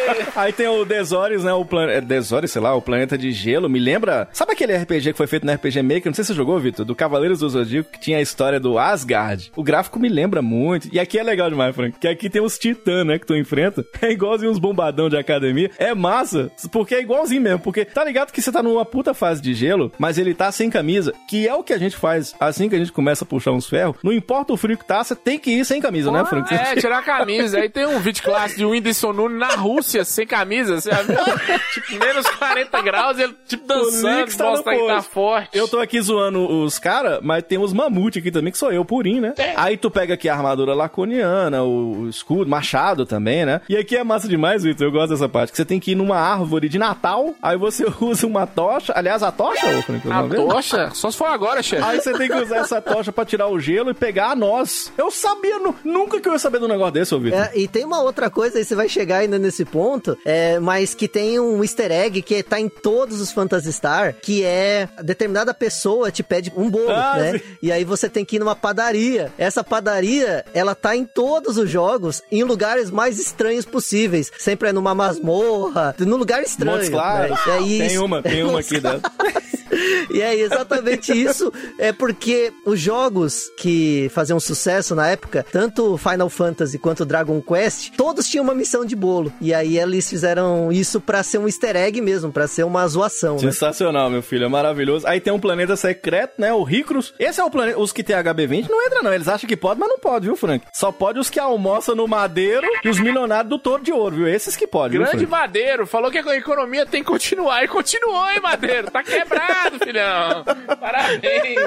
Aí 0.34 0.52
tem 0.52 0.68
o 0.68 0.84
Desores, 0.84 1.44
né? 1.44 1.52
O 1.52 1.64
planeta. 1.64 2.00
Desores, 2.00 2.50
sei 2.50 2.60
lá, 2.60 2.74
o 2.74 2.82
planeta 2.82 3.16
de 3.16 3.32
gelo. 3.32 3.68
Me 3.68 3.78
lembra. 3.78 4.28
Sabe 4.32 4.52
aquele 4.52 4.76
RPG 4.76 5.12
que 5.12 5.16
foi 5.16 5.26
feito 5.26 5.46
no 5.46 5.52
RPG 5.52 5.82
Maker? 5.82 6.06
Não 6.06 6.14
sei 6.14 6.24
se 6.24 6.28
você 6.28 6.34
jogou, 6.34 6.58
Vitor, 6.58 6.84
do 6.84 6.94
Cavaleiros 6.94 7.40
do 7.40 7.48
Zodíaco, 7.48 7.90
que 7.90 8.00
tinha 8.00 8.18
a 8.18 8.22
história 8.22 8.58
do 8.60 8.78
Asgard. 8.78 9.52
O 9.56 9.62
gráfico 9.62 9.98
me 9.98 10.08
lembra 10.08 10.42
muito. 10.42 10.88
E 10.92 10.98
aqui 10.98 11.18
é 11.18 11.22
legal 11.22 11.48
demais, 11.48 11.74
Frank. 11.74 11.98
Que 11.98 12.08
aqui 12.08 12.28
tem 12.28 12.42
os 12.42 12.58
titãs, 12.58 13.06
né? 13.06 13.18
Que 13.18 13.26
tu 13.26 13.36
enfrenta. 13.36 13.84
É 14.04 14.10
igualzinho 14.10 14.50
uns 14.50 14.58
bombadão 14.58 15.08
de 15.08 15.16
academia. 15.16 15.70
É 15.78 15.94
massa, 15.94 16.50
porque 16.70 16.94
é 16.94 17.00
igualzinho 17.00 17.40
mesmo. 17.40 17.60
Porque 17.60 17.86
tá 17.86 18.04
ligado 18.04 18.32
que 18.32 18.42
você 18.42 18.52
tá 18.52 18.62
numa 18.62 18.84
puta 18.84 19.14
fase 19.14 19.40
de 19.40 19.54
gelo, 19.54 19.90
mas 19.98 20.18
ele 20.18 20.34
tá 20.34 20.52
sem 20.52 20.68
camisa. 20.68 21.14
Que 21.26 21.48
é 21.48 21.54
o 21.54 21.62
que 21.62 21.72
a 21.72 21.78
gente 21.78 21.96
faz 21.96 22.34
assim 22.38 22.68
que 22.68 22.74
a 22.74 22.78
gente 22.78 22.92
começa 22.92 23.24
a 23.24 23.26
puxar 23.26 23.52
uns 23.52 23.66
ferros. 23.66 23.96
Não 24.02 24.12
importa 24.12 24.52
o 24.52 24.58
frio 24.58 24.76
que 24.76 24.84
tá, 24.84 25.02
você 25.02 25.16
tem 25.16 25.38
que 25.38 25.52
ir 25.52 25.64
sem 25.64 25.80
camisa, 25.80 26.12
né, 26.12 26.22
Frank? 26.26 26.52
É, 26.52 26.76
tirar 26.76 26.98
a 26.98 27.02
camisa. 27.02 27.58
Aí 27.58 27.70
tem 27.70 27.86
um 27.86 27.98
vídeo 27.98 28.22
clássico 28.22 28.58
de 28.58 28.66
Whindersson 28.66 29.12
Nunes 29.14 29.38
na 29.38 29.54
Rússia. 29.54 29.93
Lúcia 29.94 30.04
sem 30.04 30.26
camisa, 30.26 30.80
você 30.80 30.90
já 30.90 31.02
viu? 31.02 31.16
tipo, 31.72 31.98
menos 32.04 32.26
40 32.26 32.82
graus, 32.82 33.18
ele 33.18 33.34
tipo 33.46 33.66
dançando, 33.66 34.20
Lix 34.20 34.36
tá 34.36 34.44
no 34.44 34.50
mostra 34.50 34.74
que 34.74 34.86
tá 34.86 35.02
forte. 35.02 35.56
Eu 35.56 35.68
tô 35.68 35.78
aqui 35.78 36.00
zoando 36.00 36.46
os 36.64 36.78
caras, 36.78 37.20
mas 37.22 37.44
tem 37.44 37.58
uns 37.58 37.72
mamute 37.72 38.18
aqui 38.18 38.30
também, 38.30 38.50
que 38.50 38.58
sou 38.58 38.72
eu, 38.72 38.84
purinho, 38.84 39.22
né? 39.22 39.34
Aí 39.56 39.76
tu 39.76 39.90
pega 39.90 40.14
aqui 40.14 40.28
a 40.28 40.34
armadura 40.34 40.74
laconiana, 40.74 41.62
o, 41.62 42.00
o 42.02 42.08
escudo, 42.08 42.50
machado 42.50 43.06
também, 43.06 43.44
né? 43.46 43.60
E 43.68 43.76
aqui 43.76 43.96
é 43.96 44.02
massa 44.02 44.26
demais, 44.28 44.64
Vitor, 44.64 44.86
eu 44.86 44.92
gosto 44.92 45.10
dessa 45.10 45.28
parte, 45.28 45.50
que 45.52 45.56
você 45.56 45.64
tem 45.64 45.78
que 45.78 45.92
ir 45.92 45.94
numa 45.94 46.16
árvore 46.16 46.68
de 46.68 46.78
Natal, 46.78 47.34
aí 47.40 47.56
você 47.56 47.84
usa 48.00 48.26
uma 48.26 48.46
tocha, 48.46 48.92
aliás, 48.96 49.22
a 49.22 49.30
tocha, 49.30 49.66
ô, 49.78 49.82
Frank, 49.82 50.10
A 50.10 50.22
vez? 50.22 50.42
tocha? 50.42 50.90
Só 50.92 51.10
se 51.10 51.16
for 51.16 51.26
agora, 51.28 51.62
chefe. 51.62 51.82
Aí 51.84 52.00
você 52.00 52.12
tem 52.14 52.28
que 52.28 52.36
usar 52.36 52.56
essa 52.58 52.80
tocha 52.82 53.12
pra 53.12 53.24
tirar 53.24 53.46
o 53.48 53.60
gelo 53.60 53.90
e 53.90 53.94
pegar 53.94 54.30
a 54.30 54.36
noz. 54.36 54.92
Eu 54.98 55.10
sabia, 55.10 55.58
nu- 55.58 55.74
nunca 55.84 56.20
que 56.20 56.28
eu 56.28 56.32
ia 56.32 56.38
saber 56.38 56.58
de 56.58 56.64
um 56.64 56.68
negócio 56.68 56.92
desse, 56.94 57.14
ô 57.14 57.20
Vitor. 57.20 57.38
É, 57.38 57.52
e 57.54 57.68
tem 57.68 57.84
uma 57.84 58.00
outra 58.00 58.28
coisa, 58.30 58.58
aí 58.58 58.64
você 58.64 58.74
vai 58.74 58.88
chegar 58.88 59.18
ainda 59.18 59.38
nesse 59.38 59.64
ponto, 59.64 59.83
é, 60.24 60.58
mas 60.58 60.94
que 60.94 61.06
tem 61.08 61.38
um 61.38 61.62
easter 61.62 61.90
egg 61.92 62.22
que 62.22 62.42
tá 62.42 62.58
em 62.58 62.68
todos 62.68 63.20
os 63.20 63.30
Phantasy 63.32 63.72
Star, 63.72 64.14
que 64.20 64.42
é 64.44 64.88
determinada 65.02 65.52
pessoa 65.54 66.10
te 66.10 66.22
pede 66.22 66.52
um 66.56 66.70
bolo, 66.70 66.90
Ah, 66.90 67.14
né? 67.16 67.32
sim. 67.38 67.44
E 67.62 67.72
aí 67.72 67.84
você 67.84 68.08
tem 68.08 68.24
que 68.24 68.36
ir 68.36 68.38
numa 68.38 68.56
padaria. 68.56 69.32
Essa 69.38 69.62
padaria, 69.64 70.44
ela 70.54 70.74
tá 70.74 70.96
em 70.96 71.04
todos 71.04 71.56
os 71.58 71.68
jogos, 71.70 72.22
em 72.30 72.42
lugares 72.44 72.90
mais 72.90 73.18
estranhos 73.18 73.64
possíveis. 73.64 74.30
Sempre 74.38 74.68
é 74.68 74.72
numa 74.72 74.94
masmorra, 74.94 75.94
num 75.98 76.16
lugar 76.16 76.42
estranho. 76.42 76.76
Montes 76.76 76.88
Claros. 76.90 77.30
né? 77.30 77.36
E 77.46 77.50
aí- 77.50 77.88
Tem 77.88 77.98
uma, 77.98 78.22
tem 78.22 78.42
uma 78.42 78.60
aqui 78.60 78.80
dessa. 78.80 79.00
E 80.10 80.20
é 80.22 80.36
exatamente 80.38 81.10
isso, 81.12 81.52
é 81.78 81.92
porque 81.92 82.52
os 82.64 82.78
jogos 82.78 83.50
que 83.56 84.08
faziam 84.14 84.38
sucesso 84.38 84.94
na 84.94 85.08
época, 85.08 85.44
tanto 85.50 85.96
Final 85.96 86.28
Fantasy 86.30 86.78
quanto 86.78 87.04
Dragon 87.04 87.40
Quest, 87.42 87.90
todos 87.96 88.28
tinham 88.28 88.44
uma 88.44 88.54
missão 88.54 88.84
de 88.84 88.94
bolo. 88.94 89.32
E 89.40 89.52
aí 89.52 89.73
eles 89.78 90.08
fizeram 90.08 90.70
isso 90.72 91.00
pra 91.00 91.22
ser 91.22 91.38
um 91.38 91.46
easter 91.46 91.76
egg 91.76 92.00
mesmo, 92.00 92.32
pra 92.32 92.46
ser 92.46 92.64
uma 92.64 92.86
zoação, 92.86 93.34
né? 93.34 93.40
Sensacional, 93.40 94.10
meu 94.10 94.22
filho, 94.22 94.44
é 94.44 94.48
maravilhoso. 94.48 95.06
Aí 95.06 95.20
tem 95.20 95.32
um 95.32 95.38
planeta 95.38 95.76
secreto, 95.76 96.34
né? 96.38 96.52
O 96.52 96.62
Ricrus. 96.62 97.14
Esse 97.18 97.40
é 97.40 97.44
o 97.44 97.50
planeta. 97.50 97.78
Os 97.78 97.92
que 97.92 98.02
tem 98.02 98.16
HB20 98.16 98.68
não 98.68 98.86
entra, 98.86 99.02
não. 99.02 99.12
Eles 99.12 99.28
acham 99.28 99.48
que 99.48 99.56
pode, 99.56 99.80
mas 99.80 99.88
não 99.88 99.98
pode, 99.98 100.26
viu, 100.26 100.36
Frank? 100.36 100.64
Só 100.72 100.90
pode 100.92 101.18
os 101.18 101.30
que 101.30 101.38
almoçam 101.38 101.94
no 101.94 102.06
madeiro 102.06 102.66
e 102.84 102.88
os 102.88 102.98
milionários 102.98 103.48
do 103.48 103.58
touro 103.58 103.82
de 103.82 103.92
ouro, 103.92 104.16
viu? 104.16 104.28
Esses 104.28 104.56
que 104.56 104.66
podem, 104.66 104.98
viu, 104.98 105.00
Grande 105.00 105.26
Frank? 105.26 105.30
Madeiro, 105.30 105.86
falou 105.86 106.10
que 106.10 106.18
a 106.18 106.36
economia 106.36 106.86
tem 106.86 107.02
que 107.02 107.10
continuar. 107.10 107.64
E 107.64 107.68
continuou, 107.68 108.30
hein, 108.30 108.40
Madeiro? 108.40 108.90
Tá 108.90 109.02
quebrado, 109.02 109.78
filhão. 109.78 110.44
Parabéns. 110.78 111.58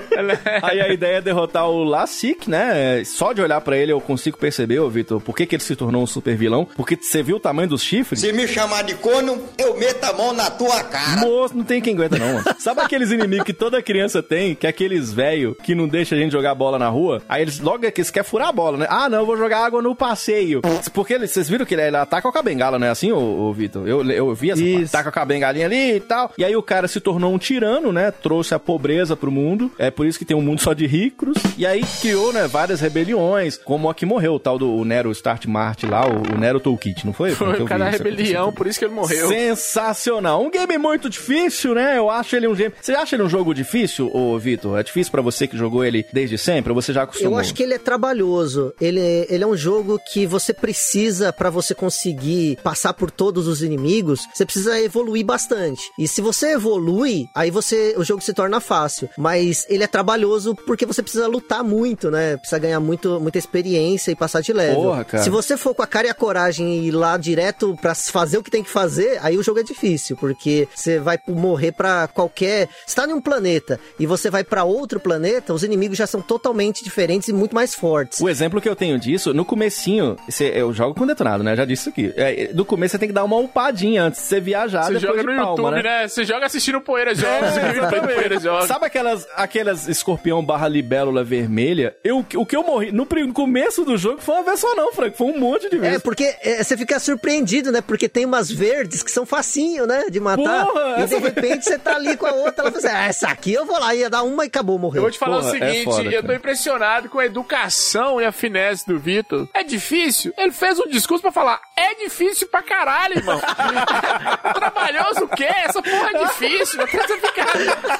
Aí 0.63 0.81
a 0.81 0.89
ideia 0.89 1.17
é 1.17 1.21
derrotar 1.21 1.69
o 1.69 1.83
Lassic, 1.83 2.49
né? 2.49 3.03
Só 3.05 3.33
de 3.33 3.41
olhar 3.41 3.61
pra 3.61 3.77
ele 3.77 3.91
eu 3.91 4.01
consigo 4.01 4.37
perceber, 4.37 4.79
ô 4.79 4.89
Vitor, 4.89 5.19
por 5.21 5.35
que, 5.35 5.45
que 5.45 5.55
ele 5.55 5.63
se 5.63 5.75
tornou 5.75 6.03
um 6.03 6.07
super 6.07 6.35
vilão. 6.35 6.67
Porque 6.75 6.95
você 6.95 7.21
viu 7.21 7.37
o 7.37 7.39
tamanho 7.39 7.69
dos 7.69 7.81
chifres? 7.81 7.96
Se 8.03 8.31
me 8.33 8.47
chamar 8.47 8.83
de 8.83 8.95
corno, 8.95 9.41
eu 9.57 9.77
meto 9.77 10.03
a 10.03 10.13
mão 10.13 10.33
na 10.33 10.49
tua 10.49 10.83
cara. 10.83 11.21
Moço, 11.21 11.55
não 11.55 11.63
tem 11.63 11.81
quem 11.81 11.93
aguenta, 11.93 12.17
não, 12.17 12.33
mano. 12.33 12.45
Sabe 12.59 12.81
aqueles 12.81 13.11
inimigos 13.11 13.45
que 13.45 13.53
toda 13.53 13.81
criança 13.81 14.21
tem, 14.21 14.55
que 14.55 14.65
é 14.65 14.69
aqueles 14.69 15.11
velho 15.11 15.55
que 15.63 15.75
não 15.75 15.87
deixa 15.87 16.15
a 16.15 16.17
gente 16.17 16.31
jogar 16.31 16.55
bola 16.55 16.77
na 16.79 16.89
rua? 16.89 17.21
Aí 17.27 17.41
eles 17.41 17.59
logo 17.59 17.85
é 17.85 17.91
que 17.91 18.01
eles 18.01 18.11
querem 18.11 18.27
furar 18.27 18.49
a 18.49 18.51
bola, 18.51 18.77
né? 18.77 18.87
Ah, 18.89 19.09
não, 19.09 19.19
eu 19.19 19.25
vou 19.25 19.37
jogar 19.37 19.65
água 19.65 19.81
no 19.81 19.95
passeio. 19.95 20.61
Porque 20.93 21.13
eles, 21.13 21.31
vocês 21.31 21.49
viram 21.49 21.65
que 21.65 21.75
ele, 21.75 21.83
ele 21.83 21.97
ataca 21.97 22.31
com 22.31 22.37
a 22.37 22.41
bengala, 22.41 22.79
não 22.79 22.87
é 22.87 22.89
assim, 22.89 23.11
ô, 23.11 23.19
ô 23.19 23.53
Vitor? 23.53 23.87
Eu, 23.87 24.03
eu 24.11 24.33
vi 24.33 24.51
essa 24.51 24.61
parte. 24.61 24.83
Ataca 24.85 25.11
com 25.11 25.19
a 25.19 25.25
bengalinha 25.25 25.65
ali 25.65 25.95
e 25.95 25.99
tal. 25.99 26.31
E 26.37 26.43
aí 26.43 26.55
o 26.55 26.61
cara 26.61 26.87
se 26.87 26.99
tornou 26.99 27.33
um 27.33 27.37
tirano, 27.37 27.91
né? 27.91 28.11
Trouxe 28.11 28.53
a 28.53 28.59
pobreza 28.59 29.15
pro 29.15 29.31
mundo. 29.31 29.71
É 29.77 29.91
por 29.91 30.05
isso 30.05 30.17
que 30.17 30.25
tem 30.25 30.35
um 30.35 30.41
mundo 30.41 30.61
só 30.61 30.73
de 30.73 30.85
ricos. 30.87 31.37
E 31.57 31.65
aí 31.65 31.83
criou, 32.01 32.31
né, 32.33 32.47
várias 32.47 32.81
rebeliões, 32.81 33.57
como 33.57 33.89
a 33.89 33.95
que 33.95 34.05
morreu, 34.05 34.35
o 34.35 34.39
tal 34.39 34.57
do 34.57 34.73
o 34.73 34.85
Nero 34.85 35.11
Start 35.11 35.45
Mart 35.45 35.83
lá, 35.83 36.05
o, 36.07 36.35
o 36.35 36.37
Nero 36.37 36.59
Toolkit, 36.59 37.05
não 37.05 37.13
foi? 37.13 37.31
Foi 37.31 37.61
o 37.61 37.65
cara 37.65 37.86
isso 37.89 38.03
rebelião, 38.03 38.51
por 38.53 38.67
isso 38.67 38.79
que 38.79 38.85
ele 38.85 38.93
morreu. 38.93 39.27
Sensacional. 39.29 40.43
Um 40.43 40.49
game 40.49 40.77
muito 40.77 41.09
difícil, 41.09 41.73
né? 41.75 41.97
Eu 41.97 42.09
acho 42.09 42.35
ele 42.35 42.47
um 42.47 42.53
game. 42.55 42.73
Você 42.81 42.93
acha 42.93 43.15
ele 43.15 43.23
um 43.23 43.29
jogo 43.29 43.53
difícil, 43.53 44.09
ô 44.13 44.37
Vitor? 44.39 44.77
É 44.79 44.83
difícil 44.83 45.11
pra 45.11 45.21
você 45.21 45.47
que 45.47 45.57
jogou 45.57 45.83
ele 45.83 46.05
desde 46.13 46.37
sempre? 46.37 46.71
Ou 46.71 46.81
você 46.81 46.93
já 46.93 47.03
acostumou? 47.03 47.33
Eu 47.33 47.39
acho 47.39 47.53
que 47.53 47.63
ele 47.63 47.73
é 47.73 47.77
trabalhoso. 47.77 48.73
Ele, 48.79 48.99
é- 48.99 49.27
ele 49.29 49.43
é 49.43 49.47
um 49.47 49.55
jogo 49.57 49.99
que 50.11 50.25
você 50.25 50.53
precisa, 50.53 51.31
pra 51.33 51.49
você 51.49 51.73
conseguir 51.75 52.57
passar 52.63 52.93
por 52.93 53.11
todos 53.11 53.47
os 53.47 53.61
inimigos, 53.61 54.21
você 54.33 54.45
precisa 54.45 54.79
evoluir 54.79 55.25
bastante. 55.25 55.81
E 55.99 56.07
se 56.07 56.21
você 56.21 56.53
evolui, 56.53 57.25
aí 57.35 57.51
você 57.51 57.93
o 57.97 58.03
jogo 58.03 58.21
se 58.21 58.33
torna 58.33 58.59
fácil. 58.59 59.09
Mas 59.17 59.65
ele 59.69 59.83
é 59.83 59.87
trabalhoso 59.87 60.55
porque 60.65 60.85
você 60.85 61.01
precisa 61.01 61.27
lutar 61.27 61.63
muito, 61.63 62.09
né? 62.11 62.37
Precisa 62.37 62.59
ganhar 62.59 62.79
muito, 62.79 63.19
muita 63.19 63.37
experiência 63.37 64.11
e 64.11 64.15
passar 64.15 64.41
de 64.41 64.53
level. 64.53 64.75
Porra, 64.83 65.03
cara. 65.05 65.23
Se 65.23 65.29
você 65.29 65.57
for 65.57 65.73
com 65.73 65.81
a 65.83 65.87
cara 65.87 66.07
e 66.07 66.09
a 66.09 66.13
coragem 66.13 66.79
e 66.79 66.87
ir 66.87 66.91
lá 66.91 67.17
direto 67.17 67.76
pra 67.77 67.93
fazer 67.95 68.37
o 68.37 68.43
que 68.43 68.51
tem 68.51 68.63
que 68.63 68.69
fazer, 68.69 69.19
aí 69.21 69.37
o 69.37 69.43
jogo 69.43 69.59
é 69.59 69.63
difícil, 69.63 70.15
porque 70.17 70.67
você 70.73 70.99
vai 70.99 71.17
morrer 71.27 71.71
pra 71.71 72.07
qualquer. 72.07 72.67
Você 72.85 72.95
tá 72.95 73.07
em 73.07 73.13
um 73.13 73.21
planeta 73.21 73.79
e 73.99 74.05
você 74.05 74.29
vai 74.29 74.43
pra 74.43 74.63
outro 74.63 74.99
planeta, 74.99 75.53
os 75.53 75.63
inimigos 75.63 75.97
já 75.97 76.07
são 76.07 76.21
totalmente 76.21 76.83
diferentes 76.83 77.27
e 77.29 77.33
muito 77.33 77.55
mais 77.55 77.73
fortes. 77.75 78.19
O 78.19 78.29
exemplo 78.29 78.59
que 78.61 78.67
eu 78.69 78.75
tenho 78.75 78.99
disso, 78.99 79.33
no 79.33 79.45
comecinho, 79.45 80.15
você- 80.27 80.51
eu 80.55 80.73
jogo 80.73 80.95
com 80.95 81.05
detonado, 81.05 81.43
né? 81.43 81.55
Já 81.55 81.65
disse 81.65 81.81
isso 81.81 81.89
aqui. 81.89 82.13
É, 82.15 82.51
no 82.53 82.65
começo 82.65 82.91
você 82.93 82.97
tem 82.99 83.07
que 83.09 83.13
dar 83.13 83.23
uma 83.23 83.37
upadinha 83.37 84.03
antes 84.03 84.21
de 84.21 84.27
você 84.27 84.39
viajar 84.39 84.83
Você 84.85 84.99
joga 84.99 85.19
de 85.21 85.27
no 85.27 85.35
palma, 85.35 85.51
YouTube, 85.69 85.83
né? 85.83 86.01
né? 86.01 86.07
Você 86.07 86.23
joga 86.23 86.45
assistindo 86.45 86.81
Poeira 86.81 87.13
Jogos. 87.13 87.57
É, 87.57 87.71
exatamente. 87.71 88.13
Poeira 88.15 88.39
Jogos. 88.39 88.67
Sabe 88.67 88.85
aquelas, 88.85 89.27
aquelas 89.35 89.87
escorpião 89.87 90.43
barra 90.43 90.67
libélula 90.67 91.23
vermelha? 91.23 91.95
Eu, 92.03 92.25
o 92.35 92.45
que 92.45 92.55
eu 92.55 92.63
morri 92.63 92.91
no 92.91 93.05
prim- 93.05 93.31
começo 93.31 93.83
do 93.85 93.97
jogo 93.97 94.21
foi 94.21 94.35
uma 94.35 94.43
vez 94.43 94.59
só 94.59 94.75
não, 94.75 94.91
Frank. 94.93 95.17
Foi 95.17 95.27
um 95.27 95.39
monte 95.39 95.69
de 95.69 95.77
vezes. 95.77 95.97
É, 95.97 95.99
porque 95.99 96.35
é, 96.41 96.63
você 96.63 96.75
fica 96.77 96.99
surpreendido, 96.99 97.56
né? 97.71 97.81
Porque 97.81 98.07
tem 98.07 98.25
umas 98.25 98.49
verdes 98.51 99.03
que 99.03 99.11
são 99.11 99.25
facinho, 99.25 99.85
né? 99.85 100.05
De 100.09 100.19
matar. 100.19 100.65
Porra, 100.65 101.03
e 101.03 101.05
de 101.05 101.17
repente 101.17 101.65
você 101.65 101.77
tá 101.77 101.95
ali 101.95 102.15
com 102.15 102.25
a 102.25 102.31
outra, 102.31 102.63
ela 102.63 102.71
fala 102.71 102.77
assim, 102.77 102.95
ah, 102.95 103.07
essa 103.07 103.27
aqui 103.27 103.53
eu 103.53 103.65
vou 103.65 103.79
lá, 103.79 103.93
ia 103.95 104.09
dar 104.09 104.23
uma 104.23 104.43
e 104.43 104.47
acabou, 104.47 104.77
morreu. 104.77 104.99
Eu 104.99 105.01
vou 105.03 105.11
te 105.11 105.17
falar 105.17 105.37
Porra, 105.37 105.51
o 105.51 105.55
é 105.55 105.59
seguinte, 105.59 105.85
foda, 105.85 106.09
eu 106.09 106.23
tô 106.23 106.33
impressionado 106.33 107.09
com 107.09 107.19
a 107.19 107.25
educação 107.25 108.21
e 108.21 108.25
a 108.25 108.31
finesse 108.31 108.85
do 108.87 108.99
Vitor. 108.99 109.47
É 109.53 109.63
difícil? 109.63 110.33
Ele 110.37 110.51
fez 110.51 110.79
um 110.79 110.87
discurso 110.87 111.21
pra 111.21 111.31
falar, 111.31 111.59
é 111.75 111.95
difícil 111.95 112.47
pra 112.47 112.61
caralho, 112.61 113.17
irmão. 113.17 113.39
Trabalhoso 114.53 115.25
o 115.25 115.27
quê? 115.27 115.45
Essa 115.45 115.81
porra 115.81 116.09
é 116.13 116.25
difícil. 116.25 116.81
Até 116.81 116.97
você 116.97 117.17
ficar... 117.17 117.47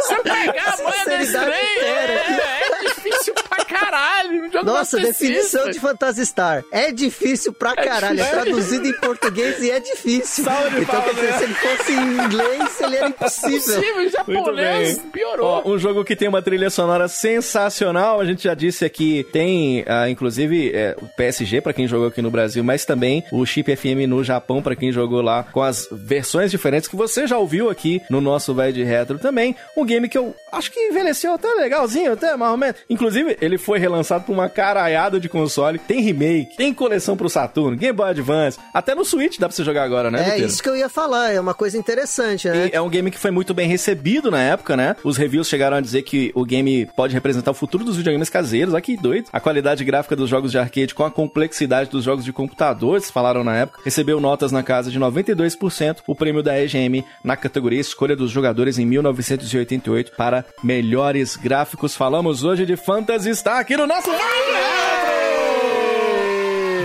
Se 0.02 0.14
eu 0.14 0.24
pegar 0.24 0.76
a 0.80 0.84
manha 0.84 1.06
desse 1.06 1.32
trem, 1.32 1.78
inteira. 1.78 2.14
é, 2.14 2.68
é 2.72 2.88
difícil 2.88 3.34
pra 3.34 3.66
caralho. 3.66 4.50
Nossa, 4.64 4.98
definição 4.98 5.70
de 5.70 5.80
Phantasy 5.80 6.26
Star. 6.26 6.64
É 6.72 6.92
difícil 6.92 7.54
pra 7.54 7.76
caralho. 7.76 8.20
É 8.20 8.24
difícil. 8.24 8.42
traduzido 8.42 8.88
em 8.88 8.94
português 8.94 9.47
e 9.60 9.72
é 9.72 9.80
difícil. 9.80 10.44
Salve 10.44 10.70
de 10.76 10.82
então, 10.82 10.96
palmas, 10.96 11.16
dizer, 11.16 11.32
né? 11.32 11.38
se 11.38 11.44
ele 11.44 11.54
fosse 11.54 11.92
em 11.94 12.26
inglês, 12.26 12.82
ele 12.82 12.96
era 12.96 13.08
impossível. 13.10 13.60
Possível, 13.60 13.90
em 13.90 14.02
Muito 14.04 14.12
japonês 14.12 14.98
bem. 14.98 15.10
piorou. 15.12 15.46
Ó, 15.66 15.70
um 15.70 15.78
jogo 15.78 16.04
que 16.04 16.16
tem 16.16 16.28
uma 16.28 16.42
trilha 16.42 16.70
sonora 16.70 17.08
sensacional. 17.08 18.20
A 18.20 18.26
gente 18.26 18.44
já 18.44 18.54
disse 18.54 18.86
aqui, 18.86 19.26
tem 19.32 19.84
ah, 19.88 20.10
inclusive 20.10 20.72
é, 20.74 20.96
o 21.02 21.08
PSG 21.08 21.62
pra 21.62 21.74
quem 21.74 21.88
jogou 21.88 22.08
aqui 22.08 22.22
no 22.22 22.32
Brasil, 22.32 22.64
mas 22.64 22.86
também 22.86 23.24
o 23.32 23.46
Chip 23.46 23.76
FM 23.76 24.08
no 24.08 24.24
Japão 24.24 24.62
pra 24.62 24.76
quem 24.76 24.92
jogou 24.92 25.22
lá 25.22 25.44
com 25.44 25.62
as 25.62 25.88
versões 25.92 26.52
diferentes 26.52 26.88
que 26.88 26.96
você 26.96 27.28
já 27.28 27.38
ouviu 27.38 27.70
aqui 27.70 28.02
no 28.10 28.22
nosso 28.22 28.54
Vai 28.54 28.72
de 28.72 28.84
Retro 28.84 29.18
também. 29.18 29.56
Um 29.76 29.86
game 29.86 30.08
que 30.10 30.18
eu 30.18 30.36
acho 30.52 30.72
que 30.72 30.80
envelheceu 30.80 31.34
até 31.34 31.48
legalzinho, 31.54 32.14
até 32.14 32.36
mais 32.36 32.52
ou 32.52 32.58
menos. 32.58 32.76
Inclusive, 32.90 33.38
ele 33.42 33.58
foi 33.58 33.80
relançado 33.80 34.24
por 34.26 34.34
uma 34.34 34.50
caralhada 34.50 35.20
de 35.20 35.30
console. 35.30 35.80
Tem 35.80 36.02
remake, 36.02 36.56
tem 36.58 36.74
coleção 36.74 37.16
pro 37.16 37.30
Saturno, 37.30 37.78
Game 37.78 37.96
Boy 37.96 38.10
Advance, 38.10 38.58
até 38.74 38.94
no 38.96 39.06
Switch 39.06 39.37
dá 39.40 39.48
pra 39.48 39.56
você 39.56 39.64
jogar 39.64 39.84
agora, 39.84 40.12
né? 40.12 40.38
É 40.38 40.40
isso 40.40 40.62
que 40.62 40.70
eu 40.70 40.76
ia 40.76 40.90
falar, 40.90 41.32
é 41.32 41.40
uma 41.40 41.54
coisa 41.54 41.78
interessante, 41.78 42.48
né? 42.48 42.70
E 42.72 42.76
é 42.76 42.82
um 42.82 42.90
game 42.90 43.12
que 43.12 43.20
foi 43.20 43.32
muito 43.32 43.54
bem 43.54 43.68
recebido 43.68 44.30
na 44.32 44.42
época, 44.42 44.76
né? 44.76 44.96
Os 45.04 45.18
reviews 45.18 45.48
chegaram 45.48 45.78
a 45.78 45.82
dizer 45.82 46.04
que 46.04 46.32
o 46.36 46.46
game 46.46 46.88
pode 46.96 47.14
representar 47.14 47.52
o 47.52 47.54
futuro 47.54 47.84
dos 47.84 47.98
videogames 47.98 48.30
caseiros. 48.30 48.74
Olha 48.74 48.82
que 48.82 48.98
doido. 48.98 49.28
A 49.32 49.40
qualidade 49.40 49.84
gráfica 49.84 50.16
dos 50.16 50.30
jogos 50.30 50.52
de 50.52 50.58
arcade 50.58 50.94
com 50.94 51.04
a 51.04 51.12
complexidade 51.12 51.90
dos 51.90 52.04
jogos 52.04 52.24
de 52.24 52.34
computadores, 52.34 53.12
falaram 53.12 53.44
na 53.44 53.56
época, 53.56 53.82
recebeu 53.84 54.20
notas 54.20 54.52
na 54.52 54.64
casa 54.64 54.92
de 54.92 55.00
92%, 55.00 55.98
o 56.08 56.16
prêmio 56.16 56.44
da 56.44 56.60
EGM 56.60 57.04
na 57.24 57.36
categoria 57.36 57.80
Escolha 57.80 58.16
dos 58.16 58.32
Jogadores 58.32 58.78
em 58.78 58.86
1988 58.86 60.12
para 60.18 60.46
melhores 60.64 61.36
gráficos. 61.36 61.96
Falamos 61.96 62.44
hoje 62.44 62.66
de 62.66 62.76
Phantasy 62.76 63.36
Star 63.36 63.60
aqui 63.60 63.76
no 63.76 63.88
nosso 63.88 64.10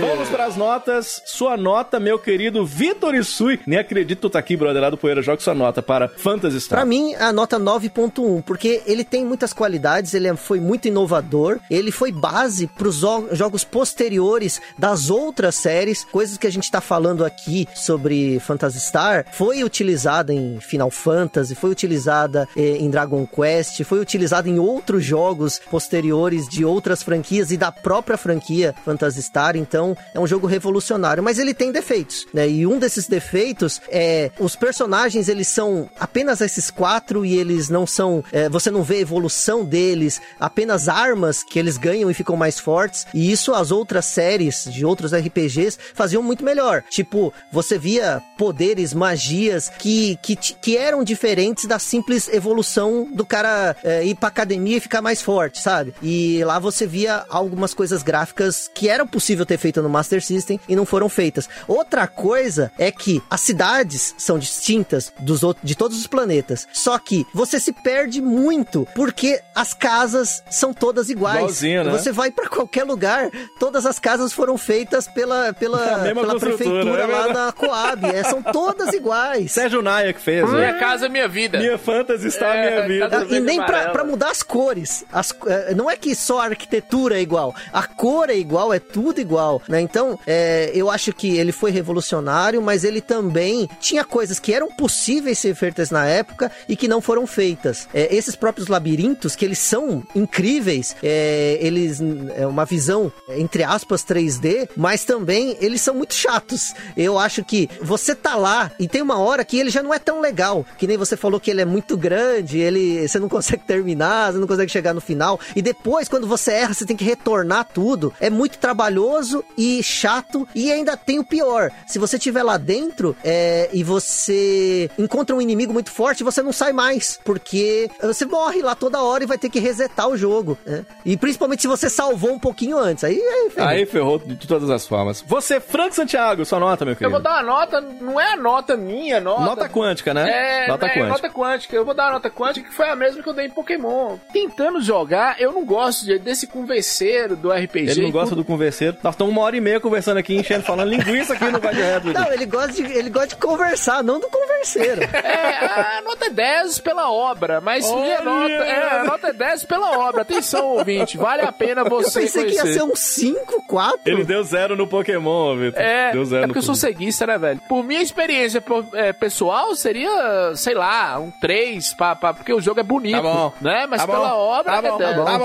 Vamos 0.05 0.27
para 0.29 0.45
as 0.45 0.57
notas. 0.57 1.21
Sua 1.25 1.55
nota, 1.55 1.99
meu 1.99 2.19
querido 2.19 2.65
Vitor 2.65 3.15
Isui. 3.15 3.59
Nem 3.65 3.79
acredito 3.79 4.19
tu 4.21 4.29
tá 4.29 4.39
aqui, 4.39 4.57
brother, 4.57 4.81
lá 4.81 4.89
do 4.89 4.97
Poeira 4.97 5.21
Joga 5.21 5.41
sua 5.41 5.55
nota 5.55 5.81
para 5.81 6.09
Phantasy 6.09 6.59
Star. 6.59 6.79
Pra 6.79 6.85
mim, 6.85 7.15
a 7.15 7.31
nota 7.31 7.57
9.1, 7.57 8.41
porque 8.41 8.81
ele 8.85 9.03
tem 9.05 9.25
muitas 9.25 9.53
qualidades, 9.53 10.13
ele 10.13 10.27
é- 10.27 10.35
foi 10.35 10.59
muito 10.59 10.87
inovador, 10.87 11.59
ele 11.69 11.89
foi 11.91 12.11
base 12.11 12.67
pros 12.67 12.97
jogos 13.31 13.63
posteriores 13.63 14.59
das 14.77 15.09
outras 15.09 15.55
séries, 15.55 16.03
coisas 16.11 16.37
que 16.37 16.47
a 16.47 16.51
gente 16.51 16.69
tá 16.69 16.81
falando 16.81 17.23
aqui 17.23 17.67
sobre 17.73 18.39
Phantasy 18.41 18.79
Star, 18.81 19.25
foi 19.31 19.63
utilizada 19.63 20.33
em 20.33 20.59
Final 20.59 20.91
Fantasy, 20.91 21.55
foi 21.55 21.69
utilizada 21.69 22.47
eh, 22.57 22.77
em 22.77 22.89
Dragon 22.89 23.25
Quest, 23.25 23.83
foi 23.83 23.99
utilizada 23.99 24.49
em 24.49 24.59
outros 24.59 25.03
jogos 25.03 25.59
posteriores 25.71 26.47
de 26.47 26.65
outras 26.65 27.01
franquias 27.01 27.51
e 27.51 27.57
da 27.57 27.71
própria 27.71 28.17
franquia 28.17 28.75
Phantasy 28.85 29.21
Star, 29.21 29.55
então 29.55 29.92
É 30.13 30.19
um 30.19 30.27
jogo 30.27 30.47
revolucionário, 30.47 31.23
mas 31.23 31.39
ele 31.39 31.53
tem 31.53 31.71
defeitos, 31.71 32.25
né? 32.33 32.47
E 32.47 32.65
um 32.65 32.79
desses 32.79 33.07
defeitos 33.07 33.81
é 33.89 34.31
os 34.39 34.55
personagens, 34.55 35.29
eles 35.29 35.47
são 35.47 35.89
apenas 35.99 36.41
esses 36.41 36.69
quatro 36.69 37.25
e 37.25 37.37
eles 37.37 37.69
não 37.69 37.85
são, 37.85 38.23
é, 38.31 38.49
você 38.49 38.69
não 38.71 38.83
vê 38.83 38.95
a 38.95 39.01
evolução 39.01 39.63
deles, 39.63 40.21
apenas 40.39 40.87
armas 40.87 41.43
que 41.43 41.59
eles 41.59 41.77
ganham 41.77 42.09
e 42.09 42.13
ficam 42.13 42.35
mais 42.35 42.59
fortes. 42.59 43.05
E 43.13 43.31
isso 43.31 43.53
as 43.53 43.71
outras 43.71 44.05
séries 44.05 44.65
de 44.65 44.85
outros 44.85 45.13
RPGs 45.13 45.77
faziam 45.93 46.23
muito 46.23 46.43
melhor. 46.43 46.83
Tipo, 46.89 47.33
você 47.51 47.77
via 47.77 48.21
poderes, 48.37 48.93
magias 48.93 49.69
que, 49.69 50.17
que, 50.21 50.35
que 50.35 50.77
eram 50.77 51.03
diferentes 51.03 51.65
da 51.65 51.79
simples 51.79 52.27
evolução 52.27 53.07
do 53.13 53.25
cara 53.25 53.75
é, 53.83 54.03
ir 54.05 54.15
pra 54.15 54.29
academia 54.29 54.77
e 54.77 54.81
ficar 54.81 55.01
mais 55.01 55.21
forte, 55.21 55.61
sabe? 55.61 55.93
E 56.01 56.43
lá 56.43 56.59
você 56.59 56.87
via 56.87 57.25
algumas 57.29 57.73
coisas 57.73 58.01
gráficas 58.01 58.69
que 58.73 58.89
eram 58.89 59.07
possível 59.07 59.45
ter 59.45 59.57
feito 59.57 59.81
no 59.83 59.89
Master 59.89 60.23
System 60.23 60.59
e 60.67 60.75
não 60.75 60.85
foram 60.85 61.09
feitas. 61.09 61.49
Outra 61.67 62.07
coisa 62.07 62.71
é 62.77 62.91
que 62.91 63.21
as 63.29 63.41
cidades 63.41 64.15
são 64.17 64.39
distintas 64.39 65.11
dos 65.19 65.41
de 65.63 65.75
todos 65.75 65.97
os 65.97 66.07
planetas. 66.07 66.67
Só 66.71 66.97
que 66.97 67.25
você 67.33 67.59
se 67.59 67.73
perde 67.73 68.21
muito 68.21 68.87
porque 68.95 69.41
as 69.53 69.73
casas 69.73 70.43
são 70.49 70.73
todas 70.73 71.09
iguais. 71.09 71.37
Igualzinho, 71.37 71.83
né? 71.83 71.91
Você 71.91 72.11
vai 72.11 72.31
para 72.31 72.47
qualquer 72.47 72.83
lugar, 72.83 73.29
todas 73.59 73.85
as 73.85 73.99
casas 73.99 74.31
foram 74.31 74.57
feitas 74.57 75.07
pela, 75.07 75.53
pela, 75.53 75.99
pela 75.99 76.39
prefeitura 76.39 77.03
é 77.03 77.05
lá 77.05 77.27
da 77.27 77.51
Coab. 77.51 78.05
É, 78.05 78.23
são 78.23 78.41
todas 78.41 78.93
iguais. 78.93 79.51
Sérgio 79.51 79.81
Naia 79.81 80.13
que 80.13 80.21
fez. 80.21 80.49
Minha 80.49 80.73
né? 80.73 80.79
casa, 80.79 81.09
minha 81.09 81.27
vida. 81.27 81.59
Minha 81.59 81.77
fantasy 81.77 82.27
está 82.27 82.55
É, 82.55 82.87
minha 82.87 82.87
vida. 82.87 83.09
cada 83.09 83.35
E 83.35 83.39
nem 83.39 83.63
pra 83.63 84.03
mudar 84.03 84.31
as 84.31 84.43
cores. 84.43 85.05
As, 85.11 85.33
eh, 85.47 85.73
não 85.75 85.89
é 85.89 85.95
que 85.95 86.15
só 86.15 86.39
a 86.39 86.45
arquitetura 86.45 87.17
é 87.17 87.21
igual. 87.21 87.55
A 87.71 87.83
cor 87.83 88.29
é 88.29 88.35
igual, 88.35 88.73
é 88.73 88.79
tudo 88.79 89.19
igual, 89.19 89.61
né? 89.67 89.81
Então, 89.81 90.19
eh, 90.25 90.71
eu 90.73 90.89
acho 90.89 91.13
que 91.13 91.37
ele 91.37 91.51
foi 91.51 91.71
revolucionário, 91.71 92.61
mas 92.61 92.83
ele 92.83 93.01
também 93.01 93.69
tinha 93.79 94.03
coisas 94.03 94.39
que 94.39 94.53
eram 94.53 94.69
possíveis 94.69 95.39
ser 95.39 95.55
feitas 95.55 95.91
na 95.91 96.05
época 96.05 96.51
e 96.67 96.75
que 96.75 96.87
não 96.87 97.01
foram 97.01 97.25
feitas. 97.27 97.87
Eh, 97.93 98.15
esses 98.15 98.35
próprios 98.35 98.67
labirintos, 98.67 99.35
que 99.35 99.45
eles 99.45 99.59
são 99.59 100.03
incríveis, 100.15 100.95
eh, 101.03 101.57
eles 101.61 101.99
é 102.35 102.45
uma 102.45 102.65
visão, 102.65 103.11
entre 103.29 103.63
aspas, 103.63 104.03
3D, 104.03 104.69
mas 104.75 105.03
também 105.03 105.57
eles 105.59 105.81
são 105.81 105.95
muito 105.95 106.13
chatos. 106.13 106.73
Eu 106.95 107.17
acho 107.17 107.43
que 107.43 107.69
você 107.81 108.15
tá 108.15 108.35
lá 108.35 108.71
e 108.79 108.87
tem 108.87 109.01
uma 109.01 109.19
hora 109.19 109.43
que 109.45 109.57
ele 109.57 109.69
já 109.69 109.83
não 109.83 109.93
é 109.93 109.99
tão 109.99 110.19
legal, 110.19 110.65
que 110.77 110.87
nem 110.87 110.97
você 110.97 111.15
falou 111.15 111.39
que 111.39 111.51
ele 111.51 111.61
é 111.61 111.65
muito 111.65 111.97
grande, 111.97 112.59
ele 112.59 113.07
você 113.07 113.19
não 113.19 113.29
consegue 113.29 113.63
terminar, 113.65 114.31
você 114.31 114.39
não 114.39 114.47
consegue 114.47 114.71
chegar 114.71 114.93
no 114.93 115.01
final. 115.01 115.39
E 115.55 115.61
depois, 115.61 116.07
quando 116.07 116.27
você 116.27 116.51
erra, 116.51 116.73
você 116.73 116.85
tem 116.85 116.95
que 116.95 117.03
retornar 117.03 117.67
tudo. 117.73 118.13
É 118.19 118.29
muito 118.29 118.57
trabalhoso 118.57 119.43
e 119.57 119.81
chato. 119.83 120.47
E 120.55 120.71
ainda 120.71 120.95
tem 120.97 121.19
o 121.19 121.23
pior: 121.23 121.71
se 121.87 121.99
você 121.99 122.17
estiver 122.17 122.43
lá 122.43 122.57
dentro 122.57 123.15
é, 123.23 123.69
e 123.73 123.83
você 123.83 124.89
encontra 124.97 125.35
um 125.35 125.41
inimigo 125.41 125.73
muito 125.73 125.91
forte, 125.91 126.23
você 126.23 126.41
não 126.41 126.51
sai 126.53 126.71
mais. 126.73 127.19
Porque 127.23 127.89
você 128.01 128.25
morre 128.25 128.61
lá 128.61 128.75
toda 128.75 129.01
hora 129.01 129.23
e 129.23 129.27
vai 129.27 129.37
ter 129.37 129.49
que 129.49 129.59
resetar 129.59 130.07
o 130.07 130.17
jogo. 130.17 130.57
né? 130.65 130.85
E 131.05 131.17
principalmente 131.17 131.61
se 131.61 131.67
você 131.67 131.89
salvou 131.89 132.31
um 132.33 132.39
pouquinho 132.39 132.77
antes. 132.77 133.03
Aí, 133.03 133.19
aí, 133.21 133.49
ferrou. 133.49 133.69
Aí 133.69 133.85
ferrou 133.85 134.19
de 134.19 134.47
todas 134.47 134.69
as 134.69 134.87
formas. 134.87 135.21
Você, 135.27 135.59
Frank 135.59 135.95
Santiago, 135.95 136.45
sua 136.45 136.59
nota, 136.59 136.85
meu 136.85 136.93
Eu 136.93 136.97
querido. 136.97 137.11
vou 137.11 137.21
dar 137.21 137.43
uma 137.43 137.43
nota, 137.43 137.81
não 137.81 138.19
é 138.19 138.33
a 138.33 138.37
nota 138.37 138.75
minha, 138.77 139.19
nota. 139.19 139.41
Nota 139.41 139.69
quântica, 139.69 140.13
né? 140.13 140.63
É, 140.63 140.67
nota 140.67 140.85
é, 140.85 140.89
quântica. 140.89 141.07
nota 141.09 141.29
quântica. 141.29 141.75
Eu 141.75 141.85
vou 141.85 141.93
dar 141.93 142.09
a 142.09 142.11
nota 142.13 142.29
quântica 142.29 142.69
que 142.69 142.75
foi 142.75 142.89
a 142.89 142.95
mesma 142.95 143.21
que 143.21 143.29
eu 143.29 143.33
dei 143.33 143.45
em 143.47 143.51
Pokémon. 143.51 144.17
Tentando 144.31 144.81
jogar, 144.81 145.39
eu 145.39 145.51
não 145.51 145.65
gosto 145.65 146.05
de- 146.05 146.19
desse 146.19 146.47
converseiro 146.47 147.35
do 147.35 147.51
RPG. 147.51 147.91
Ele 147.91 148.01
não 148.03 148.11
gosta 148.11 148.35
do 148.35 148.43
converseiro. 148.43 148.97
Nós 149.03 149.13
estamos 149.13 149.31
uma 149.33 149.42
hora 149.43 149.55
e 149.57 149.61
meia 149.61 149.79
conversando 149.79 150.17
aqui, 150.17 150.35
enchendo, 150.35 150.63
falando 150.63 150.89
linguiça 150.89 151.33
aqui 151.33 151.45
no 151.45 151.59
Vai 151.59 151.73
de. 151.73 152.13
Não, 152.13 152.31
ele 152.33 152.45
gosta, 152.45 152.71
de, 152.73 152.83
ele 152.83 153.09
gosta 153.09 153.27
de 153.29 153.35
conversar, 153.37 154.03
não 154.03 154.19
do 154.19 154.27
converseiro. 154.29 155.01
É, 155.03 155.97
a 155.97 156.01
nota 156.03 156.25
é 156.25 156.29
10 156.29 156.79
pela 156.79 157.11
obra, 157.11 157.61
mas 157.61 157.85
Olha! 157.89 158.19
a 158.19 158.23
nota, 158.23 158.51
é, 158.51 158.99
a 158.99 159.03
nota 159.03 159.27
é 159.27 159.33
10 159.33 159.65
pela 159.65 159.97
obra. 159.99 160.21
Atenção, 160.21 160.65
ouvinte, 160.67 161.17
vale 161.17 161.41
a 161.43 161.51
pena 161.51 161.83
você 161.83 162.19
Eu 162.19 162.23
pensei 162.23 162.45
que 162.45 162.53
ia 162.55 162.61
conhecer. 162.61 162.79
ser 162.79 162.83
um 162.85 162.95
5, 162.95 163.63
4. 163.67 163.99
Ele 164.05 164.23
deu 164.23 164.43
zero 164.43 164.75
no 164.75 164.87
Pokémon, 164.87 165.55
Vitor. 165.57 165.81
É, 165.81 166.11
deu 166.11 166.25
zero 166.25 166.43
é 166.43 166.47
no 166.47 166.53
porque 166.53 166.59
eu 166.59 166.63
sou 166.63 166.75
ceguista, 166.75 167.25
né, 167.27 167.37
velho? 167.37 167.61
Por 167.67 167.83
minha 167.83 168.01
experiência 168.01 168.61
po- 168.61 168.85
é, 168.93 169.11
pessoal, 169.13 169.75
seria, 169.75 170.53
sei 170.55 170.73
lá, 170.73 171.19
um 171.19 171.31
3, 171.31 171.93
pra, 171.93 172.15
pra- 172.15 172.33
porque 172.33 172.53
o 172.53 172.59
jogo 172.61 172.79
é 172.79 172.83
bonito, 172.83 173.15
Tá 173.15 173.21
bom. 173.21 173.53
né? 173.61 173.85
Mas 173.89 174.01
Tá 174.01 174.07
bom. 174.07 174.13
pela 174.13 174.35
obra 174.35 174.73
Tá 174.73 174.81
bom, 174.81 174.95
é 174.95 174.97
10. 174.97 175.15
tá 175.15 175.17
bom. 175.17 175.25
Tá 175.25 175.37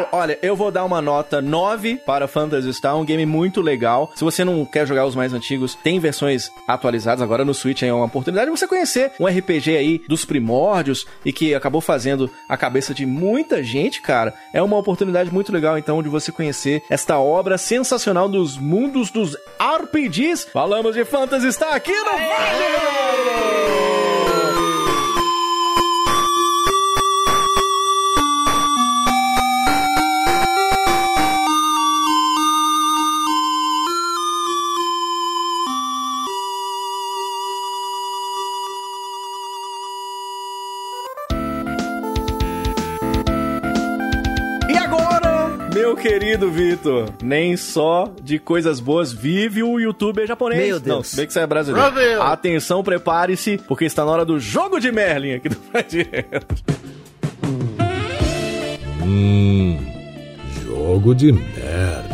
bom. 0.00 0.08
Olha, 0.12 0.38
eu 0.42 0.56
vou 0.56 0.70
dar 0.70 0.84
uma 0.84 1.00
nota 1.00 1.40
9 1.40 1.96
para 1.96 2.26
Phantasy 2.28 2.72
Star, 2.72 2.96
um 3.02 3.04
game 3.04 3.26
muito 3.26 3.60
legal. 3.60 4.10
Se 4.14 4.24
você 4.24 4.44
não 4.44 4.64
quer 4.64 4.86
jogar 4.86 5.06
os 5.06 5.14
mais 5.14 5.32
antigos, 5.32 5.74
tem 5.74 5.98
versões 5.98 6.50
atualizadas 6.66 7.22
agora 7.22 7.44
no 7.44 7.54
Switch, 7.54 7.82
é 7.82 7.92
uma 7.92 8.06
oportunidade 8.06 8.50
de 8.50 8.58
você 8.58 8.66
conhecer 8.66 9.12
um 9.18 9.26
RPG 9.26 9.76
aí 9.76 10.02
dos 10.08 10.24
primórdios 10.24 11.06
e 11.24 11.32
que 11.32 11.54
acabou 11.54 11.80
fazendo 11.80 12.30
a 12.48 12.56
cabeça 12.56 12.94
de 12.94 13.04
muita 13.04 13.62
gente, 13.62 14.00
cara. 14.00 14.34
É 14.52 14.62
uma 14.62 14.78
oportunidade 14.78 15.32
muito 15.32 15.52
legal, 15.52 15.78
então, 15.78 16.02
de 16.02 16.08
você 16.08 16.32
conhecer 16.32 16.82
esta 16.88 17.18
obra 17.18 17.58
sensacional 17.58 18.28
dos 18.28 18.56
mundos 18.56 19.10
dos 19.10 19.36
RPGs. 19.60 20.48
Falamos 20.52 20.94
de 20.94 21.04
Phantasy 21.04 21.52
Star 21.52 21.74
aqui 21.74 21.92
no 21.92 22.12
Vai 22.12 24.11
querido 46.02 46.50
Vitor, 46.50 47.10
nem 47.22 47.56
só 47.56 48.12
de 48.20 48.36
coisas 48.36 48.80
boas 48.80 49.12
vive 49.12 49.62
o 49.62 49.78
youtuber 49.78 50.26
japonês. 50.26 50.66
Meu 50.66 50.80
Deus. 50.80 50.96
Não, 50.96 51.04
se 51.04 51.14
bem 51.16 51.26
que 51.28 51.32
você 51.32 51.38
é 51.40 51.46
brasileiro. 51.46 51.94
Deus. 51.94 52.20
Atenção, 52.20 52.82
prepare-se, 52.82 53.56
porque 53.68 53.84
está 53.84 54.04
na 54.04 54.10
hora 54.10 54.24
do 54.24 54.40
jogo 54.40 54.80
de 54.80 54.90
Merlin 54.90 55.34
aqui 55.34 55.48
do 55.48 55.56
Vai 55.72 55.84
Direto. 55.84 56.64
Hum, 59.00 59.78
jogo 60.64 61.14
de 61.14 61.30
Merlin. 61.30 62.11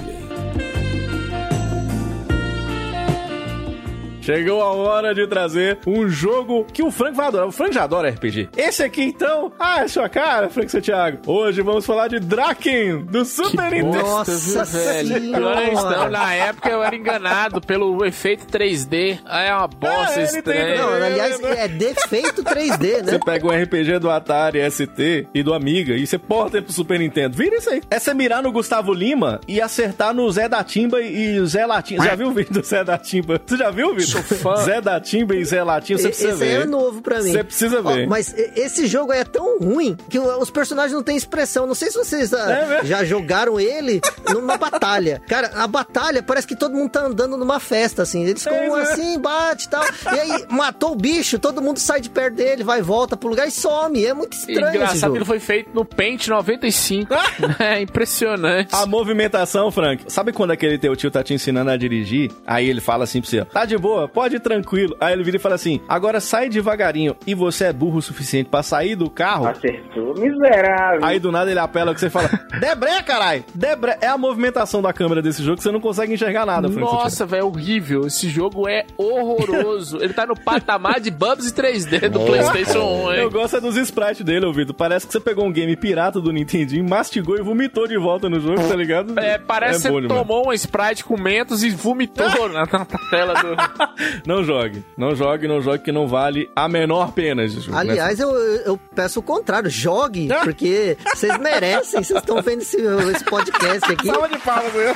Chegou 4.28 4.60
a 4.60 4.70
hora 4.72 5.14
de 5.14 5.26
trazer 5.26 5.78
um 5.86 6.06
jogo 6.06 6.66
que 6.70 6.82
o 6.82 6.90
Frank 6.90 7.16
vai 7.16 7.28
adorar. 7.28 7.48
O 7.48 7.50
Frank 7.50 7.74
já 7.74 7.84
adora 7.84 8.10
RPG. 8.10 8.50
Esse 8.58 8.82
aqui, 8.82 9.04
então, 9.04 9.50
ah, 9.58 9.80
é 9.80 9.88
sua 9.88 10.06
cara, 10.06 10.50
Frank 10.50 10.70
Santiago. 10.70 11.20
Hoje 11.26 11.62
vamos 11.62 11.86
falar 11.86 12.08
de 12.08 12.20
Draken, 12.20 13.06
do 13.06 13.24
Super 13.24 13.72
Nintendo. 13.72 13.96
Nossa 14.02 14.66
velho. 14.66 15.16
É 15.16 15.20
não. 15.20 16.10
Na 16.10 16.34
época 16.34 16.68
eu 16.68 16.84
era 16.84 16.94
enganado 16.94 17.58
pelo 17.62 18.04
efeito 18.04 18.44
3D. 18.46 19.18
Aí 19.24 19.48
é 19.48 19.54
uma 19.54 19.66
bosta 19.66 20.20
É, 20.20 20.24
estranha. 20.24 20.76
Não, 20.76 20.92
aliás, 20.92 21.40
é 21.42 21.66
defeito 21.66 22.44
3D, 22.44 23.04
né? 23.04 23.12
Você 23.12 23.18
pega 23.20 23.46
um 23.46 23.50
RPG 23.50 23.98
do 23.98 24.10
Atari 24.10 24.60
ST 24.70 25.26
e 25.32 25.42
do 25.42 25.54
Amiga 25.54 25.94
e 25.94 26.06
você 26.06 26.18
porta 26.18 26.58
ele 26.58 26.66
pro 26.66 26.74
Super 26.74 26.98
Nintendo. 26.98 27.34
Vira 27.34 27.56
isso 27.56 27.70
aí. 27.70 27.80
É 27.90 27.98
você 27.98 28.12
mirar 28.12 28.42
no 28.42 28.52
Gustavo 28.52 28.92
Lima 28.92 29.40
e 29.48 29.58
acertar 29.58 30.12
no 30.12 30.30
Zé 30.30 30.50
da 30.50 30.62
Timba 30.62 31.00
e 31.00 31.40
o 31.40 31.46
Zé 31.46 31.64
Latinha. 31.64 32.02
Já 32.04 32.14
viu 32.14 32.28
o 32.28 32.32
vídeo 32.32 32.52
do 32.52 32.62
Zé 32.62 32.84
da 32.84 32.98
Timba? 32.98 33.40
Você 33.46 33.56
já 33.56 33.70
viu, 33.70 33.94
Vitor? 33.94 34.17
Sou 34.26 34.36
fã. 34.38 34.56
Zé 34.64 34.80
da 34.80 35.00
Timba 35.00 35.34
e 35.36 35.44
Zé 35.44 35.62
Latinha, 35.62 35.98
você 35.98 36.08
precisa 36.08 36.32
Esse 36.34 36.42
aí 36.42 36.48
ver. 36.50 36.62
é 36.62 36.66
novo 36.66 37.00
pra 37.02 37.22
mim. 37.22 37.32
Você 37.32 37.44
precisa 37.44 37.80
Ó, 37.84 37.92
ver. 37.94 38.06
mas 38.06 38.34
esse 38.56 38.86
jogo 38.86 39.12
é 39.12 39.24
tão 39.24 39.58
ruim 39.58 39.96
que 40.08 40.18
os 40.18 40.50
personagens 40.50 40.92
não 40.92 41.02
têm 41.02 41.16
expressão. 41.16 41.66
Não 41.66 41.74
sei 41.74 41.90
se 41.90 41.98
vocês 41.98 42.32
ah, 42.34 42.50
É 42.82 42.84
já 42.84 43.04
jogaram 43.04 43.58
ele 43.60 44.00
numa 44.32 44.56
batalha. 44.56 45.20
Cara, 45.28 45.50
a 45.54 45.66
batalha 45.66 46.22
parece 46.22 46.46
que 46.46 46.56
todo 46.56 46.74
mundo 46.74 46.90
tá 46.90 47.02
andando 47.06 47.36
numa 47.36 47.60
festa, 47.60 48.02
assim. 48.02 48.24
Eles 48.24 48.42
ficam 48.42 48.56
É, 48.76 48.80
é. 48.80 48.82
assim, 48.82 49.18
bate 49.20 49.66
e 49.66 49.68
tal. 49.70 49.84
E 50.14 50.20
aí, 50.20 50.44
matou 50.48 50.92
o 50.92 50.96
bicho, 50.96 51.38
todo 51.38 51.60
mundo 51.62 51.78
sai 51.78 52.00
de 52.00 52.10
perto 52.10 52.34
dele, 52.36 52.62
vai, 52.64 52.82
volta 52.82 53.16
pro 53.16 53.28
lugar 53.28 53.46
e 53.46 53.50
some. 53.50 54.04
É 54.04 54.14
muito 54.14 54.32
estranho 54.34 54.66
esse 54.66 54.76
engraçado 54.76 54.94
que 54.94 55.00
jogo. 55.00 55.16
ele 55.16 55.24
foi 55.24 55.40
feito 55.40 55.70
no 55.74 55.84
Paint 55.84 56.28
95. 56.28 57.14
é 57.58 57.80
impressionante. 57.80 58.74
A 58.74 58.86
movimentação, 58.86 59.70
Frank. 59.70 60.04
Sabe 60.08 60.32
quando 60.32 60.50
aquele 60.52 60.78
teu 60.78 60.94
tio 60.96 61.10
tá 61.10 61.22
te 61.22 61.34
ensinando 61.34 61.70
a 61.70 61.76
dirigir? 61.76 62.30
Aí 62.46 62.68
ele 62.68 62.80
fala 62.80 63.04
assim 63.04 63.20
pra 63.20 63.30
você: 63.30 63.44
tá 63.44 63.64
de 63.64 63.76
boa, 63.76 64.07
pode 64.08 64.36
ir 64.36 64.40
tranquilo. 64.40 64.96
Aí 65.00 65.12
ele 65.12 65.22
vira 65.22 65.36
e 65.36 65.40
fala 65.40 65.54
assim: 65.54 65.80
agora 65.88 66.20
sai 66.20 66.48
devagarinho 66.48 67.16
e 67.26 67.34
você 67.34 67.66
é 67.66 67.72
burro 67.72 67.98
o 67.98 68.02
suficiente 68.02 68.48
pra 68.48 68.62
sair 68.62 68.96
do 68.96 69.10
carro. 69.10 69.46
Acertou, 69.46 70.14
miserável. 70.14 71.00
Aí 71.04 71.18
do 71.18 71.30
nada 71.30 71.50
ele 71.50 71.60
apela 71.60 71.94
que 71.94 72.00
você 72.00 72.10
fala: 72.10 72.28
Debré, 72.60 73.02
carai! 73.02 73.44
Debré 73.54 73.98
é 74.00 74.08
a 74.08 74.18
movimentação 74.18 74.82
da 74.82 74.92
câmera 74.92 75.22
desse 75.22 75.42
jogo 75.42 75.58
que 75.58 75.62
você 75.62 75.72
não 75.72 75.80
consegue 75.80 76.12
enxergar 76.12 76.46
nada, 76.46 76.68
Frank 76.68 76.80
Nossa, 76.80 77.26
velho, 77.26 77.40
é 77.40 77.44
horrível. 77.44 78.06
Esse 78.06 78.28
jogo 78.28 78.68
é 78.68 78.84
horroroso. 78.96 79.98
Ele 80.02 80.12
tá 80.12 80.26
no 80.26 80.34
patamar 80.34 81.00
de 81.00 81.10
Bubsy 81.10 81.52
3D 81.52 82.08
do 82.08 82.20
PlayStation 82.20 83.06
1, 83.06 83.12
hein? 83.12 83.20
Eu 83.20 83.30
gosto 83.30 83.56
é 83.56 83.60
dos 83.60 83.76
sprites 83.76 84.24
dele, 84.24 84.46
ô 84.46 84.52
Vitor. 84.52 84.74
Parece 84.74 85.06
que 85.06 85.12
você 85.12 85.20
pegou 85.20 85.44
um 85.44 85.52
game 85.52 85.76
pirata 85.76 86.20
do 86.20 86.32
Nintendinho, 86.32 86.88
mastigou 86.88 87.36
e 87.36 87.42
vomitou 87.42 87.86
de 87.86 87.96
volta 87.98 88.28
no 88.28 88.40
jogo, 88.40 88.66
tá 88.68 88.76
ligado? 88.76 89.18
É, 89.18 89.38
parece 89.38 89.82
que 89.82 89.88
bom 89.88 90.00
você 90.00 90.08
tomou 90.08 90.48
um 90.48 90.52
Sprite 90.52 91.04
com 91.04 91.18
mentos 91.18 91.62
e 91.62 91.70
vomitou 91.70 92.26
na, 92.48 92.60
na 92.60 92.86
tela 93.10 93.34
do... 93.34 93.48
Não 94.26 94.44
jogue. 94.44 94.84
Não 94.96 95.14
jogue, 95.14 95.48
não 95.48 95.60
jogue, 95.60 95.84
que 95.84 95.92
não 95.92 96.06
vale 96.06 96.50
a 96.54 96.68
menor 96.68 97.12
pena? 97.12 97.44
Aliás, 97.72 98.20
eu, 98.20 98.30
eu 98.30 98.78
peço 98.94 99.20
o 99.20 99.22
contrário, 99.22 99.70
jogue, 99.70 100.28
porque 100.44 100.96
vocês 101.14 101.36
merecem, 101.38 102.02
vocês 102.02 102.18
estão 102.18 102.40
vendo 102.42 102.62
esse, 102.62 102.76
esse 102.76 103.24
podcast 103.24 103.92
aqui. 103.92 104.06
Salva 104.06 104.28
de 104.28 104.38
palmas, 104.38 104.72
né? 104.72 104.94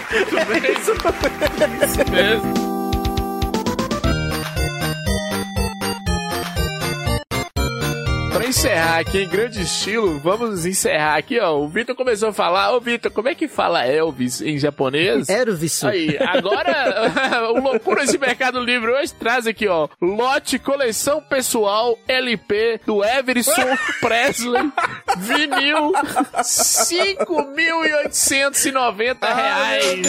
Isso 1.84 2.10
mesmo. 2.10 2.71
Encerrar 8.52 8.98
aqui 8.98 9.22
em 9.22 9.28
grande 9.28 9.62
estilo, 9.62 10.18
vamos 10.18 10.66
encerrar 10.66 11.16
aqui, 11.16 11.40
ó. 11.40 11.56
O 11.56 11.70
Vitor 11.70 11.96
começou 11.96 12.28
a 12.28 12.34
falar, 12.34 12.76
ô 12.76 12.80
Vitor, 12.80 13.10
como 13.10 13.30
é 13.30 13.34
que 13.34 13.48
fala 13.48 13.86
Elvis 13.86 14.42
em 14.42 14.58
japonês? 14.58 15.26
Elvis. 15.32 15.82
Aí, 15.82 16.18
agora 16.20 17.10
o 17.50 17.58
Loucuras 17.60 18.10
de 18.10 18.18
Mercado 18.18 18.60
Livre 18.60 18.90
hoje 18.90 19.14
traz 19.14 19.46
aqui, 19.46 19.66
ó, 19.66 19.88
lote 20.00 20.58
coleção 20.58 21.22
pessoal 21.22 21.98
LP 22.06 22.78
do 22.84 23.02
Everson 23.02 23.74
Presley, 24.02 24.70
vinil, 25.16 25.92
5.890 26.42 29.34
reais. 29.34 30.06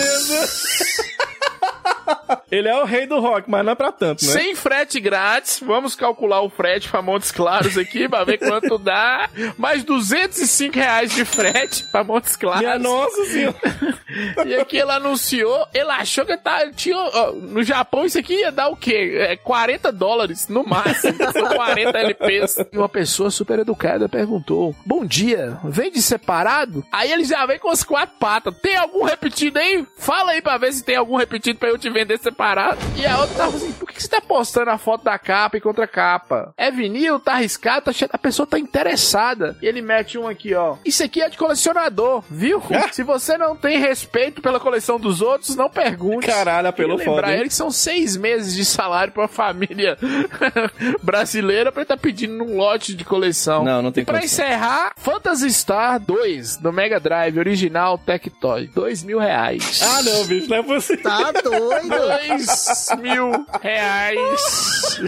Ele 2.52 2.68
é 2.68 2.82
o 2.82 2.86
rei 2.86 3.06
do 3.06 3.20
rock, 3.20 3.50
mas 3.50 3.66
não 3.66 3.72
é 3.74 3.76
pra 3.76 3.92
tanto, 3.92 4.26
né? 4.26 4.32
Sem 4.32 4.56
frete 4.56 5.00
grátis, 5.00 5.60
vamos 5.66 5.96
calcular 5.96 6.42
o 6.42 6.50
frete 6.50 6.90
pra 6.90 7.02
Montes 7.02 7.32
Claros 7.32 7.78
aqui, 7.78 8.08
pra 8.08 8.24
ver 8.24 8.38
quanto 8.38 8.78
dá. 8.78 9.30
Mais 9.58 9.84
205 9.84 10.76
reais 10.76 11.12
de 11.14 11.26
frete 11.26 11.86
pra 11.92 12.04
Montes 12.04 12.36
Claros. 12.36 12.62
Minha 12.62 12.80
nossa 12.80 13.26
senhora. 13.26 13.56
E 14.46 14.56
aqui 14.56 14.78
ele 14.78 14.92
anunciou, 14.92 15.66
ele 15.74 15.90
achou 15.90 16.24
que 16.24 16.38
tá, 16.38 16.70
tinha, 16.72 16.96
ó, 16.96 17.32
no 17.32 17.64
Japão 17.64 18.06
isso 18.06 18.20
aqui 18.20 18.42
ia 18.42 18.52
dar 18.52 18.68
o 18.68 18.76
quê? 18.76 19.16
É 19.18 19.36
40 19.36 19.92
dólares 19.92 20.48
no 20.48 20.64
máximo, 20.64 21.18
são 21.34 21.48
40 21.48 21.98
LPs. 21.98 22.58
E 22.72 22.78
uma 22.78 22.90
pessoa 22.90 23.32
super 23.32 23.58
educada 23.60 24.08
perguntou, 24.08 24.76
bom 24.86 25.04
dia, 25.04 25.58
vende 25.64 26.00
separado? 26.00 26.86
Aí 26.92 27.12
ele 27.12 27.24
já 27.24 27.44
vem 27.48 27.58
com 27.58 27.70
as 27.70 27.84
quatro 27.84 28.16
patas, 28.20 28.54
tem 28.62 28.76
algum 28.78 29.04
repetido 29.04 29.58
aí? 29.58 29.84
Fala 29.98 30.34
aí 30.34 30.42
pra 30.42 30.58
ver 30.58 30.74
se 30.74 30.84
tem 30.84 30.96
algum 30.96 31.16
repetido 31.16 31.58
pra 31.58 31.70
eu 31.70 31.78
te 31.78 31.90
vender 31.90 32.13
separado. 32.18 32.78
E 32.96 33.06
a 33.06 33.20
outra 33.20 33.36
tava 33.36 33.56
assim, 33.58 33.72
por 33.74 33.88
que 33.90 34.02
você 34.02 34.08
tá 34.08 34.22
postando 34.22 34.70
a 34.72 34.78
foto 34.78 35.04
da 35.04 35.18
capa 35.20 35.58
e 35.58 35.62
contra 35.62 35.88
capa? 35.88 36.54
É 36.58 36.72
vinil, 36.72 37.20
tá 37.20 37.34
arriscado, 37.34 37.86
tá 37.86 37.92
cheio- 37.94 38.10
a 38.14 38.18
pessoa 38.18 38.46
tá 38.48 38.58
interessada. 38.60 39.58
E 39.62 39.66
ele 39.66 39.82
mete 39.82 40.18
um 40.18 40.28
aqui, 40.28 40.54
ó. 40.54 40.76
Isso 40.86 41.04
aqui 41.04 41.22
é 41.22 41.30
de 41.30 41.38
colecionador, 41.38 42.24
viu? 42.30 42.62
Se 42.92 43.04
você 43.04 43.38
não 43.38 43.56
tem 43.56 43.78
respeito 43.80 44.42
pela 44.42 44.60
coleção 44.60 45.00
dos 45.00 45.22
outros, 45.22 45.56
não 45.56 45.70
pergunte. 45.70 46.28
Caralho, 46.28 46.68
apelou 46.68 46.98
lembrar 46.98 47.16
foda, 47.16 47.32
hein? 47.34 47.40
ele 47.40 47.50
que 47.50 47.56
são 47.56 47.72
seis 47.72 48.16
meses 48.18 48.54
de 48.56 48.66
salário 48.66 49.14
pra 49.14 49.28
família 49.28 49.98
brasileira 51.02 51.72
pra 51.72 51.82
ele 51.82 51.88
tá 51.88 51.98
pedindo 51.98 52.44
um 52.44 52.58
lote 52.58 52.94
de 52.94 53.04
coleção. 53.06 53.64
Não, 53.64 53.82
não 53.82 53.92
tem 53.92 54.02
E 54.02 54.06
pra 54.06 54.20
condição. 54.20 54.46
encerrar, 54.46 54.94
Phantasy 54.98 55.52
Star 55.54 56.00
2 56.00 56.58
do 56.58 56.72
Mega 56.72 57.00
Drive 57.00 57.38
original 57.40 57.98
Tectoy. 57.98 58.68
Dois 58.74 59.04
mil 59.04 59.20
reais. 59.20 59.82
Ah, 59.84 60.02
não, 60.04 60.26
bicho, 60.26 60.50
não 60.50 60.58
é 60.58 60.64
possível. 60.64 61.04
Tá 61.04 61.32
doido. 61.32 62.03
Dois 62.08 62.88
mil 63.00 63.46
reais 63.62 65.00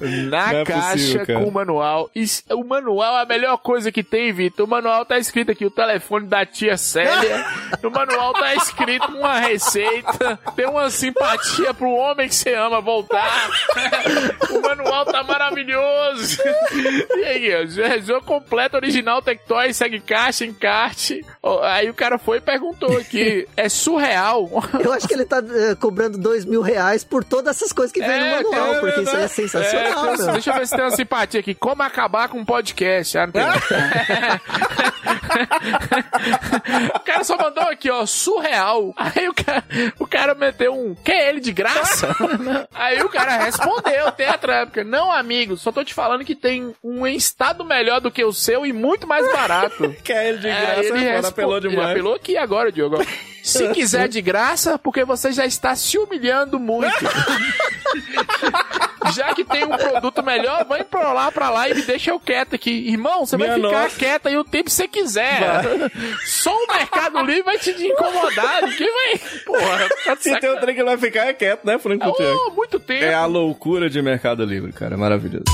na 0.00 0.52
Não 0.52 0.58
é 0.60 0.64
caixa 0.64 0.92
possível, 1.18 1.26
com 1.40 1.48
o 1.48 1.52
manual. 1.52 2.10
E 2.14 2.24
o 2.50 2.64
manual 2.64 3.18
é 3.18 3.22
a 3.22 3.26
melhor 3.26 3.56
coisa 3.58 3.90
que 3.92 4.02
tem, 4.02 4.32
Vitor. 4.32 4.66
O 4.66 4.68
manual 4.70 5.04
tá 5.04 5.18
escrito 5.18 5.50
aqui 5.52 5.64
o 5.64 5.70
telefone 5.70 6.26
da 6.26 6.44
tia 6.44 6.76
Célia. 6.76 7.44
No 7.82 7.90
manual 7.90 8.32
tá 8.32 8.54
escrito 8.54 9.08
uma 9.10 9.40
receita. 9.40 10.38
Tem 10.54 10.66
uma 10.68 10.88
simpatia 10.88 11.74
pro 11.74 11.90
homem 11.90 12.28
que 12.28 12.34
você 12.34 12.54
ama 12.54 12.80
voltar. 12.80 13.50
o 14.50 14.60
manual 14.60 15.04
tá 15.04 15.24
maravilhoso. 15.24 16.38
E 17.16 17.24
aí, 17.24 17.54
ó, 17.56 17.64
jo- 17.64 18.02
jogo 18.06 18.24
completo, 18.26 18.76
original, 18.76 19.20
Tectoy, 19.20 19.72
segue 19.74 19.98
caixa, 20.00 20.44
encarte. 20.44 21.24
Aí 21.62 21.90
o 21.90 21.94
cara 21.94 22.18
foi 22.18 22.38
e 22.38 22.40
perguntou 22.40 22.96
aqui, 22.98 23.48
é 23.56 23.68
surreal. 23.68 24.48
Eu 24.78 24.92
acho 24.92 25.08
que 25.08 25.14
ele 25.14 25.24
tá 25.24 25.38
eh, 25.38 25.74
cobrando 25.74 26.16
dois 26.18 26.41
mil 26.44 26.62
reais 26.62 27.04
por 27.04 27.24
todas 27.24 27.56
essas 27.56 27.72
coisas 27.72 27.92
que 27.92 28.00
vem 28.00 28.08
no 28.18 28.24
É, 28.26 28.42
manual, 28.42 28.74
é 28.74 28.80
porque 28.80 29.00
isso 29.00 29.16
aí 29.16 29.22
é 29.24 29.28
sensacional, 29.28 30.14
É, 30.14 30.32
deixa 30.32 30.50
eu 30.50 30.54
ver 30.54 30.66
se 30.66 30.74
tem 30.76 30.84
uma 30.84 30.90
simpatia 30.90 31.40
aqui. 31.40 31.54
Como 31.54 31.82
acabar 31.82 32.28
com 32.28 32.38
um 32.38 32.44
podcast? 32.44 33.18
Ah, 33.18 33.26
não 33.26 33.32
tem. 33.32 33.42
o 36.94 37.00
cara 37.00 37.24
só 37.24 37.36
mandou 37.36 37.64
aqui, 37.64 37.90
ó, 37.90 38.04
surreal. 38.06 38.92
Aí 38.96 39.28
o 39.28 39.34
cara, 39.34 39.64
o 39.98 40.06
cara 40.06 40.34
meteu 40.34 40.74
um, 40.74 40.94
quer 40.94 41.28
ele 41.28 41.40
de 41.40 41.52
graça? 41.52 42.14
Aí 42.74 43.02
o 43.02 43.08
cara 43.08 43.36
respondeu, 43.44 44.10
tetra 44.12 44.62
época. 44.62 44.84
Não, 44.84 45.10
amigo, 45.12 45.56
só 45.56 45.70
tô 45.72 45.84
te 45.84 45.94
falando 45.94 46.24
que 46.24 46.34
tem 46.34 46.74
um 46.82 47.06
em 47.06 47.16
estado 47.16 47.64
melhor 47.64 48.00
do 48.00 48.10
que 48.10 48.24
o 48.24 48.32
seu 48.32 48.64
e 48.66 48.72
muito 48.72 49.06
mais 49.06 49.30
barato. 49.32 49.94
Quer 50.04 50.28
ele 50.28 50.38
de 50.38 50.48
É, 50.48 50.60
graça, 50.60 50.80
ele 50.80 50.88
é 50.88 50.92
foda, 51.00 51.10
respo- 51.12 51.28
apelou 51.28 51.56
Ele 51.58 51.68
demais. 51.68 51.90
apelou 51.90 52.14
aqui 52.14 52.36
agora, 52.36 52.72
Diogo. 52.72 52.96
Se 53.42 53.68
quiser 53.74 54.08
de 54.08 54.20
graça, 54.20 54.78
porque 54.78 55.04
você 55.04 55.32
já 55.32 55.44
está 55.44 55.74
se 55.74 55.98
humilhando 55.98 56.58
muito. 56.58 56.92
já 59.14 59.34
que 59.34 59.44
tem 59.44 59.64
um 59.64 59.76
produto 59.76 60.22
melhor, 60.22 60.64
vai 60.64 60.84
pra 60.84 61.12
lá, 61.12 61.30
pra 61.30 61.50
lá 61.50 61.68
e 61.68 61.74
me 61.74 61.82
deixa 61.82 62.10
eu 62.10 62.20
quieto 62.20 62.54
aqui. 62.54 62.70
Irmão, 62.70 63.26
você 63.26 63.36
vai 63.36 63.48
Minha 63.48 63.68
ficar 63.68 63.82
nossa. 63.82 63.96
quieta 63.98 64.28
aí 64.28 64.36
o 64.36 64.44
tempo 64.44 64.64
que 64.64 64.72
você 64.72 64.88
quiser. 64.88 65.40
Só 66.24 66.54
o 66.54 66.66
Mercado 66.72 67.18
Livre 67.24 67.42
vai 67.42 67.58
te 67.58 67.70
incomodar. 67.70 68.62
Ninguém 68.62 68.90
vai... 68.92 69.18
Porra, 69.44 69.88
tá 70.04 70.16
Se 70.16 70.38
tem 70.38 70.50
um 70.50 70.60
trem 70.60 70.74
que 70.74 70.84
vai 70.84 70.96
ficar 70.96 71.26
é 71.26 71.32
quieto, 71.32 71.64
né, 71.64 71.78
Franco? 71.78 72.14
Oh, 72.18 72.50
muito 72.52 72.78
tempo. 72.80 73.04
É 73.04 73.14
a 73.14 73.26
loucura 73.26 73.90
de 73.90 74.00
Mercado 74.00 74.44
Livre, 74.44 74.72
cara. 74.72 74.96
Maravilhoso. 74.96 75.44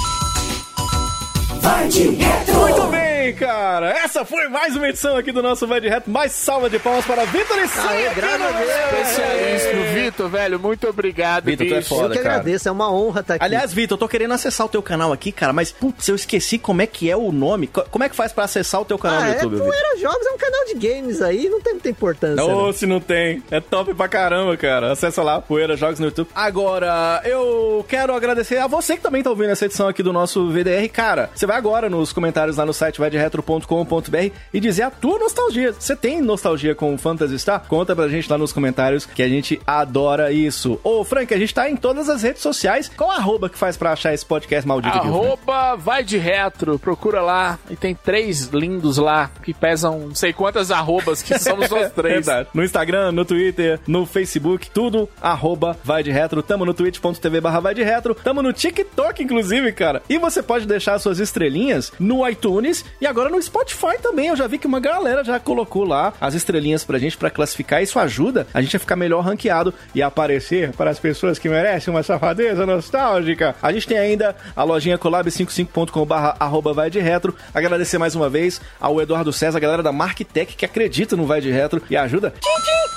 Vai 1.60 1.88
de 1.88 2.08
retro. 2.10 2.54
Muito 2.54 2.86
bem, 2.86 3.07
cara. 3.32 3.90
Essa 3.90 4.24
foi 4.24 4.48
mais 4.48 4.74
uma 4.76 4.88
edição 4.88 5.16
aqui 5.16 5.32
do 5.32 5.42
nosso 5.42 5.66
Vai 5.66 5.80
de 5.80 5.88
Reto. 5.88 6.10
Mais 6.10 6.32
salva 6.32 6.68
de 6.70 6.78
palmas 6.78 7.04
para 7.04 7.24
Vitor 7.24 7.58
e 7.58 7.68
Saia. 7.68 8.12
graças 8.14 8.40
a 8.42 8.50
Deus. 8.52 8.70
Especialíssimo, 9.08 9.82
Vitor, 9.94 10.28
velho. 10.28 10.58
Muito 10.58 10.88
obrigado, 10.88 11.44
Vitor, 11.44 11.66
tu 11.66 11.74
é 11.74 11.82
foda, 11.82 12.02
Eu 12.04 12.10
que 12.10 12.18
cara. 12.18 12.34
agradeço, 12.36 12.68
é 12.68 12.72
uma 12.72 12.92
honra 12.92 13.20
estar 13.20 13.34
aqui. 13.34 13.44
Aliás, 13.44 13.72
Vitor, 13.72 13.96
eu 13.96 13.98
tô 14.00 14.08
querendo 14.08 14.34
acessar 14.34 14.66
o 14.66 14.68
teu 14.68 14.82
canal 14.82 15.12
aqui, 15.12 15.32
cara, 15.32 15.52
mas 15.52 15.70
putz, 15.72 16.08
eu 16.08 16.14
esqueci 16.16 16.58
como 16.58 16.82
é 16.82 16.86
que 16.86 17.10
é 17.10 17.16
o 17.16 17.30
nome. 17.32 17.66
Co- 17.66 17.84
Como 17.90 18.04
é 18.04 18.08
que 18.08 18.16
faz 18.16 18.32
pra 18.32 18.44
acessar 18.44 18.80
o 18.80 18.84
teu 18.84 18.98
canal 18.98 19.18
ah, 19.20 19.24
no 19.24 19.28
é 19.30 19.32
YouTube, 19.34 19.52
Vitor? 19.56 19.66
Poeira 19.68 19.98
Jogos, 19.98 20.26
é 20.26 20.30
um 20.30 20.38
canal 20.38 20.64
de 20.66 20.74
games 20.74 21.22
aí, 21.22 21.48
não 21.48 21.60
tem 21.60 21.72
muita 21.74 21.88
importância. 21.88 22.44
Ô, 22.44 22.66
né? 22.68 22.72
se 22.72 22.86
não 22.86 23.00
tem. 23.00 23.42
É 23.50 23.60
top 23.60 23.92
pra 23.94 24.08
caramba, 24.08 24.56
cara. 24.56 24.92
Acessa 24.92 25.22
lá, 25.22 25.40
Poeira 25.40 25.76
Jogos 25.76 25.98
no 25.98 26.06
YouTube. 26.06 26.28
Agora, 26.34 27.20
eu 27.24 27.84
quero 27.88 28.12
agradecer 28.14 28.58
a 28.58 28.66
você 28.66 28.96
que 28.96 29.02
também 29.02 29.22
tá 29.22 29.30
ouvindo 29.30 29.50
essa 29.50 29.64
edição 29.66 29.88
aqui 29.88 30.02
do 30.02 30.12
nosso 30.12 30.50
VDR. 30.50 30.88
Cara, 30.92 31.30
você 31.34 31.46
vai 31.46 31.56
agora 31.56 31.88
nos 31.90 32.12
comentários 32.12 32.56
lá 32.56 32.64
no 32.66 32.72
site 32.72 33.00
vaidretro.com.br 33.18 34.32
e 34.52 34.60
dizer 34.60 34.82
a 34.82 34.90
tua 34.90 35.18
nostalgia. 35.18 35.72
Você 35.72 35.96
tem 35.96 36.22
nostalgia 36.22 36.74
com 36.74 36.94
o 36.94 36.98
Phantasy 36.98 37.38
Star? 37.38 37.64
Conta 37.68 37.94
pra 37.94 38.08
gente 38.08 38.30
lá 38.30 38.38
nos 38.38 38.52
comentários 38.52 39.04
que 39.04 39.22
a 39.22 39.28
gente 39.28 39.60
adora 39.66 40.32
isso. 40.32 40.78
Ô, 40.84 41.04
Frank, 41.04 41.32
a 41.34 41.38
gente 41.38 41.52
tá 41.52 41.68
em 41.68 41.76
todas 41.76 42.08
as 42.08 42.22
redes 42.22 42.42
sociais. 42.42 42.90
Qual 42.96 43.10
arroba 43.10 43.48
que 43.48 43.58
faz 43.58 43.76
pra 43.76 43.92
achar 43.92 44.14
esse 44.14 44.24
podcast 44.24 44.66
maldito 44.66 44.96
aqui? 44.96 45.06
Arroba 45.06 45.76
vai 45.76 46.02
de 46.04 46.16
retro, 46.16 46.78
procura 46.78 47.20
lá. 47.20 47.58
E 47.68 47.76
tem 47.76 47.94
três 47.94 48.46
lindos 48.48 48.98
lá 48.98 49.30
que 49.42 49.52
pesam 49.52 49.98
não 50.08 50.14
sei 50.14 50.32
quantas 50.32 50.70
arrobas, 50.70 51.22
que 51.22 51.38
somos 51.38 51.68
nós 51.70 51.92
três. 51.92 52.26
Verdade. 52.26 52.48
No 52.54 52.64
Instagram, 52.64 53.12
no 53.12 53.24
Twitter, 53.24 53.80
no 53.86 54.06
Facebook, 54.06 54.70
tudo 54.70 55.08
arroba 55.20 55.76
vai 55.82 56.02
de 56.02 56.10
retro. 56.10 56.42
Tamo 56.42 56.64
no 56.64 56.74
twitch.tv 56.74 57.40
barra 57.40 57.60
vai 57.60 57.74
de 57.74 57.82
retro. 57.82 58.14
Tamo 58.14 58.42
no 58.42 58.52
TikTok, 58.52 59.22
inclusive, 59.22 59.72
cara. 59.72 60.02
E 60.08 60.18
você 60.18 60.42
pode 60.42 60.66
deixar 60.66 60.98
suas 60.98 61.18
estrelinhas 61.18 61.92
no 61.98 62.26
iTunes 62.28 62.84
e 63.00 63.06
agora 63.08 63.30
no 63.30 63.42
Spotify 63.42 63.98
também. 64.00 64.28
Eu 64.28 64.36
já 64.36 64.46
vi 64.46 64.58
que 64.58 64.66
uma 64.66 64.80
galera 64.80 65.24
já 65.24 65.40
colocou 65.40 65.84
lá 65.84 66.12
as 66.20 66.34
estrelinhas 66.34 66.84
pra 66.84 66.98
gente 66.98 67.16
pra 67.16 67.30
classificar. 67.30 67.82
Isso 67.82 67.98
ajuda 67.98 68.46
a 68.52 68.60
gente 68.60 68.76
a 68.76 68.80
ficar 68.80 68.96
melhor 68.96 69.24
ranqueado 69.24 69.72
e 69.94 70.02
aparecer 70.02 70.72
para 70.72 70.90
as 70.90 70.98
pessoas 70.98 71.38
que 71.38 71.48
merecem 71.48 71.92
uma 71.92 72.02
safadeza 72.02 72.66
nostálgica. 72.66 73.56
A 73.62 73.72
gente 73.72 73.86
tem 73.86 73.98
ainda 73.98 74.36
a 74.54 74.62
lojinha 74.62 74.98
collab55.com 74.98 76.04
barra 76.04 76.36
arroba 76.38 76.72
vai 76.72 76.90
de 76.90 77.00
retro. 77.00 77.34
Agradecer 77.54 77.98
mais 77.98 78.14
uma 78.14 78.28
vez 78.28 78.60
ao 78.80 79.00
Eduardo 79.00 79.32
César, 79.32 79.58
a 79.58 79.60
galera 79.60 79.82
da 79.82 79.92
Marktech 79.92 80.56
que 80.56 80.64
acredita 80.64 81.16
no 81.16 81.26
Vai 81.26 81.40
de 81.40 81.50
Retro 81.50 81.82
e 81.90 81.96
ajuda 81.96 82.32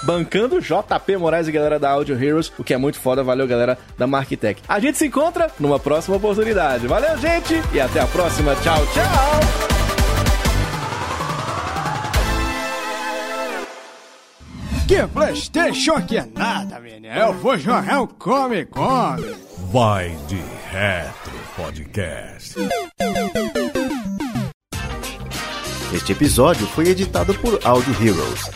bancando 0.03 0.59
JP 0.59 1.17
Moraes 1.17 1.47
e 1.47 1.51
galera 1.51 1.79
da 1.79 1.89
Audio 1.89 2.21
Heroes, 2.21 2.51
o 2.57 2.63
que 2.63 2.73
é 2.73 2.77
muito 2.77 2.99
foda. 2.99 3.23
Valeu, 3.23 3.47
galera 3.47 3.77
da 3.97 4.07
Marketech. 4.07 4.61
A 4.67 4.79
gente 4.79 4.97
se 4.97 5.07
encontra 5.07 5.49
numa 5.59 5.79
próxima 5.79 6.17
oportunidade. 6.17 6.87
Valeu, 6.87 7.17
gente, 7.17 7.61
e 7.73 7.79
até 7.79 7.99
a 7.99 8.07
próxima. 8.07 8.55
Tchau, 8.55 8.85
tchau! 8.93 9.80
Que 14.87 15.07
Playstation 15.07 16.01
que 16.05 16.17
é 16.17 16.25
nada, 16.25 16.79
menino. 16.79 17.07
Eu 17.13 17.33
vou 17.33 17.57
jogar 17.57 18.01
um 18.01 18.07
Come 18.07 18.65
Come. 18.65 19.35
Vai 19.71 20.09
de 20.27 20.41
Retro 20.69 21.31
Podcast. 21.55 22.55
Este 25.93 26.11
episódio 26.11 26.67
foi 26.67 26.89
editado 26.89 27.33
por 27.35 27.59
Audio 27.63 27.93
Heroes. 28.01 28.49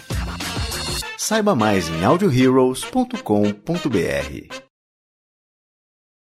Saiba 1.18 1.56
mais 1.56 1.88
em 1.90 2.04
audioheroes.com.br. 2.04 4.65